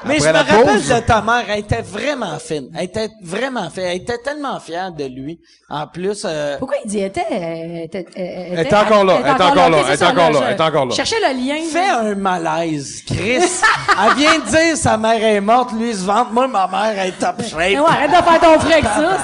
Mais 0.05 0.15
Après 0.15 0.27
je 0.27 0.33
me 0.33 0.37
rappelle 0.37 0.75
pause. 0.75 0.87
de 0.89 0.99
ta 0.99 1.21
mère, 1.21 1.43
elle 1.49 1.59
était 1.59 1.81
vraiment 1.81 2.39
fine. 2.39 2.69
Elle 2.77 2.85
était 2.85 3.09
vraiment 3.21 3.69
fine. 3.69 3.83
Elle 3.83 3.97
était 3.97 4.17
tellement 4.19 4.57
fière 4.59 4.91
de 4.93 5.03
lui. 5.03 5.39
En 5.69 5.87
plus, 5.87 6.23
euh, 6.25 6.57
Pourquoi 6.57 6.77
il 6.85 6.89
dit 6.89 6.99
était, 7.01 7.25
euh, 7.31 7.83
était, 7.83 8.05
euh, 8.17 8.53
Elle 8.53 8.59
est 8.59 8.73
encore 8.73 9.03
là, 9.03 9.19
elle 9.19 9.27
est 9.27 9.41
encore 9.41 9.69
là, 9.69 9.77
Ok, 9.77 9.83
c'est 9.83 9.87
elle 9.89 9.93
est 9.93 9.97
ça, 9.97 10.09
encore 10.09 10.31
là, 10.31 10.39
je 10.39 10.43
elle 10.45 10.51
est 10.55 10.61
encore 10.61 10.85
là. 10.85 10.95
Cherchez 10.95 11.15
le 11.19 11.47
lien. 11.47 11.61
fais 11.69 11.89
un 11.89 12.15
malaise, 12.15 13.03
Chris. 13.05 13.39
elle 13.41 14.13
vient 14.15 14.39
de 14.39 14.45
dire 14.49 14.77
sa 14.77 14.97
mère 14.97 15.21
est 15.21 15.41
morte, 15.41 15.73
lui 15.73 15.89
il 15.89 15.95
se 15.95 16.05
vante. 16.05 16.31
Moi, 16.31 16.47
ma 16.47 16.67
mère 16.67 17.05
est 17.05 17.11
top 17.19 17.41
shape. 17.43 17.57
Mais 17.57 17.77
ouais, 17.79 17.85
arrête 17.85 18.09
de 18.11 18.15
faire 18.15 18.39
ton 18.39 18.59
frère 18.59 18.77
avec 18.77 18.85
ça, 18.85 19.17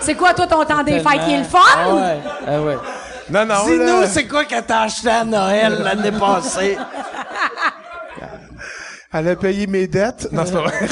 c'est 0.00 0.14
quoi, 0.14 0.32
toi, 0.32 0.46
ton 0.46 0.64
temps 0.64 0.82
des 0.82 1.00
fêtes 1.00 1.24
qui 1.26 1.32
est 1.34 1.38
le 1.38 1.44
fun? 1.44 1.58
Ah 1.76 1.94
ouais, 1.94 2.18
ah 2.46 2.60
ouais. 2.62 2.76
Non, 3.30 3.44
non, 3.44 3.66
Dis-nous, 3.66 4.00
là. 4.00 4.06
c'est 4.06 4.26
quoi 4.26 4.44
qu'elle 4.44 4.64
t'a 4.64 4.82
acheté 4.82 5.10
à 5.10 5.24
Noël 5.24 5.78
l'année 5.82 6.12
passée? 6.18 6.78
Elle 9.12 9.28
a 9.28 9.36
payé 9.36 9.66
mes 9.66 9.86
dettes. 9.86 10.28
Non, 10.32 10.42
c'est 10.46 10.52
pas 10.52 10.60
vrai. 10.62 10.78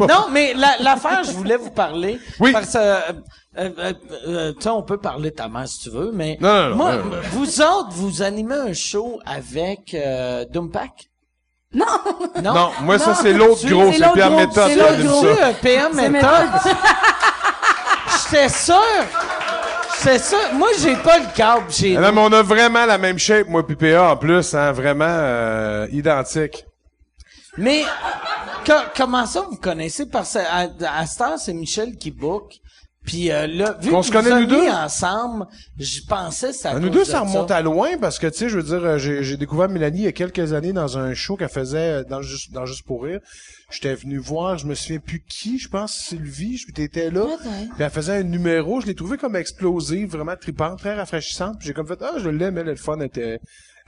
Non, 0.00 0.26
mais 0.30 0.52
la- 0.52 0.76
l'affaire, 0.80 1.22
je 1.24 1.30
voulais 1.30 1.56
vous 1.56 1.70
parler. 1.70 2.18
Oui. 2.38 2.52
Parce 2.52 2.72
que, 2.74 2.78
euh, 2.78 2.98
euh, 3.56 3.70
euh, 3.78 3.92
euh, 4.28 4.52
tu 4.52 4.60
sais, 4.64 4.68
on 4.68 4.82
peut 4.82 4.98
parler 4.98 5.30
de 5.30 5.36
ta 5.36 5.48
mère 5.48 5.66
si 5.66 5.78
tu 5.84 5.88
veux, 5.90 6.10
mais 6.12 6.36
Non, 6.38 6.52
non, 6.54 6.68
non, 6.70 6.76
moi, 6.76 6.96
non, 6.96 7.04
non. 7.04 7.16
vous 7.32 7.60
autres, 7.62 7.88
vous 7.92 8.20
animez 8.20 8.56
un 8.56 8.72
show 8.74 9.18
avec 9.24 9.94
euh, 9.94 10.44
Dumpack? 10.52 11.08
Non! 11.72 11.86
Non? 12.42 12.52
Non, 12.52 12.70
moi, 12.82 12.98
ça, 12.98 13.14
c'est 13.14 13.32
l'autre 13.32 13.66
gros. 13.66 13.90
C'est 13.90 13.98
l'autre 14.00 14.12
Pierre 14.12 14.28
gros, 14.28 14.38
Méthode 14.38 14.64
c'est 14.66 14.72
qui 14.74 14.78
l'autre 14.78 14.92
anime 14.92 15.06
gros. 15.06 15.20
Tu 15.22 15.34
ça. 15.36 15.46
euh, 15.46 15.52
PM 15.62 15.92
C'est 15.94 16.08
méthode? 16.10 16.30
méthode. 16.52 16.72
J'étais 18.30 18.48
sûr! 18.50 18.76
J'étais 19.98 20.18
sûr! 20.18 20.38
Moi, 20.54 20.68
j'ai 20.80 20.96
pas 20.96 21.18
le 21.18 21.26
câble 21.34 21.70
chez 21.70 21.96
Ah 21.96 22.00
Non, 22.00 22.12
mais 22.12 22.20
on 22.36 22.38
a 22.38 22.42
vraiment 22.42 22.84
la 22.84 22.98
même 22.98 23.18
shape, 23.18 23.48
moi, 23.48 23.66
puis 23.66 23.76
PA, 23.76 24.10
en 24.12 24.16
plus, 24.16 24.52
hein, 24.54 24.72
vraiment 24.72 25.04
euh, 25.08 25.86
identique. 25.90 26.66
Mais 27.58 27.82
co- 28.66 28.72
comment 28.96 29.26
ça 29.26 29.42
vous 29.42 29.56
connaissez 29.56 30.06
parce 30.06 30.34
que 30.34 30.38
à, 30.38 30.68
à 31.00 31.06
cette 31.06 31.20
heure, 31.20 31.38
c'est 31.38 31.54
Michel 31.54 31.96
qui 31.96 32.10
book. 32.10 32.56
Puis 33.04 33.30
euh, 33.30 33.46
là, 33.46 33.76
vu 33.80 33.90
Qu'on 33.92 34.00
que 34.00 34.06
se 34.06 34.10
vous 34.12 34.18
connaît, 34.18 34.40
nous 34.40 34.46
deux? 34.46 34.68
ensemble, 34.68 35.46
je 35.78 36.00
pensais 36.08 36.48
que 36.48 36.54
ça. 36.56 36.72
Ah, 36.74 36.80
nous 36.80 36.88
deux, 36.90 37.04
ça 37.04 37.20
remonte 37.20 37.52
à 37.52 37.62
loin 37.62 37.90
parce 38.00 38.18
que, 38.18 38.26
tu 38.26 38.36
sais, 38.38 38.48
je 38.48 38.56
veux 38.58 38.64
dire, 38.64 38.84
euh, 38.84 38.98
j'ai 38.98 39.22
j'ai 39.22 39.36
découvert 39.36 39.68
Mélanie 39.68 39.98
il 40.00 40.04
y 40.04 40.08
a 40.08 40.12
quelques 40.12 40.52
années 40.54 40.72
dans 40.72 40.98
un 40.98 41.14
show 41.14 41.36
qu'elle 41.36 41.48
faisait 41.48 42.00
euh, 42.00 42.04
dans 42.04 42.20
Juste, 42.20 42.50
dans 42.52 42.66
Juste 42.66 42.82
pour 42.84 43.04
rire. 43.04 43.20
J'étais 43.70 43.94
venu 43.94 44.18
voir, 44.18 44.58
je 44.58 44.66
me 44.66 44.74
souviens 44.74 44.98
plus 44.98 45.22
qui, 45.28 45.60
je 45.60 45.68
pense 45.68 45.92
Sylvie, 45.94 46.56
je 46.56 46.72
t'étais 46.72 47.10
là. 47.12 47.26
Puis 47.76 47.84
elle 47.84 47.90
faisait 47.90 48.16
un 48.16 48.22
numéro, 48.24 48.80
je 48.80 48.86
l'ai 48.86 48.96
trouvé 48.96 49.18
comme 49.18 49.36
explosive, 49.36 50.10
vraiment 50.10 50.34
tripante, 50.36 50.80
très 50.80 50.96
rafraîchissante. 50.96 51.58
Puis 51.60 51.68
j'ai 51.68 51.74
comme 51.74 51.86
fait, 51.86 52.02
ah, 52.02 52.14
je 52.18 52.28
l'aime, 52.28 52.58
elle, 52.58 52.66
le 52.66 52.74
fun, 52.74 52.96
elle 52.98 53.06
était, 53.06 53.38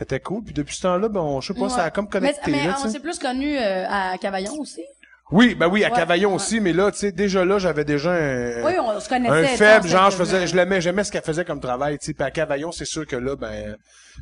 était 0.01 0.21
cool. 0.21 0.43
Puis 0.45 0.55
depuis 0.55 0.75
ce 0.75 0.83
temps-là, 0.83 1.09
ben, 1.09 1.21
on, 1.21 1.41
je 1.41 1.53
sais 1.53 1.59
pas, 1.59 1.69
ça 1.69 1.85
a 1.85 1.91
comme 1.91 2.09
connecté, 2.09 2.51
mais 2.51 2.67
là, 2.67 2.77
on 2.85 2.89
s'est 2.89 3.01
plus 3.01 3.19
connus 3.19 3.57
euh, 3.57 3.85
à 3.89 4.17
Cavaillon 4.19 4.55
aussi. 4.59 4.85
Oui, 5.31 5.55
ben 5.55 5.69
oui, 5.69 5.85
à 5.85 5.91
Ouais, 5.91 5.97
Cavaillon 5.97 6.31
ouais. 6.31 6.37
aussi, 6.37 6.59
mais 6.61 6.73
là, 6.73 6.91
tu 6.91 6.99
sais, 6.99 7.13
déjà 7.13 7.45
là, 7.45 7.59
j'avais 7.59 7.85
déjà 7.85 8.13
un, 8.13 8.65
Oui, 8.65 8.73
on 8.81 8.99
se 8.99 9.09
connaissait. 9.09 9.35
un 9.53 9.57
faible, 9.57 9.87
on 9.87 9.89
genre, 9.91 10.11
je 10.11 10.17
faisais, 10.17 10.47
je 10.47 10.57
l'aimais, 10.57 10.81
j'aimais 10.81 11.05
ce 11.05 11.13
qu'elle 11.13 11.23
faisait 11.23 11.45
comme 11.45 11.61
travail, 11.61 11.99
tu 11.99 12.07
sais, 12.07 12.15
puis 12.15 12.25
à 12.25 12.31
Cavaillon, 12.31 12.73
c'est 12.73 12.87
sûr 12.87 13.07
que 13.07 13.17
là, 13.17 13.37
ben, 13.37 13.77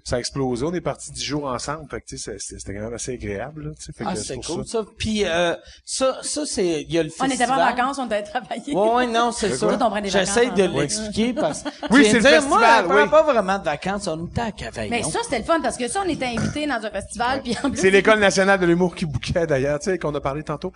ça 0.04 0.16
a 0.16 0.18
explosé. 0.18 0.64
On 0.66 0.74
est 0.74 0.80
partis 0.80 1.10
dix 1.12 1.24
jours 1.24 1.46
ensemble, 1.46 1.88
fait 1.88 2.00
que, 2.00 2.06
tu 2.06 2.18
sais, 2.18 2.36
c'était 2.38 2.74
quand 2.74 2.80
même 2.82 2.92
assez 2.94 3.14
agréable, 3.14 3.66
là, 3.66 3.70
tu 3.78 3.84
sais, 3.86 3.92
fait 3.92 4.04
Ah, 4.06 4.14
que 4.14 4.18
c'est 4.18 4.36
cool, 4.38 4.66
ça. 4.66 4.80
ça. 4.80 4.84
Puis, 4.98 5.24
euh, 5.24 5.54
ça, 5.84 6.18
ça, 6.22 6.42
c'est, 6.44 6.82
il 6.82 6.92
y 6.92 6.98
a 6.98 7.02
le 7.04 7.08
On 7.08 7.12
festival. 7.12 7.28
n'était 7.30 7.46
pas 7.46 7.54
en 7.54 7.64
vacances, 7.76 7.98
on 8.00 8.06
était 8.06 8.22
travaillé. 8.24 8.74
Ouais, 8.74 8.94
ouais, 8.94 9.06
non, 9.06 9.30
c'est 9.32 9.54
ça. 9.54 9.66
On 9.68 10.04
J'essaie 10.04 10.46
de 10.50 10.62
ensemble. 10.64 10.80
l'expliquer 10.80 11.32
parce 11.34 11.62
que. 11.62 11.68
Oui, 11.90 12.04
c'est 12.10 12.18
de 12.18 12.24
le 12.24 12.30
Moi, 12.48 12.58
festival, 12.58 12.84
on 12.84 12.88
prend 12.88 13.02
oui. 13.04 13.08
pas 13.10 13.22
vraiment 13.22 13.58
de 13.58 13.64
vacances, 13.64 14.06
on 14.08 14.26
était 14.26 14.40
à 14.40 14.50
Cavaillon. 14.52 14.90
Mais 14.90 15.02
ça, 15.04 15.20
c'était 15.22 15.38
le 15.38 15.44
fun 15.44 15.60
parce 15.62 15.76
que 15.76 15.86
ça, 15.88 16.02
on 16.04 16.08
était 16.08 16.26
invités 16.26 16.66
dans 16.66 16.84
un 16.84 16.90
festival, 16.90 17.42
puis 17.42 17.56
en 17.62 17.70
plus. 17.70 17.78
C'est 17.80 17.90
l'École 17.90 18.18
nationale 18.18 18.58
de 18.58 18.66
l'humour 18.66 18.94
qui 18.94 19.06
bouquait, 19.06 19.46
d'ailleurs, 19.46 19.78
tu 19.78 19.90
sais, 19.90 19.98
qu'on 19.98 20.14
a 20.14 20.20
parlé 20.20 20.42
tantôt. 20.42 20.72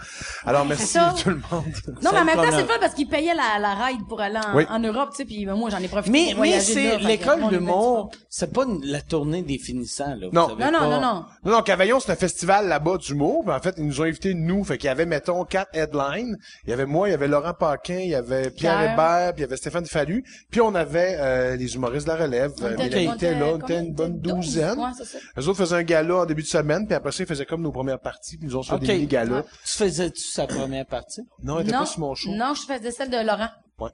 Alors, 0.47 0.65
merci 0.65 0.87
ça. 0.87 1.15
tout 1.23 1.31
le 1.31 1.37
monde. 1.37 1.65
Non, 2.03 2.11
mais 2.13 2.21
en 2.21 2.25
même 2.25 2.37
temps, 2.37 2.43
c'est 2.51 2.63
le 2.63 2.67
fun 2.67 2.79
parce 2.81 2.95
qu'ils 2.95 3.09
payaient 3.09 3.35
la, 3.35 3.59
la 3.61 3.75
ride 3.75 4.07
pour 4.09 4.21
aller 4.21 4.39
en, 4.39 4.57
Oui. 4.57 4.65
en 4.69 4.79
Europe, 4.79 5.11
tu 5.11 5.17
sais, 5.19 5.25
puis 5.25 5.45
ben, 5.47 5.55
moi, 5.55 5.71
j'en 5.71 5.79
ai 5.79 5.89
profité 5.89 6.11
mais, 6.11 6.33
pour 6.35 6.43
mais 6.43 6.51
voyager 6.51 6.73
c'est 6.75 6.99
l'école 6.99 7.41
était 7.45 7.49
d'humour, 7.59 8.11
c'est 8.29 8.53
pas 8.53 8.65
une- 8.65 8.85
la 8.85 9.01
tournée 9.01 9.43
des 9.43 9.59
finissants, 9.59 10.15
là. 10.17 10.29
vous 10.29 10.35
Non. 10.35 10.49
savez 10.49 10.65
Non, 10.65 10.71
non, 10.73 10.79
pas. 10.79 10.87
non, 10.89 11.01
non. 11.01 11.25
Non, 11.45 11.53
non, 11.53 11.63
Cavaillon, 11.63 12.01
c'est 12.01 12.13
un 12.13 12.17
festival 12.17 12.69
là-bas 12.69 12.97
d'humour. 12.99 13.45
Puis 13.45 13.53
en 13.55 13.61
fait, 13.61 13.75
ils 13.79 13.87
nous 13.87 14.01
ont 14.01 14.05
invités, 14.05 14.35
nous. 14.35 14.65
Fait 14.65 14.79
qu'il 14.79 14.87
y 14.89 14.91
avait, 14.91 15.07
mettons, 15.07 15.45
quatre 15.45 15.71
headlines. 15.75 16.37
Il 16.65 16.71
y 16.71 16.73
avait 16.73 16.87
moi, 16.87 17.09
il 17.09 17.13
y 17.13 17.15
avait 17.15 17.29
Laurent 17.29 17.55
Paquin, 17.55 17.99
il 17.99 18.09
y 18.11 18.15
avait 18.15 18.51
Pierre 18.51 18.79
Pierre. 18.79 18.93
Hébert, 18.95 19.33
puis 19.35 19.41
il 19.41 19.43
y 19.43 19.45
avait 19.45 19.57
Stéphane 19.57 19.87
Fallu. 19.87 20.25
Puis 20.51 20.61
on 20.61 20.75
avait 20.75 21.17
euh, 21.19 21.57
les 21.57 21.75
humoristes 21.75 22.07
de 22.07 22.13
la 22.13 22.19
relève. 22.19 22.53
Mélanie 22.61 23.09
on 23.09 23.15
était 23.15 23.35
là, 23.35 23.47
on 23.55 23.59
était 23.59 23.79
une 23.81 23.93
bonne 23.95 24.19
douzaine. 24.21 24.79
Ouais, 24.79 24.91
c'est 24.97 25.05
ça. 25.05 25.19
Eux 25.39 25.49
autres 25.49 25.59
faisaient 25.59 25.77
un 25.77 25.83
gala 25.83 26.17
en 26.17 26.27
début 26.27 26.43
de 26.43 26.47
semaine, 26.49 26.87
puis 26.87 26.95
après 26.95 27.13
ça, 27.13 27.23
ils 27.23 27.27
faisaient 27.27 27.47
comme 27.47 27.63
nos 27.63 27.73
premières 27.73 28.01
parties, 28.01 28.37
puis 28.37 28.47
nous 28.47 28.57
ont 28.57 28.63
fait 28.63 28.79
des. 28.79 29.07
Tu 29.07 29.87
faisais-tu 30.11 30.23
sa 30.31 30.47
première 30.47 30.87
partie? 30.87 31.23
Non, 31.43 31.59
elle 31.59 31.63
était 31.67 31.73
Non, 31.73 31.81
pas 31.81 31.87
sur 31.87 32.01
mon 32.01 32.15
show. 32.15 32.31
non, 32.31 32.53
je 32.55 32.63
faisais 32.73 32.91
celle 32.91 33.11
de 33.11 33.17
Laurent. 33.17 33.49
Ouais. 33.79 33.91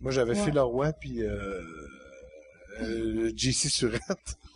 Moi, 0.00 0.12
j'avais 0.12 0.34
Ouais. 0.38 0.44
Phil 0.44 0.54
Leroy, 0.54 0.92
puis 0.92 1.22
euh, 1.22 1.60
euh, 2.82 3.32
JC 3.36 3.68
Surette. 3.68 4.02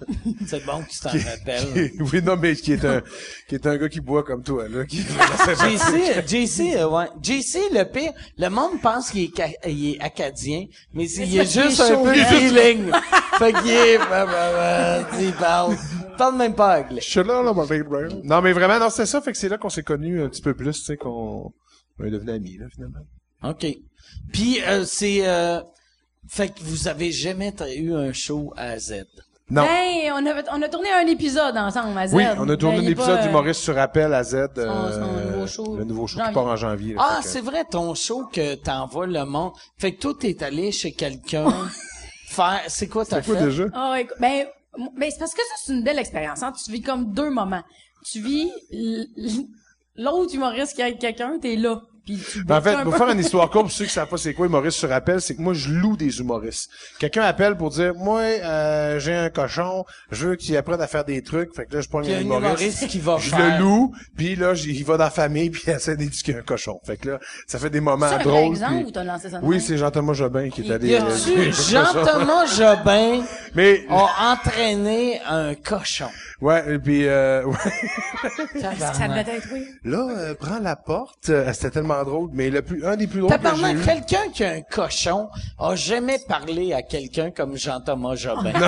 C'est 0.46 0.64
bon 0.64 0.82
que 0.82 0.90
tu 0.90 0.98
t'en 0.98 1.10
rappelles. 1.10 1.92
oui, 2.00 2.22
non, 2.22 2.36
mais 2.36 2.56
qui 2.56 2.72
est 2.72 2.84
un, 2.84 3.02
qui 3.48 3.54
est 3.54 3.66
un 3.66 3.76
gars 3.76 3.88
qui 3.88 4.00
boit 4.00 4.24
comme 4.24 4.42
toi, 4.42 4.68
là. 4.68 4.84
Qui... 4.84 4.98
JC, 4.98 6.26
JC, 6.26 6.76
euh, 6.76 6.88
ouais. 6.88 7.06
JC, 7.22 7.58
le 7.72 7.84
pire, 7.84 8.12
le 8.36 8.48
monde 8.48 8.80
pense 8.80 9.10
qu'il 9.10 9.24
est, 9.24 9.58
il 9.68 9.94
est 9.94 10.00
acadien, 10.00 10.66
mais 10.92 11.08
il 11.08 11.38
est 11.38 11.44
juste 11.52 11.80
un 11.80 12.02
peu 12.02 12.14
feeling. 12.14 12.90
fait 13.38 13.52
qu'il 13.52 13.70
est, 13.70 13.98
bah, 13.98 14.26
bah, 14.26 14.52
bah, 15.06 15.08
il 15.20 15.32
parle. 15.32 15.76
Parle 16.22 16.36
même 16.36 16.54
pas 16.54 16.78
anglais. 16.80 17.00
Je 17.00 17.10
suis 17.10 17.24
là, 17.24 17.42
là, 17.42 17.52
mon 17.52 17.64
big 17.66 17.82
brother. 17.82 18.16
Non, 18.22 18.40
mais 18.42 18.52
vraiment, 18.52 18.78
non, 18.78 18.90
c'est 18.90 19.06
ça. 19.06 19.20
Fait 19.20 19.32
que 19.32 19.38
c'est 19.38 19.48
là 19.48 19.58
qu'on 19.58 19.68
s'est 19.70 19.82
connus 19.82 20.22
un 20.22 20.28
petit 20.28 20.40
peu 20.42 20.54
plus, 20.54 20.78
tu 20.78 20.84
sais, 20.84 20.96
qu'on 20.96 21.52
on 21.98 22.04
est 22.04 22.10
devenus 22.10 22.34
amis, 22.34 22.58
là, 22.58 22.66
finalement. 22.72 23.00
OK. 23.42 23.66
Puis, 24.32 24.62
euh, 24.62 24.84
c'est, 24.84 25.26
euh, 25.26 25.60
fait 26.28 26.50
que 26.50 26.60
vous 26.62 26.86
avez 26.86 27.10
jamais 27.10 27.52
eu 27.76 27.92
un 27.94 28.12
show 28.12 28.52
à 28.56 28.78
Z? 28.78 29.04
Non. 29.50 29.62
Ben, 29.64 30.12
on 30.14 30.24
a, 30.26 30.56
on 30.56 30.62
a 30.62 30.68
tourné 30.68 30.90
un 30.92 31.06
épisode 31.08 31.56
ensemble 31.56 31.98
à 31.98 32.06
Z. 32.06 32.14
oui, 32.14 32.24
on 32.38 32.48
a 32.48 32.56
tourné 32.56 32.78
Ben, 32.78 32.86
un 32.86 32.90
épisode 32.90 33.16
pas, 33.16 33.22
du 33.22 33.28
euh, 33.28 33.32
Maurice 33.32 33.58
sur 33.58 33.76
appel 33.76 34.14
à 34.14 34.22
Z. 34.22 34.34
euh, 34.58 34.92
son 34.92 35.30
nouveau 35.32 35.46
show. 35.48 35.76
Le 35.76 35.84
nouveau 35.84 36.06
show 36.06 36.18
Janvier. 36.18 36.28
qui 36.30 36.34
part 36.34 36.46
en 36.46 36.56
janvier. 36.56 36.94
là, 36.94 37.02
Ah, 37.04 37.16
fait 37.16 37.22
que- 37.24 37.28
c'est 37.30 37.40
vrai, 37.40 37.64
ton 37.68 37.94
show 37.96 38.26
que 38.32 38.54
t'envoies 38.54 39.08
le 39.08 39.24
monde. 39.24 39.52
Fait 39.76 39.92
que 39.92 40.00
toi, 40.00 40.14
t'es 40.18 40.40
allé 40.44 40.70
chez 40.70 40.92
quelqu'un 40.92 41.48
faire, 42.28 42.60
c'est 42.68 42.86
quoi 42.86 43.04
t'as 43.04 43.20
C'est 43.20 43.26
quoi 43.32 43.38
fait? 43.40 43.44
déjà? 43.46 43.64
Ah, 43.74 43.96
écoute, 44.00 44.16
ben, 44.20 44.46
m- 44.78 44.88
ben, 44.96 45.10
c'est 45.10 45.18
parce 45.18 45.34
que 45.34 45.42
ça, 45.42 45.54
c'est 45.64 45.72
une 45.72 45.82
belle 45.82 45.98
expérience. 45.98 46.42
Hein? 46.42 46.52
Tu 46.52 46.70
vis 46.72 46.82
comme 46.82 47.12
deux 47.12 47.30
moments. 47.30 47.62
Tu 48.04 48.20
vis 48.20 48.50
l'autre 49.96 50.34
humoriste 50.34 50.74
qui 50.74 50.82
aide 50.82 50.98
quelqu'un, 50.98 51.38
t'es 51.38 51.56
là. 51.56 51.82
Puis 52.04 52.18
tu 52.32 52.44
Ben, 52.44 52.56
en 52.58 52.60
fait, 52.60 52.82
pour 52.82 52.92
peu. 52.92 52.98
faire 52.98 53.08
une 53.10 53.18
histoire 53.20 53.48
courte, 53.50 53.64
pour 53.66 53.72
ceux 53.76 53.84
qui 53.84 53.92
savent 53.92 54.08
pas 54.08 54.16
c'est 54.16 54.34
quoi 54.34 54.48
Maurice 54.48 54.74
sur 54.74 54.90
appel, 54.92 55.20
c'est 55.20 55.34
que 55.36 55.42
moi, 55.42 55.54
je 55.54 55.70
loue 55.70 55.96
des 55.96 56.18
humoristes. 56.18 56.68
Quelqu'un 56.98 57.22
appelle 57.22 57.56
pour 57.56 57.70
dire, 57.70 57.94
moi, 57.94 58.20
euh, 58.20 58.98
j'ai 58.98 59.14
un 59.14 59.30
cochon, 59.30 59.84
je 60.10 60.28
veux 60.28 60.36
qu'il 60.36 60.56
apprenne 60.56 60.80
à 60.80 60.86
faire 60.86 61.04
des 61.04 61.22
trucs. 61.22 61.54
Fait 61.54 61.66
que 61.66 61.74
là, 61.76 61.80
je 61.80 61.88
prends 61.88 62.00
Puis 62.00 62.08
il 62.08 62.12
y 62.12 62.14
a 62.14 62.18
un 62.18 62.20
un 62.20 62.24
humoriste. 62.24 62.60
humoriste 62.60 62.86
qui 62.88 62.98
va 62.98 63.16
je 63.18 63.30
faire. 63.30 63.58
le 63.58 63.62
loue, 63.64 63.92
puis 64.16 64.34
là, 64.36 64.52
il 64.54 64.84
va 64.84 64.96
dans 64.96 65.04
la 65.04 65.10
famille, 65.10 65.50
puis 65.50 65.62
il 65.66 65.70
essaie 65.70 65.96
d'éduquer 65.96 66.36
un 66.36 66.42
cochon. 66.42 66.80
Fait 66.84 66.96
que 66.96 67.10
là, 67.10 67.18
ça 67.46 67.58
fait 67.58 67.70
des 67.70 67.80
moments 67.80 68.08
C'est 68.10 68.24
drôles. 68.24 68.52
exemple 68.52 68.74
puis- 68.76 68.84
ou 68.86 68.90
t'as 68.90 69.04
lancé 69.04 69.30
ça 69.30 69.40
Oui, 69.42 69.60
c'est 69.60 69.76
Jean-Thomas 69.78 70.12
Jobin 70.14 70.48
qui 70.50 70.62
est 70.68 70.72
allé... 70.72 70.88
Y 70.88 70.94
euh, 70.96 71.14
a-tu. 71.14 71.52
Jean-Thomas 71.72 72.46
Jobin 72.46 73.22
Mais, 73.54 73.84
a 73.90 74.32
entraîné 74.32 75.20
un 75.28 75.54
cochon? 75.54 76.08
ouais, 76.40 76.74
et 76.74 76.78
puis, 76.78 77.06
euh, 77.06 77.44
ouais. 77.44 77.54
Ça 78.60 79.08
devait 79.08 79.20
être, 79.20 79.48
oui. 79.52 79.66
là, 79.84 80.08
euh, 80.10 80.34
prends 80.34 80.58
la 80.58 80.76
porte. 80.76 81.28
Euh, 81.28 81.52
C'était 81.52 81.70
tellement 81.70 81.91
drôle, 82.04 82.30
mais 82.32 82.50
le 82.50 82.62
plus, 82.62 82.84
un 82.84 82.96
des 82.96 83.06
plus 83.06 83.20
drôles 83.20 83.38
que 83.38 83.72
eu. 83.76 83.84
quelqu'un 83.84 84.28
qui 84.32 84.44
a 84.44 84.50
un 84.50 84.62
cochon 84.62 85.28
a 85.58 85.74
jamais 85.76 86.18
parlé 86.28 86.72
à 86.72 86.82
quelqu'un 86.82 87.30
comme 87.30 87.56
Jean-Thomas 87.56 88.14
Jobin. 88.16 88.52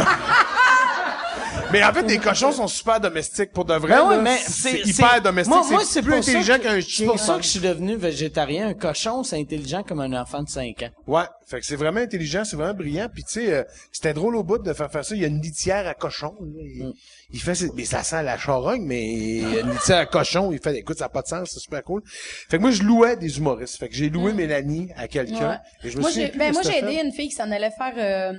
Mais 1.73 1.83
en 1.83 1.93
fait, 1.93 2.03
les 2.03 2.19
cochons 2.19 2.53
sont 2.53 2.69
super 2.69 3.01
domestiques 3.01 3.53
pour 3.53 3.65
de 3.65 3.75
vrai. 3.75 3.89
Ben 3.97 4.05
oui, 4.09 4.17
là. 4.17 4.23
mais 4.23 4.37
c'est 4.39 4.71
c'est 4.85 4.87
hyper 4.91 5.11
c'est- 5.15 5.21
domestique. 5.23 5.55
Moi, 5.55 5.67
moi, 5.71 5.81
c'est 5.81 5.87
c'est 5.95 6.03
plus 6.03 6.15
intelligent 6.15 6.59
qu'un 6.61 6.75
C'est 6.75 6.83
chien. 6.83 7.07
pour 7.07 7.19
ça 7.19 7.37
que 7.37 7.43
je 7.43 7.49
suis 7.49 7.61
devenu 7.61 7.97
végétarien. 7.97 8.69
Un 8.69 8.75
cochon, 8.75 9.25
c'est 9.25 9.41
intelligent 9.41 9.83
comme 9.83 10.01
un 10.01 10.13
enfant 10.21 10.43
de 10.43 10.49
5 10.49 10.83
ans. 10.83 10.89
Ouais, 11.09 11.25
fait 11.47 11.61
que 11.61 11.67
c'est 11.67 11.77
vraiment 11.77 12.01
intelligent, 12.01 12.45
c'est 12.45 12.57
vraiment 12.57 12.75
brillant. 12.75 13.09
Puis 13.13 13.23
tu 13.25 13.33
sais, 13.41 13.53
euh, 13.53 13.63
c'était 13.93 14.15
drôle 14.15 14.37
au 14.37 14.43
bout 14.43 14.59
de 14.59 14.73
faire 14.73 14.91
faire 14.91 15.05
ça. 15.05 15.15
Il 15.15 15.21
y 15.21 15.25
a 15.25 15.29
une 15.29 15.41
litière 15.41 15.87
à 15.87 15.95
cochon. 15.95 16.35
là. 16.41 16.63
Il, 16.63 16.85
Mm. 16.87 16.93
il 17.33 17.41
fait, 17.41 17.55
ses- 17.55 17.71
mais 17.77 17.85
ça 17.85 18.03
sent 18.03 18.23
la 18.23 18.37
charogne, 18.39 18.83
mais 18.85 19.13
il 19.13 19.53
y 19.53 19.57
a 19.59 19.61
une 19.61 19.71
litière 19.73 19.99
à 19.99 20.07
cochon. 20.07 20.53
Il 20.53 20.59
fait, 20.61 20.77
écoute, 20.77 20.99
ça 20.99 21.05
n'a 21.07 21.09
pas 21.11 21.23
de 21.23 21.27
sens, 21.29 21.51
c'est 21.53 21.61
super 21.61 21.83
cool. 21.85 22.03
Fait 22.07 22.57
que 22.57 22.63
moi, 22.63 22.71
je 22.71 22.83
louais 22.83 23.17
des 23.17 23.39
humoristes. 23.39 23.77
Fait 23.77 23.89
que 23.89 23.95
j'ai 23.95 24.09
loué 24.11 24.33
Mélanie 24.33 24.89
à 24.97 25.07
quelqu'un. 25.09 25.47
Mm. 25.49 25.51
Ouais. 25.51 25.59
Et 25.85 25.91
je 25.91 25.97
me 25.97 26.03
Moi, 26.03 26.11
souviens 26.11 26.27
j'ai, 26.27 26.31
plus 26.31 26.39
ben, 26.39 26.53
moi, 26.53 26.63
j'ai 26.63 26.81
que 26.81 26.85
aidé 26.87 27.01
une 27.05 27.13
fille 27.13 27.29
qui 27.29 27.35
s'en 27.35 27.51
allait 27.51 27.71
faire 27.71 27.95
euh, 27.97 28.33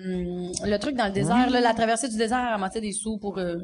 le 0.66 0.78
truc 0.78 0.96
dans 0.96 1.06
le 1.06 1.12
désert, 1.14 1.50
là, 1.50 1.62
la 1.62 1.74
traversée 1.74 2.08
du 2.10 2.18
désert, 2.18 2.42
ramasser 2.50 2.82
des 2.82 2.92
sous 2.92 3.18
pour 3.18 3.38
euh, 3.38 3.56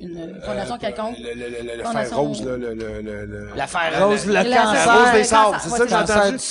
une 0.00 0.40
fondation 0.44 0.78
quelconque? 0.78 1.16
Le, 1.18 1.34
le, 1.34 1.48
le, 1.48 1.68
le, 1.72 1.76
le 1.78 1.82
Fondation- 1.84 2.08
fer 2.10 2.18
rose, 2.18 2.44
là, 2.44 2.56
le, 2.56 2.74
le, 2.74 3.02
le, 3.02 3.26
le- 3.26 3.50
L'affaire 3.54 4.06
rose, 4.08 4.26
le 4.26 4.32
la- 4.32 4.44
cancer. 4.44 4.86
La 4.86 4.94
rose 4.94 5.12
des 5.12 5.24
sables, 5.24 5.56
c'est 5.60 5.70
ouais, 5.70 5.78
ça 5.78 5.84
que 5.84 5.90
j'ai 5.90 5.96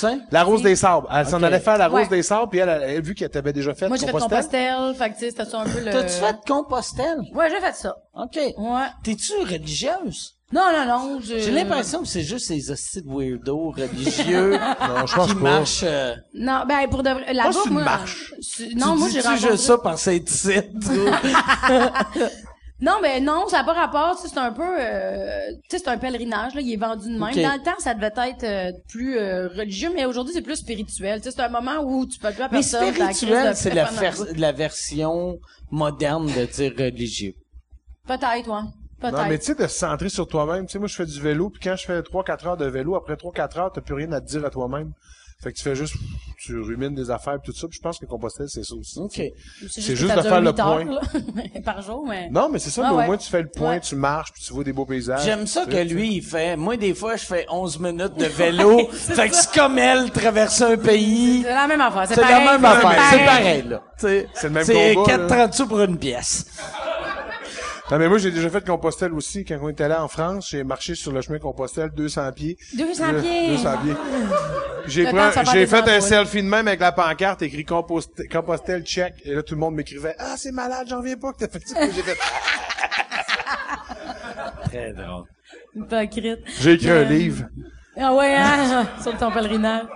entendu. 0.06 0.22
La 0.30 0.42
rose 0.44 0.62
des 0.62 0.76
sables. 0.76 1.06
Elle 1.12 1.26
s'en 1.26 1.42
allait 1.42 1.60
faire 1.60 1.78
la 1.78 1.88
rose 1.88 2.00
Ouais. 2.02 2.08
des 2.08 2.22
sables, 2.22 2.48
puis 2.50 2.60
elle, 2.60 2.68
elle, 2.68 2.82
elle, 2.90 3.02
vu 3.02 3.14
qu'elle 3.14 3.30
t'avait 3.30 3.52
déjà 3.52 3.74
fait 3.74 3.88
Moi, 3.88 3.96
j'ai 3.96 4.06
fait 4.06 4.12
Compostelle? 4.12 4.38
Compostelle, 4.76 4.94
fait 4.94 5.08
que, 5.10 5.14
tu 5.14 5.20
sais, 5.24 5.30
c'était 5.30 5.44
ça 5.44 5.60
un 5.60 5.64
peu 5.64 5.80
le... 5.84 5.90
T'as-tu 5.90 6.08
fait 6.14 6.36
Compostelle? 6.46 7.18
Ouais, 7.34 7.50
j'ai 7.50 7.60
fait 7.60 7.74
ça. 7.74 7.96
OK. 8.14 8.36
Ouais. 8.36 8.86
T'es-tu 9.02 9.32
religieuse? 9.42 10.36
Non, 10.52 10.62
non, 10.72 10.84
non, 10.84 11.20
je- 11.22 11.38
J'ai 11.38 11.52
l'impression 11.52 12.00
que 12.02 12.08
c'est 12.08 12.22
juste 12.22 12.48
ces 12.48 12.72
hosties 12.72 13.02
de 13.02 13.08
weirdos 13.08 13.70
religieux 13.70 14.50
Non, 14.80 15.06
je 15.06 15.14
pense 15.14 15.28
qui 15.28 15.34
pas. 15.34 15.40
marchent. 15.40 15.84
euh, 15.84 16.14
Non, 16.34 16.64
ben, 16.68 16.88
pour 16.90 17.04
de 17.04 17.10
vrai, 17.10 17.32
la 17.32 17.44
bouffe, 17.44 17.66
une 17.66 17.72
moi... 17.74 17.84
marche. 17.84 18.34
Non, 18.74 18.94
tu 18.94 18.98
moi, 18.98 19.08
j'ai 19.12 19.20
rencontré... 19.20 19.48
juste 19.52 19.62
ça 19.64 19.78
par 19.78 19.96
cette 19.96 20.28
site. 20.28 20.90
Non, 22.80 22.98
mais 23.02 23.20
non, 23.20 23.46
ça 23.48 23.58
n'a 23.58 23.64
pas 23.64 23.74
rapport. 23.74 24.16
tu 24.16 24.22
sais, 24.22 24.28
C'est 24.34 24.40
un 24.40 24.52
peu, 24.52 24.62
euh, 24.78 25.52
tu 25.68 25.76
sais, 25.76 25.78
c'est 25.78 25.88
un 25.88 25.98
pèlerinage. 25.98 26.54
Là, 26.54 26.60
il 26.62 26.72
est 26.72 26.76
vendu 26.76 27.12
de 27.12 27.18
même. 27.18 27.34
Dans 27.34 27.52
le 27.52 27.62
temps, 27.62 27.78
ça 27.78 27.94
devait 27.94 28.06
être 28.06 28.44
euh, 28.44 28.72
plus 28.88 29.18
euh, 29.18 29.48
religieux, 29.48 29.90
mais 29.94 30.06
aujourd'hui, 30.06 30.32
c'est 30.32 30.42
plus 30.42 30.56
spirituel. 30.56 31.20
Tu 31.20 31.24
sais, 31.24 31.36
c'est 31.36 31.42
un 31.42 31.48
moment 31.48 31.82
où 31.82 32.06
tu 32.06 32.18
peux 32.18 32.30
plus 32.32 32.42
à 32.42 32.48
Mais 32.48 32.58
personne. 32.58 32.94
spirituel, 32.94 33.50
de 33.50 33.54
c'est 33.54 33.74
la, 34.38 34.52
version 34.52 35.38
moderne 35.70 36.26
de 36.26 36.46
dire 36.46 36.72
religieux. 36.78 37.34
Peut-être, 38.06 38.48
ouais. 38.48 38.68
Peut-être. 38.98 39.16
Non, 39.16 39.28
mais 39.28 39.38
tu 39.38 39.46
sais, 39.46 39.54
de 39.54 39.66
se 39.66 39.78
centrer 39.78 40.08
sur 40.08 40.26
toi-même. 40.26 40.66
Tu 40.66 40.72
sais, 40.72 40.78
moi, 40.78 40.88
je 40.88 40.94
fais 40.94 41.06
du 41.06 41.20
vélo, 41.20 41.50
puis 41.50 41.60
quand 41.62 41.76
je 41.76 41.84
fais 41.84 42.00
3-4 42.00 42.48
heures 42.48 42.56
de 42.56 42.66
vélo, 42.66 42.96
après 42.96 43.14
3-4 43.14 43.58
heures, 43.58 43.72
t'as 43.72 43.80
plus 43.80 43.94
rien 43.94 44.10
à 44.12 44.20
te 44.20 44.26
dire 44.26 44.44
à 44.44 44.50
toi-même. 44.50 44.92
Fait 45.42 45.52
que 45.52 45.56
tu 45.56 45.62
fais 45.64 45.74
juste, 45.74 45.94
tu 46.36 46.58
rumines 46.60 46.94
des 46.94 47.10
affaires 47.10 47.36
et 47.36 47.38
tout 47.42 47.52
ça, 47.54 47.66
puis 47.66 47.78
je 47.78 47.82
pense 47.82 47.98
que 47.98 48.04
Compostelle, 48.04 48.48
c'est 48.50 48.62
ça 48.62 48.74
aussi. 48.74 48.98
OK. 48.98 49.10
c'est 49.14 49.32
c'est 49.80 49.96
juste 49.96 50.14
de 50.14 50.20
faire 50.20 50.40
le 50.42 50.48
heures, 50.48 50.54
point. 50.54 50.84
là, 50.84 51.00
par 51.64 51.80
jour, 51.80 52.04
mais... 52.06 52.28
Non, 52.28 52.50
mais 52.50 52.58
c'est 52.58 52.68
ça, 52.68 52.82
Ah 52.84 52.90
mais 52.90 52.96
ouais. 52.98 53.04
au 53.04 53.06
moins 53.06 53.16
tu 53.16 53.30
fais 53.30 53.40
le 53.40 53.48
point, 53.48 53.70
Ouais. 53.70 53.80
tu 53.80 53.96
marches, 53.96 54.32
puis 54.34 54.42
tu 54.42 54.52
vois 54.52 54.64
des 54.64 54.74
beaux 54.74 54.84
paysages. 54.84 55.24
J'aime 55.24 55.46
ça 55.46 55.64
que 55.64 55.76
lui, 55.78 56.16
il 56.16 56.22
fait. 56.22 56.56
Moi, 56.56 56.76
des 56.76 56.92
fois, 56.92 57.16
je 57.16 57.24
fais 57.24 57.46
11 57.48 57.78
minutes 57.78 58.16
de 58.18 58.26
vélo. 58.26 58.86
fait 58.92 59.30
que 59.30 59.34
c'est 59.34 59.50
comme 59.54 59.78
elle 59.78 60.10
traverser 60.10 60.64
un 60.64 60.76
pays. 60.76 61.42
C'est 61.42 61.54
la 61.54 61.66
même 61.66 61.80
affaire. 61.80 62.04
C'est 62.06 62.14
C'est 62.16 62.20
la 62.20 62.26
pareil, 62.28 62.46
même 62.46 62.60
c'est 62.60 62.66
affaire. 62.86 63.02
C'est 63.10 63.24
pareil. 63.24 63.62
là. 63.66 63.82
C'est 63.96 64.28
C'est 64.34 64.46
le 64.48 64.52
même 64.54 64.64
C'est 64.64 64.94
combat, 64.94 65.16
4,30 65.46 65.52
sous 65.54 65.66
pour 65.68 65.80
une 65.80 65.98
pièce. 65.98 66.46
Non, 67.90 67.98
mais 67.98 68.08
moi, 68.08 68.18
j'ai 68.18 68.30
déjà 68.30 68.48
fait 68.50 68.64
Compostelle 68.64 69.12
aussi. 69.14 69.44
Quand 69.44 69.58
on 69.62 69.68
était 69.68 69.88
là 69.88 70.04
en 70.04 70.08
France, 70.08 70.48
j'ai 70.50 70.62
marché 70.62 70.94
sur 70.94 71.10
le 71.12 71.20
chemin 71.22 71.38
Compostelle 71.40 71.90
200 71.90 72.30
pieds. 72.32 72.56
200 72.76 73.10
Deux- 73.12 73.20
pieds. 73.20 73.48
200 73.48 73.78
pieds. 73.82 73.94
J'ai 74.86 75.04
Le 75.04 75.10
faire 75.10 75.44
j'ai 75.52 75.66
fait 75.66 75.88
un 75.88 76.00
selfie 76.00 76.42
de 76.42 76.48
même 76.48 76.68
avec 76.68 76.80
la 76.80 76.92
pancarte 76.92 77.42
écrit 77.42 77.64
Compost- 77.64 78.28
Compostelle 78.30 78.84
check. 78.84 79.14
Et 79.24 79.34
là, 79.34 79.42
tout 79.42 79.54
le 79.54 79.60
monde 79.60 79.74
m'écrivait, 79.74 80.14
ah, 80.18 80.34
c'est 80.36 80.52
malade, 80.52 80.86
j'en 80.88 80.98
reviens 80.98 81.16
pas 81.16 81.32
que 81.32 81.38
t'as 81.44 81.48
fait 81.48 81.66
ça. 81.66 81.80
J'ai 81.90 82.02
fait, 82.02 82.16
Très 84.64 84.92
drôle. 84.92 85.24
Hypocrite. 85.74 86.38
j'ai 86.60 86.72
écrit 86.72 86.90
un 86.90 86.94
Euh, 86.94 87.04
livre. 87.04 87.44
Ah 87.96 88.14
ouais, 88.14 88.34
hein, 88.36 88.86
sur 89.02 89.16
ton 89.18 89.30
pèlerinage. 89.32 89.86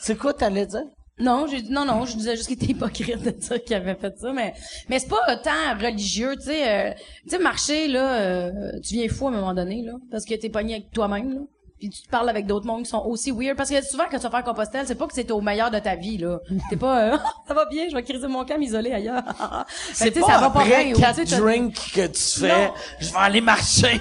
C'est 0.00 0.16
quoi 0.18 0.34
t'allais 0.34 0.66
dire? 0.66 0.82
Non, 1.20 1.46
j'ai 1.48 1.62
non 1.62 1.84
non, 1.84 2.04
je 2.06 2.16
disais 2.16 2.34
juste 2.36 2.48
qu'il 2.48 2.56
était 2.56 2.72
hypocrite 2.72 3.22
de 3.22 3.30
dire 3.30 3.62
qu'il 3.64 3.76
avait 3.76 3.94
fait 3.94 4.18
ça, 4.18 4.32
mais 4.32 4.52
mais 4.88 4.98
c'est 4.98 5.08
pas 5.08 5.36
tant 5.36 5.78
religieux, 5.80 6.34
tu 6.36 6.46
sais, 6.46 6.68
euh, 6.68 6.92
tu 7.22 7.30
sais 7.30 7.38
marcher 7.38 7.86
là, 7.86 8.14
euh, 8.20 8.50
tu 8.82 8.94
viens 8.94 9.08
fou 9.08 9.26
à 9.28 9.30
un 9.30 9.34
moment 9.34 9.54
donné 9.54 9.82
là, 9.82 9.92
parce 10.10 10.24
que 10.24 10.34
t'es 10.34 10.48
pogné 10.48 10.74
avec 10.74 10.90
toi-même 10.90 11.32
là. 11.34 11.40
puis 11.78 11.88
tu 11.90 12.02
te 12.02 12.08
parles 12.08 12.28
avec 12.28 12.46
d'autres 12.46 12.66
mondes 12.66 12.82
qui 12.82 12.90
sont 12.90 13.04
aussi 13.06 13.30
weird. 13.30 13.56
Parce 13.56 13.70
que 13.70 13.80
souvent, 13.84 14.04
quand 14.10 14.16
tu 14.16 14.24
vas 14.24 14.30
faire 14.30 14.42
Compostelle, 14.44 14.86
c'est 14.88 14.94
pas 14.96 15.06
que 15.06 15.14
c'est 15.14 15.30
au 15.30 15.40
meilleur 15.40 15.70
de 15.70 15.78
ta 15.78 15.94
vie, 15.94 16.18
là. 16.18 16.40
T'es 16.70 16.76
pas, 16.76 17.12
euh, 17.12 17.16
ça 17.48 17.54
va 17.54 17.66
bien, 17.66 17.84
je 17.88 17.94
vais 17.94 18.02
criser 18.02 18.26
mon 18.26 18.44
camp 18.44 18.60
isolé 18.60 18.90
ailleurs. 18.92 19.22
C'est 19.92 20.08
que, 20.10 20.14
tu 20.14 20.20
pas, 20.20 20.26
ça 20.26 20.38
va 20.38 20.50
pas 20.50 20.62
après 20.62 20.84
bien. 20.86 20.94
quatre 20.94 21.24
drinks 21.24 21.92
que 21.94 22.06
tu 22.08 22.40
fais, 22.40 22.48
Non. 22.48 22.72
je 22.98 23.10
vais 23.12 23.18
aller 23.18 23.40
marcher. 23.40 24.00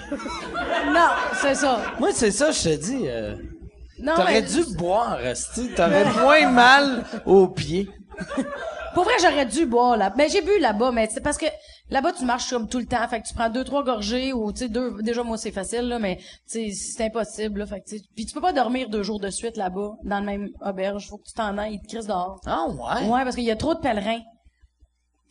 Non, 0.88 1.10
c'est 1.42 1.56
ça. 1.56 1.80
Moi, 2.00 2.10
c'est 2.12 2.32
ça, 2.32 2.50
je 2.52 2.64
te 2.64 2.76
dis. 2.76 3.53
Non, 4.04 4.16
T'aurais 4.16 4.42
mais- 4.42 4.48
dû 4.48 4.64
boire, 4.76 5.20
Esti. 5.26 5.70
T'aurais 5.76 6.06
moins 6.22 6.50
mal 6.52 7.04
aux 7.26 7.48
pieds. 7.48 7.90
Pour 8.94 9.06
vrai, 9.06 9.14
j'aurais 9.22 9.46
dû 9.48 9.66
boire 9.66 9.98
là. 9.98 10.12
Ben 10.16 10.30
j'ai 10.30 10.42
bu 10.42 10.60
là-bas, 10.60 10.92
mais 10.92 11.10
c'est 11.12 11.22
parce 11.22 11.38
que 11.40 11.48
là-bas 11.90 12.12
tu 12.12 12.26
marches 12.26 12.50
comme 12.52 12.68
tout 12.70 12.78
le 12.78 12.86
temps, 12.86 13.08
fait 13.08 13.22
que 13.22 13.28
tu 13.28 13.34
prends 13.34 13.50
deux 13.50 13.64
trois 13.64 13.84
gorgées 13.84 14.34
ou 14.34 14.52
tu 14.52 14.60
sais 14.60 14.70
deux. 14.70 15.02
Déjà 15.02 15.24
moi 15.24 15.36
c'est 15.38 15.52
facile 15.52 15.88
là, 15.88 15.98
mais 15.98 16.18
tu 16.18 16.24
sais 16.48 16.72
c'est 16.72 17.06
impossible 17.06 17.62
là, 17.62 17.66
fait 17.66 17.80
que. 17.82 17.96
Puis 18.16 18.26
tu 18.28 18.34
peux 18.36 18.42
pas 18.42 18.54
dormir 18.54 18.90
deux 18.90 19.02
jours 19.02 19.20
de 19.20 19.32
suite 19.32 19.58
là-bas 19.58 19.94
dans 20.04 20.20
le 20.20 20.26
même 20.26 20.50
auberge. 20.64 21.08
Faut 21.10 21.18
que 21.18 21.24
tu 21.28 21.34
t'en 21.34 21.58
ailles, 21.58 21.80
ils 21.82 21.88
te 21.88 21.88
crissent 21.92 22.06
dehors. 22.08 22.40
Ah 22.46 22.66
ouais? 22.68 23.08
Ouais, 23.08 23.24
parce 23.24 23.34
qu'il 23.36 23.46
y 23.46 23.52
a 23.52 23.56
trop 23.56 23.74
de 23.74 23.80
pèlerins. 23.80 24.20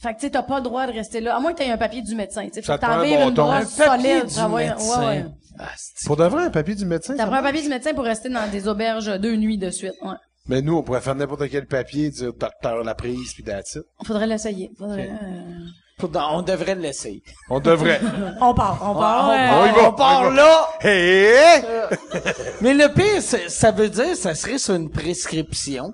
Fait 0.03 0.15
que 0.15 0.19
tu 0.21 0.27
sais 0.27 0.31
t'as 0.31 0.43
pas 0.43 0.57
le 0.57 0.65
droit 0.65 0.87
de 0.87 0.93
rester 0.93 1.21
là, 1.21 1.37
à 1.37 1.41
moins 1.41 1.53
que 1.53 1.59
t'aies 1.59 1.71
un 1.71 1.79
papier 1.79 2.03
du 2.03 2.15
médecin. 2.17 2.49
Tu 2.53 2.61
t'en 2.61 2.75
un 2.83 3.05
une 3.05 3.31
brosse 3.35 3.77
papier 3.77 4.11
solide. 4.11 4.25
du 4.27 4.31
ça 4.35 4.49
va- 4.49 4.57
ouais. 4.57 5.25
Ah, 5.59 5.69
Pour 6.07 6.17
de 6.17 6.25
vrai, 6.25 6.45
un 6.45 6.51
papier 6.51 6.75
du 6.75 6.85
médecin? 6.85 7.15
T'as 7.17 7.27
un 7.27 7.43
papier 7.43 7.63
du 7.63 7.69
médecin 7.69 7.95
pour 7.95 8.05
rester 8.05 8.29
dans 8.29 8.51
des 8.51 8.67
auberges 8.67 9.19
deux 9.21 9.37
nuits 9.37 9.59
de 9.59 9.71
suite. 9.71 9.95
Ouais. 10.03 10.15
Mais 10.49 10.61
nous, 10.61 10.77
on 10.77 10.83
pourrait 10.83 11.01
faire 11.01 11.15
n'importe 11.15 11.49
quel 11.49 11.67
papier, 11.67 12.11
dire 12.11 12.33
docteur 12.33 12.83
la 12.83 12.95
prise, 12.97 13.33
puis 13.33 13.45
that's 13.45 13.77
it. 13.77 13.83
Faudrait 14.05 14.27
l'essayer. 14.27 14.73
Faudrait, 14.77 15.11
euh, 15.11 16.07
On 16.33 16.43
devrait 16.43 16.75
l'essayer. 16.75 17.23
On 17.49 17.61
devrait. 17.61 18.01
On 18.41 18.55
part, 18.55 18.81
on 18.83 18.95
part. 18.95 19.29
on, 19.29 19.31
ouais. 19.31 19.93
part, 19.97 20.23
on 20.23 20.25
va, 20.25 20.29
on 20.29 20.31
là. 20.31 20.67
Hé! 20.83 21.63
Mais 22.61 22.75
le 22.75 22.93
pire, 22.93 23.23
ça 23.23 23.71
veut 23.71 23.89
dire 23.89 24.17
ça 24.17 24.35
serait 24.35 24.59
sur 24.59 24.75
une 24.75 24.91
prescription. 24.91 25.93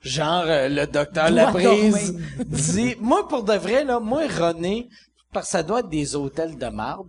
Genre, 0.00 0.44
euh, 0.46 0.68
le 0.68 0.86
docteur 0.86 1.30
Laprise 1.30 2.14
dit... 2.46 2.96
Moi, 3.00 3.26
pour 3.28 3.42
de 3.42 3.54
vrai, 3.54 3.84
là, 3.84 3.98
moi, 4.00 4.22
René, 4.28 4.88
parce 5.32 5.46
que 5.46 5.52
ça 5.52 5.62
doit 5.62 5.80
être 5.80 5.88
des 5.88 6.14
hôtels 6.14 6.56
de 6.56 6.66
marde. 6.68 7.08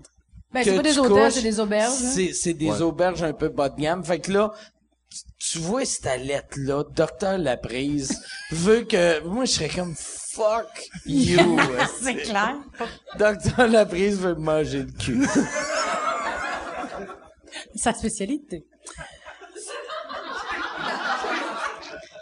Ben, 0.52 0.64
c'est 0.64 0.76
pas 0.76 0.82
des 0.82 0.98
hôtels, 0.98 1.32
c'est 1.32 1.42
des 1.44 1.60
auberges. 1.60 2.02
là. 2.02 2.10
C'est, 2.10 2.34
c'est 2.34 2.54
des 2.56 2.82
auberges 2.82 3.22
un 3.24 3.34
peu 3.34 3.50
bas 3.50 3.70
de 3.70 3.80
gamme. 3.80 4.04
Fait 4.04 4.20
que 4.20 4.32
là, 4.32 4.52
tu- 5.10 5.20
tu 5.52 5.60
vois 5.60 5.86
cette 5.86 6.26
lettre-là, 6.26 6.84
Docteur 6.96 7.38
Laprise 7.38 8.20
veut 8.52 8.82
que... 8.82 9.22
Moi, 9.24 9.46
je 9.46 9.52
serais 9.52 9.70
comme, 9.70 9.94
fuck 9.96 10.90
you. 11.06 11.60
c'est 12.02 12.16
clair. 12.16 12.56
Docteur 13.20 13.68
Laprise 13.68 14.18
veut 14.20 14.34
me 14.34 14.42
manger 14.42 14.80
le 14.84 14.92
cul. 14.92 15.28
Sa 17.76 17.94
spécialité. 17.94 18.66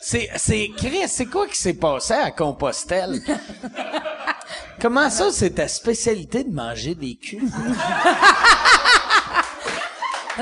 C'est, 0.10 0.30
c'est, 0.38 0.70
Chris, 0.78 1.05
c'est 1.08 1.26
quoi 1.26 1.47
qui 1.47 1.58
s'est 1.58 1.74
passé 1.74 2.14
à 2.14 2.32
Compostelle? 2.32 3.20
Comment 4.82 5.10
ça, 5.10 5.32
c'est 5.34 5.49
ta 5.49 5.68
spécialité 5.68 6.45
de 6.45 6.53
manger 6.53 6.95
des 6.95 7.16
culs? 7.16 7.41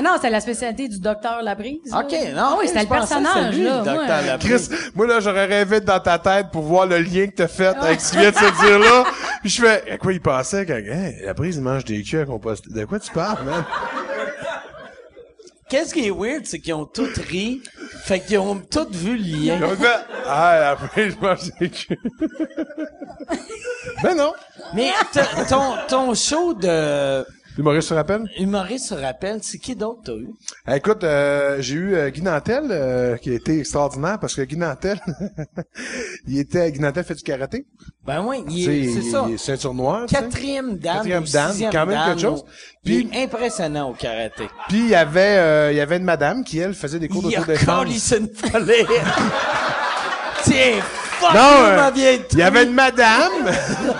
Non, 0.02 0.18
c'est 0.20 0.28
la 0.28 0.42
spécialité 0.42 0.88
du 0.88 1.00
docteur 1.00 1.40
Labrise. 1.42 1.90
là. 1.90 2.00
Ok, 2.04 2.12
non, 2.34 2.58
oui, 2.60 2.68
c'était 2.68 2.82
le 2.82 2.86
personnage, 2.86 3.54
lui, 3.54 3.64
là. 3.64 3.78
le 3.78 3.84
docteur. 3.84 4.38
Chris, 4.40 4.68
moi 4.94 5.06
là, 5.06 5.20
j'aurais 5.20 5.46
rêvé 5.46 5.80
dans 5.80 5.98
ta 6.00 6.18
tête 6.18 6.48
pour 6.52 6.64
voir 6.64 6.84
le 6.86 6.98
lien 6.98 7.26
que 7.26 7.36
t'as 7.36 7.48
fait 7.48 7.68
avec 7.68 8.02
ce 8.02 8.10
qui 8.10 8.18
vient 8.18 8.30
de 8.30 8.36
se 8.36 8.66
dire 8.66 8.78
là. 8.78 9.04
Puis 9.40 9.48
je 9.48 9.62
fais, 9.62 9.90
à 9.90 9.96
quoi 9.96 10.12
il 10.12 10.20
pensait 10.20 10.66
quand, 10.66 10.74
hey, 10.74 11.22
la 11.24 11.32
prise, 11.32 11.56
il 11.56 11.62
mange 11.62 11.86
des 11.86 12.02
culs 12.02 12.20
à 12.20 12.26
compost. 12.26 12.70
De 12.70 12.84
quoi 12.84 13.00
tu 13.00 13.10
parles, 13.10 13.42
man? 13.46 13.64
Qu'est-ce 15.68 15.92
qui 15.92 16.06
est 16.06 16.10
weird, 16.10 16.44
c'est 16.44 16.60
qu'ils 16.60 16.74
ont 16.74 16.84
tous 16.84 17.18
ri, 17.28 17.60
fait 18.06 18.20
qu'ils 18.20 18.38
ont 18.38 18.60
tous 18.70 18.88
vu 18.92 19.16
le 19.16 19.46
lien. 19.46 19.62
Ont 19.62 19.74
fait, 19.74 19.98
ah, 20.26 20.58
la 20.60 20.76
prise, 20.76 21.16
je 21.20 21.26
mange 21.26 21.50
des 21.58 21.70
culs. 21.70 21.98
ben 24.02 24.16
non. 24.16 24.32
Mais 24.74 24.92
ton, 25.48 25.74
ton 25.88 26.14
show 26.14 26.54
de 26.54 27.26
L'humoriste 27.56 27.88
se 27.88 27.94
rappelle? 27.94 28.28
humoriste 28.38 28.86
se 28.88 28.94
rappelle, 28.94 29.38
c'est 29.42 29.58
qui 29.58 29.74
d'autre 29.74 30.00
t'as 30.04 30.12
eu? 30.12 30.28
Eh, 30.68 30.74
Écoute, 30.76 31.02
euh, 31.04 31.56
j'ai 31.60 31.74
eu 31.74 31.94
euh, 31.94 32.10
Guy 32.10 32.20
Nantel, 32.22 32.64
euh, 32.70 33.16
qui 33.16 33.30
a 33.30 33.34
été 33.34 33.58
extraordinaire 33.60 34.18
parce 34.20 34.34
que 34.34 34.42
Guy 34.42 34.56
Nantel, 34.58 35.00
il 36.26 36.38
était, 36.38 36.70
Guy 36.70 36.80
Nantel 36.80 37.04
fait 37.04 37.14
du 37.14 37.22
karaté. 37.22 37.64
Ben 38.04 38.22
oui, 38.26 38.44
c'est 38.94 39.10
ça. 39.10 39.24
il 39.28 39.34
est 39.34 39.38
ceinture 39.38 39.72
noire. 39.74 40.04
Quatrième 40.06 40.76
dan, 40.78 40.96
Quatrième 40.96 41.26
sixième 41.26 41.72
quand 41.72 41.86
même 41.86 41.98
quelque 42.06 42.20
chose. 42.20 42.42
ou- 42.42 42.48
Puis- 42.84 43.08
il 43.10 43.16
est 43.16 43.24
impressionnant 43.24 43.90
au 43.90 43.94
karaté. 43.94 44.44
Puis 44.68 44.78
il 44.80 44.88
y 44.88 44.94
avait, 44.94 45.38
euh, 45.38 45.72
il 45.72 45.76
y 45.76 45.80
avait 45.80 45.96
une 45.96 46.04
madame 46.04 46.44
qui, 46.44 46.58
elle, 46.58 46.74
faisait 46.74 46.98
des 46.98 47.08
cours 47.08 47.24
Il 47.30 47.36
a 47.36 47.40
d'autodéfense. 47.40 48.12
une 48.18 48.28
folie. 48.34 48.86
Tiens, 50.44 50.82
Non, 51.34 51.64
euh, 51.64 51.90
il 52.32 52.38
y 52.38 52.42
avait 52.42 52.64
une 52.64 52.72
madame 52.72 53.32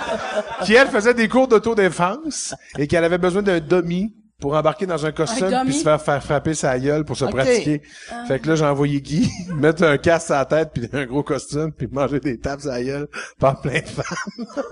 qui, 0.63 0.73
elle, 0.73 0.87
faisait 0.87 1.13
des 1.13 1.27
cours 1.27 1.47
d'autodéfense 1.47 2.55
et 2.77 2.87
qu'elle 2.87 3.03
avait 3.03 3.17
besoin 3.17 3.41
d'un 3.41 3.59
dummy 3.59 4.13
pour 4.39 4.53
embarquer 4.53 4.85
dans 4.85 5.03
un 5.05 5.11
costume 5.11 5.49
puis 5.65 5.73
se 5.73 5.83
faire, 5.83 6.01
faire 6.01 6.23
frapper 6.23 6.53
sa 6.53 6.77
gueule 6.77 7.05
pour 7.05 7.17
se 7.17 7.25
pratiquer. 7.25 7.81
Fait 8.27 8.39
que 8.39 8.49
là, 8.49 8.55
j'ai 8.55 8.65
envoyé 8.65 9.01
Guy 9.01 9.29
mettre 9.55 9.83
un 9.83 9.97
casque 9.97 10.31
à 10.31 10.39
la 10.39 10.45
tête 10.45 10.71
puis 10.73 10.87
un 10.93 11.05
gros 11.05 11.23
costume 11.23 11.71
puis 11.71 11.87
manger 11.91 12.19
des 12.19 12.39
tapes 12.39 12.65
à 12.65 12.77
la 12.77 12.83
gueule 12.83 13.07
par 13.39 13.61
plein 13.61 13.79
de 13.79 13.87
femmes. 13.87 14.45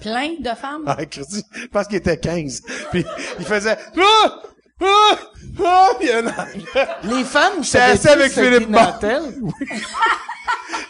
Plein 0.00 0.30
de 0.40 0.48
femmes? 0.56 0.84
Ah, 0.86 1.04
Christy, 1.04 1.44
je 1.54 1.66
pense 1.66 1.86
qu'il 1.86 1.96
était 1.96 2.16
15. 2.16 2.62
Puis 2.90 3.04
il 3.38 3.44
faisait 3.44 3.76
ah! 3.98 4.42
Ah! 4.80 5.18
Ah! 5.62 5.88
Puis 5.98 6.08
il 6.08 6.10
y 6.10 6.12
a 6.12 6.18
un 6.20 7.16
Les 7.18 7.24
femmes, 7.24 7.60
assis 7.60 8.08
avec 8.08 8.32
Philippe. 8.32 8.70
Nantel. 8.70 9.22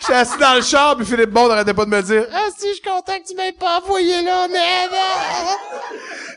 J'étais 0.01 0.15
assis 0.15 0.39
dans 0.39 0.55
le 0.55 0.63
char, 0.63 0.97
puis 0.97 1.07
Philippe 1.07 1.31
Bond 1.31 1.49
n'arrêtait 1.49 1.75
pas 1.75 1.85
de 1.85 1.91
me 1.91 2.03
dire 2.03 2.27
«Ah, 2.33 2.49
si, 2.57 2.69
je 2.69 2.75
suis 2.75 2.83
content 2.83 3.13
que 3.19 3.29
tu 3.29 3.35
m'aies 3.35 3.53
pas 3.53 3.81
envoyé 3.81 4.23
là, 4.23 4.49
mais... 4.49 4.89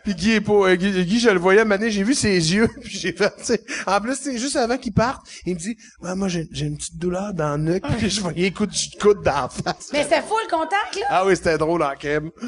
Puis 0.03 0.15
Guy, 0.15 0.31
est 0.33 0.41
pas, 0.41 0.53
euh, 0.53 0.75
Guy, 0.75 1.05
Guy, 1.05 1.19
je 1.19 1.29
le 1.29 1.39
voyais, 1.39 1.63
mané, 1.63 1.89
j'ai 1.89 2.03
vu 2.03 2.13
ses 2.13 2.53
yeux, 2.53 2.67
puis 2.81 2.97
j'ai 2.97 3.13
fait, 3.13 3.33
tu 3.37 3.45
sais, 3.45 3.63
en 3.87 4.01
plus, 4.01 4.15
c'est 4.21 4.37
juste 4.37 4.55
avant 4.55 4.77
qu'il 4.77 4.93
parte, 4.93 5.25
il 5.45 5.55
me 5.55 5.59
dit 5.59 5.77
«Ouais, 6.01 6.15
moi, 6.15 6.27
j'ai 6.27 6.47
une 6.65 6.77
petite 6.77 6.97
douleur 6.97 7.33
dans 7.33 7.57
le 7.57 7.73
nuque, 7.73 7.83
puis 7.97 8.09
je 8.09 8.21
voyais 8.21 8.47
un 8.47 8.51
coup 8.51 8.65
de 8.65 8.73
coude 9.01 9.23
dans 9.23 9.31
la 9.33 9.49
face. 9.49 9.89
Mais 9.93 10.03
c'était 10.03 10.21
fou 10.21 10.35
le 10.43 10.49
contact, 10.49 10.95
là? 10.99 11.05
Ah 11.09 11.25
oui, 11.25 11.35
c'était 11.35 11.57
drôle 11.57 11.83
en 11.83 11.95
crème. 11.95 12.31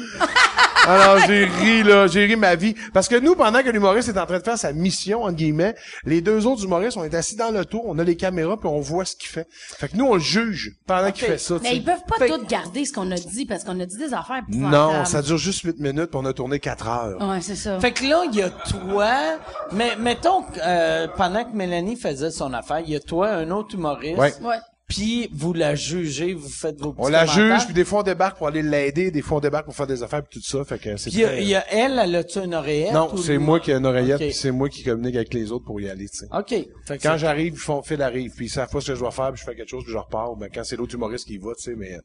Alors, 0.86 1.18
j'ai 1.26 1.46
ri, 1.46 1.82
là, 1.82 2.06
j'ai 2.06 2.26
ri 2.26 2.36
ma 2.36 2.54
vie. 2.54 2.76
Parce 2.94 3.08
que 3.08 3.16
nous, 3.16 3.34
pendant 3.34 3.60
que 3.62 3.70
l'humoriste 3.70 4.08
est 4.08 4.18
en 4.18 4.26
train 4.26 4.38
de 4.38 4.44
faire 4.44 4.56
sa 4.56 4.72
mission, 4.72 5.24
entre 5.24 5.34
guillemets, 5.34 5.74
les 6.04 6.20
deux 6.20 6.46
autres 6.46 6.64
humoristes, 6.64 6.96
on 6.96 7.02
est 7.02 7.14
assis 7.14 7.34
dans 7.34 7.50
l'auto, 7.50 7.82
on 7.86 7.98
a 7.98 8.04
les 8.04 8.16
caméras, 8.16 8.56
puis 8.56 8.68
on 8.68 8.80
voit 8.80 9.04
ce 9.04 9.16
qu'il 9.16 9.28
fait. 9.28 9.48
Fait 9.50 9.88
que 9.88 9.96
nous, 9.96 10.04
on 10.06 10.14
le 10.14 10.20
juge 10.20 10.76
pendant 10.86 11.10
qu'il 11.12 11.26
fait 11.26 11.38
ça, 11.38 11.56
tu 11.56 11.62
Mais 11.62 11.70
sais. 11.70 11.76
ils 11.76 11.84
peuvent 11.84 12.04
pas 12.08 12.16
Fait- 12.16 12.28
toutes 12.28 12.48
garder 12.48 12.84
ce 12.84 12.92
qu'on 12.92 13.10
a 13.10 13.16
dit 13.16 13.44
parce 13.46 13.64
qu'on 13.64 13.78
a 13.80 13.86
dit 13.86 13.96
des 13.96 14.14
affaires 14.14 14.38
épouvantables. 14.48 14.70
Non, 14.98 15.04
ça 15.04 15.20
dure 15.22 15.36
juste 15.38 15.62
8 15.62 15.78
minutes, 15.80 16.06
puis 16.06 16.20
on 16.22 16.24
a 16.24 16.32
tourné 16.32 16.60
4 16.60 16.88
heures. 16.88 17.20
Ouais, 17.28 17.40
c'est 17.40 17.56
ça. 17.56 17.78
Fait 17.80 17.92
que 17.92 18.04
là, 18.04 18.22
il 18.30 18.34
y 18.38 18.42
a 18.42 18.50
toi, 18.50 19.38
mais 19.72 19.96
mettons 19.96 20.42
que, 20.42 20.58
euh, 20.64 21.08
pendant 21.16 21.44
que 21.44 21.54
Mélanie 21.56 21.96
faisait 21.96 22.30
son 22.30 22.52
affaire, 22.54 22.80
il 22.80 22.90
y 22.90 22.96
a 22.96 23.00
toi, 23.00 23.28
un 23.30 23.50
autre 23.50 23.74
humoriste. 23.74 24.18
Ouais. 24.18 24.32
Ouais. 24.42 24.56
Puis 24.88 25.28
vous 25.32 25.52
la 25.52 25.74
jugez, 25.74 26.32
vous 26.32 26.48
faites 26.48 26.78
vos 26.80 26.92
petits 26.92 27.04
On 27.04 27.08
la 27.08 27.26
juge, 27.26 27.64
puis 27.64 27.74
des 27.74 27.84
fois 27.84 28.00
on 28.00 28.02
débarque 28.04 28.38
pour 28.38 28.46
aller 28.46 28.62
l'aider, 28.62 29.10
des 29.10 29.20
fois 29.20 29.38
on 29.38 29.40
débarque 29.40 29.64
pour 29.64 29.74
faire 29.74 29.88
des 29.88 30.00
affaires, 30.04 30.22
puis 30.22 30.38
tout 30.40 30.46
ça. 30.46 30.64
Fait 30.64 30.78
que 30.78 30.96
c'est 30.96 31.10
Puis 31.10 31.18
il 31.18 31.22
y 31.22 31.24
a, 31.24 31.28
très- 31.28 31.42
il 31.42 31.48
y 31.48 31.54
a 31.56 31.64
elle, 31.74 31.98
elle 31.98 32.14
a-tu 32.14 32.38
une 32.38 32.54
oreillette? 32.54 32.92
Non, 32.92 33.12
ou 33.12 33.18
c'est 33.18 33.36
moi 33.38 33.58
qui 33.58 33.72
ai 33.72 33.74
une 33.74 33.84
oreillette, 33.86 34.20
Ok. 34.20 34.26
puis 34.28 34.32
c'est 34.32 34.52
moi 34.52 34.68
qui 34.68 34.84
communique 34.84 35.16
avec 35.16 35.34
les 35.34 35.50
autres 35.50 35.64
pour 35.64 35.80
y 35.80 35.90
aller, 35.90 36.08
tu 36.08 36.18
sais. 36.18 36.26
OK. 36.32 36.48
Fait 36.50 36.64
que 36.98 37.02
Quand 37.02 37.12
c'est- 37.14 37.18
j'arrive, 37.18 37.54
ils 37.54 37.58
font 37.58 37.82
fil 37.82 38.00
arrive, 38.00 38.32
puis 38.36 38.46
ils 38.46 38.48
savent 38.48 38.70
pas 38.70 38.80
ce 38.80 38.86
que 38.86 38.94
je 38.94 39.00
dois 39.00 39.10
faire, 39.10 39.32
puis 39.32 39.40
je 39.40 39.44
fais 39.44 39.56
quelque 39.56 39.68
chose, 39.70 39.82
puis 39.82 39.92
je 39.92 39.98
repars. 39.98 40.36
Ben, 40.36 40.48
quand 40.54 40.62
c'est 40.62 40.76
l'autre 40.76 40.94
humoriste 40.94 41.26
qui 41.26 41.34
y 41.34 41.38
va, 41.38 41.52
tu 41.56 41.62
sais, 41.64 41.74
mais 41.76 41.94
euh, 41.94 42.00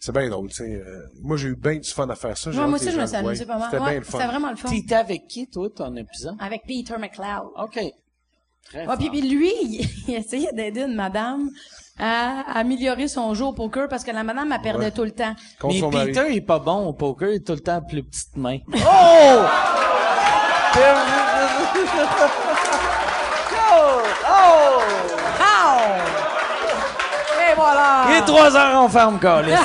c'est 0.00 0.12
bien 0.12 0.30
drôle, 0.30 0.48
tu 0.48 0.54
sais. 0.56 0.64
euh, 0.74 1.02
moi, 1.20 1.36
j'ai 1.36 1.48
eu 1.48 1.54
bien 1.56 1.76
du 1.76 1.90
fun 1.90 2.08
à 2.08 2.14
faire 2.14 2.38
ça. 2.38 2.48
Ouais, 2.48 2.56
moi 2.56 2.76
aussi, 2.78 2.90
je 2.90 2.98
me 2.98 3.04
suis 3.06 3.16
amusée 3.16 3.44
pas 3.44 3.58
mal. 3.58 3.68
C'était 3.70 3.82
Ouais, 3.82 3.90
bien 3.90 3.98
le 3.98 4.04
fun. 4.06 4.18
C'était 4.18 4.30
vraiment 4.30 4.50
le 4.50 4.56
fun. 4.56 4.70
T'étais 4.70 4.94
avec 4.94 5.26
qui, 5.28 5.48
toi, 5.48 5.68
ton 5.68 5.94
épisode? 5.96 6.34
Avec 6.40 6.62
Peter 6.66 6.94
McLeod. 6.98 7.50
OK. 7.58 7.78
Très 8.64 8.80
Ouais, 8.80 8.84
fort. 8.86 8.96
puis, 8.98 9.10
puis 9.10 9.20
lui, 9.20 9.52
il, 9.62 9.86
il 10.08 10.14
essayait 10.14 10.52
d'aider 10.54 10.80
une 10.80 10.94
madame 10.94 11.50
à 11.98 12.58
améliorer 12.58 13.08
son 13.08 13.32
jeu 13.34 13.44
au 13.44 13.52
poker 13.52 13.88
parce 13.88 14.04
que 14.04 14.10
la 14.10 14.22
madame, 14.22 14.52
elle 14.52 14.60
perdait 14.60 14.84
Ouais. 14.86 14.90
tout 14.90 15.04
le 15.04 15.12
temps. 15.12 15.34
Contre 15.60 15.74
Mais 15.74 15.80
son 15.80 15.90
mari. 15.90 16.06
Peter, 16.12 16.26
il 16.30 16.36
est 16.36 16.40
pas 16.42 16.58
bon 16.58 16.86
au 16.86 16.92
poker, 16.92 17.30
il 17.30 17.36
est 17.36 17.46
tout 17.46 17.54
le 17.54 17.60
temps 17.60 17.80
plus 17.80 18.02
petite 18.02 18.36
main. 18.36 18.58
Oh! 20.78 20.82
oh! 24.28 24.82
Oh! 25.40 25.80
Et 27.40 27.54
voilà! 27.56 28.04
Il 28.10 28.16
est 28.16 28.26
trois 28.26 28.54
heures 28.56 28.80
en 28.82 28.88
ferme, 28.88 29.18
Carlis. 29.18 29.52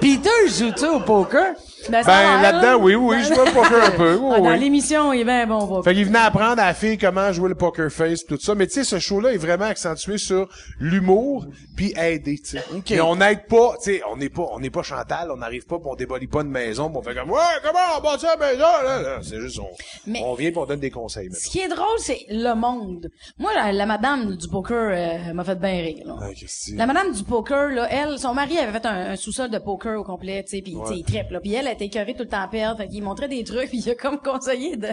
Peter, 0.00 0.30
joue-tu 0.48 0.86
au 0.86 1.00
poker? 1.00 1.54
Ben, 1.90 2.02
Ben, 2.04 2.42
là-dedans, 2.42 2.62
là. 2.72 2.78
oui, 2.78 2.94
oui, 2.94 3.16
je 3.22 3.34
joue 3.34 3.40
au 3.40 3.44
poker 3.44 3.84
un 3.86 3.90
peu. 3.90 4.14
oui, 4.16 4.32
Ah, 4.34 4.40
dans 4.40 4.50
oui. 4.52 4.58
l'émission, 4.58 5.12
il 5.12 5.20
est 5.20 5.24
bien 5.24 5.46
bon. 5.46 5.64
va. 5.66 5.82
Fait 5.82 5.94
qu'il 5.94 6.04
venait 6.06 6.18
apprendre 6.18 6.60
à 6.62 6.66
la 6.66 6.74
fille 6.74 6.96
comment 6.98 7.32
jouer 7.32 7.48
le 7.50 7.54
poker 7.54 7.90
face 7.90 8.22
pis 8.22 8.34
tout 8.34 8.40
ça. 8.40 8.54
Mais 8.54 8.66
tu 8.66 8.74
sais, 8.74 8.84
ce 8.84 8.98
show-là 8.98 9.32
est 9.32 9.38
vraiment 9.38 9.64
accentué 9.64 10.16
sur 10.18 10.48
l'humour 10.78 11.46
puis 11.76 11.92
aider, 11.98 12.38
tu 12.38 12.58
sais. 12.58 12.94
Et 12.94 13.00
on 13.00 13.16
n'aide 13.16 13.46
pas, 13.46 13.74
tu 13.82 13.92
sais, 13.92 14.02
on 14.10 14.16
n'est 14.16 14.28
pas, 14.28 14.44
on 14.52 14.60
n'est 14.60 14.70
pas 14.70 14.82
Chantal, 14.82 15.30
on 15.30 15.36
n'arrive 15.38 15.66
pas 15.66 15.78
pis 15.78 15.84
on 15.86 15.94
démolit 15.94 16.26
pas 16.26 16.42
une 16.42 16.50
maison 16.50 16.90
pis 16.90 16.96
on 16.98 17.02
fait 17.02 17.14
comme, 17.14 17.30
ouais, 17.30 17.38
comment 17.62 17.78
on 17.98 18.02
bâtit 18.02 18.26
la 18.26 18.36
maison, 18.36 18.64
là, 18.84 19.02
là? 19.02 19.18
C'est 19.22 19.40
juste, 19.40 19.58
on, 19.58 19.68
Mais- 20.06 20.22
on 20.24 20.34
vient 20.34 20.50
pis 20.50 20.58
on 20.58 20.66
donne 20.66 20.80
des 20.80 20.90
conseils, 20.90 21.24
maintenant. 21.28 21.38
Ce 21.42 21.50
qui 21.50 21.60
est 21.60 21.68
drôle, 21.68 21.98
c'est 21.98 22.26
le 22.28 22.54
monde. 22.54 23.10
Moi, 23.38 23.50
la, 23.54 23.72
la 23.72 23.86
madame 23.86 24.36
du 24.36 24.48
poker 24.48 24.76
euh, 24.92 25.18
elle 25.28 25.34
m'a 25.34 25.44
fait 25.44 25.58
bien 25.58 25.72
rire. 25.80 26.02
Là. 26.06 26.16
Ah, 26.22 26.26
La 26.74 26.86
madame 26.86 27.12
du 27.12 27.24
poker, 27.24 27.68
là, 27.70 27.86
elle, 27.90 28.18
son 28.18 28.34
mari 28.34 28.58
avait 28.58 28.72
fait 28.72 28.86
un, 28.86 29.12
un 29.12 29.16
sous-sol 29.16 29.48
de 29.50 29.58
poker 29.58 29.89
au 29.98 30.04
complet, 30.04 30.42
tu 30.44 30.56
sais, 30.56 30.62
puis 30.62 30.74
tu 30.82 30.88
sais, 30.88 30.98
il 30.98 31.04
trippe, 31.04 31.30
là. 31.30 31.40
Puis 31.40 31.52
elle, 31.54 31.66
elle 31.66 31.72
était 31.74 31.86
écœurée 31.86 32.14
tout 32.14 32.22
le 32.24 32.28
temps 32.28 32.42
à 32.42 32.48
perdre, 32.48 32.78
fait 32.78 32.88
qu'il 32.88 33.02
montrait 33.02 33.28
des 33.28 33.44
trucs, 33.44 33.68
puis 33.68 33.78
il 33.78 33.90
a 33.90 33.94
comme 33.94 34.18
conseillé 34.18 34.76
de 34.76 34.88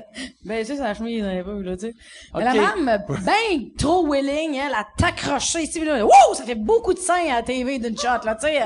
baisser 0.46 0.78
sa 0.78 0.94
chemise 0.94 1.24
un 1.24 1.44
peu, 1.44 1.62
là, 1.62 1.76
tu 1.78 1.88
sais. 1.88 1.94
Mais 2.36 2.44
La 2.44 2.54
madame, 2.54 3.04
ben 3.26 3.70
trop 3.78 4.06
willing, 4.12 4.56
elle, 4.56 4.74
a 4.74 4.86
t'accroché 4.98 5.64
ici, 5.64 5.84
là, 5.84 6.06
wow, 6.06 6.34
ça 6.34 6.44
fait 6.44 6.56
beaucoup 6.56 6.94
de 6.94 7.00
seins 7.00 7.30
à 7.30 7.36
la 7.38 7.44
TV 7.44 7.80
d'une 7.80 7.98
shot, 7.98 8.26
là, 8.26 8.36
tu 8.36 8.48
sais. 8.48 8.62
euh. 8.62 8.66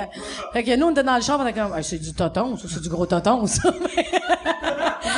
Fait 0.54 0.64
que 0.64 0.76
nous, 0.76 0.88
on 0.88 0.92
était 0.92 1.04
dans 1.04 1.16
le 1.16 1.22
champ, 1.22 1.38
on 1.40 1.48
était 1.48 1.60
comme, 1.60 1.74
Ah, 1.74 1.84
c'est 1.84 2.00
du 2.00 2.14
toton, 2.14 2.58
ça, 2.58 2.68
c'est 2.70 2.82
du 2.82 2.90
gros 2.90 3.06
toton, 3.06 3.46
ça. 3.48 3.74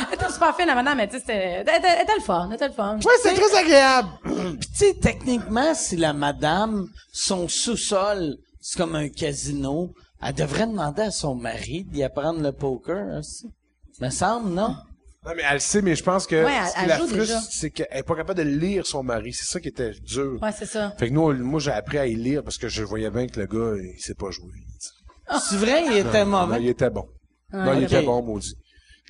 elle 0.08 0.14
était 0.14 0.32
super 0.32 0.54
fine, 0.56 0.66
la 0.66 0.74
madame, 0.74 0.96
mais 0.98 1.06
tu 1.08 1.14
sais, 1.14 1.20
c'était, 1.20 1.34
elle 1.34 1.78
était, 1.78 1.88
elle 1.96 2.02
était 2.02 2.14
le 2.16 2.22
fun, 2.22 2.46
elle 2.48 2.54
était 2.56 2.68
le 2.68 2.74
fun. 2.74 2.96
Ouais, 2.96 3.12
c'est 3.22 3.34
très 3.34 3.56
agréable. 3.58 4.08
Puis 4.24 4.68
tu 4.68 4.74
sais, 4.74 4.94
techniquement, 5.00 5.74
si 5.74 5.96
la 5.96 6.12
madame, 6.12 6.88
son 7.12 7.48
sous-sol, 7.48 8.36
c'est 8.60 8.78
comme 8.78 8.94
un 8.94 9.08
casino, 9.08 9.90
elle 10.24 10.34
devrait 10.34 10.66
demander 10.66 11.02
à 11.02 11.10
son 11.10 11.34
mari 11.34 11.84
d'y 11.84 12.02
apprendre 12.02 12.40
le 12.40 12.52
poker, 12.52 13.18
aussi. 13.18 13.46
Me 14.00 14.10
semble, 14.10 14.50
non? 14.50 14.74
Non, 15.26 15.32
mais 15.36 15.42
elle 15.48 15.54
le 15.54 15.58
sait, 15.60 15.80
mais 15.80 15.94
je 15.94 16.02
pense 16.02 16.26
que 16.26 16.36
Ouais, 16.44 16.52
elle- 16.52 16.66
ce 16.68 16.74
qui 16.74 16.80
elle 16.82 16.88
la 16.88 16.98
joue 16.98 17.06
frustre, 17.06 17.42
c'est 17.50 17.70
qu'elle 17.70 17.86
est 17.90 18.02
pas 18.02 18.14
capable 18.16 18.38
de 18.38 18.42
lire 18.48 18.86
son 18.86 19.02
mari. 19.02 19.32
C'est 19.32 19.46
ça 19.46 19.58
qui 19.60 19.68
était 19.68 19.92
dur. 20.02 20.38
Ouais, 20.42 20.52
c'est 20.52 20.66
ça. 20.66 20.92
Fait 20.98 21.08
que 21.08 21.12
nous, 21.14 21.32
moi, 21.32 21.60
j'ai 21.60 21.70
appris 21.70 21.96
à 21.98 22.06
y 22.06 22.14
lire 22.14 22.42
parce 22.42 22.58
que 22.58 22.68
je 22.68 22.82
voyais 22.82 23.10
bien 23.10 23.26
que 23.26 23.40
le 23.40 23.46
gars, 23.46 23.80
il 23.80 23.98
sait 24.00 24.14
pas 24.14 24.30
jouer. 24.30 24.52
sais. 24.78 24.90
C'est 25.48 25.56
vrai, 25.56 25.84
il 25.86 25.96
était 25.96 26.24
Non, 26.26 26.46
mauvais. 26.46 26.62
il 26.62 26.68
était 26.68 26.90
bon. 26.90 27.06
non, 27.52 27.72
il 27.72 27.84
ok. 27.84 27.92
était 27.92 28.02
bon, 28.02 28.22
maudit. 28.22 28.54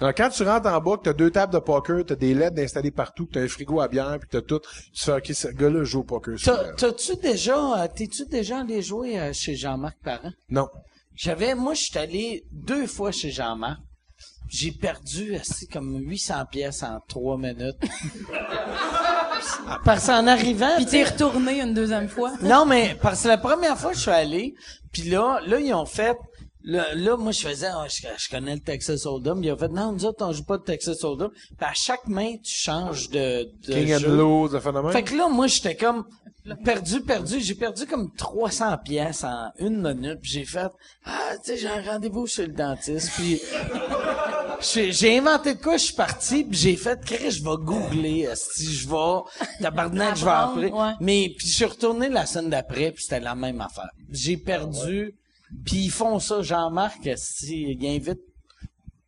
Donc, 0.00 0.16
quand 0.16 0.28
tu 0.28 0.42
rentres 0.44 0.68
en 0.68 0.80
bas, 0.80 0.96
que 0.98 1.02
t'as 1.04 1.12
deux 1.12 1.30
tables 1.30 1.52
de 1.54 1.58
poker, 1.60 2.04
t'as 2.04 2.14
des 2.16 2.34
LED 2.34 2.58
installées 2.60 2.90
partout, 2.92 3.26
que 3.26 3.32
t'as 3.34 3.40
un 3.42 3.48
frigo 3.48 3.80
à 3.80 3.88
bière, 3.88 4.16
puis 4.20 4.28
que 4.28 4.36
t'as 4.38 4.42
tout, 4.46 4.60
tu 4.92 5.04
fais, 5.04 5.12
OK, 5.16 5.26
ce 5.32 5.48
gars-là 5.48 5.82
joue 5.84 6.00
au 6.00 6.04
poker. 6.04 6.34
T'as-. 6.44 6.72
T'as-tu 6.76 7.16
déjà, 7.16 7.82
euh, 7.82 7.88
t'es-tu 7.92 8.26
déjà 8.26 8.60
allé 8.60 8.82
jouer 8.82 9.18
euh, 9.18 9.32
chez 9.32 9.54
Jean-Marc 9.56 9.96
Parent? 10.04 10.32
Non. 10.50 10.68
J'avais, 11.14 11.54
moi, 11.54 11.74
je 11.74 11.82
suis 11.84 11.98
allé 11.98 12.44
deux 12.50 12.86
fois 12.86 13.12
chez 13.12 13.30
Jean-Marc. 13.30 13.78
J'ai 14.48 14.72
perdu 14.72 15.34
assez 15.36 15.66
comme 15.66 15.98
800 15.98 16.46
pièces 16.50 16.82
en 16.82 16.98
trois 17.08 17.36
minutes. 17.38 17.76
Parce 19.84 20.06
qu'en 20.06 20.26
arrivant, 20.26 20.76
Puis 20.76 20.84
tu 20.86 20.90
t'es 20.92 21.04
retourné 21.04 21.60
une 21.60 21.74
deuxième 21.74 22.08
fois? 22.08 22.32
non, 22.42 22.66
mais 22.66 22.96
parce 23.00 23.22
que 23.22 23.28
la 23.28 23.38
première 23.38 23.76
fois 23.78 23.90
que 23.90 23.96
je 23.96 24.02
suis 24.02 24.10
allé, 24.10 24.54
puis 24.92 25.02
là, 25.04 25.40
là, 25.46 25.58
ils 25.60 25.72
ont 25.74 25.86
fait... 25.86 26.16
Là, 26.66 26.94
là, 26.94 27.18
moi, 27.18 27.32
je 27.32 27.40
faisais, 27.46 27.66
Ah, 27.70 27.84
je, 27.88 28.06
je 28.16 28.30
connais 28.30 28.54
le 28.54 28.60
Texas 28.60 29.04
Hold'em. 29.04 29.42
Ils 29.44 29.52
ont 29.52 29.56
fait, 29.58 29.68
non, 29.68 29.92
nous 29.92 30.06
autres, 30.06 30.24
on 30.26 30.32
joue 30.32 30.44
pas 30.44 30.56
de 30.56 30.62
Texas 30.62 31.04
Hold'em. 31.04 31.28
Puis 31.30 31.46
à 31.60 31.74
chaque 31.74 32.06
main, 32.06 32.36
tu 32.42 32.52
changes 32.54 33.10
de, 33.10 33.50
de 33.68 33.72
King 33.74 33.94
and 33.94 33.98
jeu. 33.98 34.16
Low, 34.16 34.48
ça 34.48 34.60
fait 34.60 34.72
de 34.72 34.78
même. 34.78 34.90
Fait 34.90 35.02
que 35.02 35.14
là, 35.14 35.28
moi, 35.28 35.46
j'étais 35.46 35.76
comme 35.76 36.04
perdu, 36.64 37.00
perdu. 37.00 37.40
J'ai 37.40 37.54
perdu 37.54 37.86
comme 37.86 38.12
300 38.14 38.78
pièces 38.78 39.24
en 39.24 39.50
une 39.58 39.80
minute. 39.80 40.18
J'ai 40.22 40.44
fait, 40.44 40.70
ah, 41.04 41.30
tu 41.42 41.52
sais, 41.52 41.56
j'ai 41.56 41.68
un 41.68 41.82
rendez-vous 41.82 42.26
chez 42.26 42.46
le 42.46 42.52
dentiste. 42.52 43.10
Puis 43.16 43.40
j'ai 44.60 44.92
j'ai 44.92 45.18
inventé 45.18 45.54
de 45.54 45.60
quoi, 45.60 45.76
je 45.76 45.84
suis 45.84 45.94
parti. 45.94 46.44
Puis 46.44 46.58
j'ai 46.58 46.76
fait, 46.76 47.00
Chris, 47.04 47.30
je 47.30 47.42
vais 47.42 47.56
googler. 47.58 48.28
Si 48.34 48.72
je 48.72 48.88
vais, 48.88 49.22
tabarnak, 49.60 50.16
je 50.16 50.24
vais 50.24 50.30
appeler. 50.30 50.70
ouais. 50.70 50.92
Mais 51.00 51.34
puis 51.36 51.48
je 51.48 51.54
suis 51.54 51.64
retourné 51.64 52.08
la 52.08 52.26
semaine 52.26 52.50
d'après, 52.50 52.92
puis 52.92 53.02
c'était 53.02 53.20
la 53.20 53.34
même 53.34 53.60
affaire. 53.60 53.90
J'ai 54.10 54.36
perdu. 54.36 55.14
Puis 55.64 55.84
ils 55.84 55.90
font 55.90 56.18
ça, 56.18 56.42
Jean-Marc, 56.42 57.08
si, 57.16 57.76
il 57.78 57.86
invite 57.86 58.20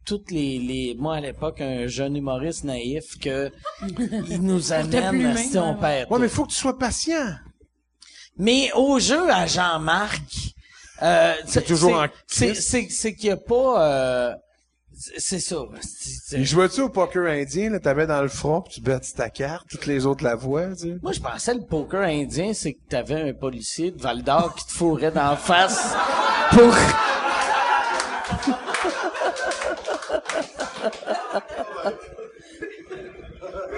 toutes 0.07 0.30
les, 0.30 0.59
les 0.59 0.94
moi 0.98 1.16
à 1.16 1.20
l'époque 1.20 1.61
un 1.61 1.86
jeune 1.88 2.16
humoriste 2.16 2.64
naïf 2.64 3.18
que 3.18 3.50
il 4.28 4.40
nous 4.42 4.72
amène 4.72 5.36
si 5.36 5.59
on 5.59 5.72
ouais, 5.74 5.80
perd 5.80 6.11
Ouais, 6.11 6.16
tout. 6.16 6.22
mais 6.22 6.28
faut 6.28 6.44
que 6.44 6.50
tu 6.50 6.57
sois 6.57 6.78
patient. 6.78 7.34
Mais 8.38 8.70
au 8.74 8.98
jeu 8.98 9.30
à 9.30 9.46
Jean-Marc, 9.46 10.22
euh, 11.02 11.34
c'est 11.46 11.64
toujours 11.64 11.96
en 11.96 12.07
c'est 12.26 12.54
c'est 12.54 12.86
c'est 12.90 13.14
qu'il 13.14 13.28
y 13.28 13.32
a 13.32 13.36
pas 13.36 13.82
euh, 14.30 14.34
c'est 15.18 15.40
ça. 15.40 15.57
Il 16.32 16.46
jouait-tu 16.46 16.80
au 16.80 16.88
poker 16.88 17.26
indien, 17.26 17.68
là, 17.68 17.78
t'avais 17.80 18.07
dans 18.07 18.22
le 18.22 18.28
front, 18.28 18.62
puis 18.62 18.74
tu 18.74 18.80
bâtis 18.80 19.12
ta 19.14 19.28
carte, 19.28 19.66
toutes 19.68 19.84
les 19.86 20.07
autres 20.07 20.24
la 20.24 20.36
voient, 20.36 20.68
tu 20.74 20.82
sais? 20.84 20.96
Moi 21.02 21.12
je 21.12 21.20
pensais 21.20 21.52
le 21.54 21.62
poker 21.64 22.02
indien 22.02 22.52
c'est 22.54 22.74
que 22.74 22.80
t'avais 22.88 23.30
un 23.30 23.34
policier 23.34 23.90
de 23.90 24.00
Val 24.00 24.22
d'Or 24.22 24.54
qui 24.54 24.66
te 24.66 24.72
fourrait 24.72 25.11
dans 25.12 25.30
la 25.30 25.36
face 25.36 25.94
pour 26.50 26.74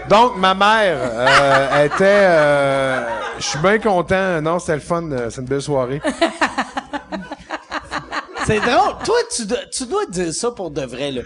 Donc, 0.09 0.37
ma 0.37 0.55
mère, 0.55 0.97
euh, 1.03 1.85
était, 1.85 1.97
euh, 2.05 3.07
je 3.39 3.45
suis 3.45 3.59
bien 3.59 3.79
content. 3.79 4.41
Non, 4.41 4.59
c'était 4.59 4.77
le 4.77 4.81
fun, 4.81 5.11
euh, 5.13 5.29
c'est 5.31 5.41
une 5.43 5.47
belle 5.47 5.63
soirée. 5.63 6.01
C'est 8.47 8.61
drôle. 8.61 8.97
Toi, 9.05 9.17
tu 9.35 9.45
dois, 9.45 9.67
tu 9.71 9.85
dois 9.85 10.07
dire 10.07 10.33
ça 10.33 10.51
pour 10.53 10.71
de 10.71 10.81
vrai, 10.81 11.11
là. 11.11 11.21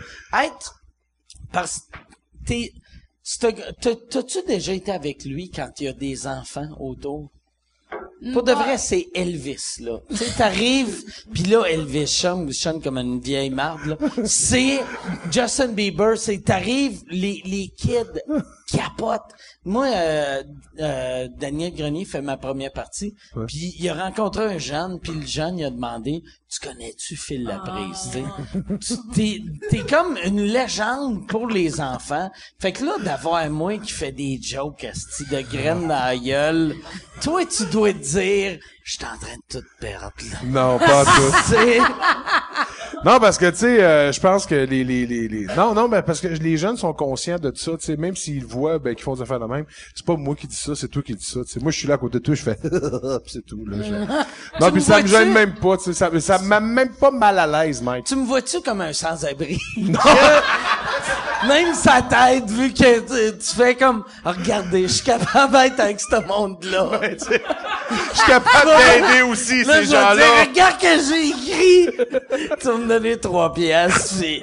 Parce 1.52 1.78
que 1.78 1.98
t'es, 2.46 2.72
tu 3.24 3.38
te- 3.38 3.72
t'as- 3.80 3.94
t'as-tu 4.10 4.38
déjà 4.44 4.72
été 4.72 4.90
avec 4.90 5.24
lui 5.24 5.48
quand 5.48 5.70
il 5.78 5.84
y 5.84 5.88
a 5.88 5.92
des 5.92 6.26
enfants 6.26 6.66
autour? 6.80 7.30
Pour 8.32 8.42
de 8.44 8.52
vrai, 8.52 8.78
c'est 8.78 9.08
Elvis, 9.14 9.78
là. 9.80 9.98
Tu 10.10 10.16
sais, 10.16 10.30
t'arrives, 10.36 11.04
pis 11.32 11.42
là, 11.44 11.64
Elvis 11.64 12.06
chante, 12.06 12.52
chante 12.52 12.82
comme 12.82 12.98
une 12.98 13.20
vieille 13.20 13.50
marde, 13.50 13.84
là. 13.86 13.96
C'est 14.24 14.80
Justin 15.30 15.68
Bieber, 15.68 16.16
c'est 16.16 16.38
t'arrives, 16.38 17.02
les, 17.10 17.42
les 17.44 17.68
kids 17.76 18.20
capotent. 18.76 19.32
Moi, 19.64 19.86
euh, 19.94 20.42
euh, 20.80 21.28
Daniel 21.38 21.74
Grenier 21.74 22.04
fait 22.04 22.22
ma 22.22 22.36
première 22.36 22.72
partie, 22.72 23.14
puis 23.46 23.74
il 23.78 23.88
a 23.88 23.94
rencontré 23.94 24.44
un 24.44 24.58
jeune, 24.58 24.98
puis 25.00 25.12
le 25.12 25.26
jeune, 25.26 25.58
il 25.58 25.64
a 25.64 25.70
demandé, 25.70 26.22
tu 26.48 26.60
connais-tu 26.66 27.16
Phil 27.16 27.44
Laprise? 27.44 28.10
Tu- 28.80 28.94
T'es, 29.14 29.42
t'es 29.70 29.80
comme 29.80 30.16
une 30.24 30.42
légende 30.42 31.26
pour 31.28 31.46
les 31.46 31.80
enfants. 31.80 32.30
Fait 32.58 32.72
que 32.72 32.84
là, 32.84 32.92
d'avoir 33.04 33.48
moi 33.50 33.78
qui 33.78 33.92
fait 33.92 34.12
des 34.12 34.38
jokes, 34.42 34.84
asti, 34.84 35.24
de 35.30 35.40
graines 35.40 35.82
dans 35.82 35.88
la 35.88 36.16
gueule, 36.18 36.74
toi, 37.22 37.44
tu 37.46 37.64
dois 37.66 37.92
te 37.92 37.98
dire, 37.98 38.58
je 38.84 38.92
suis 38.92 39.04
en 39.04 39.16
train 39.18 39.36
de 39.36 39.60
tout 39.60 39.66
perdre, 39.80 40.12
là. 40.30 40.38
Non, 40.44 40.78
pas 40.78 41.04
tout. 41.04 41.54
Non, 43.04 43.18
parce 43.18 43.38
que, 43.38 43.50
tu 43.50 43.56
sais, 43.56 43.82
euh, 43.82 44.12
je 44.12 44.20
pense 44.20 44.46
que 44.46 44.54
les, 44.54 44.84
les, 44.84 45.06
les, 45.06 45.28
les- 45.28 45.46
Non, 45.56 45.74
non, 45.74 45.88
ben, 45.88 46.02
parce 46.02 46.20
que 46.20 46.28
les 46.28 46.56
jeunes 46.56 46.76
sont 46.76 46.92
conscients 46.92 47.38
de 47.38 47.52
ça, 47.54 47.72
tu 47.72 47.86
sais, 47.86 47.96
même 47.96 48.14
s'ils 48.16 48.44
voient, 48.44 48.78
ben, 48.78 48.94
qu'ils 48.94 49.04
font 49.04 49.14
des 49.14 49.22
affaires 49.22 49.40
de 49.40 49.46
même, 49.46 49.64
c'est 49.94 50.04
pas 50.06 50.16
moi 50.16 50.34
qui 50.34 50.46
dis 50.46 50.56
ça, 50.56 50.74
c'est 50.74 50.88
toi 50.88 51.02
qui 51.02 51.14
dis 51.14 51.24
ça, 51.24 51.40
tu 51.44 51.52
sais. 51.52 51.60
Moi, 51.60 51.72
je 51.72 51.78
suis 51.78 51.88
là 51.88 51.94
à 51.94 51.98
côté 51.98 52.18
de 52.18 52.22
toi, 52.24 52.34
je 52.34 52.42
fais, 52.42 52.54
Pis 53.24 53.30
c'est 53.32 53.44
tout, 53.46 53.64
là. 53.66 53.78
je- 53.82 54.60
Non, 54.64 54.70
puis 54.72 54.80
ça 54.82 55.00
me 55.02 55.06
gêne 55.06 55.32
même 55.32 55.54
pas, 55.54 55.76
tu 55.76 55.84
sais, 55.84 55.92
ça, 55.94 56.10
ça 56.20 56.38
m'a 56.38 56.60
même 56.60 56.90
pas 56.90 57.10
mal 57.10 57.38
à 57.38 57.46
l'aise, 57.64 57.82
mec. 57.82 58.04
Tu 58.04 58.14
me 58.16 58.24
vois-tu 58.24 58.60
comme 58.60 58.80
un 58.80 58.92
sans-abri? 58.92 59.58
Que- 59.76 59.82
Même 61.48 61.74
sa 61.74 62.02
tête, 62.02 62.48
vu 62.50 62.72
que 62.72 63.00
tu, 63.00 63.38
tu 63.38 63.54
fais 63.54 63.74
comme, 63.74 64.04
regardez, 64.24 64.82
je 64.82 64.92
suis 64.94 65.04
capable 65.04 65.52
d'être 65.52 65.80
avec 65.80 66.00
ce 66.00 66.26
monde-là. 66.26 67.00
Je 67.10 67.16
suis 68.18 68.26
capable 68.26 68.70
d'aider 68.76 69.22
aussi, 69.22 69.64
Là, 69.64 69.80
ces 69.82 69.90
gens-là. 69.90 70.16
dire, 70.16 70.50
regarde 70.50 70.80
que 70.80 70.86
j'ai 71.08 71.28
écrit! 71.28 71.88
tu 72.60 72.66
vas 72.66 72.76
me 72.78 72.86
donner 72.88 73.18
trois 73.18 73.52
pièces, 73.52 74.18
puis... 74.20 74.42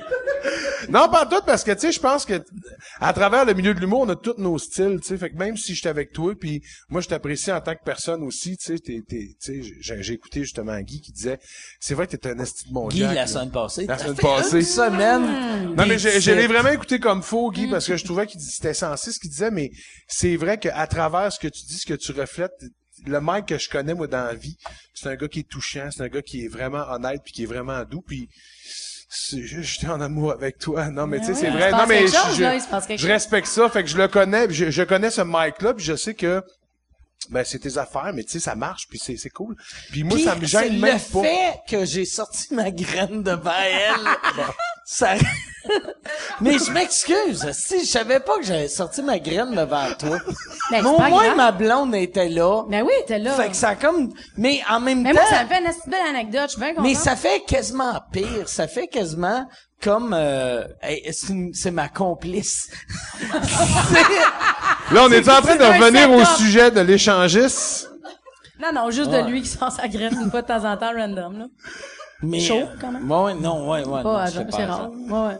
Non, 0.88 1.08
pas 1.10 1.26
tout, 1.26 1.41
parce 1.45 1.64
que, 1.64 1.72
tu 1.74 1.82
sais, 1.82 1.91
je 1.91 2.00
pense 2.00 2.26
que, 2.26 2.41
à 3.00 3.14
travers 3.14 3.45
le 3.45 3.54
milieu 3.54 3.74
de 3.74 3.80
l'humour, 3.80 4.02
on 4.02 4.10
a 4.10 4.16
tous 4.16 4.36
nos 4.38 4.58
styles, 4.58 5.00
tu 5.02 5.10
sais. 5.10 5.18
Fait 5.18 5.30
que 5.30 5.36
même 5.38 5.58
si 5.58 5.76
j'étais 5.76 5.89
avec 5.89 6.14
toi, 6.14 6.34
puis 6.39 6.64
moi, 6.89 7.02
je 7.02 7.08
t'apprécie 7.10 7.52
en 7.52 7.60
tant 7.62 7.74
que 7.76 7.84
personne 7.84 8.24
aussi, 8.24 8.58
tu 8.58 8.66
sais, 8.66 8.80
t'es, 8.80 9.04
t'es- 9.08 9.36
tu 9.39 9.62
sais, 9.64 9.74
j'ai, 9.82 10.02
j'ai 10.02 10.14
écouté 10.14 10.41
justement 10.41 10.80
Guy 10.80 11.02
qui 11.02 11.12
disait, 11.12 11.38
c'est 11.80 11.93
vrai 11.93 12.08
que 12.08 12.16
t'es 12.16 12.30
un 12.30 12.39
esti 12.39 12.70
de 12.70 12.74
mon 12.74 12.88
Guy, 12.88 13.02
la 13.02 13.28
semaine 13.28 13.52
passée. 13.52 13.86
La 13.88 13.97
semaine 13.97 14.16
passée. 14.16 14.60
Une 14.60 14.66
semaine. 14.66 15.76
Non, 15.76 15.86
mais 15.86 15.97
titres. 15.97 16.47
vraiment 16.47 16.70
écouté 16.70 16.89
comme 16.98 17.22
faux, 17.22 17.52
Guy, 17.52 17.68
parce 17.70 17.86
que 17.86 17.98
je 17.98 18.06
trouvais 18.06 18.26
qu'il 18.26 18.42
c'était 18.42 18.74
sensé 18.74 19.12
ce 19.12 19.20
qu'il 19.20 19.30
disait, 19.30 19.52
mais 19.52 19.70
c'est 20.08 20.36
vrai 20.38 20.58
qu'à 20.58 20.88
travers 20.88 21.32
ce 21.32 21.40
que 21.40 21.48
tu 21.48 21.64
dis, 21.68 21.78
ce 21.78 21.86
que 21.86 21.94
tu 21.94 22.12
reflètes, 22.14 22.54
le 23.06 23.22
mec 23.22 23.46
que 23.46 23.58
je 23.60 23.70
connais, 23.70 23.94
moi, 23.94 24.08
dans 24.08 24.24
la 24.24 24.34
vie, 24.34 24.58
c'est 24.96 25.10
un 25.10 25.16
gars 25.16 25.28
qui 25.28 25.40
est 25.42 25.48
touchant, 25.50 25.90
c'est 25.92 26.02
un 26.02 26.08
gars 26.08 26.22
qui 26.24 26.46
est 26.46 26.48
vraiment 26.48 26.86
honnête, 26.90 27.22
puis 27.24 27.34
qui 27.34 27.44
est 27.44 27.48
vraiment 27.48 27.84
doux, 27.84 28.02
puis 28.02 28.28
c'est- 29.10 29.42
je- 29.44 29.62
j'étais 29.62 29.88
en 29.88 30.02
amour 30.02 30.32
avec 30.32 30.58
toi. 30.58 30.90
Non, 30.90 31.06
mais 31.08 31.20
tu 31.20 31.26
sais, 31.28 31.34
c'est 31.36 31.50
vrai. 31.50 31.72
Non, 31.72 31.78
mais 31.88 32.02
chose, 32.26 32.36
je, 32.38 32.42
là, 32.42 32.50
je 32.98 33.08
respecte 33.08 33.48
ça, 33.48 33.70
fait 33.70 33.84
que 33.84 33.90
je 33.90 33.98
le 33.98 34.08
connais, 34.08 34.48
je, 34.52 34.70
je 34.72 34.84
connais 34.84 35.10
ce 35.12 35.22
Mike-là, 35.22 35.74
puis 35.74 35.86
je 35.86 35.96
sais 35.96 36.14
que 36.14 36.44
ben 37.30 37.43
c'est 37.43 37.59
tes 37.59 37.78
affaires, 37.78 38.11
mais 38.13 38.24
tu 38.24 38.32
sais, 38.32 38.39
ça 38.39 38.55
marche, 38.55 38.88
puis 38.89 38.97
c'est 38.97 39.17
c'est 39.17 39.30
cool. 39.30 39.55
Puis 39.91 40.03
moi, 40.03 40.15
Puis 40.15 40.24
ça 40.26 40.36
me 40.36 40.45
gêne 40.45 40.80
même 40.80 40.97
le 40.97 41.13
pas. 41.13 41.22
fait 41.22 41.59
que 41.70 41.86
j'ai 41.86 42.05
sorti 42.05 42.53
ma 42.53 42.72
graine 42.72 43.22
devant 43.24 43.51
elle. 43.61 44.43
Ça... 44.86 45.13
mais 46.41 46.57
je 46.57 46.72
m'excuse. 46.72 47.51
Si 47.51 47.82
je 47.82 47.86
savais 47.86 48.20
pas 48.20 48.38
que 48.38 48.43
j'avais 48.45 48.67
sorti 48.67 49.01
ma 49.03 49.20
graine 49.20 49.53
devant 49.53 49.93
toi. 49.97 50.20
Ben, 50.72 50.84
mais 50.84 50.84
c'est 50.84 50.88
au 50.95 50.97
moins, 50.99 51.09
grave. 51.26 51.38
ma 51.38 51.51
blonde 51.51 51.95
était 51.95 52.30
là. 52.30 52.63
Ben 52.70 52.84
oui, 52.84 52.93
t'es 53.07 53.17
là. 53.17 53.34
Fait 53.34 53.49
que 53.49 53.55
ça 53.55 53.70
a 53.70 53.76
comme, 53.76 54.13
mais 54.38 54.61
en 54.70 54.80
même 54.80 55.01
Mais 55.01 55.13
temps, 55.13 55.20
moi, 55.22 55.30
ça 55.32 55.43
me 55.43 55.49
fait 55.49 55.57
une 55.57 55.91
belle 55.91 56.07
anecdote. 56.07 56.43
Je 56.43 56.47
suis 56.49 56.59
bien 56.59 56.70
contente. 56.76 56.84
mais 56.86 56.93
ça 56.93 57.15
fait 57.15 57.39
quasiment 57.41 57.99
pire. 58.11 58.47
Ça 58.47 58.67
fait 58.67 58.88
quasiment 58.88 59.47
comme, 59.82 60.13
euh, 60.13 60.63
hey, 60.82 61.09
c'est 61.53 61.71
ma 61.71 61.88
complice. 61.89 62.69
Là, 64.91 65.03
on 65.05 65.11
est 65.11 65.30
en 65.30 65.41
train 65.41 65.55
de 65.55 65.63
revenir 65.63 66.11
au 66.11 66.25
sujet 66.38 66.71
de 66.71 66.82
l'échangiste. 66.82 67.91
Non, 68.61 68.69
non, 68.73 68.91
juste 68.91 69.11
de 69.11 69.19
lui 69.30 69.41
qui 69.41 69.47
sort 69.49 69.71
sa 69.71 69.88
graine 69.88 70.17
une 70.21 70.30
fois 70.32 70.41
de 70.41 70.47
temps 70.47 70.65
en 70.65 70.75
temps 70.77 70.91
random, 70.93 71.39
là. 71.39 71.45
Mais, 72.21 72.39
Chaud, 72.41 72.63
quand 72.82 72.91
même. 72.91 73.09
Ouais, 73.09 73.23
ouais, 73.23 73.34
non, 73.36 73.69
ouais, 73.69 73.80
ouais. 73.86 74.03
non, 74.03 74.03
Pas 74.03 74.27
c'est 74.27 74.61
à 74.63 74.67
rare. 74.67 74.89
Ouais, 74.91 75.27
ouais. 75.27 75.38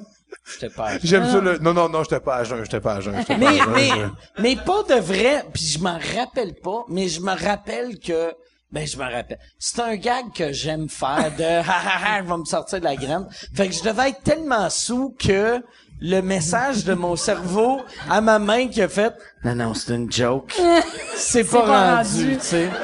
J'étais 0.54 0.70
pas 0.74 0.86
à 0.86 0.92
jeun. 0.92 1.00
J'aime 1.04 1.26
ça 1.30 1.42
le... 1.42 1.58
Non, 1.58 1.74
non, 1.74 1.90
non, 1.90 2.04
j'étais 2.04 2.20
pas 2.22 2.38
à 2.38 2.44
jeun, 2.46 2.64
j'étais 2.64 2.80
pas 2.80 2.94
à 2.94 3.00
jeun, 3.02 3.16
j'étais 3.18 3.36
pas 3.38 3.48
à 3.50 3.52
Mais, 3.52 3.58
jeun, 3.58 3.70
mais, 3.74 3.90
je- 3.90 4.42
mais 4.42 4.56
pas 4.56 4.84
de 4.84 5.00
vrai, 5.00 5.44
puis 5.54 5.64
je 5.66 5.80
m'en 5.80 6.00
rappelle 6.18 6.54
pas, 6.64 6.86
mais 6.88 7.08
je 7.10 7.20
me 7.20 7.32
rappelle 7.32 8.00
que, 8.00 8.34
ben, 8.72 8.86
je 8.86 8.98
me 8.98 9.04
rappelle. 9.04 9.40
C'est 9.58 9.80
un 9.82 9.96
gag 9.96 10.26
que 10.34 10.52
j'aime 10.52 10.90
faire 10.90 11.32
de, 11.38 11.44
ha, 11.44 11.64
ha, 11.64 12.18
ha, 12.18 12.24
je 12.24 12.28
vais 12.30 12.38
me 12.38 12.46
sortir 12.46 12.80
de 12.80 12.84
la 12.86 12.96
graine. 12.96 13.28
Fait 13.54 13.68
que 13.68 13.74
je 13.74 13.84
devais 13.84 14.10
être 14.10 14.22
tellement 14.24 14.70
sous 14.70 15.16
que 15.20 15.62
le 16.02 16.22
message 16.22 16.86
de 16.86 16.94
mon 16.94 17.16
cerveau 17.16 17.82
à 18.10 18.22
ma 18.22 18.40
main 18.40 18.68
qui 18.68 18.82
a 18.82 18.88
fait, 18.88 19.14
non, 19.44 19.56
non, 19.56 19.74
c'est 19.74 19.94
une 19.96 20.12
joke. 20.12 20.54
C'est 21.16 21.44
pas, 21.44 21.62
pas 21.64 21.96
rendu, 21.98 22.10
rendu. 22.10 22.38
tu 22.38 22.44
sais. 22.46 22.70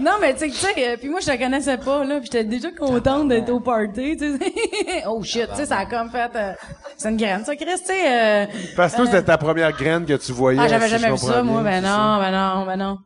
Non, 0.00 0.12
mais 0.20 0.32
tu 0.34 0.40
sais, 0.40 0.48
tu 0.48 0.54
sais, 0.56 0.74
euh, 0.92 0.96
puis 0.96 1.08
moi, 1.08 1.20
je 1.20 1.26
te 1.26 1.36
connaissais 1.38 1.76
pas, 1.76 2.04
là, 2.04 2.16
puis 2.20 2.26
j'étais 2.32 2.44
déjà 2.44 2.70
contente 2.70 3.28
d'être 3.28 3.50
au 3.50 3.60
party, 3.60 4.16
tu 4.16 4.38
sais. 4.38 4.52
oh 5.06 5.22
shit, 5.22 5.48
tu 5.50 5.56
sais, 5.56 5.66
ça 5.66 5.78
a 5.78 5.86
comme 5.86 6.10
fait, 6.10 6.30
euh, 6.34 6.52
c'est 6.96 7.10
une 7.10 7.16
graine, 7.16 7.44
ça, 7.44 7.54
Chris, 7.56 7.66
tu 7.80 7.86
sais, 7.86 8.02
euh, 8.06 8.46
Parce 8.76 8.92
que 8.92 8.96
toi, 8.98 9.06
c'était 9.06 9.22
ta 9.24 9.36
première 9.38 9.72
graine 9.72 10.06
que 10.06 10.14
tu 10.14 10.32
voyais. 10.32 10.58
ah, 10.60 10.68
j'avais 10.68 10.86
si 10.88 10.98
jamais 10.98 11.10
vu 11.12 11.18
ça, 11.18 11.42
moi, 11.42 11.62
ben 11.62 11.82
ça. 11.82 11.88
non, 11.90 12.18
ben 12.18 12.30
non, 12.32 12.66
ben 12.66 12.76
non. 12.76 12.98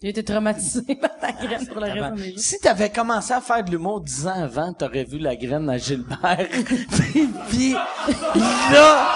J'ai 0.00 0.10
été 0.10 0.22
traumatisé 0.22 0.94
par 1.00 1.10
ta 1.18 1.32
graine 1.32 1.66
pour 1.66 1.80
le 1.80 1.86
reste 1.92 2.14
de 2.14 2.20
mes 2.20 2.28
jours. 2.30 2.38
Si 2.38 2.58
t'avais 2.60 2.90
commencé 2.90 3.32
à 3.32 3.40
faire 3.40 3.64
de 3.64 3.70
l'humour 3.72 4.00
dix 4.00 4.26
ans 4.28 4.44
avant, 4.44 4.72
t'aurais 4.72 5.02
vu 5.04 5.18
la 5.18 5.34
graine 5.34 5.68
à 5.68 5.76
Gilbert. 5.76 6.18
puis, 6.52 7.28
puis 7.50 7.76
là... 8.72 9.06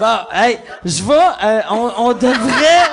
Bon, 0.00 0.18
hey, 0.32 0.58
je 0.84 1.02
vais... 1.04 1.12
euh, 1.44 1.60
on, 1.70 1.92
on 1.98 2.12
devrait... 2.14 2.88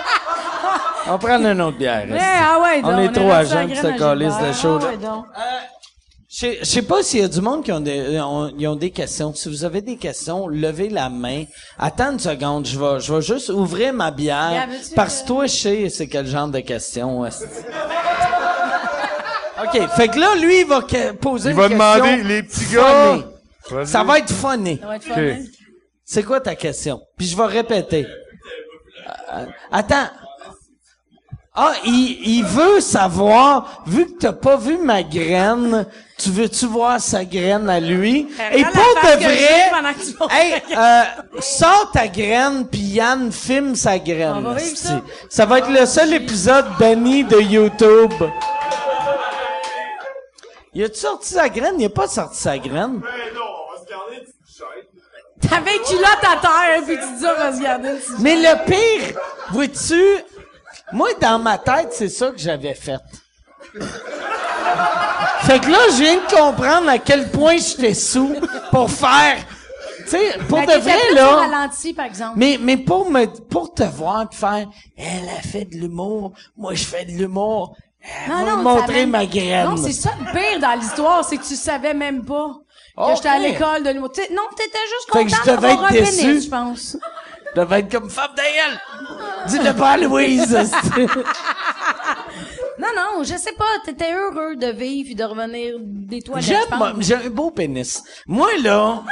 On 1.08 1.12
va 1.12 1.18
prendre 1.18 1.48
une 1.48 1.62
autre 1.62 1.78
bière. 1.78 2.06
Ah 2.20 2.60
ouais, 2.62 2.82
On 2.84 3.00
est 3.00 3.12
trop 3.12 3.32
a 3.32 3.38
à 3.38 3.44
lancé 3.44 3.56
la 3.56 3.68
jeun 3.68 3.70
pour 3.82 3.90
à 3.90 3.94
calice 3.98 4.38
de 4.38 4.44
Ah 4.44 4.88
ouais, 4.88 4.98
donc. 4.98 5.26
Sais- 5.36 5.81
je 6.34 6.64
sais 6.64 6.82
pas 6.84 7.04
s'il 7.04 7.20
y 7.20 7.24
a 7.24 7.28
du 7.28 7.42
monde 7.42 7.62
qui 7.64 7.72
ont 7.74 7.82
des, 7.82 8.16
euh, 8.16 8.24
ont, 8.24 8.54
ils 8.58 8.66
ont 8.68 8.76
des 8.78 8.92
questions. 8.92 9.34
Si 9.34 9.50
vous 9.50 9.66
avez 9.66 9.82
des 9.82 9.98
questions, 9.98 10.48
levez 10.48 10.88
la 10.90 11.10
main. 11.10 11.44
Attends 11.78 12.14
une 12.14 12.20
seconde, 12.20 12.66
je 12.66 12.80
vais, 12.80 13.00
je 13.02 13.14
vais 13.14 13.22
juste 13.22 13.50
ouvrir 13.50 13.94
ma 13.94 14.12
bière. 14.12 14.68
Parce 14.96 15.20
que 15.20 15.24
euh, 15.24 15.28
toi, 15.28 15.46
je 15.48 15.56
sais 15.56 15.90
c'est 15.90 16.08
quel 16.08 16.26
genre 16.28 16.48
de 16.48 16.60
questions. 16.62 17.26
esti. 17.26 17.44
OK, 19.64 19.88
fait 19.96 20.08
que 20.08 20.20
là, 20.20 20.36
lui, 20.36 20.62
il 20.62 20.66
va 20.68 20.82
que- 20.82 21.12
poser 21.12 21.50
Il 21.50 21.52
une 21.52 21.58
va 21.58 21.68
question 21.70 22.06
demander, 22.06 22.24
les 22.24 22.44
petits 22.44 22.74
gars. 22.74 23.18
funny. 23.64 23.88
Ça 23.88 24.04
va 24.04 24.20
être 24.20 24.32
funny. 24.34 24.80
Ça 24.80 24.88
va 24.88 24.96
être? 24.96 25.42
C'est 26.06 26.24
quoi 26.24 26.42
ta 26.42 26.56
question? 26.56 27.00
Puis 27.18 27.28
je 27.28 27.38
vais 27.38 27.46
répéter. 27.46 28.08
Euh, 29.34 29.46
attends. 29.72 30.08
Ah, 31.54 31.74
il, 31.86 32.38
il 32.38 32.44
veut 32.46 32.80
savoir, 32.80 33.84
vu 33.86 34.06
que 34.06 34.18
t'as 34.20 34.32
pas 34.34 34.56
vu 34.56 34.78
ma 34.78 35.04
graine, 35.04 35.86
tu 36.22 36.30
veux-tu 36.32 36.66
voir 36.68 37.00
sa 37.00 37.24
graine 37.26 37.70
à 37.70 37.80
lui? 37.80 38.28
Regarde 38.38 38.56
Et 38.56 38.64
pour 38.64 38.72
de 38.74 39.24
vrai, 39.24 39.72
hey, 40.32 40.62
euh, 40.78 41.02
sors 41.40 41.92
ta 41.92 42.08
graine, 42.08 42.68
puis 42.68 42.80
Yann 42.82 43.32
filme 43.32 43.76
sa 43.76 43.98
graine. 44.00 44.34
On 44.38 44.42
va 44.42 44.60
ça. 44.60 45.02
Ça 45.30 45.46
va 45.46 45.60
être 45.60 45.70
le 45.70 45.86
seul 45.86 46.14
épisode 46.14 46.66
banni 46.80 47.24
de 47.24 47.40
YouTube. 47.40 48.14
Il 50.74 50.84
a-tu 50.86 51.00
sorti 51.00 51.34
sa 51.34 51.50
graine? 51.50 51.76
Il 51.80 51.86
a 51.86 51.90
pas 51.90 52.08
sorti 52.08 52.38
sa 52.40 52.58
graine? 52.58 53.02
T'avais 55.42 55.76
une 55.76 55.84
culotte 55.84 56.24
à 56.24 56.38
terre, 56.40 56.84
puis 56.86 56.96
tu 56.98 57.18
dis, 57.20 57.26
on 57.26 57.40
va 57.40 57.52
se 57.54 57.62
garder 57.62 57.90
une 57.90 57.98
petite- 57.98 58.20
Mais 58.20 58.36
le 58.36 58.66
pire, 58.66 59.18
vois-tu, 59.50 60.02
moi, 60.94 61.10
dans 61.20 61.40
ma 61.40 61.58
tête, 61.58 61.90
c'est 61.92 62.10
ça 62.10 62.28
que 62.30 62.38
j'avais 62.38 62.76
fait. 62.76 63.00
Fait 65.42 65.60
que 65.60 65.70
là, 65.70 65.78
je 65.92 66.02
viens 66.02 66.16
de 66.16 66.30
comprendre 66.30 66.90
à 66.90 66.98
quel 66.98 67.30
point 67.30 67.58
j'étais 67.58 67.94
sous 67.94 68.36
pour 68.70 68.90
faire, 68.90 69.38
tu 70.04 70.10
sais, 70.10 70.38
pour 70.50 70.60
Mais 70.60 70.68
de 70.68 70.80
vrai, 70.82 71.14
là. 71.14 71.36
ralenti, 71.38 71.94
par 71.94 72.06
exemple. 72.06 72.34
Mais, 72.36 72.58
mais 72.60 72.78
pour 72.78 73.10
me, 73.10 73.26
pour 73.26 73.74
te 73.74 73.84
voir 73.84 74.28
pis 74.30 74.38
faire, 74.38 74.68
elle 74.98 75.30
a 75.30 75.42
fait 75.42 75.66
de 75.66 75.76
l'humour, 75.76 76.34
moi 76.58 76.74
je 76.74 76.84
fais 76.84 77.06
de 77.06 77.12
l'humour, 77.12 77.76
elle 78.26 78.46
va 78.46 78.56
me 78.56 78.64
montrer 78.64 79.06
ma 79.06 79.26
graine. 79.26 79.70
Non, 79.70 79.78
c'est 79.78 79.94
ça 79.94 80.12
le 80.20 80.26
pire 80.32 80.60
dans 80.60 80.80
l'histoire, 80.80 81.24
c'est 81.24 81.38
que 81.38 81.46
tu 81.46 81.56
savais 81.56 81.94
même 81.94 82.26
pas 82.26 82.56
que 82.98 83.16
j'étais 83.16 83.30
à 83.30 83.40
l'école 83.40 83.84
de 83.84 83.90
l'humour. 83.92 84.12
Non, 84.32 84.44
t'étais 84.56 84.80
juste 84.90 85.10
devais 85.14 85.46
d'avoir 85.46 85.86
un 85.86 85.90
pénis, 85.90 86.46
je 86.46 86.50
pense. 86.50 86.98
Je 87.54 87.60
devais 87.60 87.80
être 87.80 87.92
comme 87.92 88.10
femme 88.10 88.32
d'ailleurs. 88.36 88.80
Dis-le 89.48 89.74
pas 89.76 89.90
à 89.90 89.98
Louise. 89.98 90.58
Non, 92.82 92.88
non, 92.96 93.24
je 93.24 93.36
sais 93.38 93.52
pas, 93.58 93.66
t'étais 93.86 94.12
heureux 94.12 94.56
de 94.56 94.68
vivre 94.72 95.10
et 95.12 95.16
de 95.16 95.24
revenir 95.24 95.76
des 95.80 96.22
toilettes, 96.22 96.48
J'aime, 96.48 96.94
j'ai 97.00 97.14
un 97.16 97.30
beau 97.30 97.52
pénis. 97.52 98.04
Moi, 98.26 98.48
là, 98.64 99.04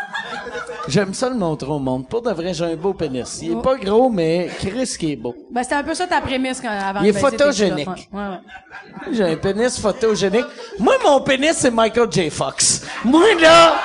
j'aime 0.87 1.13
ça 1.13 1.29
le 1.29 1.35
montrer 1.35 1.69
au 1.69 1.77
monde. 1.77 2.07
Pour 2.09 2.23
de 2.23 2.31
vrai, 2.31 2.51
j'ai 2.53 2.65
un 2.65 2.75
beau 2.75 2.93
pénis. 2.95 3.39
Il 3.43 3.51
est 3.51 3.61
pas 3.61 3.75
gros, 3.75 4.09
mais 4.09 4.49
Chris 4.57 4.95
qui 4.99 5.11
est 5.11 5.15
beau. 5.15 5.35
Ben, 5.51 5.61
c'était 5.61 5.75
un 5.75 5.83
peu 5.83 5.93
ça 5.93 6.07
ta 6.07 6.19
prémisse 6.19 6.59
quand, 6.59 6.69
avant 6.69 7.01
Il 7.01 7.09
est 7.09 7.11
de 7.11 7.13
baisser 7.13 7.29
tes 7.29 7.37
photogénique. 7.37 7.85
culottes, 7.85 8.07
Ouais, 8.11 8.19
ouais. 8.21 9.13
J'ai 9.13 9.23
un 9.25 9.35
pénis 9.35 9.79
photogénique. 9.79 10.45
Moi, 10.79 10.95
mon 11.03 11.21
pénis, 11.21 11.53
c'est 11.55 11.71
Michael 11.71 12.11
J. 12.11 12.29
Fox. 12.31 12.85
Moi, 13.05 13.35
là, 13.39 13.75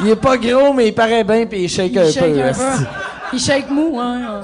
il 0.00 0.08
est 0.10 0.16
pas 0.16 0.36
gros, 0.36 0.74
mais 0.74 0.88
il 0.88 0.94
paraît 0.94 1.24
bien 1.24 1.46
pis 1.46 1.62
il 1.62 1.68
shake 1.70 1.96
un 1.96 2.04
Il 2.04 2.12
shake 2.12 2.34
peu. 2.34 2.42
un 2.42 2.48
esti. 2.48 2.62
peu. 2.62 2.84
Il 3.32 3.40
shake 3.40 3.70
mou, 3.70 3.98
hein. 3.98 4.42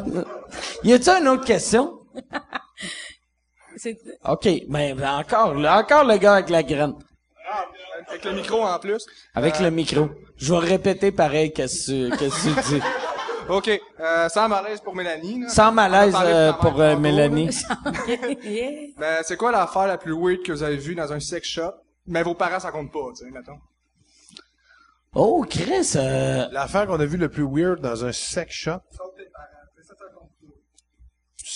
Y 0.82 0.94
a-tu 0.94 1.10
une 1.10 1.28
autre 1.28 1.44
question? 1.44 1.92
OK, 4.24 4.48
ben, 4.68 4.96
ben, 4.96 5.18
encore, 5.18 5.54
là, 5.54 5.78
encore 5.80 6.04
le 6.04 6.16
gars 6.16 6.34
avec 6.34 6.48
la 6.50 6.62
graine. 6.62 6.94
Avec 8.08 8.24
le 8.24 8.32
micro 8.32 8.62
en 8.62 8.78
plus. 8.78 9.04
Avec 9.34 9.58
le 9.60 9.70
micro. 9.70 10.08
Je 10.36 10.52
vais 10.54 10.58
répéter 10.60 11.12
pareil 11.12 11.52
qu'est-ce 11.52 11.90
que 11.90 12.10
tu- 12.10 12.16
qu'est-ce 12.16 12.44
que 12.48 12.60
tu 12.68 12.74
dis. 12.80 12.82
OK. 13.48 13.80
Euh, 14.00 14.28
sans 14.28 14.48
malaise 14.48 14.80
pour 14.80 14.94
Mélanie. 14.94 15.40
là. 15.42 15.48
Sans 15.48 15.70
malaise 15.72 16.14
euh, 16.20 16.52
pour 16.54 16.80
euh, 16.80 16.96
Mélanie. 16.96 17.50
Yeah. 18.42 18.70
Ben, 18.98 19.22
c'est 19.24 19.36
quoi 19.36 19.52
l'affaire 19.52 19.86
la 19.86 19.98
plus 19.98 20.12
weird 20.14 20.42
que 20.42 20.52
vous 20.52 20.62
avez 20.62 20.76
vue 20.76 20.94
dans 20.94 21.12
un 21.12 21.20
sex 21.20 21.48
shop? 21.48 21.72
Mais 22.06 22.22
vos 22.22 22.34
parents, 22.34 22.60
ça 22.60 22.70
compte 22.70 22.92
pas, 22.92 22.98
tu 23.16 23.24
sais, 23.24 23.30
mettons. 23.30 23.58
Oh, 25.14 25.44
Chris, 25.48 25.92
euh, 25.96 26.46
L'affaire 26.52 26.86
qu'on 26.86 27.00
a 27.00 27.04
vue 27.06 27.16
le 27.16 27.28
plus 27.28 27.46
weird 27.48 27.80
dans 27.80 28.04
un 28.04 28.12
sex 28.12 28.52
shop. 28.52 28.80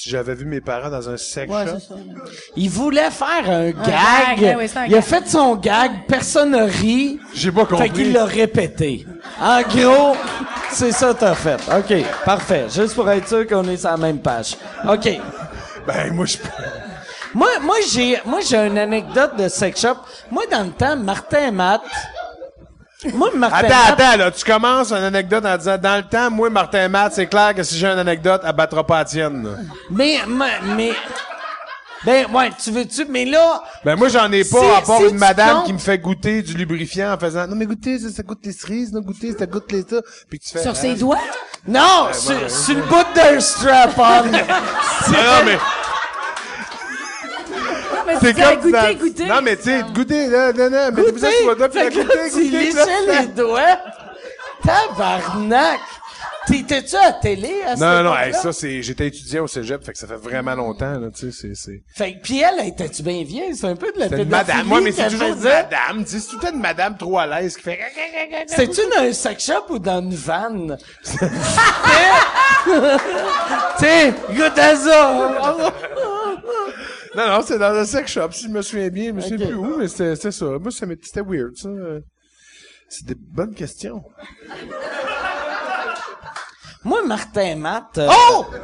Si 0.02 0.08
j'avais 0.08 0.34
vu 0.34 0.46
mes 0.46 0.62
parents 0.62 0.88
dans 0.88 1.10
un 1.10 1.18
sex 1.18 1.52
Ouais, 1.52 1.66
shop. 1.66 1.78
ça. 1.78 1.94
il 2.56 2.70
voulait 2.70 3.10
faire 3.10 3.50
un, 3.50 3.66
gag, 3.70 3.74
gag. 3.76 4.40
ouais, 4.40 4.54
ouais, 4.56 4.68
c'est 4.68 4.78
un 4.78 4.86
il 4.86 4.94
a 4.96 5.02
fait 5.02 5.28
son 5.28 5.56
gag, 5.56 5.90
personne 6.08 6.52
n'a 6.52 6.64
ri. 6.64 7.20
J'ai 7.34 7.52
pas 7.52 7.66
Fait 7.66 7.74
compris. 7.74 7.90
qu'il 7.90 8.12
l'a 8.14 8.24
répété. 8.24 9.06
En 9.38 9.60
gros, 9.60 10.16
c'est 10.72 10.92
ça 10.92 11.12
que 11.12 11.20
t'as 11.20 11.34
fait. 11.34 11.60
OK, 11.76 12.02
parfait. 12.24 12.64
Juste 12.74 12.94
pour 12.94 13.10
être 13.10 13.28
sûr 13.28 13.46
qu'on 13.46 13.68
est 13.68 13.76
sur 13.76 13.90
la 13.90 13.98
même 13.98 14.20
page. 14.20 14.56
OK. 14.88 15.06
Ben, 15.86 16.14
moi, 16.14 16.24
je 16.24 16.38
Moi, 17.34 17.48
moi, 17.60 17.76
j'ai, 17.92 18.18
moi, 18.24 18.40
j'ai 18.40 18.56
une 18.56 18.78
anecdote 18.78 19.36
de 19.36 19.48
sex 19.48 19.82
shop. 19.82 19.96
Moi, 20.30 20.44
dans 20.50 20.62
le 20.64 20.70
temps, 20.70 20.96
Martin 20.96 21.48
et 21.48 21.50
Matt. 21.50 21.82
Moi, 23.14 23.30
Martin 23.34 23.56
Attends, 23.56 23.68
Matt- 23.68 24.00
attends, 24.00 24.16
là, 24.18 24.30
tu 24.30 24.44
commences 24.44 24.90
une 24.92 25.04
anecdote 25.04 25.44
en 25.46 25.56
disant, 25.56 25.78
dans 25.78 25.96
le 25.96 26.02
temps, 26.02 26.30
moi, 26.30 26.50
Martin 26.50 26.88
Matt, 26.88 27.12
c'est 27.14 27.26
clair 27.26 27.54
que 27.54 27.62
si 27.62 27.78
j'ai 27.78 27.86
une 27.86 27.98
anecdote, 27.98 28.42
elle 28.44 28.52
battra 28.52 28.86
pas 28.86 28.98
la 28.98 29.04
tienne. 29.06 29.42
là. 29.44 29.50
Mais, 29.90 30.18
mais, 30.28 30.50
mais- 30.76 30.92
ben, 32.04 32.26
ouais, 32.32 32.50
tu 32.62 32.70
veux-tu, 32.70 33.04
mais 33.10 33.26
là, 33.26 33.62
Ben, 33.84 33.94
moi, 33.96 34.08
j'en 34.08 34.30
ai 34.32 34.42
pas, 34.44 34.78
à 34.78 34.80
part 34.82 35.04
une 35.04 35.18
madame 35.18 35.64
qui 35.64 35.72
me 35.74 35.78
fait 35.78 35.98
goûter 35.98 36.40
du 36.42 36.54
lubrifiant 36.54 37.12
en 37.12 37.18
faisant, 37.18 37.46
non, 37.46 37.54
mais 37.56 37.66
goûtez, 37.66 37.98
ça, 37.98 38.08
ça 38.08 38.22
goûte 38.22 38.40
les 38.44 38.52
cerises, 38.52 38.90
non, 38.92 39.00
goûtez, 39.00 39.34
ça 39.38 39.44
goûte 39.46 39.70
les 39.70 39.82
ça. 39.82 40.00
Puis 40.30 40.38
tu 40.38 40.50
fais, 40.50 40.62
Sur 40.62 40.70
ah, 40.72 40.74
ses 40.74 40.94
doigts? 40.94 41.18
non, 41.68 42.08
sur, 42.12 42.50
sur 42.50 42.74
le 42.74 42.82
bout 42.82 43.04
d'un 43.14 43.38
strap-on. 43.40 44.24
Non, 45.12 45.44
mais, 45.44 45.58
Non, 48.22 48.32
mais 48.32 48.32
c'est 48.32 48.34
tu 48.34 48.34
disais, 48.34 48.42
comme 48.42 48.60
goûter, 48.62 48.70
ça. 48.72 48.94
goûter. 48.94 49.26
Non, 49.26 49.42
mais 49.42 49.56
tu 49.56 49.62
sais, 49.62 49.82
goûtez, 49.94 50.26
là, 50.28 50.52
non, 50.52 50.70
non, 50.70 50.92
mettez-vous 50.92 51.18
ça 51.18 51.30
sur 51.30 51.56
doigt, 51.56 51.68
puis 51.68 51.78
là, 51.78 51.84
là, 51.84 51.90
goûtez, 52.30 52.70
tu 52.70 52.76
là, 52.76 53.20
les 53.20 53.26
doigts. 53.28 53.78
Tabarnak. 54.64 55.80
T'étais-tu 56.46 56.96
à 56.96 57.02
la 57.02 57.12
télé 57.12 57.62
à 57.64 57.76
cette 57.76 57.78
Non, 57.78 58.02
non, 58.02 58.16
hey, 58.16 58.32
ça, 58.32 58.52
c'est, 58.52 58.82
j'étais 58.82 59.06
étudiant 59.06 59.44
au 59.44 59.46
cégep, 59.46 59.84
fait 59.84 59.92
que 59.92 59.98
ça 59.98 60.06
fait 60.06 60.16
vraiment 60.16 60.54
longtemps, 60.54 60.98
là, 60.98 61.08
tu 61.14 61.30
sais, 61.30 61.38
c'est, 61.38 61.54
c'est. 61.54 61.82
Fait 61.94 62.14
que, 62.14 62.22
pis 62.22 62.40
elle, 62.40 62.66
était-tu 62.66 63.02
bien 63.02 63.22
vieille? 63.24 63.54
C'est 63.54 63.66
un 63.66 63.76
peu 63.76 63.92
de 63.92 63.98
la 64.00 64.08
pédophilie 64.08 64.30
madame. 64.30 64.66
Moi, 64.66 64.80
mais 64.80 64.90
c'est 64.90 65.08
toujours 65.10 65.28
une 65.28 65.34
madame, 65.40 66.04
c'est 66.06 66.18
tout 66.26 66.36
le 66.36 66.40
temps 66.40 66.52
une 66.52 66.60
madame 66.60 66.96
trop 66.96 67.18
à 67.18 67.26
l'aise 67.26 67.56
qui 67.56 67.62
fait. 67.62 67.78
C'était-tu 68.46 68.80
dans 68.96 69.02
un 69.02 69.12
sex 69.12 69.44
shop 69.44 69.66
ou 69.68 69.78
dans 69.78 70.00
une 70.00 70.14
vanne? 70.14 70.78
T'sais, 73.76 74.12
goûte 74.30 74.58
à 74.58 74.76
ça! 74.76 75.72
Non, 77.16 77.26
non, 77.26 77.42
c'est 77.44 77.58
dans 77.58 77.74
un 77.74 77.84
sex 77.84 78.12
shop, 78.12 78.30
si 78.32 78.44
je 78.44 78.48
me 78.48 78.62
souviens 78.62 78.88
bien, 78.88 79.06
je 79.08 79.12
me 79.12 79.20
souviens 79.20 79.46
plus 79.46 79.54
où, 79.56 79.76
mais 79.78 79.88
c'était, 79.88 80.30
ça. 80.30 80.44
Moi, 80.60 80.70
ça 80.70 80.86
m'était- 80.86 81.04
c'était 81.06 81.22
weird, 81.22 81.56
ça. 81.56 81.68
C'est 82.88 83.04
des 83.06 83.14
bonnes 83.16 83.54
questions. 83.54 84.02
Moi, 86.84 87.04
Martin 87.04 87.56
Matt... 87.56 87.98
euh, 87.98 88.08
Oh! 88.10 88.46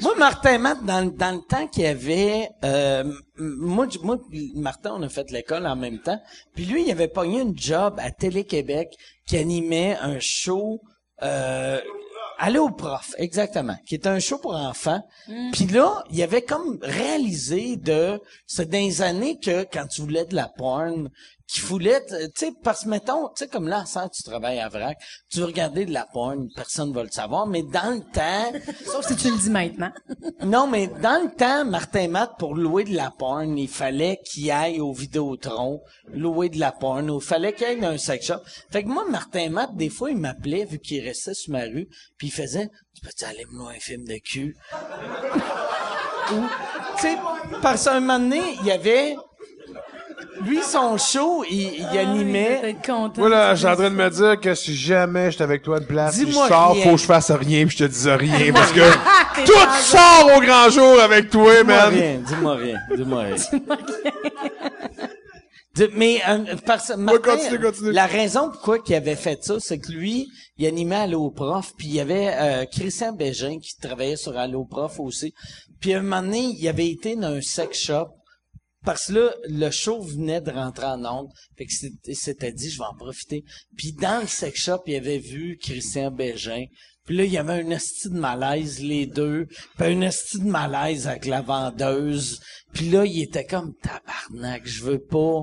Moi, 0.00 0.14
Martin 0.16 0.58
Matt, 0.58 0.84
dans, 0.84 1.04
le- 1.04 1.10
dans 1.10 1.34
le 1.36 1.40
temps 1.48 1.66
qu'il 1.68 1.84
y 1.84 1.86
avait... 1.86 2.48
euh, 2.64 3.02
moi, 3.38 3.86
moi, 4.02 4.18
Martin, 4.54 4.92
on 4.96 5.02
a 5.02 5.08
fait 5.08 5.30
l'école 5.30 5.66
en 5.66 5.74
même 5.76 5.98
temps. 6.00 6.20
Puis 6.54 6.64
lui, 6.66 6.84
il 6.86 6.90
avait 6.92 7.08
pogné 7.08 7.40
une 7.40 7.58
job 7.58 7.94
à 7.98 8.10
Télé-Québec 8.10 8.88
qui 9.26 9.36
animait 9.38 9.96
un 10.00 10.18
show... 10.20 10.80
Euh, 11.22 11.80
Aller 12.38 12.58
au 12.58 12.70
prof, 12.70 13.14
exactement, 13.16 13.76
qui 13.86 13.94
est 13.94 14.06
un 14.06 14.18
show 14.18 14.38
pour 14.38 14.54
enfants. 14.54 15.02
Puis 15.52 15.66
là, 15.66 16.04
il 16.10 16.22
avait 16.22 16.42
comme 16.42 16.78
réalisé 16.82 17.76
de... 17.76 18.20
C'est 18.46 18.68
dans 18.68 18.78
les 18.78 19.00
années 19.00 19.38
que, 19.38 19.64
quand 19.64 19.86
tu 19.86 20.02
voulais 20.02 20.26
de 20.26 20.34
la 20.34 20.48
porn, 20.48 21.10
qu'il 21.46 21.64
voulait... 21.64 22.04
Tu 22.06 22.16
sais, 22.34 22.52
parce 22.62 22.84
que, 22.84 22.88
mettons, 22.88 23.28
tu 23.28 23.44
sais, 23.44 23.48
comme 23.48 23.68
là, 23.68 23.84
sans 23.86 24.08
tu 24.08 24.22
travailles 24.22 24.60
à 24.60 24.68
VRAC, 24.68 24.98
tu 25.30 25.38
veux 25.38 25.46
regarder 25.46 25.84
de 25.84 25.92
la 25.92 26.06
porn, 26.12 26.48
personne 26.54 26.92
va 26.92 27.02
le 27.02 27.10
savoir, 27.10 27.46
mais 27.46 27.62
dans 27.62 27.94
le 27.94 28.00
temps... 28.00 28.52
Sauf 28.86 29.06
si 29.06 29.16
tu 29.16 29.30
le 29.30 29.38
dis 29.38 29.50
maintenant. 29.50 29.92
Non, 30.44 30.66
mais 30.66 30.86
dans 30.86 31.24
le 31.24 31.34
temps, 31.34 31.64
Martin 31.64 32.08
Matt, 32.08 32.32
pour 32.38 32.54
louer 32.54 32.84
de 32.84 32.94
la 32.94 33.10
porn, 33.10 33.56
il 33.58 33.68
fallait 33.68 34.20
qu'il 34.24 34.50
aille 34.50 34.80
au 34.80 34.92
Vidéotron, 34.92 35.80
louer 36.12 36.48
de 36.48 36.58
la 36.58 36.72
porn, 36.72 37.10
ou 37.10 37.18
il 37.18 37.24
fallait 37.24 37.52
qu'il 37.52 37.66
aille 37.66 37.80
dans 37.80 37.88
un 37.88 37.98
sex 37.98 38.26
shop. 38.26 38.40
Fait 38.70 38.82
que 38.82 38.88
moi, 38.88 39.04
Martin 39.08 39.50
Matt, 39.50 39.74
des 39.74 39.88
fois, 39.88 40.10
il 40.10 40.18
m'appelait, 40.18 40.64
vu 40.64 40.78
qu'il 40.78 41.02
restait 41.02 41.34
sur 41.34 41.52
ma 41.52 41.62
rue, 41.62 41.88
puis 42.18 42.28
il 42.28 42.32
faisait, 42.32 42.68
tu 42.94 43.00
peux-tu 43.02 43.24
aller 43.24 43.44
me 43.50 43.58
louer 43.58 43.76
un 43.76 43.80
film 43.80 44.04
de 44.04 44.18
cul? 44.18 44.56
Ou, 46.32 46.42
tu 46.96 47.02
sais, 47.02 47.16
parce 47.62 47.84
qu'un 47.84 48.00
moment 48.00 48.18
donné, 48.18 48.42
il 48.60 48.66
y 48.66 48.72
avait, 48.72 49.16
lui, 50.42 50.60
son 50.62 50.96
show, 50.96 51.44
il, 51.50 51.56
il 51.60 51.86
Il 51.92 51.98
animait. 51.98 52.76
Voilà, 53.16 53.54
suis 53.56 53.66
en 53.66 53.74
train 53.74 53.90
de 53.90 53.94
me 53.94 54.08
dire 54.10 54.40
que 54.40 54.54
si 54.54 54.74
jamais 54.74 55.30
j'étais 55.30 55.44
avec 55.44 55.62
toi 55.62 55.78
de 55.80 55.84
place, 55.84 56.14
puis 56.16 56.22
je 56.26 56.30
Dis-moi 56.30 56.48
sors, 56.48 56.72
rien. 56.72 56.84
faut 56.84 56.90
que 56.92 56.96
je 56.96 57.04
fasse 57.04 57.30
rien, 57.30 57.66
puis 57.66 57.76
je 57.76 57.84
te 57.84 57.88
dise 57.90 58.08
rien, 58.08 58.52
parce 58.52 58.72
que 58.72 58.80
T'es 59.36 59.44
tout 59.44 59.52
sort 59.82 60.30
au 60.36 60.40
grand 60.40 60.70
jour 60.70 60.98
avec 61.00 61.28
toi, 61.30 61.52
Dis-moi 61.58 61.76
man. 61.76 61.94
rien, 61.94 62.18
dis-moi 62.26 62.54
rien, 62.56 62.78
dis-moi 62.96 63.22
rien. 63.22 63.36
De- 65.76 65.90
mais 65.94 66.22
euh, 66.26 66.38
parce, 66.64 66.88
Martin, 66.96 67.34
continue, 67.36 67.60
continue. 67.60 67.92
la 67.92 68.06
raison 68.06 68.50
pourquoi 68.50 68.78
il 68.88 68.94
avait 68.94 69.14
fait 69.14 69.44
ça, 69.44 69.56
c'est 69.60 69.78
que 69.78 69.92
lui, 69.92 70.26
il 70.56 70.66
animait 70.66 70.96
Allo 70.96 71.30
Prof, 71.30 71.74
puis 71.76 71.88
il 71.88 71.94
y 71.96 72.00
avait 72.00 72.30
euh, 72.34 72.64
Christian 72.64 73.12
Bégin 73.12 73.58
qui 73.58 73.76
travaillait 73.78 74.16
sur 74.16 74.38
Allo 74.38 74.64
Prof 74.64 74.98
aussi. 75.00 75.34
Puis 75.78 75.92
à 75.92 75.98
un 75.98 76.02
moment 76.02 76.22
donné, 76.22 76.38
il 76.58 76.66
avait 76.66 76.88
été 76.88 77.14
dans 77.14 77.28
un 77.28 77.42
sex 77.42 77.78
shop 77.78 78.08
parce 78.86 79.08
que 79.08 79.14
là, 79.14 79.34
le 79.48 79.70
show 79.70 80.00
venait 80.00 80.40
de 80.40 80.52
rentrer 80.52 80.86
en 80.86 81.04
onde. 81.04 81.28
Fait 81.58 81.66
que 81.66 82.14
s'était 82.14 82.52
dit, 82.52 82.70
je 82.70 82.78
vais 82.78 82.84
en 82.84 82.94
profiter. 82.94 83.42
Puis 83.76 83.92
dans 83.92 84.20
le 84.20 84.28
sex 84.28 84.58
shop, 84.58 84.84
il 84.86 84.94
avait 84.94 85.18
vu 85.18 85.58
Christian 85.60 86.12
Bégin. 86.12 86.66
Puis 87.04 87.16
là, 87.16 87.24
il 87.24 87.32
y 87.32 87.36
avait 87.36 87.64
un 87.64 87.70
esti 87.70 88.08
de 88.10 88.18
malaise, 88.18 88.80
les 88.80 89.06
deux. 89.06 89.46
Puis 89.76 89.86
un 89.88 90.00
esti 90.02 90.38
de 90.38 90.48
malaise 90.48 91.08
avec 91.08 91.26
la 91.26 91.42
vendeuse. 91.42 92.40
Puis 92.72 92.88
là, 92.88 93.04
il 93.04 93.22
était 93.22 93.44
comme, 93.44 93.74
tabarnak, 93.82 94.64
je 94.66 94.84
veux 94.84 95.02
pas 95.04 95.42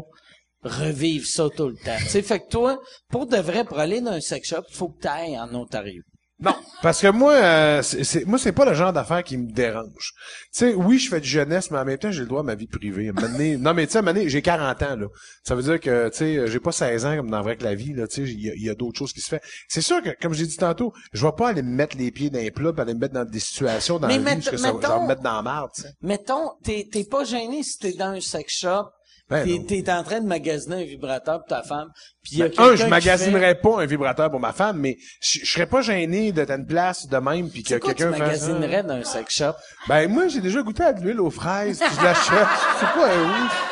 revivre 0.62 1.28
ça 1.28 1.50
tout 1.50 1.68
le 1.68 1.76
temps. 1.76 1.98
Tu 2.00 2.08
sais, 2.08 2.22
fait 2.22 2.40
que 2.40 2.48
toi, 2.50 2.80
pour 3.10 3.28
de 3.28 3.38
vrai, 3.38 3.66
pour 3.66 3.80
aller 3.80 4.00
dans 4.00 4.12
un 4.12 4.22
sex 4.22 4.48
shop, 4.48 4.64
faut 4.72 4.88
que 4.88 5.02
t'ailles 5.02 5.38
en 5.38 5.54
Ontario. 5.54 6.02
Non, 6.40 6.56
parce 6.82 7.00
que 7.00 7.08
moi, 7.08 7.34
euh, 7.36 7.82
c'est, 7.84 8.04
c'est- 8.04 8.26
moi, 8.26 8.38
c'est 8.40 8.52
pas 8.52 8.66
le 8.66 8.74
genre 8.74 8.92
d'affaire 8.92 9.24
qui 9.24 9.38
me 9.38 9.50
dérange. 9.50 10.12
Tu 10.46 10.50
sais, 10.52 10.74
oui, 10.74 10.98
je 11.00 11.08
fais 11.08 11.22
du 11.22 11.30
jeunesse, 11.30 11.70
mais 11.72 11.78
en 11.78 11.86
même 11.86 11.98
temps, 11.98 12.12
j'ai 12.12 12.22
le 12.22 12.28
droit 12.28 12.42
à 12.42 12.44
ma 12.44 12.56
vie 12.56 12.68
privée. 12.68 13.12
Donné- 13.14 13.56
non, 13.58 13.74
mais 13.74 13.86
tu 13.88 13.94
sais, 13.94 14.30
j'ai 14.30 14.42
40 14.42 14.82
ans, 14.82 14.96
là. 14.98 15.08
Ça 15.44 15.56
veut 15.56 15.62
dire 15.64 15.80
que, 15.80 16.10
tu 16.10 16.18
sais, 16.18 16.48
j'ai 16.48 16.60
pas 16.60 16.72
16 16.72 17.06
ans 17.06 17.16
comme 17.16 17.30
dans 17.30 17.42
vrai 17.44 17.56
que 17.56 17.64
la 17.64 17.76
vie, 17.76 17.94
là. 17.94 18.08
Tu 18.08 18.26
sais, 18.26 18.32
il 18.34 18.42
y 18.42 18.50
a, 18.50 18.54
il 18.56 18.64
y 18.64 18.70
a 18.70 18.76
d'autres 18.76 18.98
choses 18.98 19.14
qui 19.14 19.22
se 19.22 19.30
font. 19.30 19.40
C'est 19.70 19.82
sûr 19.82 20.02
que, 20.02 20.10
comme 20.22 20.34
j'ai 20.34 20.48
dit 20.48 20.58
tantôt, 20.58 20.92
je 21.14 21.26
vais 21.26 21.32
pas 21.38 21.50
aller 21.50 21.62
me 21.62 21.70
mettre 21.74 21.96
les 21.98 22.12
pieds 22.12 22.30
dans 22.32 22.40
les 22.40 22.52
plats, 22.52 22.74
pis 22.74 22.82
aller 22.82 22.96
me 22.96 23.00
mettre 23.00 23.14
dans 23.14 23.26
des 23.26 23.40
situations 23.40 24.00
dans 24.00 24.08
Mais 24.08 24.18
la 24.18 24.36
vie 24.36 24.48
où 24.48 24.52
que 24.52 24.58
ça, 24.58 24.72
va- 24.74 24.82
ça 24.82 24.88
va 24.88 24.96
mettons- 24.96 25.04
me 25.04 25.08
mettre 25.10 25.22
dans 25.22 25.36
la 25.36 25.42
marde. 25.44 25.72
Mettons, 26.02 26.52
t'es, 26.64 26.90
t'es 26.92 27.04
pas 27.06 27.24
gêné 27.24 27.62
si 27.64 27.78
t'es 27.78 27.94
dans 27.94 28.08
un 28.10 28.20
sex 28.20 28.52
shop, 28.52 28.90
Ben 29.34 29.66
t'es, 29.66 29.82
t'es 29.84 29.92
en 29.92 30.04
train 30.04 30.22
de 30.22 30.28
magasiner 30.28 30.76
un 30.76 30.86
vibrateur 30.86 31.40
pour 31.40 31.48
ta 31.48 31.64
femme, 31.64 31.90
puis 32.22 32.34
il 32.34 32.40
y 32.40 32.44
a 32.44 32.50
Ben, 32.50 32.60
un, 32.60 32.76
je 32.76 32.86
magasinerais 32.86 33.56
pas 33.56 33.82
un 33.82 33.86
vibrateur 33.86 34.30
pour 34.30 34.40
ma 34.40 34.54
femme, 34.54 34.80
mais 34.80 34.98
je, 35.22 35.40
je 35.40 35.52
serais 35.52 35.66
pas 35.66 35.82
gêné 35.82 36.32
d'être 36.32 36.52
à 36.52 36.56
une 36.56 36.68
place 36.68 37.08
de 37.08 37.18
même 37.18 37.50
puis 37.50 37.64
que. 37.64 37.70
C'est 37.70 37.80
quoi 37.80 37.94
tu 37.94 38.04
quelqu'un 38.04 38.18
magasinerais 38.18 38.84
dans 38.84 38.94
un 38.94 39.04
sex 39.04 39.36
shop? 39.36 39.54
Ben 39.88 40.08
moi 40.08 40.28
j'ai 40.28 40.42
déjà 40.42 40.62
goûté 40.62 40.84
à 40.84 40.94
de 40.94 41.02
l'huile 41.02 41.20
aux 41.20 41.32
fraises, 41.32 41.80
puis 41.80 41.96
je 41.98 42.04
l'achète. 42.04 42.48
C'est 42.80 42.94
pas 42.94 43.14
un 43.14 43.46
ouf. 43.46 43.70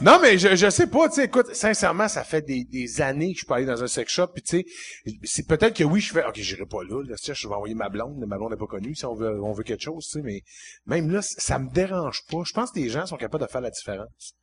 Non 0.00 0.18
mais 0.20 0.36
je 0.36 0.56
je 0.56 0.68
sais 0.68 0.88
pas, 0.88 1.08
tu 1.08 1.14
sais 1.14 1.26
écoute, 1.26 1.54
sincèrement, 1.54 2.08
ça 2.08 2.24
fait 2.24 2.42
des, 2.42 2.64
des 2.64 3.00
années 3.00 3.34
que 3.34 3.40
je 3.40 3.46
peux 3.46 3.54
aller 3.54 3.66
dans 3.66 3.84
un 3.84 3.86
sex 3.86 4.12
shop 4.12 4.28
puis 4.34 4.42
tu 4.42 4.58
sais, 4.58 5.14
c'est 5.22 5.46
peut-être 5.46 5.76
que 5.76 5.84
oui, 5.84 6.00
je 6.00 6.12
fais 6.12 6.24
OK, 6.24 6.34
j'irai 6.34 6.66
pas 6.66 6.82
là, 6.82 7.04
là, 7.04 7.14
je 7.22 7.48
vais 7.48 7.54
envoyer 7.54 7.76
ma 7.76 7.88
blonde, 7.88 8.16
mais 8.18 8.26
ma 8.26 8.36
blonde 8.36 8.50
n'est 8.50 8.56
pas 8.56 8.66
connue 8.66 8.96
si 8.96 9.04
on 9.06 9.14
veut 9.14 9.40
on 9.40 9.52
veut 9.52 9.62
quelque 9.62 9.84
chose, 9.84 10.04
tu 10.06 10.18
sais, 10.18 10.22
mais 10.24 10.40
même 10.86 11.08
là 11.10 11.20
ça 11.22 11.60
me 11.60 11.70
dérange 11.72 12.22
pas. 12.28 12.38
Je 12.44 12.52
pense 12.52 12.72
que 12.72 12.80
les 12.80 12.88
gens 12.88 13.06
sont 13.06 13.16
capables 13.16 13.44
de 13.44 13.50
faire 13.50 13.60
la 13.60 13.70
différence. 13.70 14.34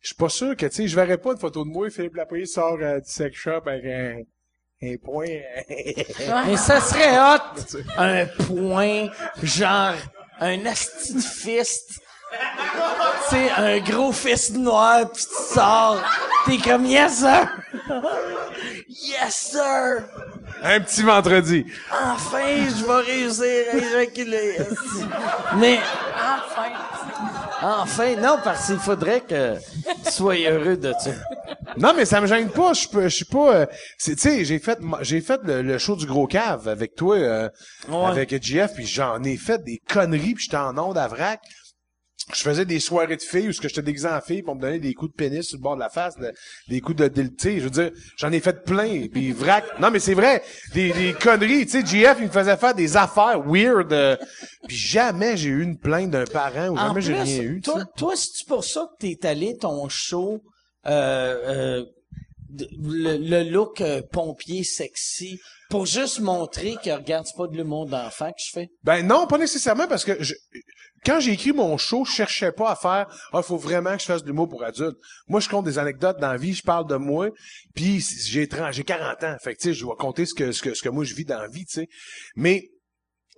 Je 0.00 0.08
suis 0.08 0.16
pas 0.16 0.28
sûr 0.28 0.56
que 0.56 0.66
tu 0.66 0.74
sais, 0.74 0.88
je 0.88 0.96
verrais 0.96 1.18
pas 1.18 1.32
une 1.32 1.38
photo 1.38 1.64
de 1.64 1.68
moi 1.70 1.90
Philippe 1.90 2.16
Lapouille 2.16 2.46
sort 2.46 2.78
euh, 2.80 3.00
du 3.00 3.10
sex 3.10 3.36
shop 3.36 3.62
avec 3.66 3.84
un 3.84 4.22
un 4.82 4.96
point. 4.96 5.26
Mais 6.46 6.56
ça 6.56 6.80
serait 6.80 7.18
hot, 7.18 7.82
un 7.98 8.26
point, 8.46 9.08
genre, 9.42 9.94
un 10.40 10.64
asti 10.66 11.14
de 11.14 11.20
fist. 11.20 12.00
Tu 13.28 13.36
sais, 13.36 13.50
un 13.50 13.78
gros 13.80 14.12
fist 14.12 14.54
noir, 14.54 15.10
pis 15.10 15.26
tu 15.26 15.54
sors. 15.54 16.00
T'es 16.46 16.56
comme, 16.56 16.86
yes, 16.86 17.18
sir! 17.18 17.48
yes, 18.88 19.50
sir! 19.52 20.08
un 20.62 20.80
petit 20.80 21.02
vendredi. 21.02 21.66
Enfin, 21.92 22.38
je 22.68 22.84
vais 22.84 23.12
réussir 23.12 23.44
à 23.72 23.76
éjaculer. 23.76 24.56
Mais, 25.58 25.78
Enfin. 26.16 26.70
Enfin, 27.62 28.16
non, 28.16 28.36
parce 28.42 28.66
qu'il 28.66 28.78
faudrait 28.78 29.20
que 29.20 29.56
tu 30.04 30.10
sois 30.12 30.36
heureux 30.48 30.76
de 30.76 30.92
ça. 30.98 31.10
Non, 31.76 31.92
mais 31.96 32.04
ça 32.04 32.20
me 32.20 32.26
gêne 32.26 32.48
pas. 32.48 32.72
Je 32.72 32.88
peux- 32.88 33.02
je 33.08 33.14
suis 33.16 33.24
pas. 33.24 33.54
euh, 33.54 33.66
tu 34.02 34.16
sais, 34.16 34.44
j'ai 34.44 34.58
fait, 34.58 34.78
j'ai 35.02 35.20
fait 35.20 35.40
le, 35.44 35.62
le 35.62 35.78
show 35.78 35.94
du 35.96 36.06
gros 36.06 36.26
cave 36.26 36.68
avec 36.68 36.94
toi, 36.94 37.16
euh, 37.16 37.48
Ouais. 37.88 38.06
avec 38.06 38.42
JF, 38.42 38.74
puis 38.74 38.86
j'en 38.86 39.22
ai 39.22 39.36
fait 39.36 39.62
des 39.62 39.80
conneries, 39.88 40.34
puis 40.34 40.44
j'étais 40.44 40.56
en 40.56 40.76
onde 40.78 40.98
à 40.98 41.06
vrac. 41.08 41.40
Je 42.34 42.42
faisais 42.42 42.64
des 42.64 42.80
soirées 42.80 43.16
de 43.16 43.22
filles 43.22 43.48
où 43.48 43.52
ce 43.52 43.60
que 43.60 43.68
j'étais 43.68 43.82
déguisé 43.82 44.08
en 44.08 44.20
fille 44.20 44.42
pour 44.42 44.54
me 44.54 44.60
donner 44.60 44.78
des 44.78 44.94
coups 44.94 45.10
de 45.12 45.16
pénis 45.16 45.46
sur 45.46 45.56
le 45.58 45.62
bord 45.62 45.74
de 45.74 45.80
la 45.80 45.88
face, 45.90 46.16
de- 46.18 46.32
des 46.68 46.80
coups 46.80 46.96
de 46.98 47.10
sais, 47.38 47.58
je 47.58 47.64
veux 47.64 47.70
dire, 47.70 47.90
j'en 48.16 48.30
ai 48.32 48.40
fait 48.40 48.64
plein, 48.64 49.06
puis 49.08 49.32
vrac. 49.32 49.64
Non, 49.80 49.90
mais 49.90 49.98
c'est 50.00 50.14
vrai, 50.14 50.42
des, 50.74 50.92
des 50.92 51.12
conneries, 51.14 51.66
tu 51.66 51.80
sais, 51.80 51.86
JF 51.86 52.16
il 52.20 52.26
me 52.26 52.30
faisait 52.30 52.56
faire 52.56 52.74
des 52.74 52.96
affaires 52.96 53.40
weird, 53.46 53.92
euh, 53.92 54.16
puis 54.66 54.76
jamais 54.76 55.36
j'ai 55.36 55.48
eu 55.50 55.62
une 55.62 55.78
plainte 55.78 56.10
d'un 56.10 56.24
parent 56.24 56.68
ou 56.68 56.76
jamais 56.76 57.00
j'ai 57.00 57.14
rien 57.14 57.42
eu. 57.42 57.60
Toi, 57.60 57.84
toi 57.96 58.14
c'est 58.16 58.46
pour 58.46 58.64
ça 58.64 58.88
que 59.00 59.06
t'es 59.06 59.26
allé 59.26 59.56
ton 59.56 59.88
show, 59.88 60.40
euh, 60.86 61.80
euh, 61.80 61.84
de- 62.48 62.68
le, 62.82 63.16
le 63.16 63.50
look 63.50 63.80
euh, 63.80 64.02
pompier 64.12 64.64
sexy, 64.64 65.38
pour 65.68 65.86
juste 65.86 66.18
montrer 66.20 66.76
que 66.84 66.90
regarde, 66.90 67.26
c'est 67.26 67.36
pas 67.36 67.46
de 67.46 67.56
l'humour 67.56 67.86
d'enfant 67.86 68.30
que 68.30 68.40
je 68.44 68.50
fais? 68.52 68.68
Ben 68.82 69.06
non, 69.06 69.26
pas 69.28 69.38
nécessairement 69.38 69.86
parce 69.86 70.04
que 70.04 70.20
je, 70.22 70.34
quand 71.04 71.20
j'ai 71.20 71.32
écrit 71.32 71.52
mon 71.52 71.78
show, 71.78 72.04
je 72.04 72.12
cherchais 72.12 72.52
pas 72.52 72.72
à 72.72 72.76
faire 72.76 73.06
ah 73.32 73.42
faut 73.42 73.56
vraiment 73.56 73.94
que 73.94 74.00
je 74.00 74.06
fasse 74.06 74.22
de 74.22 74.28
l'humour 74.28 74.48
pour 74.48 74.62
adultes. 74.62 74.98
Moi 75.28 75.40
je 75.40 75.48
compte 75.48 75.64
des 75.64 75.78
anecdotes 75.78 76.18
dans 76.20 76.28
la 76.28 76.36
vie, 76.36 76.52
je 76.52 76.62
parle 76.62 76.86
de 76.86 76.96
moi, 76.96 77.30
puis 77.74 78.00
j'ai 78.00 78.46
30, 78.46 78.72
j'ai 78.72 78.84
40 78.84 79.24
ans, 79.24 79.36
fait 79.42 79.72
je 79.72 79.84
vais 79.84 79.92
compter 79.98 80.26
ce 80.26 80.34
que 80.34 80.52
ce 80.52 80.62
que 80.62 80.74
ce 80.74 80.82
que 80.82 80.88
moi 80.88 81.04
je 81.04 81.14
vis 81.14 81.24
dans 81.24 81.38
la 81.38 81.48
vie, 81.48 81.64
tu 81.64 81.80
sais. 81.80 81.88
Mais 82.36 82.68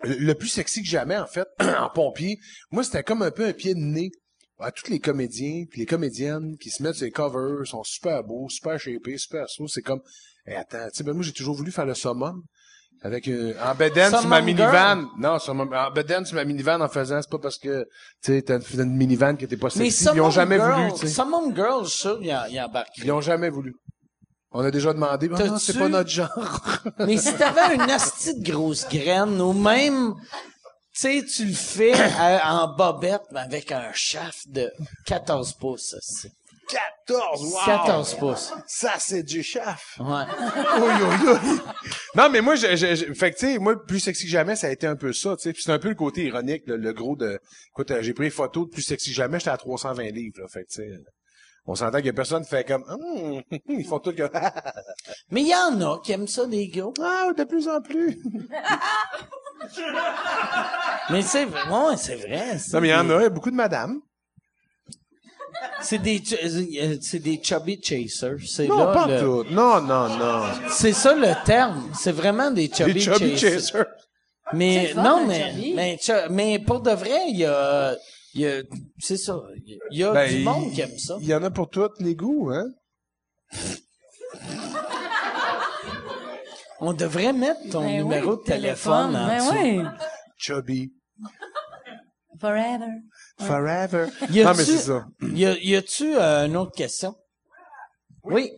le 0.03 0.33
plus 0.33 0.49
sexy 0.49 0.83
que 0.83 0.89
jamais 0.89 1.17
en 1.17 1.27
fait 1.27 1.47
en 1.61 1.89
pompier, 1.91 2.39
moi 2.71 2.83
c'était 2.83 3.05
comme 3.05 3.23
un 3.23 3.31
peu 3.31 3.47
un 3.47 3.53
pied 3.53 3.75
de 3.75 3.81
nez 3.81 4.11
à 4.59 4.71
tous 4.71 4.91
les 4.91 5.01
comédiens 5.01 5.65
puis 5.71 5.81
les 5.81 5.87
comédiennes 5.87 6.57
qui 6.59 6.71
se 6.71 6.83
mettent 6.83 6.95
sur 6.97 7.05
les 7.05 7.11
covers, 7.11 7.67
sont 7.67 7.85
super 7.85 8.25
beaux, 8.25 8.49
super 8.49 8.79
shapés, 8.79 9.19
super 9.19 9.49
sauts, 9.49 9.69
c'est 9.69 9.83
comme 9.83 10.03
Eh, 10.47 10.55
attends, 10.55 10.89
tu 10.89 10.99
sais 10.99 11.05
ben 11.05 11.13
moi 11.13 11.23
j'ai 11.23 11.33
toujours 11.33 11.55
voulu 11.55 11.71
faire 11.71 11.87
le 11.87 11.95
summum 11.95 12.43
avec 13.05 13.27
euh, 13.29 13.55
en 13.65 13.75
bedaine 13.75 14.11
sur 14.11 14.27
ma 14.29 14.41
minivan. 14.41 15.09
Non, 15.19 15.39
summum- 15.39 15.75
en 15.75 15.91
bedaine 15.91 16.25
sur 16.25 16.37
ma 16.37 16.45
minivan 16.45 16.81
en 16.81 16.89
faisant, 16.89 17.21
c'est 17.21 17.31
pas 17.31 17.39
parce 17.39 17.59
que 17.59 17.85
tu 18.23 18.33
sais 18.33 18.43
t'as 18.43 18.59
une, 18.59 18.81
une 18.81 18.97
minivan 18.97 19.35
qui 19.37 19.45
était 19.45 19.57
pas 19.57 19.69
Mais 19.77 19.91
sexy, 19.91 20.09
ils 20.15 20.21
ont 20.21 20.31
jamais 20.31 20.57
Girl, 20.59 20.73
voulu, 20.73 20.93
tu 20.93 20.99
sais. 21.01 21.09
Summum 21.09 21.55
Girl, 21.55 21.85
je 21.85 21.91
suis 21.91 21.99
sûr, 22.01 22.19
il, 22.23 22.33
en- 22.33 22.45
il 22.49 22.61
embarque. 22.61 22.97
Ils 22.99 23.11
ont 23.13 23.21
jamais 23.21 23.51
voulu. 23.51 23.75
On 24.53 24.61
a 24.65 24.71
déjà 24.71 24.93
demandé, 24.93 25.31
Ah, 25.35 25.43
non, 25.45 25.59
c'est 25.59 25.79
pas 25.79 25.89
notre 25.89 26.11
genre. 26.11 26.61
Mais 26.99 27.17
si 27.17 27.35
t'avais 27.35 27.75
une 27.75 27.91
hostie 27.91 28.39
de 28.39 28.51
grosse 28.53 28.87
graine, 28.89 29.41
ou 29.41 29.53
même, 29.55 30.15
tu 30.95 31.01
sais, 31.01 31.25
tu 31.25 31.47
le 31.47 31.55
fais 31.55 31.95
à- 31.95 32.63
en 32.63 32.77
bobette, 32.77 33.23
mais 33.33 33.41
avec 33.41 33.73
un 33.73 33.91
shaft 33.95 34.51
de 34.51 34.71
14 35.07 35.55
pouces, 35.55 35.95
aussi. 35.97 36.29
14, 37.07 37.43
wow! 37.53 37.61
14 37.67 38.15
pouces. 38.15 38.53
Ça, 38.67 38.93
c'est 38.99 39.23
du 39.23 39.43
chef. 39.43 39.99
Ouais. 40.01 40.25
Non, 42.15 42.29
mais 42.31 42.43
moi, 42.43 42.57
je, 42.57 42.77
je, 42.77 42.95
je- 42.95 43.15
fait 43.15 43.33
que, 43.33 43.39
tu 43.39 43.47
sais, 43.55 43.59
moi, 43.59 43.75
plus 43.87 43.99
sexy 44.01 44.25
que 44.25 44.31
jamais, 44.31 44.55
ça 44.55 44.67
a 44.67 44.71
été 44.71 44.87
un 44.87 44.97
peu 44.97 45.13
ça, 45.15 45.35
tu 45.37 45.45
sais. 45.45 45.53
Puis 45.55 45.63
c'est 45.63 45.73
un 45.73 45.79
peu 45.79 45.89
le 45.89 45.95
côté 45.95 46.25
ironique, 46.25 46.63
le, 46.67 46.77
le 46.77 46.93
gros 46.93 47.17
de, 47.17 47.39
écoute, 47.71 47.91
euh, 47.91 48.03
j'ai 48.03 48.13
pris 48.13 48.27
une 48.27 48.31
photo 48.31 48.67
de 48.67 48.71
plus 48.71 48.83
sexy 48.83 49.09
que 49.11 49.17
jamais, 49.17 49.39
j'étais 49.39 49.51
à 49.51 49.57
320 49.57 50.03
livres, 50.11 50.41
là. 50.41 50.47
Fait 50.49 50.65
que, 50.65 50.69
tu 50.69 50.83
sais, 50.83 50.91
on 51.65 51.75
s'entend 51.75 51.97
qu'il 51.99 52.07
y 52.07 52.11
a 52.11 52.13
personne 52.13 52.43
qui 52.45 52.51
fait 52.51 52.65
comme, 52.65 52.85
Hum, 52.87 53.41
ils 53.69 53.87
font 53.87 53.99
tout 53.99 54.13
comme, 54.15 54.29
Mais 55.31 55.41
il 55.41 55.49
y 55.49 55.55
en 55.55 55.81
a 55.81 56.01
qui 56.01 56.13
aiment 56.13 56.29
ça, 56.29 56.45
des 56.45 56.69
gars. 56.69 56.85
ah, 57.03 57.31
de 57.35 57.45
plus 57.45 57.67
en 57.67 57.81
plus. 57.81 58.19
Mais 61.11 61.23
c'est 61.23 61.45
vrai, 61.47 61.61
ouais, 61.71 61.97
c'est 61.97 62.17
vrai. 62.17 62.57
Non, 62.73 62.81
mais 62.81 62.89
il 62.89 62.91
y 62.91 62.95
en 62.95 63.05
des- 63.05 63.13
a, 63.13 63.17
il 63.19 63.23
y 63.23 63.27
a 63.27 63.31
beaucoup 63.31 63.51
de 63.51 63.57
madames. 63.57 64.01
C'est 65.81 65.99
des, 65.99 66.23
ch- 66.25 66.41
euh, 66.45 66.97
c'est 67.01 67.19
des 67.19 67.41
chubby 67.43 67.81
chasers. 67.83 68.37
C'est 68.47 68.67
Non, 68.69 68.79
là 68.79 68.87
pas 68.93 69.07
le- 69.07 69.21
tout. 69.21 69.45
Non, 69.51 69.81
non, 69.81 70.09
non. 70.17 70.45
C'est 70.71 70.93
ça 70.93 71.15
le 71.15 71.33
terme. 71.45 71.91
C'est 71.99 72.13
vraiment 72.13 72.51
des 72.51 72.69
chubby, 72.73 72.93
Les 72.95 73.01
chubby 73.01 73.37
chasers. 73.37 73.61
chasers. 73.73 73.87
Mais 74.55 74.89
fun, 74.89 75.03
non, 75.03 75.27
mais, 75.27 75.53
mais, 75.75 75.99
mais 76.31 76.59
pour 76.59 76.81
de 76.81 76.91
vrai, 76.91 77.21
il 77.29 77.39
y 77.39 77.45
a, 77.47 77.95
il 78.35 78.41
y 78.43 78.47
a, 78.47 78.63
c'est 78.99 79.17
ça. 79.17 79.41
Il 79.91 79.99
y 79.99 80.05
a 80.05 80.13
Ben, 80.13 80.29
du 80.31 80.43
monde 80.45 80.73
qui 80.73 80.81
aime 80.83 80.99
ça. 80.99 81.17
Il 81.21 81.27
y 81.27 81.35
en 81.35 81.43
a 81.43 81.51
pour 81.51 81.71
tous 81.71 81.89
les 82.01 82.15
goûts, 82.15 82.51
hein? 82.53 82.67
On 86.81 86.93
devrait 86.93 87.33
mettre 87.33 87.61
ton 87.71 87.83
Ben 87.83 88.03
numéro 88.03 88.33
oui, 88.33 88.39
de 88.39 88.43
téléphone, 88.45 89.15
en 89.17 89.27
Ben 89.27 89.39
dessous. 89.39 89.53
oui. 89.63 89.81
Chubby. 90.37 90.93
Forever. 92.41 92.87
Forever. 93.41 94.09
Y 94.31 94.41
a-tu- 94.41 94.45
Non, 94.45 94.55
mais 94.55 94.65
c'est 94.65 94.79
ça. 94.79 95.07
Y, 95.21 95.45
a, 95.47 95.59
y 95.59 95.77
a-tu 95.77 96.17
euh, 96.17 96.47
une 96.47 96.57
autre 96.57 96.73
question? 96.73 97.15
Oui. 98.25 98.53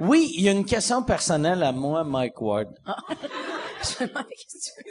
Oui, 0.00 0.32
il 0.34 0.42
y 0.42 0.48
a 0.48 0.52
une 0.52 0.64
question 0.66 1.02
personnelle 1.04 1.62
à 1.62 1.70
moi, 1.72 2.02
Mike 2.04 2.40
Ward. 2.40 2.68
Je 3.82 4.04
me 4.04 4.08
demande 4.08 4.24
veux. 4.24 4.84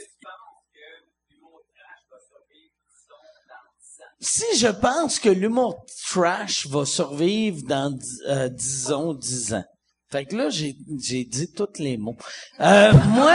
Si 4.20 4.58
je 4.58 4.68
pense 4.70 5.20
que 5.20 5.28
l'humour 5.28 5.86
trash 6.10 6.68
va 6.68 6.86
survivre 6.86 7.62
dans, 7.68 7.98
euh, 8.28 8.48
disons, 8.48 9.14
10 9.14 9.54
ans. 9.56 9.66
Fait 10.14 10.26
que 10.26 10.36
là, 10.36 10.48
j'ai, 10.48 10.76
j'ai 11.00 11.24
dit 11.24 11.52
tous 11.52 11.80
les 11.80 11.98
mots. 11.98 12.16
Euh, 12.60 12.94
moi, 13.08 13.34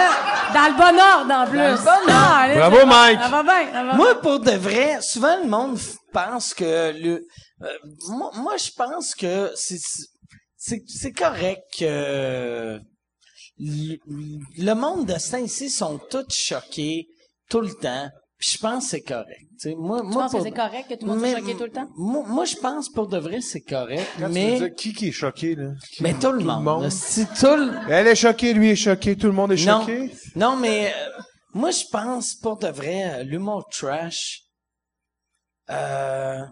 Dans 0.54 0.68
le 0.68 0.76
bon 0.76 1.00
ordre, 1.00 1.34
en 1.34 1.46
plus. 1.50 1.58
Dans 1.58 1.72
le 1.72 1.76
bon 1.76 1.90
ordre. 1.90 2.10
Ah, 2.10 2.42
allez, 2.42 2.54
Bravo. 2.54 2.86
Mike. 2.86 3.20
Ça 3.20 3.28
va 3.28 3.42
bien, 3.42 3.72
ça 3.72 3.84
va 3.84 3.94
moi, 3.94 4.20
pour 4.20 4.38
de 4.38 4.52
vrai, 4.52 5.00
souvent 5.02 5.42
le 5.42 5.48
monde 5.48 5.76
pense 6.12 6.54
que 6.54 6.92
le, 6.96 7.26
euh, 7.62 7.78
moi, 8.10 8.30
moi, 8.36 8.56
je 8.58 8.70
pense 8.76 9.16
que 9.16 9.50
c'est, 9.56 9.80
c'est, 10.56 10.84
c'est 10.86 11.10
correct 11.10 11.64
que 11.76 12.78
le, 13.58 13.96
le 14.56 14.74
monde 14.74 15.04
de 15.06 15.18
Saint-Cyr 15.18 15.70
sont 15.70 15.98
tous 16.08 16.32
choqués 16.32 17.08
tout 17.50 17.60
le 17.60 17.74
temps. 17.74 18.08
Puis 18.38 18.50
je 18.54 18.58
pense 18.58 18.84
que 18.84 18.90
c'est 18.90 19.00
correct. 19.00 19.40
Tu 19.60 19.70
sais, 19.70 19.74
moi, 19.74 20.00
Tu 20.00 20.06
moi, 20.06 20.22
penses 20.22 20.32
que 20.32 20.36
pour- 20.36 20.46
c'est 20.46 20.52
correct 20.52 20.88
que 20.88 20.94
tout 20.94 21.06
le 21.06 21.12
monde 21.12 21.20
Mais- 21.20 21.30
soit 21.32 21.40
choqué 21.40 21.56
tout 21.56 21.64
le 21.64 21.70
temps? 21.70 21.88
Moi, 21.96 22.24
moi, 22.28 22.44
je 22.44 22.54
pense 22.56 22.88
pour 22.88 23.08
de 23.08 23.18
vrai, 23.18 23.40
c'est 23.40 23.62
correct. 23.62 24.06
Quand 24.18 24.26
tu 24.28 24.32
mais, 24.32 24.50
veux 24.52 24.58
dire 24.68 24.74
qui 24.76 24.92
qui 24.92 25.08
est 25.08 25.12
choqué, 25.12 25.56
là? 25.56 25.72
Qui- 25.90 26.02
mais 26.04 26.14
tout 26.14 26.30
le 26.30 26.44
monde. 26.44 26.62
monde. 26.62 26.82
là, 26.84 26.90
Si 26.90 27.26
tout 27.26 27.46
le, 27.56 27.72
Elle 27.90 28.06
est 28.06 28.14
choquée, 28.14 28.52
lui 28.54 28.70
est 28.70 28.76
choqué, 28.76 29.16
tout 29.16 29.26
le 29.26 29.32
monde 29.32 29.50
est 29.52 29.66
non, 29.66 29.80
choqué? 29.80 30.12
non, 30.36 30.54
mais 30.56 30.92
euh, 30.94 31.08
moi, 31.52 31.72
je 31.72 31.84
pense 31.90 32.34
pour 32.36 32.58
de 32.58 32.68
vrai, 32.68 33.10
euh, 33.20 33.22
l'humour 33.24 33.66
trash. 33.70 34.42
Euh, 35.70 36.44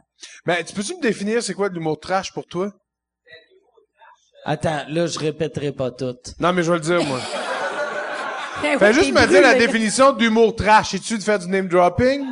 Ben, 0.45 0.65
tu 0.65 0.75
peux-tu 0.75 0.97
me 0.97 1.01
définir 1.01 1.41
c'est 1.43 1.55
quoi 1.55 1.69
de 1.69 1.75
l'humour 1.75 2.01
trash 2.01 2.33
pour 2.33 2.47
toi? 2.47 2.73
attends, 4.45 4.85
là, 4.89 5.07
je 5.07 5.19
répéterai 5.19 5.71
pas 5.73 5.91
tout. 5.93 6.17
Non, 6.41 6.53
mais 6.53 6.63
je 6.65 6.71
vais 6.73 6.79
le 6.79 6.83
dire, 6.85 7.05
moi. 7.05 7.21
Eh 8.65 8.73
oui, 8.73 8.78
Fais 8.78 8.93
juste 8.93 9.12
me 9.12 9.27
dire 9.27 9.43
la 9.43 9.55
définition 9.55 10.12
d'humour 10.12 10.55
trash. 10.57 10.95
Es-tu 10.95 11.19
de 11.19 11.23
faire 11.23 11.39
du 11.39 11.49
name 11.49 11.69
dropping? 11.69 12.24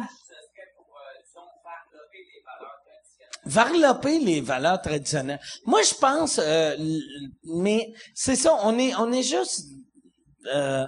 varloper 3.46 4.18
les 4.18 4.40
valeurs 4.40 4.80
traditionnelles. 4.80 5.40
Moi, 5.66 5.82
je 5.82 5.94
pense, 5.94 6.40
euh, 6.42 6.76
mais 7.44 7.92
c'est 8.14 8.36
ça, 8.36 8.56
on 8.62 8.78
est, 8.78 8.94
on 8.96 9.12
est 9.12 9.22
juste, 9.22 9.66
euh, 10.54 10.86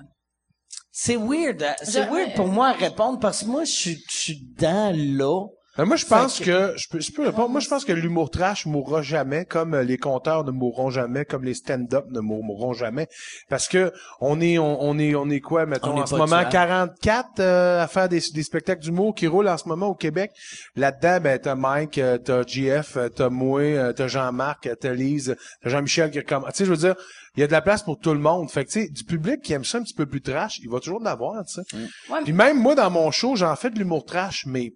c'est 0.90 1.16
weird, 1.16 1.62
hein, 1.62 1.74
c'est 1.82 2.06
weird 2.06 2.34
pour 2.34 2.48
moi 2.48 2.68
à 2.68 2.72
répondre 2.72 3.20
parce 3.20 3.42
que 3.42 3.46
moi, 3.46 3.64
je 3.64 3.72
suis, 3.72 4.04
je 4.08 4.16
suis 4.16 4.40
dans 4.58 4.96
là. 4.96 5.46
Ben, 5.76 5.84
moi, 5.84 5.96
je 5.96 6.06
pense 6.06 6.40
que, 6.40 6.72
je 6.76 6.88
peux, 6.88 7.00
je 7.00 7.12
peux 7.12 7.26
répondre. 7.26 7.50
Moi, 7.50 7.60
je 7.60 7.68
pense 7.68 7.84
que 7.84 7.92
l'humour 7.92 8.30
trash 8.30 8.64
mourra 8.64 9.02
jamais, 9.02 9.44
comme 9.44 9.74
euh, 9.74 9.82
les 9.82 9.98
conteurs 9.98 10.42
ne 10.44 10.50
mourront 10.50 10.88
jamais, 10.88 11.26
comme 11.26 11.44
les 11.44 11.52
stand-up 11.52 12.06
ne 12.10 12.20
mour- 12.20 12.42
mourront 12.42 12.72
jamais. 12.72 13.08
Parce 13.50 13.68
que 13.68 13.92
on 14.20 14.40
est, 14.40 14.56
on, 14.58 14.82
on 14.82 14.98
est, 14.98 15.14
on 15.14 15.28
est 15.28 15.40
quoi, 15.40 15.66
mettons, 15.66 15.92
On 15.92 15.98
est 15.98 16.02
en 16.02 16.06
ce 16.06 16.14
moment, 16.14 16.38
tuable. 16.48 16.50
44 16.50 17.28
euh, 17.40 17.82
à 17.82 17.86
faire 17.88 18.08
des, 18.08 18.20
des 18.32 18.42
spectacles 18.42 18.80
d'humour 18.82 19.14
qui 19.14 19.26
roulent 19.26 19.48
en 19.48 19.58
ce 19.58 19.68
moment 19.68 19.88
au 19.88 19.94
Québec. 19.94 20.30
Là-dedans, 20.76 21.20
ben, 21.20 21.38
t'as 21.38 21.54
Mike, 21.54 21.98
euh, 21.98 22.16
t'as 22.16 22.42
GF, 22.46 22.96
euh, 22.96 23.08
t'as 23.10 23.28
moi, 23.28 23.92
t'as 23.92 24.08
Jean-Marc, 24.08 24.68
t'as 24.80 24.92
Lise, 24.94 25.36
t'as 25.62 25.68
Jean-Michel 25.68 26.10
qui 26.10 26.20
recommence. 26.20 26.52
Tu 26.52 26.58
sais, 26.58 26.64
je 26.64 26.70
veux 26.70 26.76
dire, 26.78 26.94
il 27.36 27.40
y 27.40 27.42
a 27.42 27.46
de 27.46 27.52
la 27.52 27.60
place 27.60 27.82
pour 27.82 27.98
tout 27.98 28.14
le 28.14 28.18
monde. 28.20 28.50
Fait 28.50 28.64
que, 28.64 28.70
tu 28.70 28.80
sais, 28.80 28.88
du 28.88 29.04
public 29.04 29.42
qui 29.42 29.52
aime 29.52 29.64
ça 29.64 29.76
un 29.76 29.82
petit 29.82 29.92
peu 29.94 30.06
plus 30.06 30.22
trash, 30.22 30.58
il 30.62 30.70
va 30.70 30.80
toujours 30.80 31.02
en 31.02 31.06
avoir, 31.06 31.44
tu 31.44 31.60
sais. 31.60 31.76
Ouais, 32.10 32.20
Puis 32.24 32.32
même 32.32 32.58
moi, 32.58 32.74
dans 32.74 32.90
mon 32.90 33.10
show, 33.10 33.36
j'en 33.36 33.54
fais 33.56 33.68
de 33.68 33.78
l'humour 33.78 34.06
trash, 34.06 34.44
mais 34.46 34.72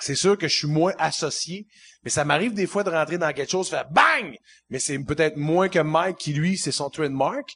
c'est 0.00 0.14
sûr 0.14 0.36
que 0.36 0.48
je 0.48 0.56
suis 0.56 0.68
moins 0.68 0.92
associé. 0.98 1.66
Mais 2.04 2.10
ça 2.10 2.24
m'arrive 2.24 2.54
des 2.54 2.66
fois 2.66 2.84
de 2.84 2.90
rentrer 2.90 3.18
dans 3.18 3.32
quelque 3.32 3.50
chose, 3.50 3.68
faire 3.68 3.88
bang! 3.90 4.36
Mais 4.70 4.78
c'est 4.78 4.96
peut-être 4.98 5.36
moins 5.36 5.68
que 5.68 5.80
Mike 5.80 6.18
qui, 6.18 6.32
lui, 6.34 6.56
c'est 6.56 6.70
son 6.70 6.88
trademark. 6.88 7.48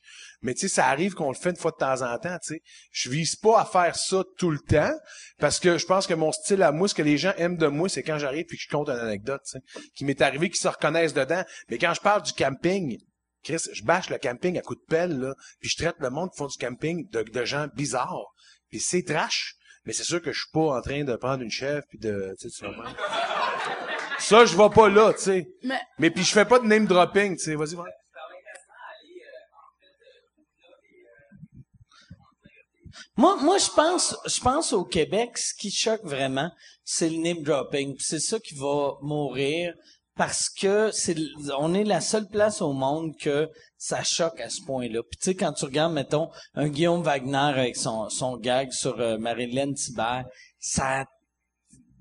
Mais 0.43 0.55
tu 0.55 0.61
sais, 0.61 0.69
ça 0.69 0.87
arrive 0.87 1.15
qu'on 1.15 1.29
le 1.29 1.37
fait 1.37 1.51
une 1.51 1.57
fois 1.57 1.71
de 1.71 1.77
temps 1.77 2.03
en 2.03 2.19
temps, 2.19 2.37
tu 2.43 2.55
sais. 2.55 2.63
Je 2.91 3.11
vise 3.11 3.37
pas 3.37 3.61
à 3.61 3.65
faire 3.65 3.95
ça 3.95 4.25
tout 4.39 4.51
le 4.51 4.59
temps, 4.59 4.93
parce 5.39 5.61
que 5.61 5.79
je 5.79 5.87
pense 5.87 6.07
que 6.07 6.15
mon 6.15 6.33
style 6.33 6.63
à 6.63 6.73
moi, 6.73 6.89
ce 6.89 6.95
que 6.95 7.03
les 7.03 7.19
gens 7.19 7.33
aiment 7.37 7.59
de 7.59 7.67
moi, 7.67 7.89
c'est 7.89 8.03
quand 8.03 8.19
j'arrive 8.19 8.47
puis 8.47 8.57
que 8.57 8.63
je 8.65 8.69
compte 8.69 8.89
une 8.89 8.99
anecdote, 8.99 9.43
tu 9.49 9.59
qui 9.95 10.05
m'est 10.05 10.21
arrivé, 10.21 10.51
qui 10.51 10.59
se 10.59 10.69
reconnaissent 10.69 11.15
dedans. 11.15 11.45
Mais 11.69 11.79
quand 11.79 11.95
je 11.95 12.01
parle 12.01 12.23
du 12.23 12.33
camping, 12.33 12.99
Chris, 13.45 13.63
je 13.73 13.85
bâche 13.85 14.11
le 14.11 14.19
camping 14.19 14.59
à 14.59 14.63
coups 14.63 14.81
de 14.81 14.87
pelle, 14.87 15.19
là, 15.19 15.35
puis 15.61 15.71
je 15.71 15.77
traite 15.77 15.97
le 15.99 16.11
monde 16.11 16.31
qui 16.31 16.39
font 16.39 16.47
du 16.47 16.59
camping 16.59 17.09
de, 17.11 17.23
de 17.23 17.45
gens 17.45 17.69
bizarres. 17.75 18.35
Puis 18.71 18.81
c'est 18.81 19.03
trash. 19.03 19.57
Mais 19.85 19.93
c'est 19.93 20.05
sûr 20.05 20.21
que 20.21 20.33
je 20.33 20.41
suis 20.41 20.51
pas 20.53 20.77
en 20.79 20.81
train 20.83 21.05
de 21.05 21.17
prendre 21.17 21.43
une 21.43 21.51
chèvre 21.51 21.83
puis 21.89 21.99
de, 21.99 22.35
tu 22.39 22.51
sais? 22.51 22.67
Ça, 24.19 24.45
je 24.45 24.57
vais 24.57 24.69
pas 24.69 24.89
là, 24.89 25.13
tu 25.15 25.23
sais. 25.23 25.49
Mais- 25.63 25.81
Mais 25.99 26.11
puis 26.11 26.23
je 26.23 26.33
fais 26.33 26.45
pas 26.45 26.59
de 26.59 26.67
name 26.67 26.87
dropping, 26.87 27.37
tu 27.37 27.45
sais. 27.45 27.55
Vas-y, 27.55 27.75
vas 27.75 27.85
Moi, 33.17 33.37
moi, 33.43 33.59
je 33.59 33.71
pense, 33.71 34.17
je 34.27 34.41
pense 34.41 34.73
au 34.73 34.85
Québec, 34.85 35.37
ce 35.39 35.55
qui 35.55 35.71
choque 35.71 36.05
vraiment, 36.05 36.51
c'est 36.85 37.09
le 37.09 37.17
name 37.19 37.43
dropping. 37.43 37.95
Puis 37.95 38.05
C'est 38.07 38.21
ça 38.21 38.39
qui 38.41 38.55
va 38.55 38.95
mourir 39.03 39.75
parce 40.17 40.49
que 40.51 40.91
c'est, 40.93 41.17
on 41.59 41.73
est 41.75 41.85
la 41.85 42.01
seule 42.01 42.29
place 42.29 42.61
au 42.61 42.73
monde 42.73 43.17
que 43.19 43.49
ça 43.79 44.03
choque 44.03 44.41
à 44.41 44.51
ce 44.51 44.63
point-là. 44.63 45.03
Puis 45.03 45.19
tu 45.19 45.25
sais, 45.25 45.35
quand 45.35 45.53
tu 45.53 45.65
regardes, 45.65 45.93
mettons, 45.93 46.29
un 46.55 46.69
Guillaume 46.69 47.03
Wagner 47.03 47.37
avec 47.37 47.77
son, 47.77 48.09
son 48.11 48.37
gag 48.37 48.73
sur 48.73 49.01
euh, 49.01 49.19
Marilyn 49.19 49.73
Thibert, 49.73 50.25
ça, 50.59 51.07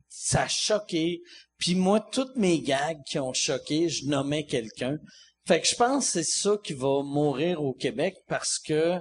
ça 0.10 0.44
a 0.44 0.48
choqué. 0.48 1.22
Puis 1.58 1.76
moi, 1.76 2.00
toutes 2.00 2.36
mes 2.36 2.60
gags 2.62 3.02
qui 3.06 3.20
ont 3.20 3.34
choqué, 3.34 3.90
je 3.90 4.06
nommais 4.06 4.46
quelqu'un. 4.46 4.98
Fait 5.46 5.62
que 5.62 5.68
je 5.68 5.76
pense 5.76 6.06
que 6.06 6.12
c'est 6.12 6.24
ça 6.24 6.58
qui 6.64 6.74
va 6.74 7.02
mourir 7.04 7.64
au 7.64 7.74
Québec 7.74 8.16
parce 8.28 8.60
que 8.60 9.00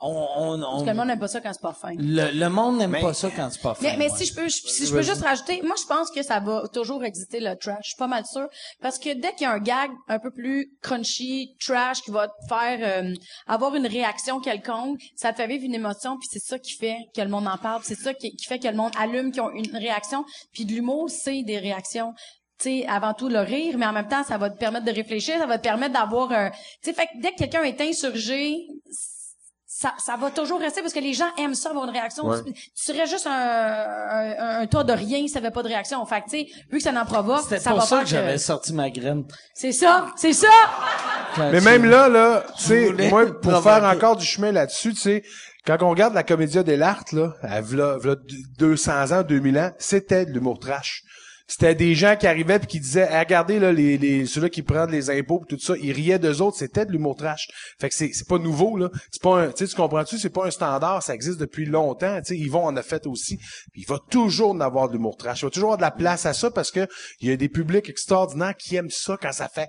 on, 0.00 0.10
on, 0.36 0.62
on- 0.62 0.70
Parce 0.70 0.82
que 0.84 0.88
le 0.90 0.94
monde 0.94 1.08
n'aime 1.08 1.18
pas 1.18 1.28
ça 1.28 1.40
quand 1.40 1.52
c'est 1.52 1.60
pas 1.60 1.72
fin. 1.72 1.92
le, 1.96 2.30
le 2.38 2.48
monde 2.48 2.78
n'aime 2.78 2.92
pas 3.00 3.14
ça 3.14 3.30
quand 3.34 3.48
c'est 3.50 3.60
pas 3.60 3.74
fait. 3.74 3.82
Mais, 3.84 3.96
mais 3.96 4.08
si 4.16 4.26
je 4.26 4.34
peux, 4.34 4.46
je- 4.48 4.56
si 4.56 4.86
je 4.86 4.92
peux 4.92 5.02
juste 5.02 5.22
rajouter, 5.22 5.60
moi, 5.62 5.74
je 5.80 5.86
pense 5.86 6.10
que 6.10 6.22
ça 6.22 6.38
va 6.40 6.68
toujours 6.72 7.02
exister 7.04 7.40
le 7.40 7.56
trash. 7.56 7.78
Je 7.82 7.88
suis 7.88 7.96
pas 7.98 8.06
mal 8.06 8.24
sûre. 8.24 8.48
Parce 8.80 8.98
que 8.98 9.12
dès 9.14 9.32
qu'il 9.32 9.42
y 9.42 9.46
a 9.46 9.52
un 9.52 9.58
gag 9.58 9.90
un 10.08 10.18
peu 10.18 10.30
plus 10.30 10.70
crunchy, 10.82 11.56
trash, 11.60 12.02
qui 12.02 12.10
va 12.12 12.28
te 12.28 12.32
faire 12.48 12.78
euh, 13.04 13.12
avoir 13.46 13.74
une 13.74 13.86
réaction 13.86 14.40
quelconque, 14.40 15.00
ça 15.16 15.32
te 15.32 15.38
fait 15.38 15.48
vivre 15.48 15.64
une 15.64 15.74
émotion, 15.74 16.16
puis 16.18 16.28
c'est 16.30 16.38
ça 16.44 16.58
qui 16.58 16.74
fait 16.74 16.98
que 17.14 17.20
le 17.20 17.28
monde 17.28 17.48
en 17.48 17.56
parle, 17.58 17.82
c'est 17.84 17.98
ça 17.98 18.14
qui, 18.14 18.30
qui 18.36 18.44
fait 18.46 18.58
que 18.60 18.68
le 18.68 18.76
monde 18.76 18.92
allume, 18.98 19.32
qui 19.32 19.40
ont 19.40 19.50
une 19.50 19.76
réaction. 19.76 20.24
Puis 20.52 20.64
de 20.64 20.72
l'humour, 20.72 21.10
c'est 21.10 21.42
des 21.42 21.58
réactions. 21.58 22.12
Tu 22.60 22.80
sais, 22.82 22.86
avant 22.88 23.14
tout 23.14 23.28
le 23.28 23.38
rire, 23.40 23.76
mais 23.78 23.86
en 23.86 23.92
même 23.92 24.08
temps, 24.08 24.24
ça 24.24 24.36
va 24.36 24.50
te 24.50 24.58
permettre 24.58 24.84
de 24.84 24.90
réfléchir, 24.92 25.38
ça 25.38 25.46
va 25.46 25.58
te 25.58 25.62
permettre 25.62 25.92
d'avoir 25.92 26.32
un... 26.32 26.50
Tu 26.50 26.56
sais, 26.82 26.92
fait 26.92 27.06
que 27.06 27.20
dès 27.22 27.30
que 27.32 27.36
quelqu'un 27.38 27.62
est 27.62 27.80
insurgé, 27.80 28.56
ça, 29.80 29.94
ça 29.98 30.16
va 30.16 30.30
toujours 30.32 30.58
rester 30.58 30.80
parce 30.80 30.92
que 30.92 30.98
les 30.98 31.12
gens 31.12 31.28
aiment 31.38 31.54
ça 31.54 31.68
avoir 31.70 31.84
une 31.84 31.92
réaction. 31.92 32.26
Ouais. 32.26 32.42
Tu, 32.44 32.52
tu 32.52 32.62
serais 32.74 33.06
juste 33.06 33.28
un, 33.28 33.30
un, 33.32 34.60
un 34.62 34.66
tas 34.66 34.82
de 34.82 34.92
rien 34.92 35.24
si 35.26 35.32
t'avais 35.34 35.52
pas 35.52 35.62
de 35.62 35.68
réaction. 35.68 36.04
Fait 36.04 36.20
que, 36.22 36.24
tu 36.24 36.30
sais, 36.38 36.46
vu 36.68 36.78
que 36.78 36.82
ça 36.82 36.90
n'en 36.90 37.04
provoque, 37.04 37.42
C'était 37.42 37.60
ça 37.60 37.70
pour 37.70 37.78
va 37.78 37.84
ça 37.86 37.96
faire 37.98 38.04
que 38.04 38.10
j'avais 38.10 38.38
sorti 38.38 38.72
ma 38.72 38.90
graine. 38.90 39.24
C'est 39.54 39.70
ça, 39.70 40.06
c'est 40.16 40.32
ça! 40.32 40.48
Quand 41.36 41.50
Mais 41.52 41.58
tu- 41.60 41.64
même 41.64 41.84
là, 41.84 42.08
là, 42.08 42.44
tu 42.56 42.64
sais, 42.64 42.90
moi, 43.08 43.26
pour 43.26 43.40
provoquer. 43.40 43.62
faire 43.62 43.84
encore 43.84 44.16
du 44.16 44.24
chemin 44.26 44.50
là-dessus, 44.50 44.94
tu 44.94 45.00
sais, 45.00 45.22
quand 45.64 45.80
on 45.82 45.90
regarde 45.90 46.14
la 46.14 46.24
comédia 46.24 46.62
dell'arte, 46.64 47.12
là, 47.12 47.34
à 47.42 47.60
v'là, 47.60 47.98
v'là 47.98 48.16
200 48.58 49.12
ans, 49.12 49.22
2000 49.22 49.58
ans, 49.58 49.70
c'était 49.78 50.26
de 50.26 50.32
l'humour 50.32 50.58
trash. 50.58 51.02
C'était 51.50 51.74
des 51.74 51.94
gens 51.94 52.14
qui 52.14 52.26
arrivaient 52.26 52.58
puis 52.58 52.68
qui 52.68 52.80
disaient, 52.80 53.08
Eh, 53.10 53.18
regardez 53.18 53.58
là, 53.58 53.72
les, 53.72 53.96
les 53.96 54.26
ceux-là 54.26 54.50
qui 54.50 54.62
prennent 54.62 54.90
les 54.90 55.08
impôts 55.08 55.40
pis 55.40 55.56
tout 55.56 55.62
ça, 55.62 55.74
ils 55.80 55.92
riaient 55.92 56.18
d'eux 56.18 56.42
autres, 56.42 56.58
c'était 56.58 56.84
de 56.84 56.92
l'humour 56.92 57.16
trash. 57.16 57.48
Fait 57.80 57.88
que 57.88 57.94
c'est, 57.94 58.10
c'est 58.12 58.28
pas 58.28 58.38
nouveau 58.38 58.76
là, 58.76 58.90
c'est 59.10 59.22
pas 59.22 59.40
un, 59.40 59.50
tu 59.50 59.66
comprends-tu, 59.74 60.18
c'est 60.18 60.28
pas 60.28 60.46
un 60.46 60.50
standard, 60.50 61.02
ça 61.02 61.14
existe 61.14 61.40
depuis 61.40 61.64
longtemps. 61.64 62.18
Tu 62.18 62.34
sais, 62.34 62.36
Yvon 62.36 62.66
en 62.66 62.76
a 62.76 62.82
aussi. 63.06 63.38
Il 63.74 63.86
va 63.86 63.98
toujours 64.10 64.50
en 64.50 64.60
avoir 64.60 64.88
de 64.88 64.92
l'humour 64.92 65.16
trash, 65.16 65.40
il 65.40 65.46
va 65.46 65.50
toujours 65.50 65.72
avoir 65.72 65.78
de 65.78 65.82
la 65.82 65.90
place 65.90 66.26
à 66.26 66.34
ça 66.34 66.50
parce 66.50 66.70
que 66.70 66.86
il 67.20 67.30
y 67.30 67.32
a 67.32 67.36
des 67.36 67.48
publics 67.48 67.88
extraordinaires 67.88 68.56
qui 68.56 68.76
aiment 68.76 68.90
ça 68.90 69.16
quand 69.20 69.32
ça 69.32 69.48
fait 69.48 69.68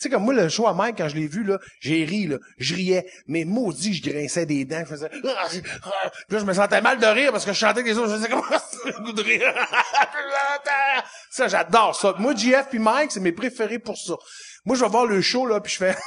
sais, 0.00 0.10
comme 0.10 0.24
moi, 0.24 0.34
le 0.34 0.48
show 0.48 0.66
à 0.66 0.74
Mike, 0.74 0.96
quand 0.98 1.08
je 1.08 1.14
l'ai 1.14 1.26
vu, 1.26 1.44
là, 1.44 1.58
j'ai 1.80 2.04
ri, 2.04 2.26
là. 2.26 2.38
Je 2.58 2.74
riais. 2.74 3.06
Mais 3.26 3.44
maudit, 3.44 3.94
je 3.94 4.10
grinçais 4.10 4.46
des 4.46 4.64
dents. 4.64 4.80
Je 4.80 4.84
faisais... 4.86 5.10
Ah, 5.24 5.46
ah. 5.84 6.10
Là, 6.28 6.38
je 6.38 6.44
me 6.44 6.52
sentais 6.52 6.80
mal 6.80 6.98
de 6.98 7.06
rire 7.06 7.32
parce 7.32 7.44
que 7.44 7.52
je 7.52 7.58
chantais 7.58 7.82
que 7.82 7.88
les 7.88 7.98
autres. 7.98 8.10
Je 8.10 8.16
faisais 8.16 8.28
comme... 8.28 8.42
le 8.86 9.04
goût 9.04 9.12
de 9.12 9.22
rire. 9.22 9.54
ça, 11.30 11.48
j'adore 11.48 11.94
ça. 11.94 12.14
Moi, 12.18 12.34
JF 12.34 12.68
puis 12.70 12.78
Mike, 12.78 13.12
c'est 13.12 13.20
mes 13.20 13.32
préférés 13.32 13.78
pour 13.78 13.98
ça. 13.98 14.14
Moi, 14.64 14.76
je 14.76 14.82
vais 14.84 14.90
voir 14.90 15.06
le 15.06 15.20
show, 15.20 15.46
là, 15.46 15.60
puis 15.60 15.72
je 15.72 15.78
fais... 15.78 15.96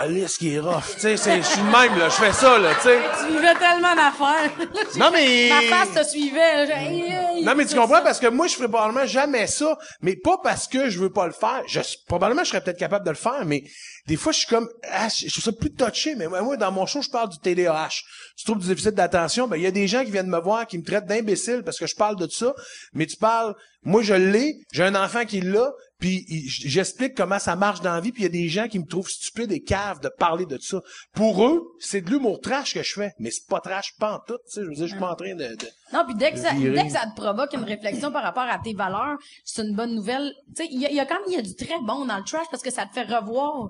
Calisse 0.00 0.38
qui 0.38 0.54
est 0.54 0.60
rough. 0.60 0.94
Tu 0.94 1.16
sais, 1.16 1.16
je 1.16 1.46
suis 1.46 1.60
de 1.60 1.64
même, 1.64 1.98
là. 1.98 2.08
Je 2.08 2.14
fais 2.14 2.32
ça, 2.32 2.58
là, 2.58 2.74
tu 2.74 2.82
sais. 2.82 2.98
Tu 3.20 3.32
vivais 3.32 3.54
tellement 3.54 3.94
d'affaires. 3.94 4.50
Non, 4.96 5.10
mais... 5.12 5.48
Ma 5.70 5.76
face 5.76 5.94
te 5.94 6.08
suivait. 6.08 7.42
Non, 7.42 7.54
mais 7.54 7.66
tu 7.66 7.74
comprends? 7.74 7.96
ça. 7.96 8.02
parce 8.02 8.20
que 8.20 8.28
moi, 8.28 8.46
je 8.46 8.54
ferais 8.54 8.68
probablement 8.68 9.06
jamais 9.06 9.46
ça, 9.46 9.78
mais 10.02 10.16
pas 10.16 10.38
parce 10.42 10.68
que 10.68 10.88
je 10.88 10.98
veux 10.98 11.10
pas 11.10 11.26
le 11.26 11.32
faire. 11.32 11.62
Je, 11.66 11.80
probablement, 12.06 12.44
je 12.44 12.50
serais 12.50 12.60
peut-être 12.60 12.78
capable 12.78 13.04
de 13.04 13.10
le 13.10 13.16
faire, 13.16 13.44
mais 13.44 13.64
des 14.06 14.16
fois, 14.16 14.32
je 14.32 14.38
suis 14.38 14.46
comme, 14.46 14.68
ah, 14.90 15.08
je 15.08 15.30
trouve 15.30 15.44
ça 15.44 15.52
plus 15.52 15.72
touché, 15.72 16.14
mais 16.16 16.26
moi, 16.26 16.42
moi, 16.42 16.56
dans 16.56 16.72
mon 16.72 16.86
show, 16.86 17.02
je 17.02 17.10
parle 17.10 17.28
du 17.28 17.38
TDAH. 17.38 18.02
Tu 18.36 18.44
trouves 18.44 18.58
du 18.58 18.68
déficit 18.68 18.94
d'attention, 18.94 19.48
ben, 19.48 19.56
il 19.56 19.62
y 19.62 19.66
a 19.66 19.70
des 19.70 19.86
gens 19.86 20.04
qui 20.04 20.10
viennent 20.10 20.30
me 20.30 20.40
voir, 20.40 20.66
qui 20.66 20.78
me 20.78 20.84
traitent 20.84 21.06
d'imbécile 21.06 21.62
parce 21.64 21.78
que 21.78 21.86
je 21.86 21.94
parle 21.94 22.16
de 22.16 22.26
ça, 22.28 22.54
mais 22.94 23.06
tu 23.06 23.16
parles, 23.16 23.54
moi, 23.82 24.02
je 24.02 24.14
l'ai, 24.14 24.56
j'ai 24.72 24.82
un 24.82 24.94
enfant 24.94 25.24
qui 25.24 25.40
l'a, 25.40 25.72
puis 26.00 26.24
j'explique 26.48 27.14
comment 27.14 27.38
ça 27.38 27.54
marche 27.56 27.80
dans 27.82 27.92
la 27.94 28.00
vie, 28.00 28.10
puis 28.10 28.22
il 28.22 28.26
y 28.26 28.28
a 28.28 28.30
des 28.30 28.48
gens 28.48 28.66
qui 28.68 28.78
me 28.78 28.86
trouvent 28.86 29.08
stupide 29.08 29.52
et 29.52 29.60
cave 29.60 30.00
de 30.00 30.08
parler 30.08 30.46
de 30.46 30.58
ça. 30.58 30.80
Pour 31.14 31.44
eux, 31.46 31.62
c'est 31.78 32.00
de 32.00 32.10
l'humour 32.10 32.40
trash 32.40 32.74
que 32.74 32.82
je 32.82 32.92
fais, 32.94 33.12
mais 33.18 33.30
c'est 33.30 33.46
pas 33.46 33.60
trash, 33.60 33.94
pas 33.98 34.14
en 34.14 34.18
tout, 34.26 34.38
tu 34.46 34.52
sais, 34.54 34.60
je 34.62 34.66
veux 34.66 34.74
dire, 34.74 34.86
je 34.86 34.90
suis 34.92 34.98
pas 34.98 35.12
en 35.12 35.14
train 35.16 35.34
de- 35.34 35.54
de 35.56 35.66
Non, 35.92 36.04
puis 36.06 36.14
dès 36.16 36.32
que 36.32 36.38
ça, 36.38 36.52
virer. 36.54 36.74
dès 36.74 36.86
que 36.86 36.92
ça 36.92 37.06
te 37.06 37.14
provoque 37.20 37.52
une 37.52 37.64
réflexion 37.64 38.10
par 38.10 38.22
rapport 38.22 38.42
à 38.48 38.58
tes 38.58 38.74
valeurs, 38.74 39.18
c'est 39.44 39.62
une 39.62 39.76
bonne 39.76 39.94
nouvelle. 39.94 40.32
Tu 40.56 40.64
sais, 40.64 40.68
il 40.72 40.78
y 40.80 40.94
y 40.94 41.00
a 41.00 41.04
quand 41.06 41.14
même 41.20 41.24
il 41.28 41.34
y 41.34 41.38
a 41.38 41.42
du 41.42 41.54
très 41.54 41.78
bon 41.82 42.04
dans 42.06 42.16
le 42.18 42.24
trash 42.24 42.46
parce 42.50 42.62
que 42.62 42.70
ça 42.72 42.86
te 42.86 42.92
fait 42.94 43.02
revoir 43.04 43.68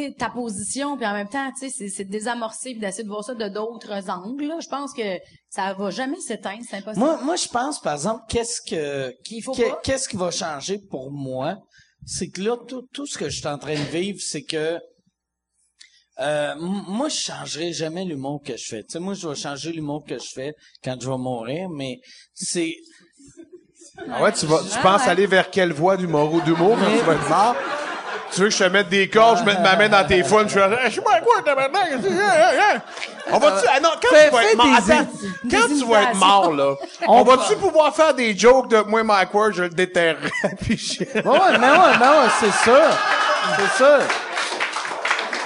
sais, 0.00 0.14
ta 0.18 0.30
position 0.30 0.96
puis 0.96 1.06
en 1.06 1.12
même 1.12 1.28
temps 1.28 1.50
tu 1.58 1.68
sais 1.70 1.88
c'est 1.88 2.04
de 2.04 2.10
désamorcer 2.10 2.70
puis 2.72 2.80
d'essayer 2.80 3.04
de 3.04 3.08
voir 3.08 3.24
ça 3.24 3.34
de 3.34 3.48
d'autres 3.48 4.08
angles 4.10 4.46
là. 4.46 4.58
je 4.60 4.68
pense 4.68 4.92
que 4.92 5.18
ça 5.50 5.74
va 5.74 5.90
jamais 5.90 6.18
s'éteindre 6.20 6.62
c'est 6.68 6.76
impossible 6.76 7.04
Moi, 7.04 7.20
moi, 7.22 7.36
je 7.36 7.48
pense, 7.48 7.80
par 7.80 7.92
exemple, 7.94 8.22
qu'est-ce 8.28 8.60
que, 8.62 9.14
qu'est-ce 9.82 10.08
qui 10.08 10.16
va 10.16 10.30
changer 10.30 10.78
pour 10.90 11.12
moi, 11.12 11.58
c'est 12.06 12.28
que 12.28 12.40
là, 12.40 12.56
tout, 12.66 12.82
tout 12.92 13.06
ce 13.06 13.18
que 13.18 13.28
je 13.28 13.38
suis 13.38 13.46
en 13.46 13.58
train 13.58 13.74
de 13.74 13.90
vivre, 13.90 14.18
c'est 14.20 14.42
que, 14.42 14.80
euh, 16.20 16.54
moi, 16.58 17.08
je 17.08 17.16
changerai 17.16 17.72
jamais 17.72 18.04
l'humour 18.04 18.40
que 18.44 18.56
je 18.56 18.64
fais. 18.64 18.82
Tu 18.82 18.92
sais, 18.92 18.98
moi, 18.98 19.14
je 19.14 19.28
vais 19.28 19.34
changer 19.34 19.72
l'humour 19.72 20.04
que 20.06 20.18
je 20.18 20.28
fais 20.34 20.54
quand 20.82 20.96
je 21.00 21.08
vais 21.10 21.18
mourir, 21.18 21.68
mais 21.68 22.00
c'est, 22.32 22.74
Ah 24.08 24.22
ouais, 24.22 24.32
tu 24.32 24.46
vas, 24.46 24.60
tu 24.60 24.68
Ah, 24.76 24.82
penses 24.82 25.02
ouais. 25.02 25.08
aller 25.10 25.26
vers 25.26 25.50
quelle 25.50 25.72
voie 25.72 25.96
d'humour 25.96 26.32
ou 26.32 26.40
d'humour 26.40 26.76
quand 26.78 26.98
tu 26.98 27.04
vas 27.04 27.14
être 27.14 27.28
mort? 27.28 27.56
Tu 28.34 28.40
veux 28.40 28.48
que 28.48 28.54
je 28.54 28.64
te 28.64 28.68
mette 28.68 28.88
des 28.88 29.08
cordes, 29.08 29.38
je 29.38 29.44
mette 29.44 29.60
ma 29.60 29.76
main 29.76 29.88
dans 29.88 30.06
tes 30.06 30.22
fun, 30.22 30.44
je 30.48 30.58
fais, 30.58 30.68
je 30.86 30.90
suis 30.90 31.00
pas 31.02 31.20
quoi, 31.20 31.42
tabarnak? 31.42 31.90
On 33.30 33.38
va-tu, 33.38 33.66
ah 33.70 33.80
non, 33.80 33.90
quand 34.00 34.08
tu 34.08 34.30
vas 34.30 34.44
être 34.44 34.56
mort, 34.56 34.66
attends, 34.76 35.10
quand 35.50 35.66
tu 35.68 35.84
vas 35.84 36.02
être 36.02 36.16
mort, 36.16 36.52
là, 36.52 36.74
on 37.08 37.22
va-tu 37.22 37.56
pouvoir 37.56 37.94
faire 37.94 38.14
des 38.14 38.36
jokes 38.36 38.68
de 38.68 38.78
moi, 38.78 39.02
Mike 39.04 39.34
Ward, 39.34 39.52
je 39.52 39.64
le 39.64 39.68
déterrerai, 39.68 40.30
puis 40.60 40.76
je... 40.76 41.04
Ouais, 41.04 41.22
ouais, 41.22 41.58
mais 41.58 41.70
ouais, 41.70 41.98
mais 42.00 42.06
ouais, 42.06 42.30
c'est 42.40 42.70
ça. 42.70 42.80
C'est 43.58 43.84
ça. 43.84 43.98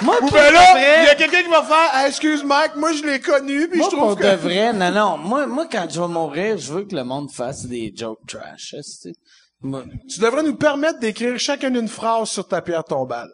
Moi, 0.01 0.15
Ou 0.21 0.29
ben 0.29 0.53
là, 0.53 0.99
il 1.01 1.05
y 1.05 1.09
a 1.09 1.15
quelqu'un 1.15 1.41
qui 1.41 1.49
va 1.49 1.63
faire, 1.63 1.89
Ah, 1.91 2.07
excuse 2.07 2.43
Mike, 2.43 2.75
moi 2.75 2.91
je 2.93 3.03
l'ai 3.03 3.19
connu, 3.19 3.67
puis 3.67 3.79
moi, 3.79 3.89
je 3.91 3.95
trouve 3.95 4.15
que... 4.15 4.23
de 4.23 4.35
vrai, 4.35 4.71
non, 4.71 4.91
non. 4.91 5.17
Moi, 5.17 5.47
moi, 5.47 5.65
quand 5.71 5.87
je 5.89 5.99
vais 5.99 6.07
mourir, 6.07 6.57
je 6.57 6.71
veux 6.71 6.83
que 6.83 6.95
le 6.95 7.03
monde 7.03 7.31
fasse 7.31 7.65
des 7.65 7.91
jokes 7.95 8.19
trash. 8.27 8.75
tu 8.75 8.83
sais. 8.83 9.13
Tu 9.61 10.19
devrais 10.19 10.43
nous 10.43 10.55
permettre 10.55 10.99
d'écrire 10.99 11.37
chacun 11.39 11.73
une 11.73 11.87
phrase 11.87 12.29
sur 12.29 12.47
ta 12.47 12.61
pierre 12.61 12.83
tombale. 12.83 13.29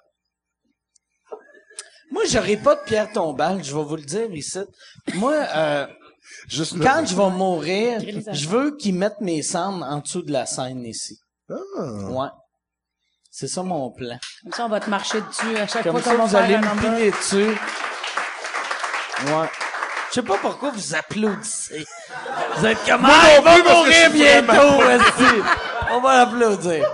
Moi, 2.11 2.23
j'aurai 2.25 2.57
pas 2.57 2.75
de 2.75 2.81
pierre 2.85 3.11
tombale, 3.11 3.63
je 3.63 3.75
vais 3.75 3.83
vous 3.83 3.95
le 3.95 4.03
dire 4.03 4.31
ici. 4.33 4.59
Moi, 5.15 5.33
euh, 5.33 5.87
Juste 6.49 6.81
quand 6.81 7.05
je 7.05 7.15
vais 7.15 7.29
mourir, 7.29 7.99
je 8.31 8.47
veux 8.47 8.75
qu'ils 8.75 8.95
mettent 8.95 9.21
mes 9.21 9.41
cendres 9.41 9.85
en 9.85 9.99
dessous 9.99 10.21
de 10.21 10.31
la 10.31 10.45
scène 10.45 10.85
ici. 10.85 11.19
Ouais. 11.49 12.27
C'est 13.31 13.47
ça 13.47 13.63
mon 13.63 13.91
plan. 13.91 14.17
comme 14.43 14.53
ça 14.53 14.65
on 14.65 14.69
va 14.69 14.79
te 14.79 14.89
marcher 14.89 15.19
dessus 15.21 15.57
à 15.57 15.65
chaque 15.65 15.83
Comme 15.83 15.99
fois 15.99 16.11
qu'on 16.11 16.17
va 16.19 16.25
vous 16.25 16.29
faire 16.29 16.43
allez 16.43 16.53
un 16.55 16.75
me 16.75 17.11
dessus. 17.11 17.57
Ouais. 19.25 19.49
Je 20.09 20.13
sais 20.13 20.21
pas 20.21 20.37
pourquoi 20.37 20.69
vous 20.69 20.95
applaudissez. 20.95 21.85
Vous 22.57 22.65
êtes 22.65 22.77
comme, 22.85 23.01
Moi 23.01 23.11
ah, 23.11 23.41
non 23.41 23.57
il 23.57 23.63
va 23.63 23.73
mourir 23.73 24.11
bientôt. 24.11 25.72
On 25.93 26.01
va 26.01 26.17
l'applaudir. 26.25 26.85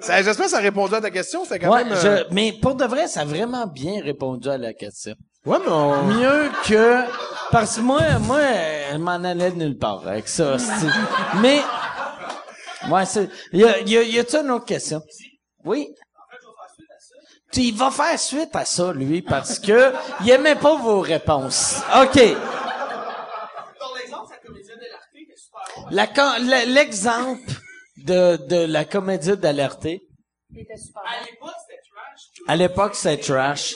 Ça- 0.00 0.22
J'espère 0.22 0.46
que 0.46 0.50
ça 0.50 0.58
a 0.58 0.60
répondu 0.60 0.94
à 0.94 1.00
ta 1.00 1.10
question, 1.10 1.44
c'était 1.44 1.60
quand 1.60 1.72
Ouais, 1.72 1.84
même... 1.84 1.92
euh, 1.94 2.24
je- 2.28 2.34
mais 2.34 2.52
pour 2.52 2.74
de 2.74 2.84
vrai, 2.84 3.06
ça 3.06 3.20
a 3.20 3.24
vraiment 3.24 3.66
bien 3.66 4.02
répondu 4.02 4.48
à 4.48 4.58
la 4.58 4.72
question. 4.74 5.14
Ouais, 5.46 5.58
mais 5.64 5.70
on... 5.70 6.04
Mieux 6.04 6.50
que, 6.66 7.00
parce 7.50 7.76
que 7.76 7.80
moi, 7.80 8.00
moi, 8.20 8.40
je 8.92 8.96
m'en 8.96 9.12
allais 9.12 9.50
de 9.50 9.56
nulle 9.56 9.78
part 9.78 10.02
avec 10.06 10.26
ça. 10.28 10.56
Mais, 11.40 11.60
ouais, 12.90 13.04
c'est, 13.06 13.28
y 13.52 13.64
a, 13.64 13.78
y 13.80 13.96
a, 13.98 14.02
y 14.02 14.18
a-tu 14.18 14.36
une 14.36 14.50
autre 14.50 14.64
question? 14.66 15.02
Oui? 15.64 15.94
Il 17.56 17.76
va 17.76 17.90
faire 17.92 18.18
suite 18.18 18.54
à 18.56 18.64
ça, 18.64 18.92
lui, 18.92 19.22
parce 19.22 19.60
que 19.60 19.92
il 20.22 20.30
aimait 20.30 20.56
pas 20.56 20.74
vos 20.76 21.00
réponses. 21.00 21.82
OK. 22.02 22.20
La, 25.90 26.06
con- 26.06 26.36
la- 26.48 26.64
l'exemple 26.64 27.40
de, 28.04 28.36
de 28.46 28.64
la 28.66 28.84
comédie 28.84 29.36
d'alerté. 29.36 30.02
Il 30.50 30.60
était 30.60 30.76
super. 30.76 31.02
À 32.46 32.56
l'époque, 32.56 32.94
c'était 32.94 33.20
trash. 33.22 33.74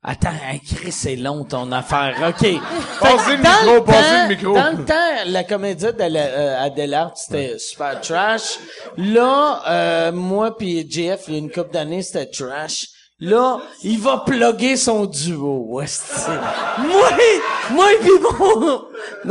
Attends, 0.00 0.28
hein, 0.28 0.58
Chris, 0.64 0.92
c'est 0.92 1.16
long 1.16 1.44
ton 1.44 1.72
affaire. 1.72 2.14
OK. 2.28 2.40
Passez 3.00 3.36
le 3.36 3.42
dans 3.42 3.62
micro, 3.72 3.82
passez 3.84 4.02
temps- 4.10 4.22
le 4.22 4.28
micro. 4.28 4.54
Dans 4.54 4.78
le 4.78 4.84
temps, 4.84 5.14
la 5.26 5.44
comédie 5.44 5.92
d'Adelaide, 5.92 7.10
c'était 7.16 7.58
super 7.58 8.00
trash. 8.00 8.58
Là, 8.96 9.62
euh, 9.68 10.12
moi 10.12 10.56
puis 10.56 10.88
JF, 10.88 11.24
il 11.28 11.32
y 11.34 11.36
a 11.36 11.38
une 11.40 11.50
couple 11.50 11.72
d'années, 11.72 12.02
c'était 12.02 12.26
trash. 12.30 12.86
Là, 13.20 13.60
il 13.82 13.98
va 13.98 14.18
plugger 14.18 14.76
son 14.76 15.04
duo. 15.06 15.66
ouais, 15.70 15.86
moi, 16.78 17.08
moi 17.70 17.86
puis 18.00 18.10
mon... 18.20 18.74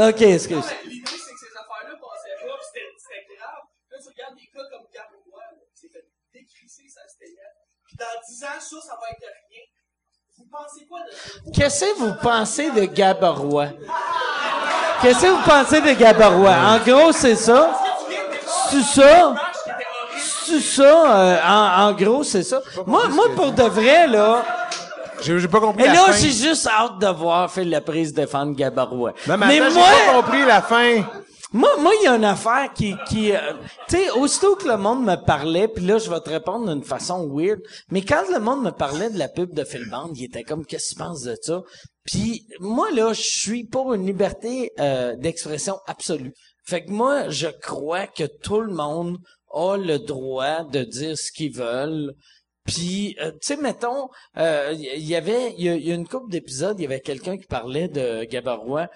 OK, 0.10 0.22
excuse. 0.22 0.66
L'idée, 0.84 1.06
c'est 1.06 1.32
que 1.32 1.40
ces 1.40 1.56
affaires-là 1.56 1.96
passaient 1.96 2.36
pas, 2.46 2.54
pis 2.58 2.66
c'était 2.68 2.86
c'était 2.98 3.36
grave. 3.38 3.64
Là, 3.90 3.98
tu 4.04 4.10
regardes 4.10 4.36
des 4.36 4.48
cas 4.54 4.64
comme 4.72 4.88
Gabriel, 4.94 5.64
c'est 5.74 5.90
fait 5.90 6.06
décrisser 6.34 6.84
sa 6.90 7.08
sténette. 7.08 7.56
Puis 7.86 7.96
dans 7.96 8.06
10 8.28 8.44
ans, 8.44 8.60
ça, 8.60 8.88
ça 8.88 9.00
va 9.00 9.10
être 9.12 9.32
rien. 9.50 9.64
Vous 10.38 10.46
pensez 10.52 10.86
quoi 10.86 11.00
de 11.04 11.12
ça? 11.12 11.40
Qu'est-ce 11.54 11.86
que 11.86 12.00
vous 12.00 12.14
pensez 12.22 12.72
de 12.72 12.84
Gabarois? 12.84 13.70
Qu'est-ce 15.02 15.22
que 15.22 15.28
vous 15.28 15.44
pensez 15.44 15.80
de 15.80 15.94
Gabarois? 15.94 16.56
En 16.56 16.80
gros, 16.80 17.14
c'est 17.14 17.36
ça. 17.36 17.80
C'est 18.70 18.84
ça. 18.84 19.34
C'est 20.48 20.60
ça. 20.62 21.20
euh, 21.20 21.38
en, 21.46 21.90
en 21.90 21.94
gros, 21.94 22.24
c'est 22.24 22.44
ça? 22.44 22.62
Moi, 22.86 23.08
moi, 23.10 23.26
pour 23.36 23.52
de 23.52 23.64
vrai, 23.64 24.08
là. 24.08 24.44
J'ai 25.22 25.40
j'ai 25.40 25.48
pas 25.48 25.60
compris 25.60 25.84
Et 25.84 25.88
la 25.88 25.94
là, 25.94 26.04
fin. 26.06 26.12
j'ai 26.14 26.30
juste 26.32 26.68
hâte 26.68 27.00
de 27.00 27.08
voir 27.08 27.52
Phil 27.52 27.70
la 27.70 27.82
prise 27.82 28.14
défendre 28.14 28.56
Gabarois. 28.56 29.14
Non, 29.28 29.38
mais, 29.38 29.48
mais 29.48 29.60
attends, 29.62 29.74
moi, 29.80 29.84
j'ai 30.00 30.06
pas 30.06 30.22
compris 30.22 30.46
la 30.46 30.62
fin. 30.62 31.04
moi, 31.52 31.70
moi, 31.80 31.92
il 32.00 32.04
y 32.04 32.08
a 32.08 32.16
une 32.16 32.24
affaire 32.26 32.70
qui, 32.76 32.96
qui, 33.10 33.32
euh, 33.32 33.40
tu 33.90 33.98
sais, 33.98 34.12
aussitôt 34.12 34.56
que 34.56 34.68
le 34.68 34.78
monde 34.78 35.04
me 35.04 35.16
parlait, 35.16 35.68
puis 35.68 35.84
là, 35.86 35.98
je 35.98 36.08
vais 36.10 36.20
te 36.20 36.30
répondre 36.30 36.72
d'une 36.72 36.84
façon 36.84 37.28
weird, 37.34 37.60
mais 37.90 38.04
quand 38.04 38.22
le 38.32 38.40
monde 38.40 38.62
me 38.64 38.70
parlait 38.72 39.10
de 39.10 39.18
la 39.18 39.28
pub 39.28 39.54
de 39.56 39.64
Phil 39.64 39.90
Bond, 39.90 40.12
il 40.14 40.26
était 40.26 40.44
comme, 40.44 40.66
qu'est-ce 40.68 40.90
que 40.94 41.00
tu 41.00 41.04
penses 41.04 41.24
de 41.24 41.36
ça? 41.42 41.62
Puis 42.06 42.46
moi, 42.60 42.90
là, 42.92 43.12
je 43.14 43.22
suis 43.22 43.64
pour 43.66 43.94
une 43.96 44.06
liberté 44.06 44.72
euh, 44.80 45.16
d'expression 45.18 45.80
absolue. 45.88 46.34
Fait 46.64 46.84
que 46.86 46.92
moi, 46.92 47.30
je 47.30 47.48
crois 47.48 48.06
que 48.08 48.26
tout 48.44 48.60
le 48.62 48.72
monde 48.74 49.18
a 49.52 49.78
le 49.78 50.00
droit 50.00 50.64
de 50.64 50.84
dire 50.84 51.18
ce 51.18 51.32
qu'ils 51.32 51.54
veulent. 51.54 52.14
Puis, 52.66 53.16
euh, 53.22 53.32
tu 53.32 53.38
sais, 53.42 53.58
mettons, 53.58 54.10
euh, 54.38 54.74
il 54.78 55.08
y, 55.08 55.16
avait, 55.16 55.54
il 55.58 55.62
y, 55.62 55.88
y 55.88 55.92
a 55.92 55.96
une 55.96 56.08
couple 56.08 56.30
d'épisodes, 56.30 56.78
il 56.78 56.84
y 56.84 56.86
avait 56.86 57.00
quelqu'un 57.00 57.38
qui 57.38 57.46
parlait 57.48 57.88
de 57.88 58.26
Gabarois, 58.26 58.90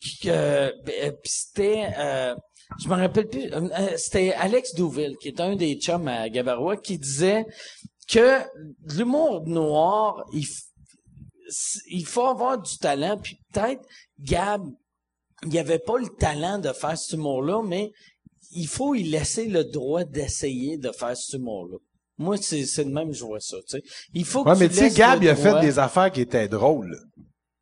qui, 0.00 0.28
euh, 0.28 0.72
ben, 0.84 1.12
puis 1.22 1.30
c'était, 1.32 1.86
euh, 1.98 2.34
je 2.82 2.88
me 2.88 2.94
rappelle 2.94 3.28
plus, 3.28 3.52
euh, 3.52 3.68
euh, 3.78 3.96
c'était 3.96 4.32
Alex 4.32 4.74
Douville, 4.74 5.16
qui 5.18 5.28
est 5.28 5.40
un 5.40 5.54
des 5.54 5.76
chums 5.76 6.08
à 6.08 6.28
Gabarois, 6.28 6.76
qui 6.76 6.98
disait 6.98 7.46
que 8.08 8.38
l'humour 8.96 9.46
noir, 9.46 10.24
il, 10.32 10.44
il 11.86 12.06
faut 12.06 12.26
avoir 12.26 12.60
du 12.60 12.76
talent, 12.78 13.18
puis 13.18 13.38
peut-être 13.52 13.86
Gab, 14.18 14.62
il 15.46 15.58
avait 15.58 15.78
pas 15.78 15.98
le 15.98 16.08
talent 16.08 16.58
de 16.58 16.72
faire 16.72 16.98
cet 16.98 17.12
humour-là, 17.12 17.62
mais 17.64 17.92
il 18.50 18.66
faut 18.66 18.94
y 18.94 19.02
laisser 19.04 19.46
le 19.46 19.64
droit 19.64 20.04
d'essayer 20.04 20.76
de 20.76 20.90
faire 20.90 21.16
cet 21.16 21.34
humour-là. 21.38 21.78
Moi, 22.18 22.36
c'est, 22.36 22.66
c'est 22.66 22.84
de 22.84 22.90
même 22.90 23.08
que 23.08 23.14
je 23.16 23.24
vois 23.24 23.40
ça, 23.40 23.56
tu 23.68 23.78
sais. 23.78 23.82
Il 24.12 24.24
faut 24.24 24.44
que 24.44 24.50
Ouais, 24.50 24.54
tu 24.56 24.60
mais 24.62 24.68
tu 24.68 24.74
sais, 24.76 24.90
Gab, 24.90 25.20
le 25.20 25.26
il 25.26 25.30
a 25.30 25.36
fait 25.36 25.60
des 25.60 25.78
affaires 25.78 26.10
qui 26.12 26.20
étaient 26.20 26.48
drôles. 26.48 26.96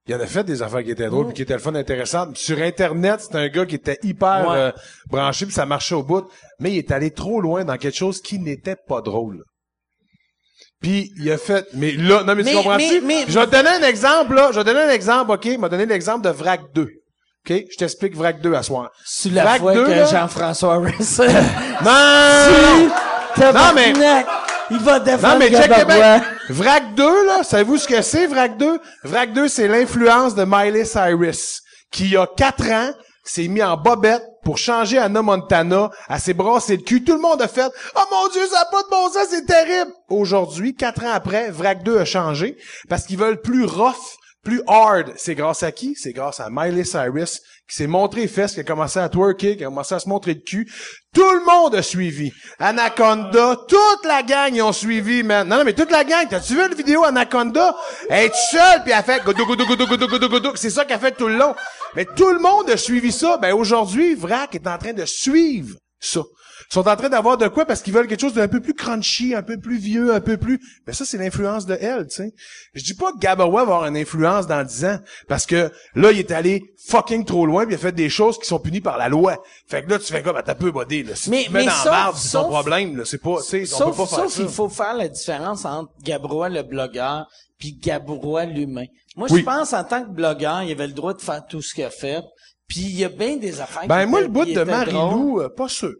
Il 0.09 0.15
en 0.15 0.21
a 0.21 0.27
fait 0.27 0.43
des 0.43 0.61
affaires 0.63 0.83
qui 0.83 0.91
étaient 0.91 1.09
drôles 1.09 1.27
puis 1.27 1.35
qui 1.35 1.43
étaient 1.43 1.53
le 1.55 1.61
fun 1.61 1.75
intéressantes. 1.75 2.37
Sur 2.37 2.59
Internet, 2.61 3.21
c'est 3.21 3.37
un 3.37 3.49
gars 3.49 3.65
qui 3.65 3.77
était 3.77 3.99
hyper 4.03 4.47
Ouais. 4.49 4.57
euh, 4.57 4.73
branché 5.09 5.47
puis 5.47 5.55
ça 5.55 5.67
marchait 5.67 5.95
au 5.95 6.03
bout. 6.03 6.25
Mais 6.59 6.73
il 6.73 6.79
est 6.79 6.91
allé 6.91 7.13
trop 7.13 7.41
loin 7.41 7.65
dans 7.65 7.77
quelque 7.77 7.97
chose 7.97 8.21
qui 8.21 8.39
n'était 8.41 8.77
pas 8.89 9.03
drôle. 9.03 9.45
Puis 10.81 11.13
il 11.19 11.31
a 11.31 11.39
fait, 11.39 11.67
mais 11.75 11.93
là, 11.93 12.25
non 12.25 12.35
mais, 12.35 12.43
Mais- 12.43 12.51
tu 12.51 12.57
comprends-tu? 12.57 13.01
mais- 13.03 13.25
mais- 13.25 13.25
Je 13.29 13.39
vais 13.39 13.47
te 13.47 13.51
donner 13.53 13.69
un 13.69 13.83
exemple 13.89 14.35
là. 14.35 14.51
Je 14.51 14.57
vais 14.59 14.65
te 14.65 14.71
donner 14.71 14.81
un 14.91 14.91
exemple, 14.93 15.31
ok? 15.33 15.45
Il 15.45 15.59
m'a 15.59 15.69
donné 15.69 15.87
l'exemple 15.87 16.25
de 16.25 16.31
Vrac 16.31 16.63
2. 16.75 16.89
Ok? 17.49 17.65
Je 17.71 17.77
t'explique 17.77 18.15
Vrac 18.17 18.41
2 18.41 18.55
à 18.55 18.63
soir. 18.63 18.91
La 19.33 19.43
Vrac 19.45 19.61
fois 19.61 19.75
2, 19.75 19.87
que 19.87 19.91
là- 19.91 20.05
Jean-François 20.07 20.75
Harrison. 20.75 21.25
Non! 21.85 22.91
Non, 23.53 23.73
mais- 23.75 23.93
Il 24.73 24.79
va 24.79 25.01
défendre 25.01 25.35
Non, 25.35 25.39
mais 25.39 25.51
check. 25.51 25.71
Vrac 26.51 26.95
2, 26.95 27.27
là, 27.27 27.43
savez-vous 27.43 27.79
ce 27.79 27.89
que 27.89 28.03
c'est, 28.03 28.27
Vrac 28.27 28.57
2? 28.57 28.79
Vrac 29.05 29.33
2, 29.33 29.49
c'est 29.49 29.67
l'influence 29.69 30.35
de 30.35 30.45
Miley 30.47 30.85
Cyrus, 30.85 31.63
qui, 31.91 32.05
il 32.05 32.11
y 32.13 32.17
a 32.17 32.27
quatre 32.37 32.69
ans, 32.71 32.91
s'est 33.25 33.49
mis 33.49 33.63
en 33.63 33.77
bobette 33.77 34.23
pour 34.45 34.59
changer 34.59 34.99
Anna 34.99 35.23
Montana, 35.23 35.91
à 36.09 36.19
s'est 36.19 36.35
brassé 36.35 36.77
le 36.77 36.83
cul. 36.83 37.05
Tout 37.05 37.15
le 37.15 37.21
monde 37.21 37.41
a 37.43 37.49
fait 37.49 37.71
«Oh 37.97 38.01
mon 38.11 38.29
Dieu, 38.29 38.43
ça 38.51 38.59
n'a 38.61 38.65
pas 38.67 38.83
de 38.83 38.89
bon 38.91 39.09
sens, 39.11 39.27
c'est 39.31 39.45
terrible!» 39.47 39.91
Aujourd'hui, 40.09 40.75
quatre 40.75 41.05
ans 41.05 41.13
après, 41.13 41.51
Vrac 41.51 41.83
2 41.83 41.99
a 41.99 42.05
changé, 42.05 42.57
parce 42.89 43.05
qu'ils 43.07 43.19
veulent 43.19 43.41
plus 43.41 43.65
rough, 43.65 43.97
plus 44.43 44.63
hard. 44.67 45.13
C'est 45.17 45.35
grâce 45.35 45.63
à 45.63 45.73
qui? 45.73 45.95
C'est 45.95 46.13
grâce 46.13 46.41
à 46.41 46.49
Miley 46.51 46.85
Cyrus, 46.85 47.41
qui 47.69 47.77
s'est 47.77 47.87
montré 47.87 48.27
fesses, 48.27 48.55
qui 48.55 48.61
a 48.61 48.65
commencé 48.65 48.99
à 48.99 49.09
twerker, 49.09 49.57
qui 49.57 49.65
a 49.65 49.67
commencé 49.67 49.95
à 49.95 49.99
se 49.99 50.09
montrer 50.09 50.35
le 50.35 50.41
cul. 50.41 50.71
Tout 51.15 51.31
le 51.31 51.45
monde 51.45 51.75
a 51.75 51.83
suivi. 51.83 52.33
Anaconda, 52.59 53.57
toute 53.69 54.05
la 54.05 54.23
gang, 54.23 54.55
ils 54.55 54.63
ont 54.63 54.73
suivi, 54.73 55.23
man. 55.23 55.47
Non, 55.49 55.59
non, 55.59 55.65
mais 55.65 55.75
toute 55.75 55.91
la 55.91 56.05
gang, 56.05 56.27
t'as-tu 56.29 56.55
vu 56.55 56.61
la 56.61 56.75
vidéo 56.75 57.05
Anaconda? 57.05 57.77
Elle 58.09 58.27
est 58.27 58.35
seule, 58.51 58.83
puis 58.83 58.93
elle 58.93 59.05
fait 59.05 59.23
goudou, 59.25 59.47
goudou, 59.47 59.67
goudou, 59.67 59.87
goudou, 59.87 60.09
goudou, 60.09 60.29
goudou. 60.29 60.53
C'est 60.57 60.71
ça 60.71 60.85
qu'elle 60.85 61.01
fait 61.01 61.17
tout 61.17 61.29
le 61.29 61.37
long. 61.37 61.55
Mais 61.95 62.05
tout 62.05 62.31
le 62.31 62.39
monde 62.39 62.71
a 62.71 62.77
suivi 62.77 63.13
ça. 63.13 63.37
Ben, 63.39 63.53
aujourd'hui, 63.53 64.15
Vrac 64.15 64.55
est 64.55 64.67
en 64.67 64.79
train 64.79 64.93
de 64.93 65.05
suivre 65.05 65.77
ça. 65.99 66.23
Ils 66.71 66.75
sont 66.75 66.87
en 66.87 66.95
train 66.95 67.09
d'avoir 67.09 67.37
de 67.37 67.49
quoi 67.49 67.65
parce 67.65 67.83
qu'ils 67.83 67.93
veulent 67.93 68.07
quelque 68.07 68.21
chose 68.21 68.35
d'un 68.35 68.47
peu 68.47 68.61
plus 68.61 68.75
crunchy, 68.75 69.35
un 69.35 69.43
peu 69.43 69.59
plus 69.59 69.77
vieux, 69.77 70.15
un 70.15 70.21
peu 70.21 70.37
plus... 70.37 70.61
Mais 70.87 70.93
ça, 70.93 71.05
c'est 71.05 71.19
l'influence 71.19 71.67
de 71.67 71.77
elle, 71.81 72.07
tu 72.07 72.15
sais. 72.17 72.33
Je 72.75 72.85
dis 72.85 72.95
pas 72.95 73.11
que 73.11 73.19
Gabawa 73.19 73.65
va 73.65 73.73
avoir 73.75 73.87
une 73.87 73.97
influence 73.97 74.47
dans 74.47 74.63
10 74.65 74.85
ans, 74.85 74.99
parce 75.27 75.47
que 75.47 75.73
là, 75.97 76.13
il 76.13 76.21
est 76.21 76.31
allé 76.31 76.63
fucking 76.87 77.25
trop 77.25 77.45
loin, 77.45 77.65
puis 77.65 77.73
il 77.73 77.75
a 77.75 77.79
fait 77.79 77.91
des 77.91 78.09
choses 78.09 78.39
qui 78.39 78.47
sont 78.47 78.61
punies 78.61 78.81
par 78.81 78.99
la 78.99 79.09
loi. 79.09 79.43
Fait 79.67 79.83
que 79.85 79.91
là, 79.91 79.99
tu 79.99 80.13
fais 80.13 80.23
comme, 80.23 80.41
t'as 80.45 80.55
peu 80.55 80.71
bodé, 80.71 81.03
là. 81.03 81.17
Si 81.17 81.29
Mais- 81.31 81.43
tu 81.47 81.51
mets 81.51 81.61
mais 81.61 81.67
dans 81.67 81.73
sauf- 81.73 81.91
merde, 81.93 82.15
c'est 82.17 82.33
ton 82.39 82.49
problème, 82.49 82.97
là. 82.99 83.05
C'est 83.05 83.19
pas, 83.21 83.39
tu 83.43 83.67
sais, 83.67 83.75
on 83.83 83.91
peut 83.91 83.97
pas 83.97 84.07
faire 84.07 84.19
sauf 84.21 84.33
ça. 84.33 84.43
il 84.43 84.49
faut 84.49 84.69
faire 84.69 84.95
la 84.95 85.09
différence 85.09 85.65
entre 85.65 85.91
Gabrois 86.05 86.49
le 86.51 86.63
blogueur 86.63 87.27
puis 87.59 87.73
Gabrois 87.83 88.45
l'humain. 88.45 88.87
Moi, 89.17 89.27
Oui. 89.31 89.41
je 89.41 89.45
pense 89.45 89.73
en 89.73 89.83
tant 89.83 90.05
que 90.05 90.11
blogueur, 90.11 90.63
il 90.63 90.71
avait 90.71 90.87
le 90.87 90.93
droit 90.93 91.15
de 91.15 91.21
faire 91.21 91.45
tout 91.49 91.61
ce 91.63 91.75
qu'il 91.75 91.83
a 91.85 91.91
fait. 91.91 92.23
Puis 92.69 92.81
il 92.83 92.97
y 93.01 93.05
a 93.05 93.09
bien 93.09 93.37
des 93.37 93.61
affaires. 93.61 93.89
Ben, 93.89 94.05
qui 94.05 94.11
moi, 94.11 94.21
le 94.21 94.29
bout 94.29 94.45
de. 94.45 94.63
Marilou, 94.63 95.41
euh, 95.41 95.49
pas 95.49 95.67
sûr. 95.69 95.95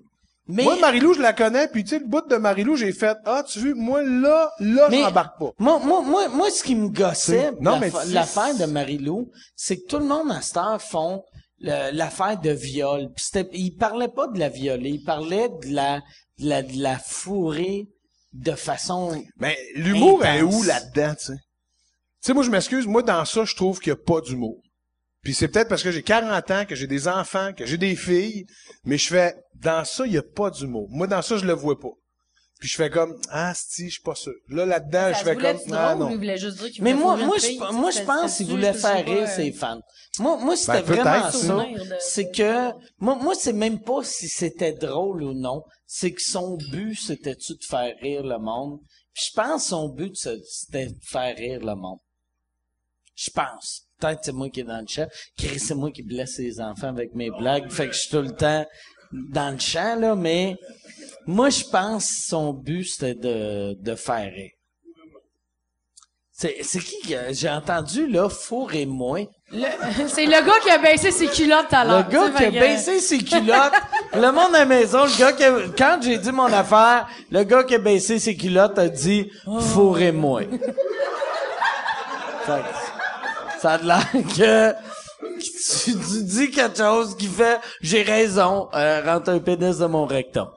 Mais 0.51 0.65
Moi, 0.65 0.77
Marilou, 0.81 1.15
je 1.15 1.21
la 1.21 1.33
connais, 1.33 1.69
puis 1.69 1.85
tu 1.85 1.91
sais, 1.91 1.99
le 1.99 2.07
bout 2.07 2.27
de 2.29 2.37
Marilou, 2.37 2.77
j'ai 2.77 2.93
fait, 2.93 3.17
ah, 3.25 3.45
tu 3.47 3.61
veux, 3.61 3.75
moi, 3.75 4.03
là, 4.03 4.51
là, 4.59 4.89
Mais- 4.91 5.01
j'embarque 5.03 5.39
pas. 5.39 5.51
Moi, 5.59 5.79
moi, 5.79 6.03
moi, 6.03 6.29
moi, 6.29 6.51
ce 6.51 6.63
qui 6.63 6.75
me 6.75 6.89
gossait, 6.89 7.53
Non, 7.61 7.79
mais 7.79 7.91
l'affaire 8.09 8.57
de 8.57 8.65
Marilou, 8.65 9.31
c'est 9.55 9.77
que 9.79 9.87
tout 9.87 9.99
le 9.99 10.07
monde 10.07 10.31
à 10.33 10.41
cette 10.41 10.57
heure 10.57 10.83
font 10.83 11.23
l'affaire 11.61 12.39
de 12.41 12.51
viol. 12.51 13.09
Puis 13.15 13.25
c'était, 13.31 13.49
il 13.53 13.73
parlait 13.77 14.09
pas 14.09 14.27
de 14.29 14.39
la 14.39 14.49
violer, 14.49 14.91
il 14.91 15.05
parlait 15.05 15.49
de 15.63 15.75
la, 15.75 16.01
de 16.39 16.49
la, 16.49 16.63
de 16.63 16.77
la 16.83 16.99
fourrer 16.99 17.87
de 18.33 18.53
façon. 18.53 19.23
Mais 19.39 19.57
l'humour 19.75 20.25
est 20.25 20.43
où 20.43 20.63
là-dedans, 20.63 21.15
tu 21.19 21.27
sais? 21.27 21.33
Tu 21.35 22.27
sais, 22.27 22.35
moi, 22.35 22.43
je 22.43 22.51
m'excuse, 22.51 22.87
moi, 22.87 23.03
dans 23.03 23.25
ça, 23.25 23.45
je 23.45 23.55
trouve 23.55 23.79
qu'il 23.81 23.93
n'y 23.93 23.99
a 23.99 24.03
pas 24.05 24.21
d'humour. 24.21 24.61
Puis 25.23 25.35
c'est 25.35 25.49
peut-être 25.49 25.69
parce 25.69 25.83
que 25.83 25.91
j'ai 25.91 26.03
40 26.03 26.51
ans, 26.51 26.65
que 26.67 26.75
j'ai 26.75 26.87
des 26.87 27.09
enfants, 27.09 27.53
que 27.53 27.67
j'ai 27.67 27.77
des 27.77 27.95
filles, 27.95 28.47
mais 28.85 28.97
je 28.97 29.09
fais, 29.09 29.35
dans 29.63 29.85
ça, 29.85 30.07
il 30.07 30.13
n'y 30.13 30.19
a 30.19 30.23
pas 30.23 30.51
d'humour. 30.51 30.89
Moi, 30.91 31.07
dans 31.07 31.23
ça, 31.23 31.37
je 31.37 31.45
le 31.45 31.53
vois 31.53 31.79
pas. 31.79 31.93
Puis 32.59 32.69
je 32.69 32.77
fais 32.77 32.91
comme, 32.91 33.19
ah, 33.31 33.55
si, 33.55 33.87
je 33.87 33.95
suis 33.95 34.03
pas 34.03 34.15
sûr. 34.15 34.35
Là, 34.49 34.67
là-dedans, 34.67 35.13
je 35.19 35.25
fais 35.25 35.35
comme, 35.35 35.45
être 35.47 35.63
ah, 35.73 35.95
drôle 35.95 36.03
ou 36.03 36.09
il 36.09 36.13
non. 36.13 36.17
voulait 36.19 36.37
juste 36.37 36.59
dire 36.59 36.71
qu'il 36.71 36.85
Mais 36.85 36.93
moi, 36.93 37.17
moi, 37.17 37.37
je, 37.39 37.73
moi, 37.73 37.91
je 37.91 37.95
c'était- 37.95 38.07
pense 38.07 38.33
c'était 38.33 38.45
qu'il 38.45 38.55
voulait 38.55 38.73
faire 38.75 39.05
rire 39.05 39.23
euh, 39.23 39.35
ses 39.35 39.51
fans. 39.53 39.81
Moi, 40.19 40.37
moi, 40.37 40.57
c'était 40.57 40.83
Ben, 40.83 40.85
peut-être, 40.85 41.03
vraiment 41.03 41.31
ça. 41.31 41.67
C'est 42.01 42.31
que, 42.31 42.71
moi, 42.99 43.15
moi, 43.15 43.35
c'est 43.35 43.55
même 43.55 43.81
pas 43.81 44.05
si 44.05 44.29
c'était 44.29 44.73
drôle 44.75 45.23
ou 45.23 45.33
non. 45.33 45.65
C'est 45.87 46.13
que 46.13 46.21
son 46.21 46.59
but, 46.59 46.95
c'était-tu 46.97 47.55
de 47.55 47.65
faire 47.65 47.95
rire 48.03 48.25
le 48.25 48.39
monde? 48.39 48.79
Puis 49.15 49.25
je 49.31 49.33
pense 49.35 49.63
que 49.63 49.69
son 49.71 49.89
but, 49.89 50.15
c'était 50.17 50.89
de 50.89 50.99
faire 51.03 51.35
rire 51.37 51.61
le 51.65 51.75
monde. 51.75 51.99
Je 53.17 53.31
pense. 53.31 53.87
Peut-être 53.99 54.21
c'est 54.23 54.33
moi 54.33 54.51
qui 54.51 54.61
est 54.61 54.65
dans 54.65 54.81
le. 54.81 55.07
Chris, 55.37 55.59
c'est 55.59 55.75
moi 55.75 55.91
qui 55.91 56.03
blesse 56.03 56.39
les 56.39 56.61
enfants 56.61 56.89
avec 56.89 57.15
mes 57.15 57.31
blagues. 57.31 57.71
Fait 57.71 57.87
que 57.87 57.93
je 57.93 58.01
suis 58.01 58.11
tout 58.11 58.23
le 58.23 58.35
temps 58.35 58.67
dans 59.13 59.53
le 59.53 59.59
champ, 59.59 59.97
là, 59.99 60.15
mais 60.15 60.57
moi, 61.27 61.51
je 61.51 61.65
pense 61.65 62.07
que 62.07 62.23
son 62.29 62.53
but, 62.53 62.85
c'était 62.85 63.15
de, 63.15 63.75
de 63.81 63.95
faire 63.95 64.31
rire. 64.33 64.51
C'est, 66.33 66.57
c'est 66.63 66.79
qui 66.79 67.01
que 67.07 67.17
j'ai 67.33 67.51
entendu, 67.51 68.07
là, 68.07 68.31
four 68.31 68.73
et 68.73 68.87
moi? 68.87 69.21
Le- 69.53 69.67
C'est 70.09 70.25
le 70.25 70.31
gars 70.47 70.59
qui 70.63 70.71
a 70.71 70.79
baissé 70.79 71.11
ses 71.11 71.27
culottes 71.27 71.69
tout 71.69 71.75
à 71.77 71.85
Le 71.85 71.91
l'heure. 71.91 72.09
gars 72.09 72.31
tu 72.31 72.37
sais, 72.45 72.51
qui 72.51 72.57
a 72.57 72.61
baissé 72.61 73.01
ses 73.01 73.19
culottes. 73.19 73.73
le 74.15 74.31
monde 74.33 74.55
à 74.55 74.61
la 74.61 74.65
maison, 74.65 75.05
le 75.05 75.19
gars 75.19 75.33
qui 75.35 75.45
a- 75.45 75.69
quand 75.77 75.99
j'ai 76.01 76.17
dit 76.17 76.33
mon 76.33 76.51
affaire, 76.51 77.07
le 77.31 77.43
gars 77.45 77.63
qui 77.65 77.75
a 77.75 77.79
baissé 77.79 78.19
ses 78.19 78.37
culottes 78.37 78.79
a 78.79 78.89
dit, 78.89 79.31
fourrez-moi. 79.45 80.43
Fait 82.47 82.63
que 82.63 83.61
ça 83.61 83.73
a 83.73 83.79
l'air 83.79 84.07
que 84.13 84.73
tu, 85.85 85.93
tu 85.93 86.23
dis 86.25 86.51
quelque 86.51 86.79
chose 86.79 87.17
qui 87.17 87.27
fait, 87.27 87.61
j'ai 87.81 88.03
raison, 88.03 88.69
euh, 88.75 89.03
rentre 89.05 89.31
un 89.31 89.39
pénis 89.39 89.79
de 89.79 89.87
mon 89.87 90.07
rectum. 90.07 90.49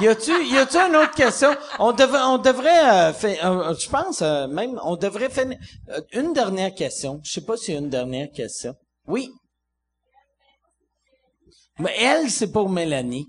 Y 0.00 0.08
a-tu, 0.08 0.44
y 0.46 0.56
a-tu 0.56 0.76
une 0.76 0.96
autre 0.96 1.14
question? 1.14 1.50
On 1.78 1.92
devrait, 1.92 2.22
on 2.22 2.38
devrait, 2.38 3.10
euh, 3.10 3.12
euh, 3.24 3.74
je 3.74 3.88
pense, 3.88 4.22
euh, 4.22 4.46
même, 4.46 4.78
on 4.84 4.96
devrait 4.96 5.28
faire 5.28 5.46
euh, 5.88 6.00
une 6.12 6.32
dernière 6.32 6.74
question. 6.74 7.20
Je 7.24 7.32
sais 7.32 7.40
pas 7.40 7.54
a 7.54 7.72
une 7.72 7.88
dernière 7.88 8.30
question. 8.30 8.74
Oui. 9.06 9.32
Mais 11.78 11.94
elle, 11.98 12.30
c'est 12.30 12.52
pour 12.52 12.68
Mélanie. 12.68 13.26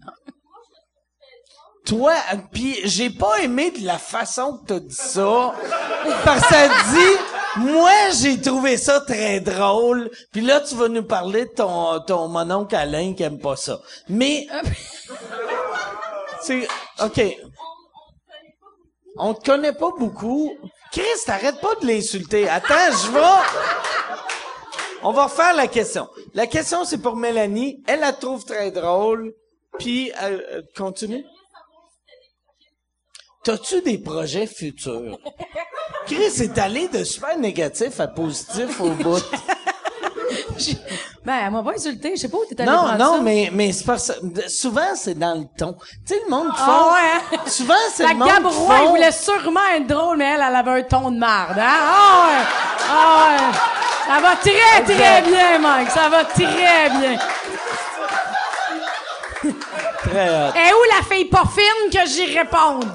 Toi, 1.90 2.14
puis 2.52 2.78
j'ai 2.84 3.10
pas 3.10 3.42
aimé 3.42 3.72
de 3.72 3.84
la 3.84 3.98
façon 3.98 4.58
que 4.58 4.68
t'as 4.68 4.80
dit 4.80 4.94
ça, 4.94 5.56
parce 6.24 6.42
que 6.44 6.54
ça 6.54 6.68
dit, 6.68 7.64
moi 7.66 7.92
j'ai 8.12 8.40
trouvé 8.40 8.78
ça 8.78 9.02
très 9.02 9.40
drôle, 9.40 10.12
puis 10.32 10.42
là 10.42 10.62
tu 10.62 10.76
vas 10.76 10.88
nous 10.88 11.02
parler 11.02 11.46
de 11.46 11.50
ton 11.50 12.00
ton 12.02 12.28
mononcle 12.28 12.76
Alain 12.76 13.16
qui 13.16 13.24
aime 13.24 13.40
pas 13.40 13.56
ça. 13.56 13.80
Mais 14.08 14.46
c'est 16.44 16.68
ok. 17.04 17.22
On 19.18 19.34
te 19.34 19.44
connaît 19.44 19.74
pas 19.74 19.90
beaucoup. 19.98 20.54
Chris, 20.92 21.04
t'arrêtes 21.26 21.60
pas 21.60 21.74
de 21.82 21.88
l'insulter. 21.88 22.48
Attends, 22.48 22.92
je 22.92 23.12
vais. 23.12 23.20
On 25.02 25.12
va 25.12 25.24
refaire 25.24 25.56
la 25.56 25.68
question. 25.68 26.08
La 26.36 26.46
question, 26.46 26.86
c'est 26.86 27.00
pour 27.00 27.16
Mélanie. 27.16 27.82
Elle 27.88 28.02
la 28.02 28.14
trouve 28.14 28.46
très 28.46 28.70
drôle. 28.70 29.34
Puis, 29.78 30.12
euh, 30.22 30.40
euh, 30.52 30.62
continue. 30.76 31.26
T'as-tu 33.50 33.82
des 33.82 33.98
projets 33.98 34.46
futurs? 34.46 35.18
Chris 36.06 36.44
est 36.44 36.56
allé 36.60 36.88
de 36.88 37.04
super 37.04 37.36
négatif 37.38 38.00
à 38.00 38.06
positif 38.08 38.80
au 38.80 38.90
bout. 38.90 39.18
Ben, 41.26 41.34
elle 41.46 41.52
m'a 41.52 41.64
pas 41.64 41.72
insulté. 41.76 42.14
Je 42.16 42.22
sais 42.22 42.30
pas 42.30 42.38
où 42.38 42.46
t'es 42.46 42.60
allé 42.62 42.70
Non, 42.70 42.84
non, 42.98 43.16
ça. 43.18 43.22
mais, 43.22 43.50
mais 43.52 43.72
c'est 43.72 43.86
parce 43.86 44.12
souvent, 44.48 44.96
c'est 44.96 45.18
dans 45.18 45.36
le 45.40 45.46
ton. 45.58 45.74
Tu 46.06 46.14
sais, 46.14 46.22
le 46.26 46.30
monde 46.30 46.48
font... 46.56 46.64
Ah 46.66 46.94
ouais, 46.94 47.38
hein? 47.38 47.42
Souvent, 47.48 47.74
c'est 47.94 48.04
La 48.04 48.10
le 48.10 48.16
monde 48.16 48.28
Gabrois, 48.30 48.76
il 48.76 48.84
font... 48.86 48.90
voulait 48.90 49.12
sûrement 49.12 49.60
être 49.76 49.88
drôle, 49.88 50.18
mais 50.18 50.26
elle, 50.26 50.44
elle 50.48 50.56
avait 50.56 50.80
un 50.80 50.84
ton 50.84 51.12
de 51.12 51.18
marde, 51.18 51.58
hein? 51.60 51.64
Ah 51.68 52.28
ouais! 52.28 52.46
Ah 52.90 53.28
ouais! 53.30 53.58
Ça 54.08 54.22
va 54.22 54.36
très, 54.38 54.84
très 54.96 55.22
bien, 55.24 55.60
Mike. 55.60 55.90
Ça 55.92 56.10
va 56.10 56.26
très 56.26 56.90
bien. 56.90 57.20
Très 60.04 60.30
hot. 60.30 60.54
Et 60.56 60.74
où 60.74 60.84
la 60.98 61.16
fille 61.16 61.26
pas 61.26 61.44
fine 61.46 61.92
que 61.92 62.08
j'y 62.08 62.38
réponde? 62.38 62.86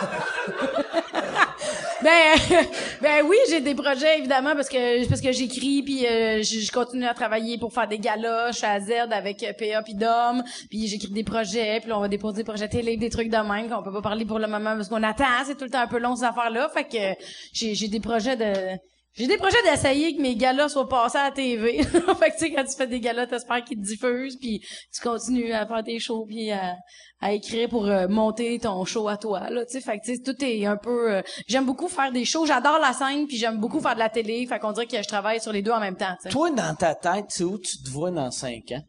ben, 2.02 2.08
euh, 2.08 2.62
ben 3.02 3.24
oui, 3.26 3.36
j'ai 3.48 3.60
des 3.60 3.74
projets 3.74 4.18
évidemment 4.18 4.54
parce 4.54 4.68
que 4.68 5.08
parce 5.08 5.20
que 5.20 5.32
j'écris 5.32 5.82
puis 5.82 6.06
euh, 6.06 6.42
je 6.42 6.60
je 6.60 6.72
continue 6.72 7.06
à 7.06 7.14
travailler 7.14 7.58
pour 7.58 7.72
faire 7.72 7.88
des 7.88 7.98
suis 7.98 8.66
à 8.66 8.80
Z 8.80 8.90
avec 9.10 9.42
euh, 9.42 9.52
PA 9.52 9.82
puis 9.82 9.94
Dom, 9.94 10.42
puis 10.68 10.86
j'écris 10.86 11.12
des 11.12 11.24
projets, 11.24 11.80
puis 11.80 11.92
on 11.92 12.00
va 12.00 12.08
déposer 12.08 12.38
des 12.38 12.44
projets 12.44 12.68
télé, 12.68 12.96
des 12.96 13.10
trucs 13.10 13.28
de 13.28 13.36
même 13.36 13.68
qu'on 13.68 13.82
peut 13.82 13.92
pas 13.92 14.02
parler 14.02 14.24
pour 14.24 14.38
le 14.38 14.46
moment 14.46 14.76
parce 14.76 14.88
qu'on 14.88 15.02
attend, 15.02 15.24
c'est 15.44 15.56
tout 15.56 15.64
le 15.64 15.70
temps 15.70 15.80
un 15.80 15.86
peu 15.86 15.98
long 15.98 16.16
ces 16.16 16.24
affaires 16.24 16.50
là, 16.50 16.68
fait 16.68 16.84
que 16.84 17.22
j'ai 17.52 17.74
j'ai 17.74 17.88
des 17.88 18.00
projets 18.00 18.36
de 18.36 18.78
j'ai 19.14 19.26
des 19.26 19.36
projets 19.36 19.62
d'essayer 19.64 20.16
que 20.16 20.22
mes 20.22 20.36
galas 20.36 20.68
soient 20.68 20.88
passés 20.88 21.18
à 21.18 21.24
la 21.24 21.30
TV. 21.32 21.82
fait 21.82 21.90
que 21.92 22.32
tu 22.32 22.38
sais, 22.38 22.52
quand 22.52 22.64
tu 22.64 22.76
fais 22.76 22.86
des 22.86 23.00
galas, 23.00 23.26
t'espères 23.26 23.64
qu'ils 23.64 23.78
te 23.78 23.82
diffusent, 23.82 24.36
puis 24.36 24.60
tu 24.94 25.00
continues 25.02 25.52
à 25.52 25.66
faire 25.66 25.82
tes 25.82 25.98
shows, 25.98 26.26
puis 26.26 26.50
à, 26.52 26.76
à 27.20 27.32
écrire 27.32 27.68
pour 27.68 27.86
euh, 27.86 28.06
monter 28.08 28.58
ton 28.60 28.84
show 28.84 29.08
à 29.08 29.16
toi. 29.16 29.50
Là, 29.50 29.66
tu 29.66 29.72
sais, 29.72 29.80
fait 29.80 29.98
que 29.98 30.04
tu 30.04 30.16
sais, 30.16 30.22
tout 30.22 30.44
est 30.44 30.64
un 30.64 30.76
peu. 30.76 31.12
euh, 31.16 31.22
j'aime 31.48 31.66
beaucoup 31.66 31.88
faire 31.88 32.12
des 32.12 32.24
shows. 32.24 32.46
J'adore 32.46 32.78
la 32.78 32.92
scène, 32.92 33.26
puis 33.26 33.36
j'aime 33.36 33.58
beaucoup 33.58 33.80
faire 33.80 33.94
de 33.94 33.98
la 33.98 34.08
télé. 34.08 34.46
Fait 34.46 34.58
qu'on 34.58 34.72
dirait 34.72 34.86
que 34.86 35.02
je 35.02 35.08
travaille 35.08 35.40
sur 35.40 35.52
les 35.52 35.62
deux 35.62 35.72
en 35.72 35.80
même 35.80 35.96
temps. 35.96 36.14
Toi, 36.30 36.50
dans 36.50 36.74
ta 36.74 36.94
tête, 36.94 37.26
c'est 37.28 37.44
où 37.44 37.58
tu 37.58 37.82
te 37.82 37.90
vois 37.90 38.10
dans 38.10 38.30
cinq 38.30 38.72
ans? 38.72 38.82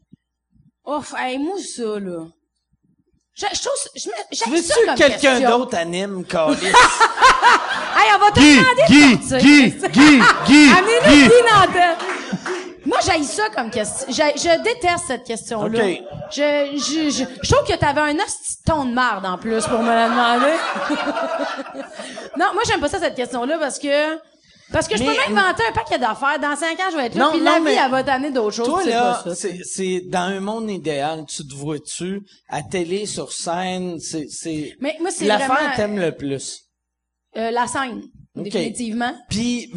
Ouf, 0.98 1.14
hey, 1.18 1.38
moi 1.40 1.58
ça 1.60 2.00
là. 2.00 2.28
Je, 3.34 3.46
je 3.54 3.60
trouve, 3.62 3.74
je 3.96 4.08
me, 4.10 4.14
j'aime 4.32 4.62
ça 4.64 4.74
veux-tu 4.76 4.86
comme 4.86 4.96
que 4.96 5.00
quelqu'un 5.04 5.40
d'autre 5.50 5.78
anime, 5.78 6.26
Carlis? 6.26 6.58
Hey, 7.94 8.10
on 8.16 8.20
va 8.20 8.32
te 8.32 8.40
Guy, 8.40 8.58
demander 8.58 8.84
Guy, 8.88 9.18
de 9.18 9.22
sortir. 9.24 9.40
Guy, 9.42 9.72
Guy, 9.92 10.22
Guy, 10.48 10.72
Amenez-nous 10.72 11.12
Guy. 11.12 11.28
Guy 11.28 11.44
Nantel. 11.54 11.98
Moi, 12.86 12.98
j'haïs 13.06 13.26
ça 13.26 13.44
comme 13.56 13.70
question. 13.70 14.08
J'ai- 14.10 14.38
Je 14.38 14.64
déteste 14.64 15.04
cette 15.08 15.24
question-là. 15.26 15.84
OK. 15.86 16.02
Je, 16.32 16.72
je, 16.78 17.10
je, 17.10 17.24
je 17.44 17.52
trouve 17.54 17.68
que 17.68 17.76
t'avais 17.76 18.02
un 18.02 18.16
ton 18.66 18.86
de 18.86 18.94
marde 18.94 19.26
en 19.26 19.38
plus 19.38 19.66
pour 19.68 19.80
me 19.80 19.90
la 19.94 20.08
demander. 20.10 20.54
non, 22.38 22.48
moi, 22.54 22.64
j'aime 22.66 22.80
pas 22.80 22.88
ça, 22.90 23.00
cette 23.00 23.16
question-là, 23.16 23.58
parce 23.60 23.78
que... 23.78 24.16
Parce 24.72 24.88
que 24.88 24.98
je 24.98 25.04
peux 25.04 25.10
Mais- 25.10 25.34
m'inventer 25.34 25.64
un 25.70 25.72
paquet 25.74 26.00
d'affaires. 26.00 26.40
Dans 26.40 26.56
cinq 26.56 26.80
ans, 26.80 26.90
je 26.92 26.98
vais 26.98 27.06
être 27.08 27.16
là, 27.16 27.26
Non, 27.26 27.32
puis 27.32 27.42
la 27.42 27.60
vie, 27.60 27.78
elle 27.78 27.92
va 27.92 28.04
t'amener 28.04 28.32
d'autres 28.32 28.56
choses. 28.56 28.66
Toi, 28.68 28.86
là, 28.86 29.24
c'est, 29.36 30.02
dans 30.08 30.20
un 30.22 30.40
monde 30.40 30.70
idéal, 30.70 31.26
tu 31.28 31.46
te 31.48 31.54
vois-tu 31.54 32.22
à 32.48 32.64
télé, 32.64 33.06
sur 33.06 33.32
scène, 33.34 34.00
c'est, 34.00 34.28
c'est 34.30 34.76
Mais 34.80 34.96
moi, 35.02 35.12
c'est 35.12 35.26
l'affaire 35.26 35.74
t'aimes 35.76 36.00
le 36.00 36.16
plus. 36.16 36.62
Euh, 37.38 37.52
la 37.52 37.68
scène, 37.68 38.04
définitivement. 38.36 39.14
Puis, 39.30 39.72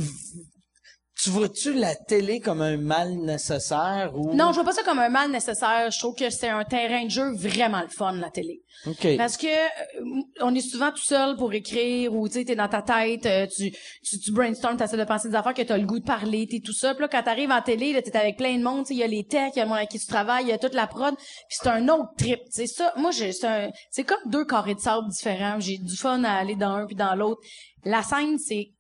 tu 1.16 1.30
vois-tu 1.30 1.72
la 1.72 1.94
télé 1.94 2.40
comme 2.40 2.60
un 2.60 2.76
mal 2.76 3.14
nécessaire 3.14 4.10
ou... 4.14 4.34
Non, 4.34 4.48
je 4.48 4.54
vois 4.54 4.64
pas 4.64 4.72
ça 4.72 4.82
comme 4.82 4.98
un 4.98 5.08
mal 5.08 5.30
nécessaire. 5.30 5.90
Je 5.92 5.98
trouve 5.98 6.16
que 6.16 6.28
c'est 6.28 6.48
un 6.48 6.64
terrain 6.64 7.04
de 7.04 7.10
jeu 7.10 7.32
vraiment 7.34 7.82
le 7.82 7.88
fun, 7.88 8.12
la 8.14 8.30
télé. 8.30 8.62
OK. 8.86 9.16
Parce 9.16 9.36
que 9.36 9.46
euh, 9.46 10.22
on 10.40 10.52
est 10.54 10.60
souvent 10.60 10.90
tout 10.90 11.04
seul 11.04 11.36
pour 11.36 11.52
écrire 11.54 12.12
ou 12.12 12.28
tu 12.28 12.34
sais 12.34 12.44
t'es 12.44 12.56
dans 12.56 12.68
ta 12.68 12.82
tête, 12.82 13.26
euh, 13.26 13.46
tu 13.46 13.70
tu, 14.02 14.18
tu 14.18 14.32
brainstorm, 14.32 14.76
t'essaies 14.76 14.96
de 14.96 15.04
penser 15.04 15.28
des 15.28 15.36
affaires 15.36 15.54
que 15.54 15.62
t'as 15.62 15.78
le 15.78 15.86
goût 15.86 16.00
de 16.00 16.04
parler, 16.04 16.48
t'es 16.50 16.60
tout 16.60 16.72
seul. 16.72 16.94
Puis 16.94 17.02
là 17.02 17.08
quand 17.08 17.22
t'arrives 17.22 17.52
en 17.52 17.62
télé, 17.62 17.92
là 17.92 18.02
t'es 18.02 18.16
avec 18.16 18.36
plein 18.36 18.58
de 18.58 18.62
monde, 18.62 18.84
il 18.90 18.96
y 18.96 19.04
a 19.04 19.06
les 19.06 19.24
techs, 19.24 19.52
il 19.54 19.60
y 19.60 19.62
a 19.62 19.64
le 19.64 19.68
monde 19.68 19.78
avec 19.78 19.90
qui 19.90 20.00
tu 20.00 20.06
travailles, 20.06 20.44
il 20.44 20.48
y 20.48 20.52
a 20.52 20.58
toute 20.58 20.74
la 20.74 20.88
prod, 20.88 21.14
puis 21.16 21.56
c'est 21.62 21.68
un 21.68 21.88
autre 21.88 22.10
trip. 22.18 22.40
C'est 22.50 22.66
ça. 22.66 22.92
Moi 22.96 23.12
j'ai 23.12 23.32
c'est 23.32 23.46
un 23.46 23.70
c'est 23.90 24.04
comme 24.04 24.18
deux 24.26 24.44
carrés 24.44 24.74
de 24.74 24.80
sable 24.80 25.08
différents. 25.08 25.60
J'ai 25.60 25.78
du 25.78 25.96
fun 25.96 26.24
à 26.24 26.32
aller 26.32 26.56
dans 26.56 26.72
un 26.72 26.86
puis 26.86 26.96
dans 26.96 27.14
l'autre. 27.14 27.40
La 27.84 28.02
scène 28.02 28.38
c'est 28.38 28.73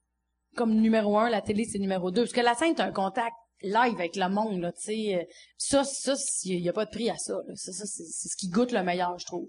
comme 0.54 0.74
numéro 0.74 1.18
un, 1.18 1.28
la 1.30 1.42
télé 1.42 1.64
c'est 1.70 1.78
numéro 1.78 2.10
deux. 2.10 2.22
Parce 2.22 2.32
que 2.32 2.40
la 2.40 2.54
scène 2.54 2.74
t'as 2.74 2.86
un 2.86 2.92
contact 2.92 3.34
live 3.62 3.94
avec 3.94 4.16
le 4.16 4.28
monde 4.28 4.60
là, 4.60 4.72
tu 4.72 4.82
sais. 4.82 5.28
Ça 5.58 5.84
ça 5.84 6.14
il 6.44 6.60
y 6.60 6.68
a 6.68 6.72
pas 6.72 6.84
de 6.84 6.90
prix 6.90 7.10
à 7.10 7.16
ça. 7.16 7.34
là. 7.46 7.54
Ça 7.56 7.72
ça 7.72 7.84
c'est 7.86 8.28
ce 8.28 8.36
qui 8.36 8.48
goûte 8.48 8.72
le 8.72 8.82
meilleur 8.82 9.18
je 9.18 9.26
trouve. 9.26 9.48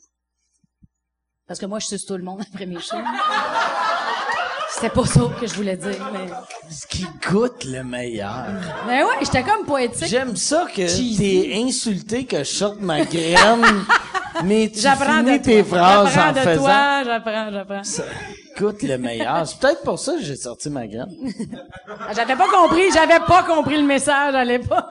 Parce 1.47 1.59
que 1.59 1.67
moi, 1.67 1.77
je 1.77 1.85
suce 1.85 2.05
tout 2.07 2.17
le 2.17 2.23
monde 2.23 2.41
après 2.41 2.65
mes 2.65 2.79
shows. 2.79 2.97
C'était 4.71 4.89
pas 4.89 5.05
ça 5.05 5.21
que 5.39 5.45
je 5.47 5.53
voulais 5.53 5.77
dire, 5.77 6.11
mais... 6.11 6.27
Ce 6.69 6.87
qui 6.87 7.05
goûte 7.29 7.63
le 7.65 7.83
meilleur. 7.83 8.47
Mais 8.87 9.03
ouais, 9.03 9.13
j'étais 9.21 9.43
comme 9.43 9.63
poétique. 9.65 10.07
J'aime 10.07 10.35
ça 10.35 10.65
que 10.65 11.17
t'es 11.17 11.55
insulté 11.55 12.25
que 12.25 12.39
je 12.39 12.43
sorte 12.43 12.81
ma 12.81 13.05
graine, 13.05 13.63
mais 14.43 14.69
tu 14.73 14.79
J'apprends 14.79 15.21
de 15.23 15.27
finis 15.27 15.41
tes 15.41 15.63
toi. 15.63 15.77
phrases 15.77 16.13
J'apprends 16.13 16.29
en 16.29 16.33
de 16.33 16.39
faisant... 16.39 16.63
toi, 16.63 17.03
j'apprends, 17.03 17.51
j'apprends. 17.51 17.83
Ça 17.83 18.03
le 18.59 18.97
meilleur. 18.97 19.47
C'est 19.47 19.59
peut-être 19.59 19.83
pour 19.83 19.99
ça 19.99 20.13
que 20.15 20.21
j'ai 20.21 20.35
sorti 20.35 20.69
ma 20.69 20.87
graine. 20.87 21.09
J'avais 22.13 22.35
pas 22.35 22.49
compris, 22.49 22.91
j'avais 22.93 23.19
pas 23.25 23.43
compris 23.43 23.77
le 23.77 23.83
message 23.83 24.33
à 24.35 24.45
l'époque. 24.45 24.85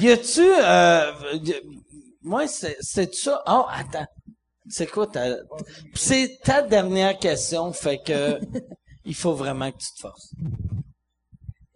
Y 0.00 0.10
a-tu, 0.10 0.40
euh, 0.40 1.10
y- 1.34 1.60
moi, 2.22 2.46
c'est, 2.46 2.76
c'est 2.80 3.12
ça. 3.14 3.42
Oh, 3.48 3.64
attends. 3.70 4.06
C'est 4.68 4.86
quoi 4.86 5.08
ta, 5.08 5.36
c'est 5.94 6.38
ta 6.44 6.62
dernière 6.62 7.18
question, 7.18 7.72
fait 7.72 7.98
que, 7.98 8.38
il 9.04 9.14
faut 9.14 9.34
vraiment 9.34 9.70
que 9.72 9.78
tu 9.78 9.92
te 9.96 10.00
forces. 10.00 10.30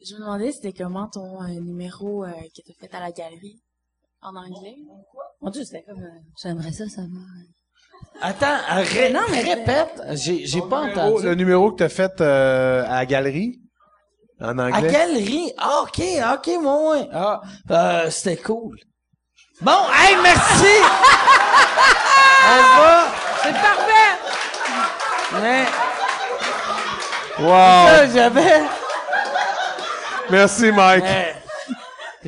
Je 0.08 0.14
me 0.14 0.20
demandais 0.20 0.52
c'était 0.52 0.72
comment 0.72 1.08
ton 1.08 1.42
euh, 1.42 1.48
numéro 1.60 2.24
euh, 2.24 2.30
que 2.30 2.62
t'as 2.64 2.86
fait 2.88 2.94
à 2.94 3.00
la 3.00 3.10
galerie? 3.10 3.60
En 4.26 4.34
anglais. 4.36 4.76
Mon 5.40 5.50
Dieu, 5.50 5.64
c'était 5.64 5.84
comme... 5.84 6.02
euh, 6.02 6.08
J'aimerais 6.42 6.72
ça 6.72 6.88
savoir. 6.88 7.22
Attends, 8.20 8.58
ré- 8.94 9.12
non, 9.12 9.20
mais- 9.30 9.40
répète. 9.42 10.02
J'ai, 10.12 10.46
j'ai 10.46 10.60
pas 10.62 10.80
entendu. 10.82 11.24
le 11.24 11.34
numéro 11.34 11.70
que 11.72 11.76
t'as 11.78 11.88
fait 11.88 12.20
euh, 12.20 12.84
à 12.86 12.96
la 12.96 13.06
galerie, 13.06 13.60
en 14.40 14.58
À 14.58 14.64
anglais. 14.68 14.90
galerie? 14.92 15.52
Ah, 15.58 15.82
ok, 15.82 16.02
ok, 16.34 16.50
moi, 16.60 16.90
ouais. 16.92 17.08
Ah, 17.12 17.40
euh, 17.70 18.10
c'était 18.10 18.36
cool. 18.42 18.78
Bon, 19.60 19.72
hey, 19.92 20.16
merci! 20.22 20.74
On 22.48 22.60
va, 22.82 23.06
C'est 23.42 23.52
parfait! 23.52 24.10
mais, 25.42 25.64
Wow! 27.38 28.12
j'avais, 28.14 28.62
Merci, 30.30 30.72
Mike. 30.72 31.04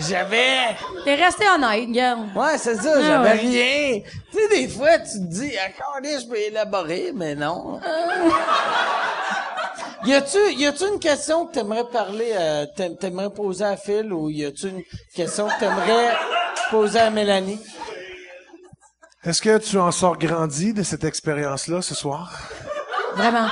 J'avais, 0.00 0.76
T'es 1.04 1.14
resté 1.14 1.44
honnête, 1.48 1.88
regarde. 1.88 2.28
Ouais, 2.36 2.56
c'est 2.58 2.76
ça, 2.76 2.94
Ah 2.96 3.02
j'avais 3.02 3.28
ouais. 3.30 3.38
rien. 3.40 4.00
Tu 4.32 4.38
sais, 4.38 4.48
des 4.48 4.68
fois, 4.68 4.98
tu 4.98 5.18
te 5.18 5.26
dis, 5.26 5.52
encore 5.66 5.98
je 6.02 6.28
peux 6.28 6.36
élaborer, 6.36 7.12
mais 7.14 7.34
non. 7.34 7.80
y 10.04 10.12
a-tu, 10.14 10.38
y 10.54 10.66
a-tu 10.66 10.84
une 10.92 10.98
question 11.00 11.46
que 11.46 11.54
t'aimerais 11.54 11.84
parler, 11.92 12.32
euh, 12.34 12.66
t'a- 12.76 12.90
t'aimerais 12.90 13.30
poser 13.30 13.64
à 13.64 13.76
Phil 13.76 14.12
ou 14.12 14.30
y 14.30 14.44
a-tu 14.44 14.68
une 14.68 14.82
question 15.14 15.48
que 15.48 15.58
t'aimerais 15.58 16.16
poser 16.70 17.00
à 17.00 17.10
Mélanie? 17.10 17.60
Est-ce 19.24 19.42
que 19.42 19.58
tu 19.58 19.78
en 19.78 19.90
sors 19.90 20.16
grandi 20.16 20.72
de 20.72 20.82
cette 20.82 21.04
expérience-là 21.04 21.82
ce 21.82 21.94
soir? 21.94 22.32
Vraiment. 23.16 23.48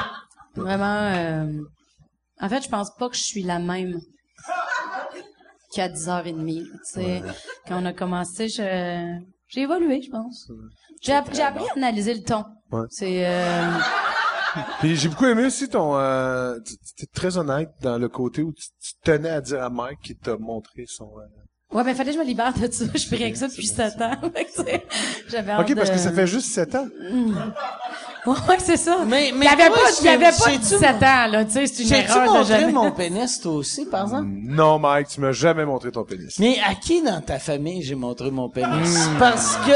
Vraiment, 0.55 1.10
euh, 1.12 1.47
En 2.40 2.48
fait, 2.48 2.62
je 2.62 2.68
pense 2.68 2.90
pas 2.98 3.09
que 3.09 3.16
je 3.16 3.23
suis 3.23 3.43
la 3.43 3.59
même 3.59 3.98
qu'à 5.77 5.89
10h30. 5.89 6.62
là, 6.62 6.65
Tu 6.65 6.78
sais, 6.85 7.23
quand 7.69 7.82
on 7.82 7.86
a 7.86 7.93
commencé, 7.93 8.48
je... 8.48 9.19
j'ai 9.48 9.61
évolué, 9.61 10.03
je 10.03 10.11
pense. 10.11 10.51
J'ai 11.03 11.12
app- 11.12 11.28
j'ai 11.32 11.43
appris 11.43 11.65
à 11.69 11.77
analyser 11.77 12.15
le 12.15 12.23
ton. 12.23 12.44
Ouais. 12.73 12.86
C'est... 12.90 13.27
euh, 13.27 13.70
Puis 14.81 14.97
j'ai 14.97 15.09
beaucoup 15.09 15.27
aimé 15.27 15.44
aussi 15.47 15.69
ton... 15.69 15.97
Euh, 15.98 16.59
très 17.12 17.36
honnête 17.39 17.70
dans 17.82 17.98
le 17.98 18.09
côté 18.09 18.43
où 18.43 18.53
tu, 18.53 18.66
tu 18.81 18.93
tenais 19.05 19.28
à 19.31 19.40
dire 19.40 19.62
à 19.62 19.70
Mike 19.70 20.01
qui 20.03 20.16
t'a 20.16 20.36
montré 20.39 20.85
son... 20.86 21.11
euh, 21.19 21.23
Ouais, 21.72 21.82
ben 21.82 21.94
fallait 21.97 22.10
que 22.10 22.14
je 22.16 22.20
me 22.20 22.24
libère 22.26 22.52
de 22.55 22.70
ça. 22.70 22.84
Je 22.94 22.98
suis 22.98 23.16
avec 23.22 23.36
ça 23.36 23.48
depuis 23.48 23.66
7 23.66 24.01
ans. 24.01 24.10
Tu 24.56 24.62
J'avais 25.28 25.51
hâte 25.52 25.60
OK, 25.68 25.74
parce 25.74 25.88
de- 25.90 25.94
que 25.94 26.01
ça 26.01 26.12
fait 26.12 26.26
juste 26.26 26.52
sept 26.52 26.74
ans. 26.76 26.86
Ouais, 28.26 28.56
c'est 28.59 28.76
ça. 28.76 28.98
Mais- 29.06 29.32
mais 29.34 29.47
il 29.47 29.48
y 29.48 29.48
avait 29.48 29.66
toi, 29.68 29.76
pas, 29.76 29.90
il 30.01 30.05
y 30.06 30.09
avait 30.09 30.24
pas 30.26 30.32
c'est-tu 30.32 30.59
17 30.59 31.02
ans, 31.02 31.26
là. 31.30 31.44
Tu 31.44 31.51
sais, 31.52 31.66
c'est 31.66 31.82
une 31.82 31.88
J'ai-tu 31.88 32.10
erreur 32.10 32.22
de 32.32 32.38
montré 32.38 32.60
jamais. 32.60 32.72
mon 32.72 32.90
pénis, 32.93 33.40
toi 33.40 33.52
aussi, 33.52 33.84
par 33.86 34.02
exemple? 34.05 34.28
Non, 34.28 34.78
Mike, 34.78 35.09
tu 35.09 35.20
m'as 35.20 35.32
jamais 35.32 35.64
montré 35.64 35.90
ton 35.93 36.05
pénis. 36.05 36.38
Mais 36.38 36.56
à 36.68 36.74
qui 36.74 37.02
dans 37.02 37.20
ta 37.20 37.38
famille 37.38 37.82
j'ai 37.82 37.94
montré 37.94 38.30
mon 38.30 38.48
pénis? 38.48 39.06
Hmm. 39.09 39.18
Parce 39.18 39.56
que 39.59 39.72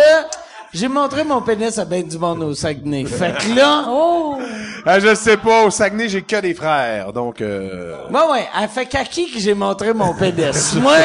j'ai 0.73 0.89
montré 0.89 1.25
mon 1.25 1.41
pénis 1.43 1.79
à 1.79 1.85
ben 1.85 2.07
du 2.07 2.19
monde 2.19 2.43
au 2.43 2.55
Saguenay. 2.55 3.05
Fait 3.05 3.37
que 3.39 3.55
là... 3.57 3.85
Oh! 3.89 4.39
Ah, 4.87 4.99
je 4.99 5.15
sais 5.15 5.37
pas, 5.37 5.65
au 5.65 5.71
Saguenay, 5.71 6.09
j'ai 6.09 6.23
que 6.23 6.41
des 6.41 6.55
frères, 6.55 7.13
donc... 7.13 7.41
Euh... 7.43 7.97
Ouais, 8.09 8.21
ouais. 8.33 8.69
Fait 8.69 8.87
qu'à 8.87 9.05
qui 9.05 9.31
que 9.31 9.39
j'ai 9.39 9.53
montré 9.55 9.93
mon 9.93 10.15
pénis? 10.15 10.75
Moi! 10.81 10.97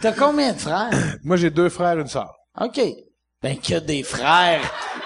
T'as 0.00 0.12
combien 0.12 0.52
de 0.52 0.58
frères? 0.58 0.90
Moi, 1.22 1.36
j'ai 1.36 1.50
deux 1.50 1.68
frères, 1.68 1.98
une 1.98 2.08
sœur. 2.08 2.32
OK. 2.60 2.80
Ben, 3.42 3.56
que 3.58 3.78
des 3.80 4.02
frères. 4.02 4.60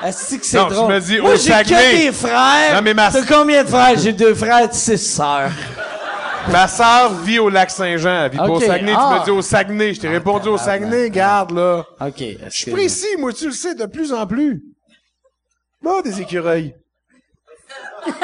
Est-ce 0.05 0.37
que 0.37 0.45
c'est 0.45 0.59
Non, 0.59 0.69
tu 0.69 0.75
drôle? 0.75 0.89
m'as 0.89 1.01
dit 1.01 1.19
Moi, 1.21 1.33
au 1.33 1.37
j'ai 1.37 1.51
Saguenay. 1.53 1.93
que 1.93 1.97
des 2.07 2.13
frères. 2.13 2.75
Non, 2.75 2.83
mais 2.83 2.95
ma- 2.95 3.11
T'as 3.11 3.25
combien 3.25 3.63
de 3.65 3.69
frères? 3.69 3.99
J'ai 3.99 4.13
deux 4.13 4.35
frères, 4.35 4.69
six 4.73 4.99
sœurs. 4.99 5.51
Ma 6.53 6.69
sœur 6.69 7.13
vit 7.23 7.39
au 7.39 7.49
lac 7.49 7.71
Saint-Jean, 7.71 8.25
elle 8.25 8.31
vit 8.31 8.37
pas 8.39 8.49
au 8.49 8.61
Saguenay. 8.61 8.93
ah. 8.97 9.09
Tu 9.13 9.19
m'as 9.19 9.25
dit 9.25 9.31
au 9.31 9.43
Saguenay, 9.43 9.95
je 9.95 10.01
t'ai 10.01 10.09
répondu 10.09 10.49
au 10.49 10.57
Saguenay, 10.59 11.11
garde, 11.11 11.51
là. 11.53 11.85
OK. 12.01 12.15
Je 12.19 12.51
suis 12.51 12.71
précis, 12.71 13.17
moi, 13.19 13.33
tu 13.33 13.47
le 13.47 13.53
sais, 13.53 13.75
de 13.75 13.87
plus 13.87 14.13
en 14.13 14.27
plus. 14.27 14.63
Bon, 15.83 16.01
des 16.03 16.21
écureuils. 16.21 16.75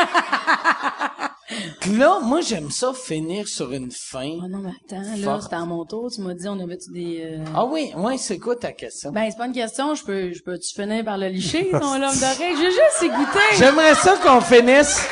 Là, 1.98 2.20
moi, 2.22 2.40
j'aime 2.40 2.70
ça 2.70 2.92
finir 2.94 3.46
sur 3.46 3.72
une 3.72 3.90
fin. 3.90 4.38
Oh 4.42 4.48
non, 4.48 4.58
mais 4.60 4.70
attends, 4.86 5.02
là, 5.02 5.16
Forte. 5.22 5.42
c'était 5.42 5.56
à 5.56 5.64
mon 5.66 5.84
tour. 5.84 6.10
Tu 6.10 6.22
m'as 6.22 6.32
dit, 6.32 6.48
on 6.48 6.58
avait-tu 6.60 6.90
des... 6.92 7.20
euh, 7.40 7.44
Ah 7.54 7.66
oui, 7.66 7.92
oui, 7.96 8.16
c'est 8.18 8.38
quoi 8.38 8.56
ta 8.56 8.72
question? 8.72 9.10
Ben, 9.12 9.28
c'est 9.30 9.36
pas 9.36 9.46
une 9.46 9.52
question. 9.52 9.94
Je 9.94 10.02
peux, 10.04 10.32
je 10.32 10.42
peux-tu 10.42 10.72
finir 10.74 11.04
par 11.04 11.18
le 11.18 11.26
licher, 11.28 11.68
ton 11.70 11.76
homme 11.94 12.00
d'oreille? 12.00 12.56
J'ai 12.56 12.70
juste 12.70 13.02
écouté. 13.02 13.38
J'aimerais 13.58 13.94
ça 13.96 14.14
qu'on 14.22 14.40
finisse 14.40 15.06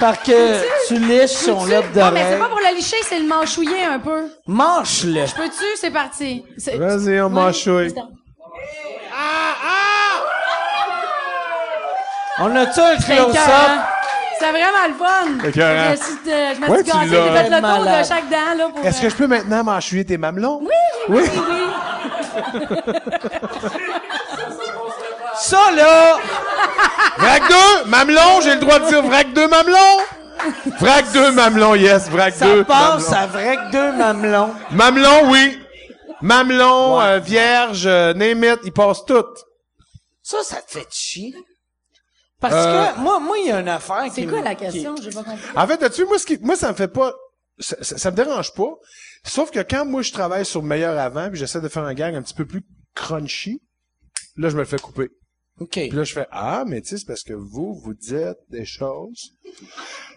par 0.00 0.22
que 0.22 0.86
tu 0.88 0.94
liches 0.98 1.30
son 1.30 1.64
lobe 1.66 1.84
Non, 1.94 2.10
mais 2.12 2.20
c'est 2.22 2.30
d'oreille. 2.30 2.38
pas 2.38 2.48
pour 2.48 2.58
le 2.60 2.74
licher, 2.76 2.96
c'est 3.08 3.18
le 3.18 3.26
manchouiller 3.26 3.84
un 3.84 3.98
peu. 3.98 4.24
Mange-le. 4.46 5.24
Peux-tu? 5.36 5.64
C'est 5.76 5.90
parti. 5.90 6.44
C'est- 6.58 6.76
Vas-y, 6.76 7.20
on 7.20 7.24
Ouais. 7.26 7.30
mâchouille. 7.30 7.90
C'est- 7.90 8.00
On 12.40 12.56
a-tu 12.56 12.80
un 12.80 12.96
close-up? 12.96 13.80
C'est 14.40 14.50
vraiment 14.50 14.86
le 14.88 14.94
fun. 14.94 15.28
Je, 15.44 15.50
suis- 15.50 16.32
euh, 16.32 16.54
je 16.54 16.60
me 16.60 16.66
Ouais, 16.68 16.76
suis 16.82 16.84
tu 16.84 16.90
gâtée, 16.90 17.06
l'as. 17.06 17.22
j'ai 17.22 17.44
fait 17.44 17.50
le 17.50 17.60
tour 17.60 17.84
de 17.84 18.04
chaque 18.04 18.28
dent, 18.28 18.54
là, 18.58 18.68
pour... 18.74 18.84
Est-ce 18.84 19.00
que 19.00 19.06
euh, 19.06 19.10
je 19.10 19.14
peux 19.14 19.26
maintenant 19.28 19.62
mâchouiller 19.64 20.04
tes 20.04 20.18
mamelons? 20.18 20.60
Oui, 20.60 20.68
oui, 21.08 21.22
oui, 21.28 21.40
oui. 21.48 21.62
Ça, 25.44 25.70
là, 25.72 26.18
Vrac 27.18 27.42
2, 27.84 27.90
mamelon, 27.90 28.40
j'ai 28.42 28.54
le 28.54 28.60
droit 28.60 28.78
de 28.78 28.88
dire 28.88 29.02
vrac 29.02 29.32
2, 29.32 29.46
mamelon. 29.48 29.98
Vrac 30.80 31.12
2, 31.12 31.32
mamelon, 31.32 31.74
yes, 31.74 32.08
vrac 32.08 32.38
2. 32.38 32.58
ça 32.60 32.64
passe 32.64 33.12
à 33.12 33.26
vrai 33.26 33.56
que 33.56 33.70
deux 33.72 33.92
mamelons. 33.92 34.54
Mamelon, 34.72 35.30
oui. 35.30 35.58
Mamelon, 36.22 37.00
euh, 37.00 37.18
vierge, 37.18 37.86
euh, 37.86 38.14
name 38.14 38.42
it, 38.44 38.60
ils 38.64 38.72
passent 38.72 39.04
toutes. 39.04 39.44
Ça, 40.22 40.42
ça 40.42 40.62
te 40.62 40.70
fait 40.78 40.86
chier. 40.90 41.34
Parce 42.40 42.54
Euh, 42.54 42.86
que 42.94 43.00
moi, 43.00 43.20
moi, 43.20 43.36
il 43.38 43.46
y 43.48 43.52
a 43.52 43.60
une 43.60 43.68
affaire 43.68 44.04
qui 44.04 44.10
C'est 44.22 44.26
quoi 44.26 44.38
me- 44.38 44.44
la 44.44 44.54
qui- 44.54 44.64
question? 44.64 44.94
J'ai 45.02 45.10
pas 45.10 45.22
compris. 45.24 45.38
En 45.56 45.66
fait, 45.66 45.82
as-tu 45.82 46.04
moi, 46.06 46.18
ce 46.18 46.26
qui, 46.26 46.38
moi, 46.40 46.56
ça 46.56 46.70
me 46.70 46.74
fait 46.74 46.88
pas, 46.88 47.12
ça, 47.58 47.76
ça, 47.82 47.98
ça 47.98 48.10
me 48.10 48.16
dérange 48.16 48.52
pas. 48.54 48.70
Sauf 49.26 49.50
que 49.50 49.60
quand 49.60 49.84
moi, 49.84 50.00
je 50.02 50.12
travaille 50.12 50.44
sur 50.46 50.62
meilleur 50.62 50.98
avant, 50.98 51.28
puis 51.30 51.38
j'essaie 51.38 51.60
de 51.60 51.68
faire 51.68 51.84
un 51.84 51.94
gag 51.94 52.14
un 52.14 52.22
petit 52.22 52.34
peu 52.34 52.46
plus 52.46 52.62
crunchy, 52.94 53.60
là, 54.36 54.48
je 54.48 54.54
me 54.54 54.60
le 54.60 54.66
fais 54.66 54.78
couper. 54.78 55.10
OK. 55.60 55.70
Puis 55.70 55.90
là, 55.90 56.02
je 56.04 56.12
fais, 56.12 56.26
ah, 56.32 56.64
mais 56.66 56.80
tu 56.80 56.88
sais, 56.88 56.98
c'est 56.98 57.06
parce 57.06 57.22
que 57.22 57.32
vous, 57.32 57.74
vous 57.74 57.94
dites 57.94 58.38
des 58.50 58.64
choses. 58.64 59.30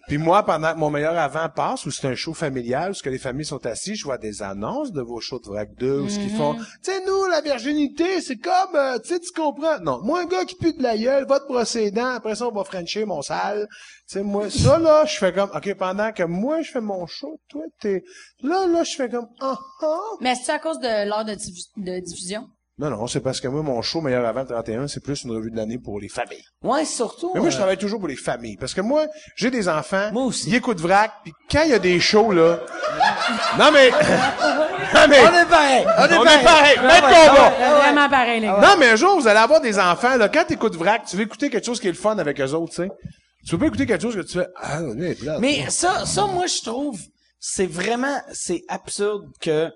Puis 0.07 0.17
moi, 0.17 0.43
pendant 0.43 0.73
que 0.73 0.79
mon 0.79 0.89
meilleur 0.89 1.17
avant 1.17 1.49
passe, 1.49 1.85
où 1.85 1.91
c'est 1.91 2.07
un 2.07 2.15
show 2.15 2.33
familial, 2.33 2.91
où 2.91 2.93
ce 2.93 3.03
que 3.03 3.09
les 3.09 3.17
familles 3.19 3.45
sont 3.45 3.63
assises, 3.65 3.99
je 3.99 4.05
vois 4.05 4.17
des 4.17 4.41
annonces 4.41 4.91
de 4.93 5.01
vos 5.01 5.19
shows 5.19 5.39
de 5.39 5.47
Vrac 5.47 5.75
2, 5.75 5.99
où 5.99 6.09
ce 6.09 6.17
qu'ils 6.17 6.31
font, 6.35 6.55
tu 6.55 6.63
sais, 6.81 7.05
nous, 7.05 7.25
la 7.27 7.41
virginité, 7.41 8.21
c'est 8.21 8.37
comme, 8.37 8.75
euh, 8.75 8.97
tu 8.99 9.09
sais, 9.09 9.19
tu 9.19 9.31
comprends. 9.31 9.79
Non, 9.81 10.01
moi, 10.01 10.21
un 10.21 10.25
gars 10.25 10.45
qui 10.45 10.55
pue 10.55 10.73
de 10.73 10.81
la 10.81 10.97
gueule, 10.97 11.27
va 11.27 11.39
te 11.41 11.45
brosser 11.47 11.81
les 11.81 11.91
dents, 11.91 12.15
après 12.15 12.35
ça, 12.35 12.47
on 12.47 12.51
va 12.51 12.63
frencher 12.63 13.05
mon 13.05 13.21
sale. 13.21 13.67
Tu 14.09 14.13
sais, 14.13 14.23
moi, 14.23 14.49
ça, 14.49 14.79
là, 14.79 15.05
je 15.05 15.17
fais 15.17 15.33
comme, 15.33 15.51
OK, 15.53 15.73
pendant 15.75 16.11
que 16.13 16.23
moi, 16.23 16.61
je 16.61 16.71
fais 16.71 16.81
mon 16.81 17.05
show, 17.05 17.39
toi, 17.49 17.63
t'es, 17.81 18.01
là, 18.41 18.65
là, 18.65 18.83
je 18.83 18.95
fais 18.95 19.09
comme, 19.09 19.27
ah, 19.41 19.59
ah. 19.83 19.97
Mais 20.21 20.35
c'est 20.35 20.53
à 20.53 20.59
cause 20.59 20.79
de 20.79 21.07
l'heure 21.07 21.25
de, 21.25 21.33
diffu- 21.33 21.67
de 21.77 21.99
diffusion? 21.99 22.47
Non, 22.79 22.91
non, 22.91 23.07
c'est 23.07 23.21
parce 23.21 23.41
que 23.41 23.47
moi, 23.47 23.63
mon 23.63 23.81
show 23.81 24.01
meilleur 24.01 24.23
avant 24.25 24.41
le 24.41 24.47
31, 24.47 24.87
c'est 24.87 25.03
plus 25.03 25.23
une 25.23 25.31
revue 25.31 25.49
de 25.49 25.57
l'année 25.57 25.79
pour 25.79 25.99
les 25.99 26.09
familles. 26.09 26.43
Ouais, 26.61 26.85
surtout. 26.85 27.31
Mais 27.33 27.39
moi, 27.39 27.49
je 27.49 27.55
euh, 27.55 27.57
travaille 27.57 27.77
toujours 27.77 27.97
pour 27.97 28.07
les 28.07 28.15
familles. 28.15 28.55
Parce 28.57 28.75
que 28.75 28.81
moi, 28.81 29.07
j'ai 29.35 29.49
des 29.49 29.67
enfants. 29.67 30.11
Moi 30.13 30.25
aussi. 30.25 30.49
Ils 30.49 30.55
écoutent 30.55 30.79
vrac, 30.79 31.11
puis 31.23 31.33
quand 31.49 31.63
il 31.63 31.71
y 31.71 31.73
a 31.73 31.79
des 31.79 31.99
shows, 31.99 32.31
là. 32.33 32.59
non, 33.57 33.71
mais. 33.71 33.89
non, 34.93 35.07
mais. 35.09 35.19
On 35.21 35.41
est 35.41 35.49
pareil. 35.49 35.85
On 35.97 36.05
est 36.05 36.17
On 36.17 36.23
pareil. 36.23 36.39
est 36.39 36.43
pareil. 36.43 36.77
Même 36.79 37.01
combat. 37.01 37.79
Vraiment 37.79 38.09
pareil, 38.09 38.41
les 38.41 38.47
gars. 38.47 38.59
Non, 38.61 38.75
mais 38.77 38.89
un 38.89 38.95
jour, 38.95 39.19
vous 39.19 39.27
allez 39.27 39.39
avoir 39.39 39.59
des 39.59 39.79
enfants, 39.79 40.15
là. 40.15 40.29
Quand 40.29 40.45
t'écoutes 40.45 40.75
vrac, 40.75 41.03
tu 41.05 41.15
veux 41.15 41.23
écouter 41.23 41.49
quelque 41.49 41.65
chose 41.65 41.79
qui 41.79 41.87
est 41.87 41.91
le 41.91 41.97
fun 41.97 42.17
avec 42.19 42.39
eux 42.39 42.53
autres, 42.53 42.73
tu 42.73 42.83
sais. 42.83 42.89
Tu 43.47 43.51
peux 43.51 43.59
pas 43.59 43.67
écouter 43.67 43.85
quelque 43.85 44.01
chose 44.01 44.15
que 44.15 44.21
tu 44.21 44.37
fais, 44.37 44.47
ah, 44.61 44.81
on 44.83 44.99
est 44.99 45.15
plate. 45.15 45.39
Mais 45.39 45.69
ça, 45.69 46.05
ça, 46.05 46.25
moi, 46.27 46.47
je 46.47 46.61
trouve, 46.63 46.99
c'est 47.39 47.65
vraiment, 47.65 48.21
c'est 48.33 48.61
absurde 48.67 49.23
que, 49.41 49.71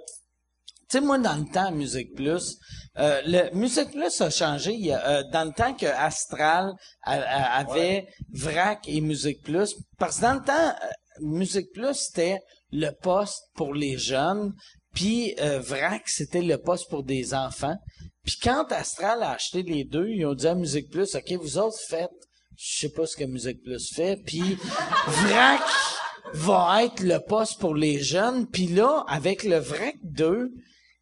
tu 0.92 0.98
sais, 0.98 1.02
moi, 1.02 1.18
dans 1.18 1.36
le 1.38 1.46
temps, 1.52 1.72
Musique 1.72 2.14
Plus, 2.16 2.58
euh, 3.00 3.22
le 3.26 3.50
Musique 3.56 3.92
Plus 3.92 4.20
a 4.22 4.30
changé. 4.30 4.74
Il 4.74 4.86
y 4.88 4.92
a, 4.92 5.08
euh, 5.08 5.24
dans 5.32 5.46
le 5.46 5.54
temps 5.54 5.74
que 5.74 5.86
Astral 5.86 6.74
a- 7.04 7.14
a- 7.22 7.60
avait 7.60 8.08
Vrac 8.34 8.80
et 8.88 9.00
Musique 9.02 9.42
Plus, 9.42 9.76
parce 9.98 10.18
que 10.18 10.22
dans 10.24 10.34
le 10.34 10.42
temps, 10.44 10.70
euh, 10.70 10.88
Musique 11.22 11.72
Plus, 11.74 11.94
c'était 11.96 12.40
le 12.74 12.90
poste 12.92 13.44
pour 13.56 13.74
les 13.74 13.98
jeunes, 13.98 14.54
puis 14.94 15.34
euh, 15.40 15.60
Vrac, 15.60 16.04
c'était 16.08 16.42
le 16.42 16.58
poste 16.58 16.90
pour 16.90 17.04
des 17.04 17.34
enfants. 17.34 17.78
Puis 18.26 18.38
quand 18.42 18.72
Astral 18.72 19.24
a 19.24 19.32
acheté 19.32 19.64
les 19.64 19.84
deux, 19.84 20.08
ils 20.10 20.26
ont 20.26 20.34
dit 20.36 20.48
à 20.48 20.56
Musique 20.56 20.90
Plus, 20.90 21.16
OK, 21.16 21.32
vous 21.42 21.58
autres 21.58 21.80
faites, 21.88 22.10
je 22.58 22.80
sais 22.80 22.90
pas 22.90 23.06
ce 23.08 23.16
que 23.16 23.24
Musique 23.24 23.64
Plus 23.64 23.94
fait, 23.94 24.18
puis 24.26 24.58
Vrac 25.08 25.62
va 26.34 26.84
être 26.84 27.00
le 27.02 27.20
poste 27.20 27.60
pour 27.60 27.76
les 27.76 28.00
jeunes, 28.02 28.48
puis 28.48 28.68
là, 28.68 29.04
avec 29.08 29.44
le 29.44 29.58
Vrac 29.58 29.96
2, 30.04 30.52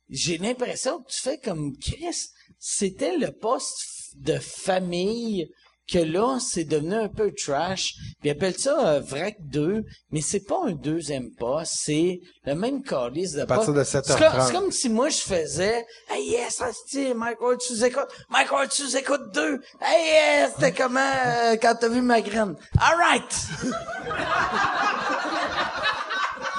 j'ai 0.10 0.38
l'impression 0.38 1.02
que 1.02 1.12
tu 1.12 1.20
fais 1.22 1.38
comme 1.38 1.76
Chris, 1.78 2.30
c'était 2.60 3.18
le 3.18 3.32
poste 3.32 4.16
de 4.18 4.38
famille 4.40 5.50
que 5.92 5.98
là, 5.98 6.38
c'est 6.40 6.66
devenu 6.66 6.94
un 6.94 7.10
peu 7.10 7.32
trash. 7.34 7.96
Puis 8.20 8.30
ils 8.30 8.30
appellent 8.30 8.60
ça 8.60 8.88
euh, 8.88 9.00
Vrac 9.00 9.38
2, 9.40 9.84
mais 10.12 10.22
c'est 10.22 10.46
pas 10.46 10.60
un 10.68 10.74
deuxième 10.74 11.32
poste, 11.32 11.74
c'est 11.78 12.20
le 12.46 12.54
même 12.54 12.84
calice 12.84 13.32
de 13.34 13.44
partir 13.46 13.74
poste. 13.74 13.78
de 13.80 13.84
C'est 13.84 13.98
7h30. 14.14 14.20
comme- 14.32 14.42
C'est 14.46 14.54
comme 14.54 14.72
si 14.72 14.90
moi 14.90 15.10
je 15.10 15.18
faisais 15.18 15.84
Hey 16.12 16.30
yes, 16.30 16.62
asti, 16.62 17.12
Mike 17.16 17.42
Ward 17.42 17.60
sous 17.62 17.84
écoute, 17.84 18.08
Mike 18.30 18.52
Ward 18.52 18.72
sous 18.72 18.96
écoute 18.98 19.32
2. 19.34 19.60
Hey 19.82 20.06
yes, 20.42 20.52
c'était 20.56 20.74
comment 20.74 21.00
euh, 21.26 21.56
quand 21.60 21.74
t'as 21.80 21.90
vu 21.90 22.02
ma 22.04 22.22
graine? 22.22 22.56
Alright! 22.80 23.34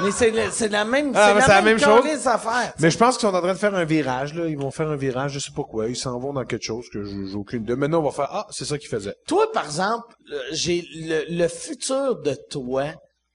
Mais 0.02 0.10
c'est 0.12 0.50
c'est 0.50 0.68
la 0.68 0.84
même, 0.84 1.12
Ah, 1.14 1.34
c'est 1.40 1.48
la, 1.48 1.54
la 1.56 1.62
même, 1.62 1.78
chose. 1.78 2.26
affaire. 2.26 2.72
Mais 2.78 2.90
je 2.90 2.98
pense 2.98 3.16
qu'ils 3.16 3.28
sont 3.28 3.34
en 3.34 3.40
train 3.40 3.52
de 3.52 3.58
faire 3.58 3.74
un 3.74 3.84
virage, 3.84 4.34
là. 4.34 4.46
Ils 4.46 4.58
vont 4.58 4.70
faire 4.70 4.88
un 4.88 4.96
virage, 4.96 5.32
je 5.32 5.38
sais 5.38 5.52
pas 5.54 5.64
quoi. 5.64 5.88
Ils 5.88 5.96
s'en 5.96 6.18
vont 6.18 6.32
dans 6.32 6.44
quelque 6.44 6.64
chose 6.64 6.86
que 6.92 7.04
j'ai 7.04 7.34
aucune 7.34 7.62
idée. 7.62 7.76
Maintenant, 7.76 8.00
on 8.00 8.04
va 8.04 8.10
faire, 8.10 8.28
ah, 8.30 8.46
c'est 8.50 8.64
ça 8.64 8.78
qu'ils 8.78 8.88
faisaient. 8.88 9.14
Toi, 9.26 9.50
par 9.52 9.64
exemple, 9.66 10.14
euh, 10.32 10.40
j'ai 10.52 10.84
le, 10.94 11.24
le 11.28 11.48
futur 11.48 12.20
de 12.20 12.34
toi, 12.50 12.86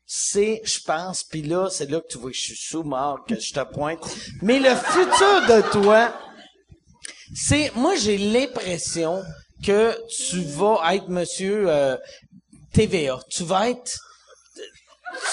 c'est, 0.05 0.61
je 0.63 0.79
pense, 0.85 1.23
puis 1.23 1.41
là, 1.41 1.67
c'est 1.71 1.89
là 1.89 1.99
que 1.99 2.07
tu 2.07 2.17
vois 2.17 2.29
que 2.31 2.35
je 2.37 2.41
suis 2.41 2.55
sous-mort, 2.55 3.19
que 3.27 3.39
je 3.39 3.53
te 3.53 3.63
pointe. 3.73 3.99
Mais 4.41 4.59
le 4.59 4.69
futur 4.75 5.41
de 5.55 5.71
toi, 5.71 6.13
c'est, 7.33 7.71
moi, 7.75 7.95
j'ai 7.95 8.17
l'impression 8.17 9.23
que 9.65 9.95
tu 10.29 10.41
vas 10.41 10.93
être 10.95 11.09
monsieur 11.09 11.65
euh, 11.69 11.97
TVA. 12.73 13.19
Tu 13.29 13.43
vas 13.43 13.69
être, 13.69 13.97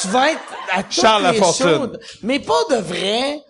tu 0.01 0.09
vas 0.09 0.33
être 0.33 0.41
à 0.73 0.83
toutes 0.83 0.93
Charles 0.93 1.23
les 1.23 1.39
Lafortune. 1.39 1.67
shows. 1.69 1.93
Mais 2.23 2.39
pas 2.39 2.63
de 2.71 2.77
vrai. 2.77 3.41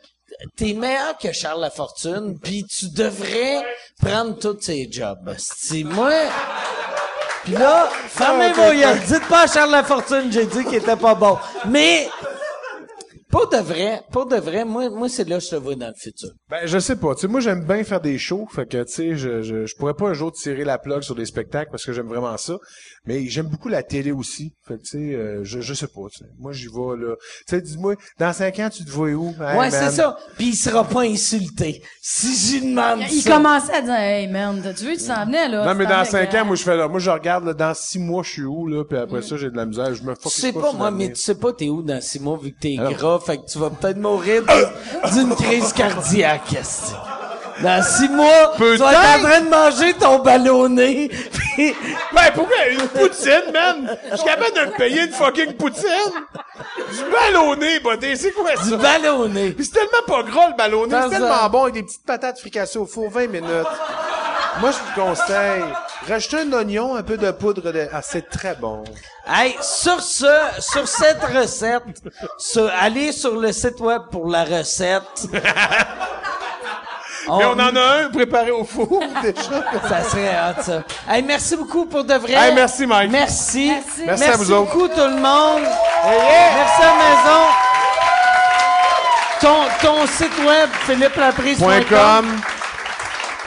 T'es 0.56 0.72
meilleur 0.72 1.16
que 1.18 1.32
Charles 1.32 1.60
Lafortune, 1.60 2.38
puis 2.42 2.64
tu 2.64 2.88
devrais 2.90 3.62
prendre 4.00 4.38
tous 4.38 4.60
ses 4.60 4.88
jobs. 4.90 5.34
C'est 5.38 5.84
moi. 5.84 6.10
Puis 7.44 7.52
là, 7.52 7.88
fermez 8.08 8.52
vos 8.52 8.72
yeux. 8.72 8.98
Dites 9.06 9.28
pas 9.28 9.42
à 9.42 9.46
Charles 9.46 9.70
Lafortune, 9.72 10.30
j'ai 10.32 10.46
dit 10.46 10.64
qu'il 10.64 10.76
était 10.76 10.96
pas 10.96 11.14
bon. 11.14 11.38
Mais, 11.66 12.08
pour 13.32 13.48
de 13.48 13.56
vrai, 13.56 14.02
pour 14.12 14.26
de 14.26 14.36
vrai, 14.36 14.64
moi, 14.66 14.90
moi 14.90 15.08
c'est 15.08 15.26
là 15.26 15.38
que 15.38 15.44
je 15.44 15.48
te 15.48 15.56
vois 15.56 15.74
dans 15.74 15.88
le 15.88 15.94
futur. 15.96 16.28
Ben, 16.50 16.60
je 16.66 16.78
sais 16.78 16.96
pas. 16.96 17.14
Tu 17.14 17.22
sais, 17.22 17.28
moi, 17.28 17.40
j'aime 17.40 17.64
bien 17.64 17.82
faire 17.82 18.02
des 18.02 18.18
shows. 18.18 18.46
Fait 18.54 18.66
que, 18.68 18.82
tu 18.84 18.92
sais, 18.92 19.16
je, 19.16 19.40
je, 19.42 19.64
je 19.64 19.74
pourrais 19.76 19.94
pas 19.94 20.08
un 20.08 20.12
jour 20.12 20.30
tirer 20.30 20.64
la 20.64 20.76
plug 20.76 21.00
sur 21.02 21.14
des 21.14 21.24
spectacles 21.24 21.70
parce 21.70 21.84
que 21.86 21.94
j'aime 21.94 22.08
vraiment 22.08 22.36
ça. 22.36 22.58
Mais 23.06 23.26
j'aime 23.26 23.46
beaucoup 23.46 23.70
la 23.70 23.82
télé 23.82 24.12
aussi. 24.12 24.52
Fait 24.68 24.74
que, 24.76 24.82
tu 24.82 24.88
sais, 24.90 25.14
euh, 25.14 25.40
je, 25.44 25.60
je 25.62 25.72
sais 25.74 25.86
pas, 25.86 26.02
tu 26.12 26.18
sais. 26.18 26.30
Moi, 26.38 26.52
j'y 26.52 26.66
vais, 26.66 26.96
là. 26.98 27.14
Tu 27.48 27.56
sais, 27.56 27.62
dis-moi, 27.62 27.94
dans 28.18 28.32
cinq 28.34 28.58
ans, 28.58 28.68
tu 28.68 28.84
te 28.84 28.90
vois 28.90 29.08
où? 29.12 29.34
Hey, 29.40 29.58
ouais, 29.58 29.70
c'est 29.70 29.90
ça. 29.90 30.16
Puis 30.36 30.48
il 30.48 30.54
sera 30.54 30.84
pas 30.84 31.00
insulté. 31.00 31.82
Si 32.02 32.36
j'y 32.36 32.60
demande 32.68 33.00
Il 33.10 33.22
ça. 33.22 33.30
commençait 33.36 33.72
à 33.72 33.80
dire, 33.80 33.94
hey, 33.94 34.28
man, 34.28 34.60
t'as-tu 34.62 34.84
vu, 34.84 34.92
tu 34.98 35.04
s'en 35.04 35.24
venais, 35.24 35.48
là? 35.48 35.64
Non, 35.64 35.74
mais 35.74 35.86
Tu 35.86 35.90
dans 35.90 36.04
cinq 36.04 36.34
ans, 36.34 36.44
moi, 36.44 36.56
je 36.56 36.62
fais 36.62 36.76
là. 36.76 36.86
Moi, 36.86 37.00
je 37.00 37.10
regarde, 37.10 37.44
là, 37.46 37.54
dans 37.54 37.72
six 37.72 37.98
mois, 37.98 38.22
je 38.22 38.30
suis 38.30 38.44
où, 38.44 38.66
là, 38.66 38.84
puis 38.84 38.98
après 38.98 39.22
ça, 39.22 39.38
j'ai 39.38 39.50
de 39.50 39.56
la 39.56 39.64
misère. 39.64 39.94
Je 39.94 40.02
me 40.02 40.14
Tu 40.14 40.20
focus 40.22 40.38
sais 40.38 40.52
pas, 40.52 40.72
moi, 40.72 40.90
mais 40.90 41.08
tu 41.08 41.20
sais 41.20 41.34
pas 41.34 41.52
t'es 41.54 41.70
où 41.70 41.82
dans 41.82 42.00
six 42.02 42.20
mois 42.20 42.36
vu 42.36 42.52
que 42.52 42.58
t'es 42.60 42.74
gras, 42.76 43.18
fait 43.24 43.38
que 43.38 43.46
tu 43.50 43.58
vas 43.58 43.70
peut-être 43.70 43.98
mourir 43.98 44.42
d'une 45.12 45.34
crise 45.34 45.72
cardiaque. 45.72 46.54
Dans 47.62 47.82
six 47.84 48.08
mois, 48.08 48.52
tu 48.56 48.76
vas 48.76 48.92
être 48.92 49.18
en 49.24 49.28
train 49.28 49.40
de 49.40 49.48
manger 49.48 49.94
ton 49.94 50.18
ballonné, 50.20 51.08
puis 51.54 51.74
Ben, 52.12 52.30
pourquoi 52.34 52.66
une 52.70 52.88
poutine, 52.88 53.52
man? 53.52 53.96
Je 54.10 54.16
suis 54.16 54.24
capable 54.26 54.54
de 54.56 54.60
me 54.72 54.76
payer 54.76 55.02
une 55.02 55.12
fucking 55.12 55.52
poutine? 55.54 55.84
Du 56.90 57.02
ballonné, 57.12 57.78
buddy, 57.80 58.16
c'est 58.16 58.32
quoi 58.32 58.56
ça? 58.56 58.64
du 58.64 58.76
ballonné. 58.76 59.54
C'est 59.60 59.72
tellement 59.72 60.06
pas 60.06 60.22
gras, 60.22 60.48
le 60.48 60.56
ballonné. 60.56 60.96
C'est 61.04 61.10
tellement 61.10 61.48
bon 61.50 61.62
avec 61.64 61.74
des 61.74 61.82
petites 61.82 62.04
patates 62.04 62.40
fricassées 62.40 62.78
au 62.78 62.86
four, 62.86 63.10
20 63.10 63.26
minutes. 63.28 63.46
Moi, 64.60 64.70
je 64.70 64.76
vous 64.76 65.00
conseille. 65.08 65.64
Rajoutez 66.08 66.40
un 66.40 66.52
oignon, 66.52 66.94
un 66.96 67.02
peu 67.02 67.16
de 67.16 67.30
poudre 67.30 67.72
de... 67.72 67.88
Ah, 67.92 68.00
c'est 68.02 68.28
très 68.28 68.54
bon. 68.54 68.84
Hey, 69.26 69.56
sur 69.62 70.00
ce, 70.00 70.26
sur 70.58 70.86
cette 70.86 71.22
recette, 71.24 71.82
sur- 72.38 72.70
allez 72.80 73.12
sur 73.12 73.34
le 73.36 73.50
site 73.52 73.80
web 73.80 74.02
pour 74.10 74.28
la 74.28 74.44
recette. 74.44 75.26
Mais 77.28 77.44
on 77.44 77.52
en 77.52 77.76
a 77.76 78.02
un 78.04 78.08
préparé 78.10 78.50
au 78.50 78.64
four, 78.64 79.00
déjà. 79.22 79.62
Ça 79.88 80.02
serait 80.10 80.34
hot, 80.36 80.60
ça. 80.62 80.82
Hey, 81.08 81.22
merci 81.22 81.56
beaucoup 81.56 81.86
pour 81.86 82.02
de 82.04 82.14
vrai. 82.14 82.32
Hey, 82.32 82.52
merci, 82.54 82.84
Mike. 82.84 83.10
Merci. 83.12 83.70
Merci. 83.70 84.02
Merci 84.04 84.24
à 84.24 84.36
vous 84.36 84.50
autres. 84.50 84.72
beaucoup, 84.72 84.88
tout 84.88 84.96
le 85.00 85.16
monde. 85.20 85.62
Merci 86.04 86.82
à 86.82 86.94
maison. 86.98 87.46
Ton, 89.40 89.64
ton 89.80 90.06
site 90.08 90.38
web, 90.44 90.68
philippelaprise.com. 90.84 92.40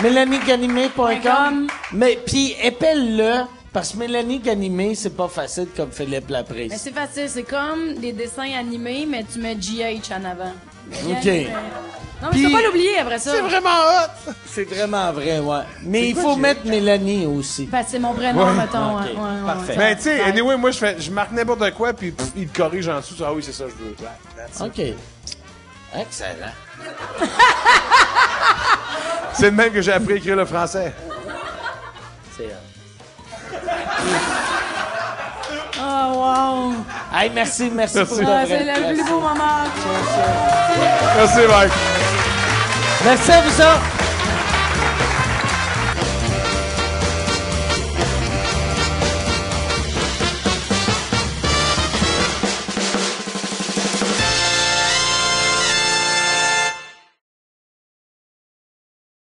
MélanieGanimé.com. 0.02 1.68
Mais 1.94 2.20
puis 2.26 2.56
épelle-le 2.62 3.44
parce 3.74 3.92
que 3.92 3.98
Mélanie 3.98 4.40
Ganimé, 4.40 4.96
c'est 4.96 5.16
pas 5.16 5.28
facile 5.28 5.68
comme 5.76 5.92
Philippe 5.92 6.30
Laprise. 6.30 6.72
Mais 6.72 6.78
c'est 6.78 6.94
facile, 6.94 7.28
c'est 7.28 7.44
comme 7.44 7.96
des 7.96 8.14
dessins 8.14 8.54
animés, 8.58 9.06
mais 9.10 9.26
tu 9.32 9.40
mets 9.40 9.56
GH 9.56 10.12
en 10.14 10.24
avant. 10.24 10.54
OK. 11.10 11.26
Non, 12.22 12.30
mais 12.32 12.38
tu 12.38 12.44
peux 12.46 12.52
pas 12.54 12.62
l'oublier 12.62 12.98
après 13.00 13.20
ça. 13.20 13.32
C'est 13.34 13.42
vraiment 13.42 13.70
hot! 13.70 14.32
C'est 14.46 14.64
vraiment 14.64 15.12
vrai, 15.12 15.40
ouais. 15.40 15.60
Mais 15.84 16.10
il 16.10 16.16
faut 16.16 16.38
mettre 16.38 16.66
Mélanie 16.66 17.26
aussi. 17.26 17.68
Que 17.68 17.76
c'est 17.86 18.00
mon 18.00 18.14
prénom, 18.14 18.54
mettons. 18.54 18.96
Ok, 19.00 19.02
ouais, 19.04 19.12
ouais, 19.12 19.18
ouais, 19.20 19.46
parfait. 19.46 19.72
ouais. 19.74 19.78
Ben, 19.78 19.96
tu 19.98 20.04
sais, 20.04 20.16
Ouais. 20.22 20.30
anyway, 20.30 20.56
moi, 20.56 20.72
je 20.72 20.78
fais, 20.78 20.96
je 20.98 21.12
marque 21.12 21.34
n'importe 21.34 21.70
quoi, 21.74 21.92
puis 21.92 22.12
pff, 22.12 22.30
il 22.38 22.48
te 22.48 22.58
corrige 22.58 22.88
en 22.88 23.00
dessous. 23.02 23.16
Ah 23.26 23.34
oui, 23.34 23.44
c'est 23.46 23.52
ça, 23.52 23.66
je 23.68 23.74
veux. 23.84 23.96
Ouais, 24.00 24.46
it. 24.48 24.62
OK. 24.62 26.00
Excellent. 26.00 26.54
C'est 29.34 29.52
de 29.52 29.56
même 29.56 29.72
que 29.74 29.82
j'ai 29.82 29.91
appris 29.91 30.14
à 30.14 30.16
écrire 30.18 30.36
le 30.36 30.45
français. 30.45 30.94
C'est 32.38 32.56
Oh, 35.78 36.12
wow. 36.14 36.74
Hey, 37.14 37.30
merci, 37.34 37.70
merci, 37.74 37.98
Merci. 37.98 38.16
pour 38.16 38.26
ta 38.26 38.40
Ah, 38.40 38.45
c'est 38.48 38.64
le 38.64 38.94
plus 38.94 39.03
beau 39.03 39.20
moment. 39.20 39.66
Merci, 41.18 41.40
Mike. 41.48 41.72
Merci 43.03 43.32
à 43.32 43.41
vous 43.41 43.62
autres. 43.62 44.05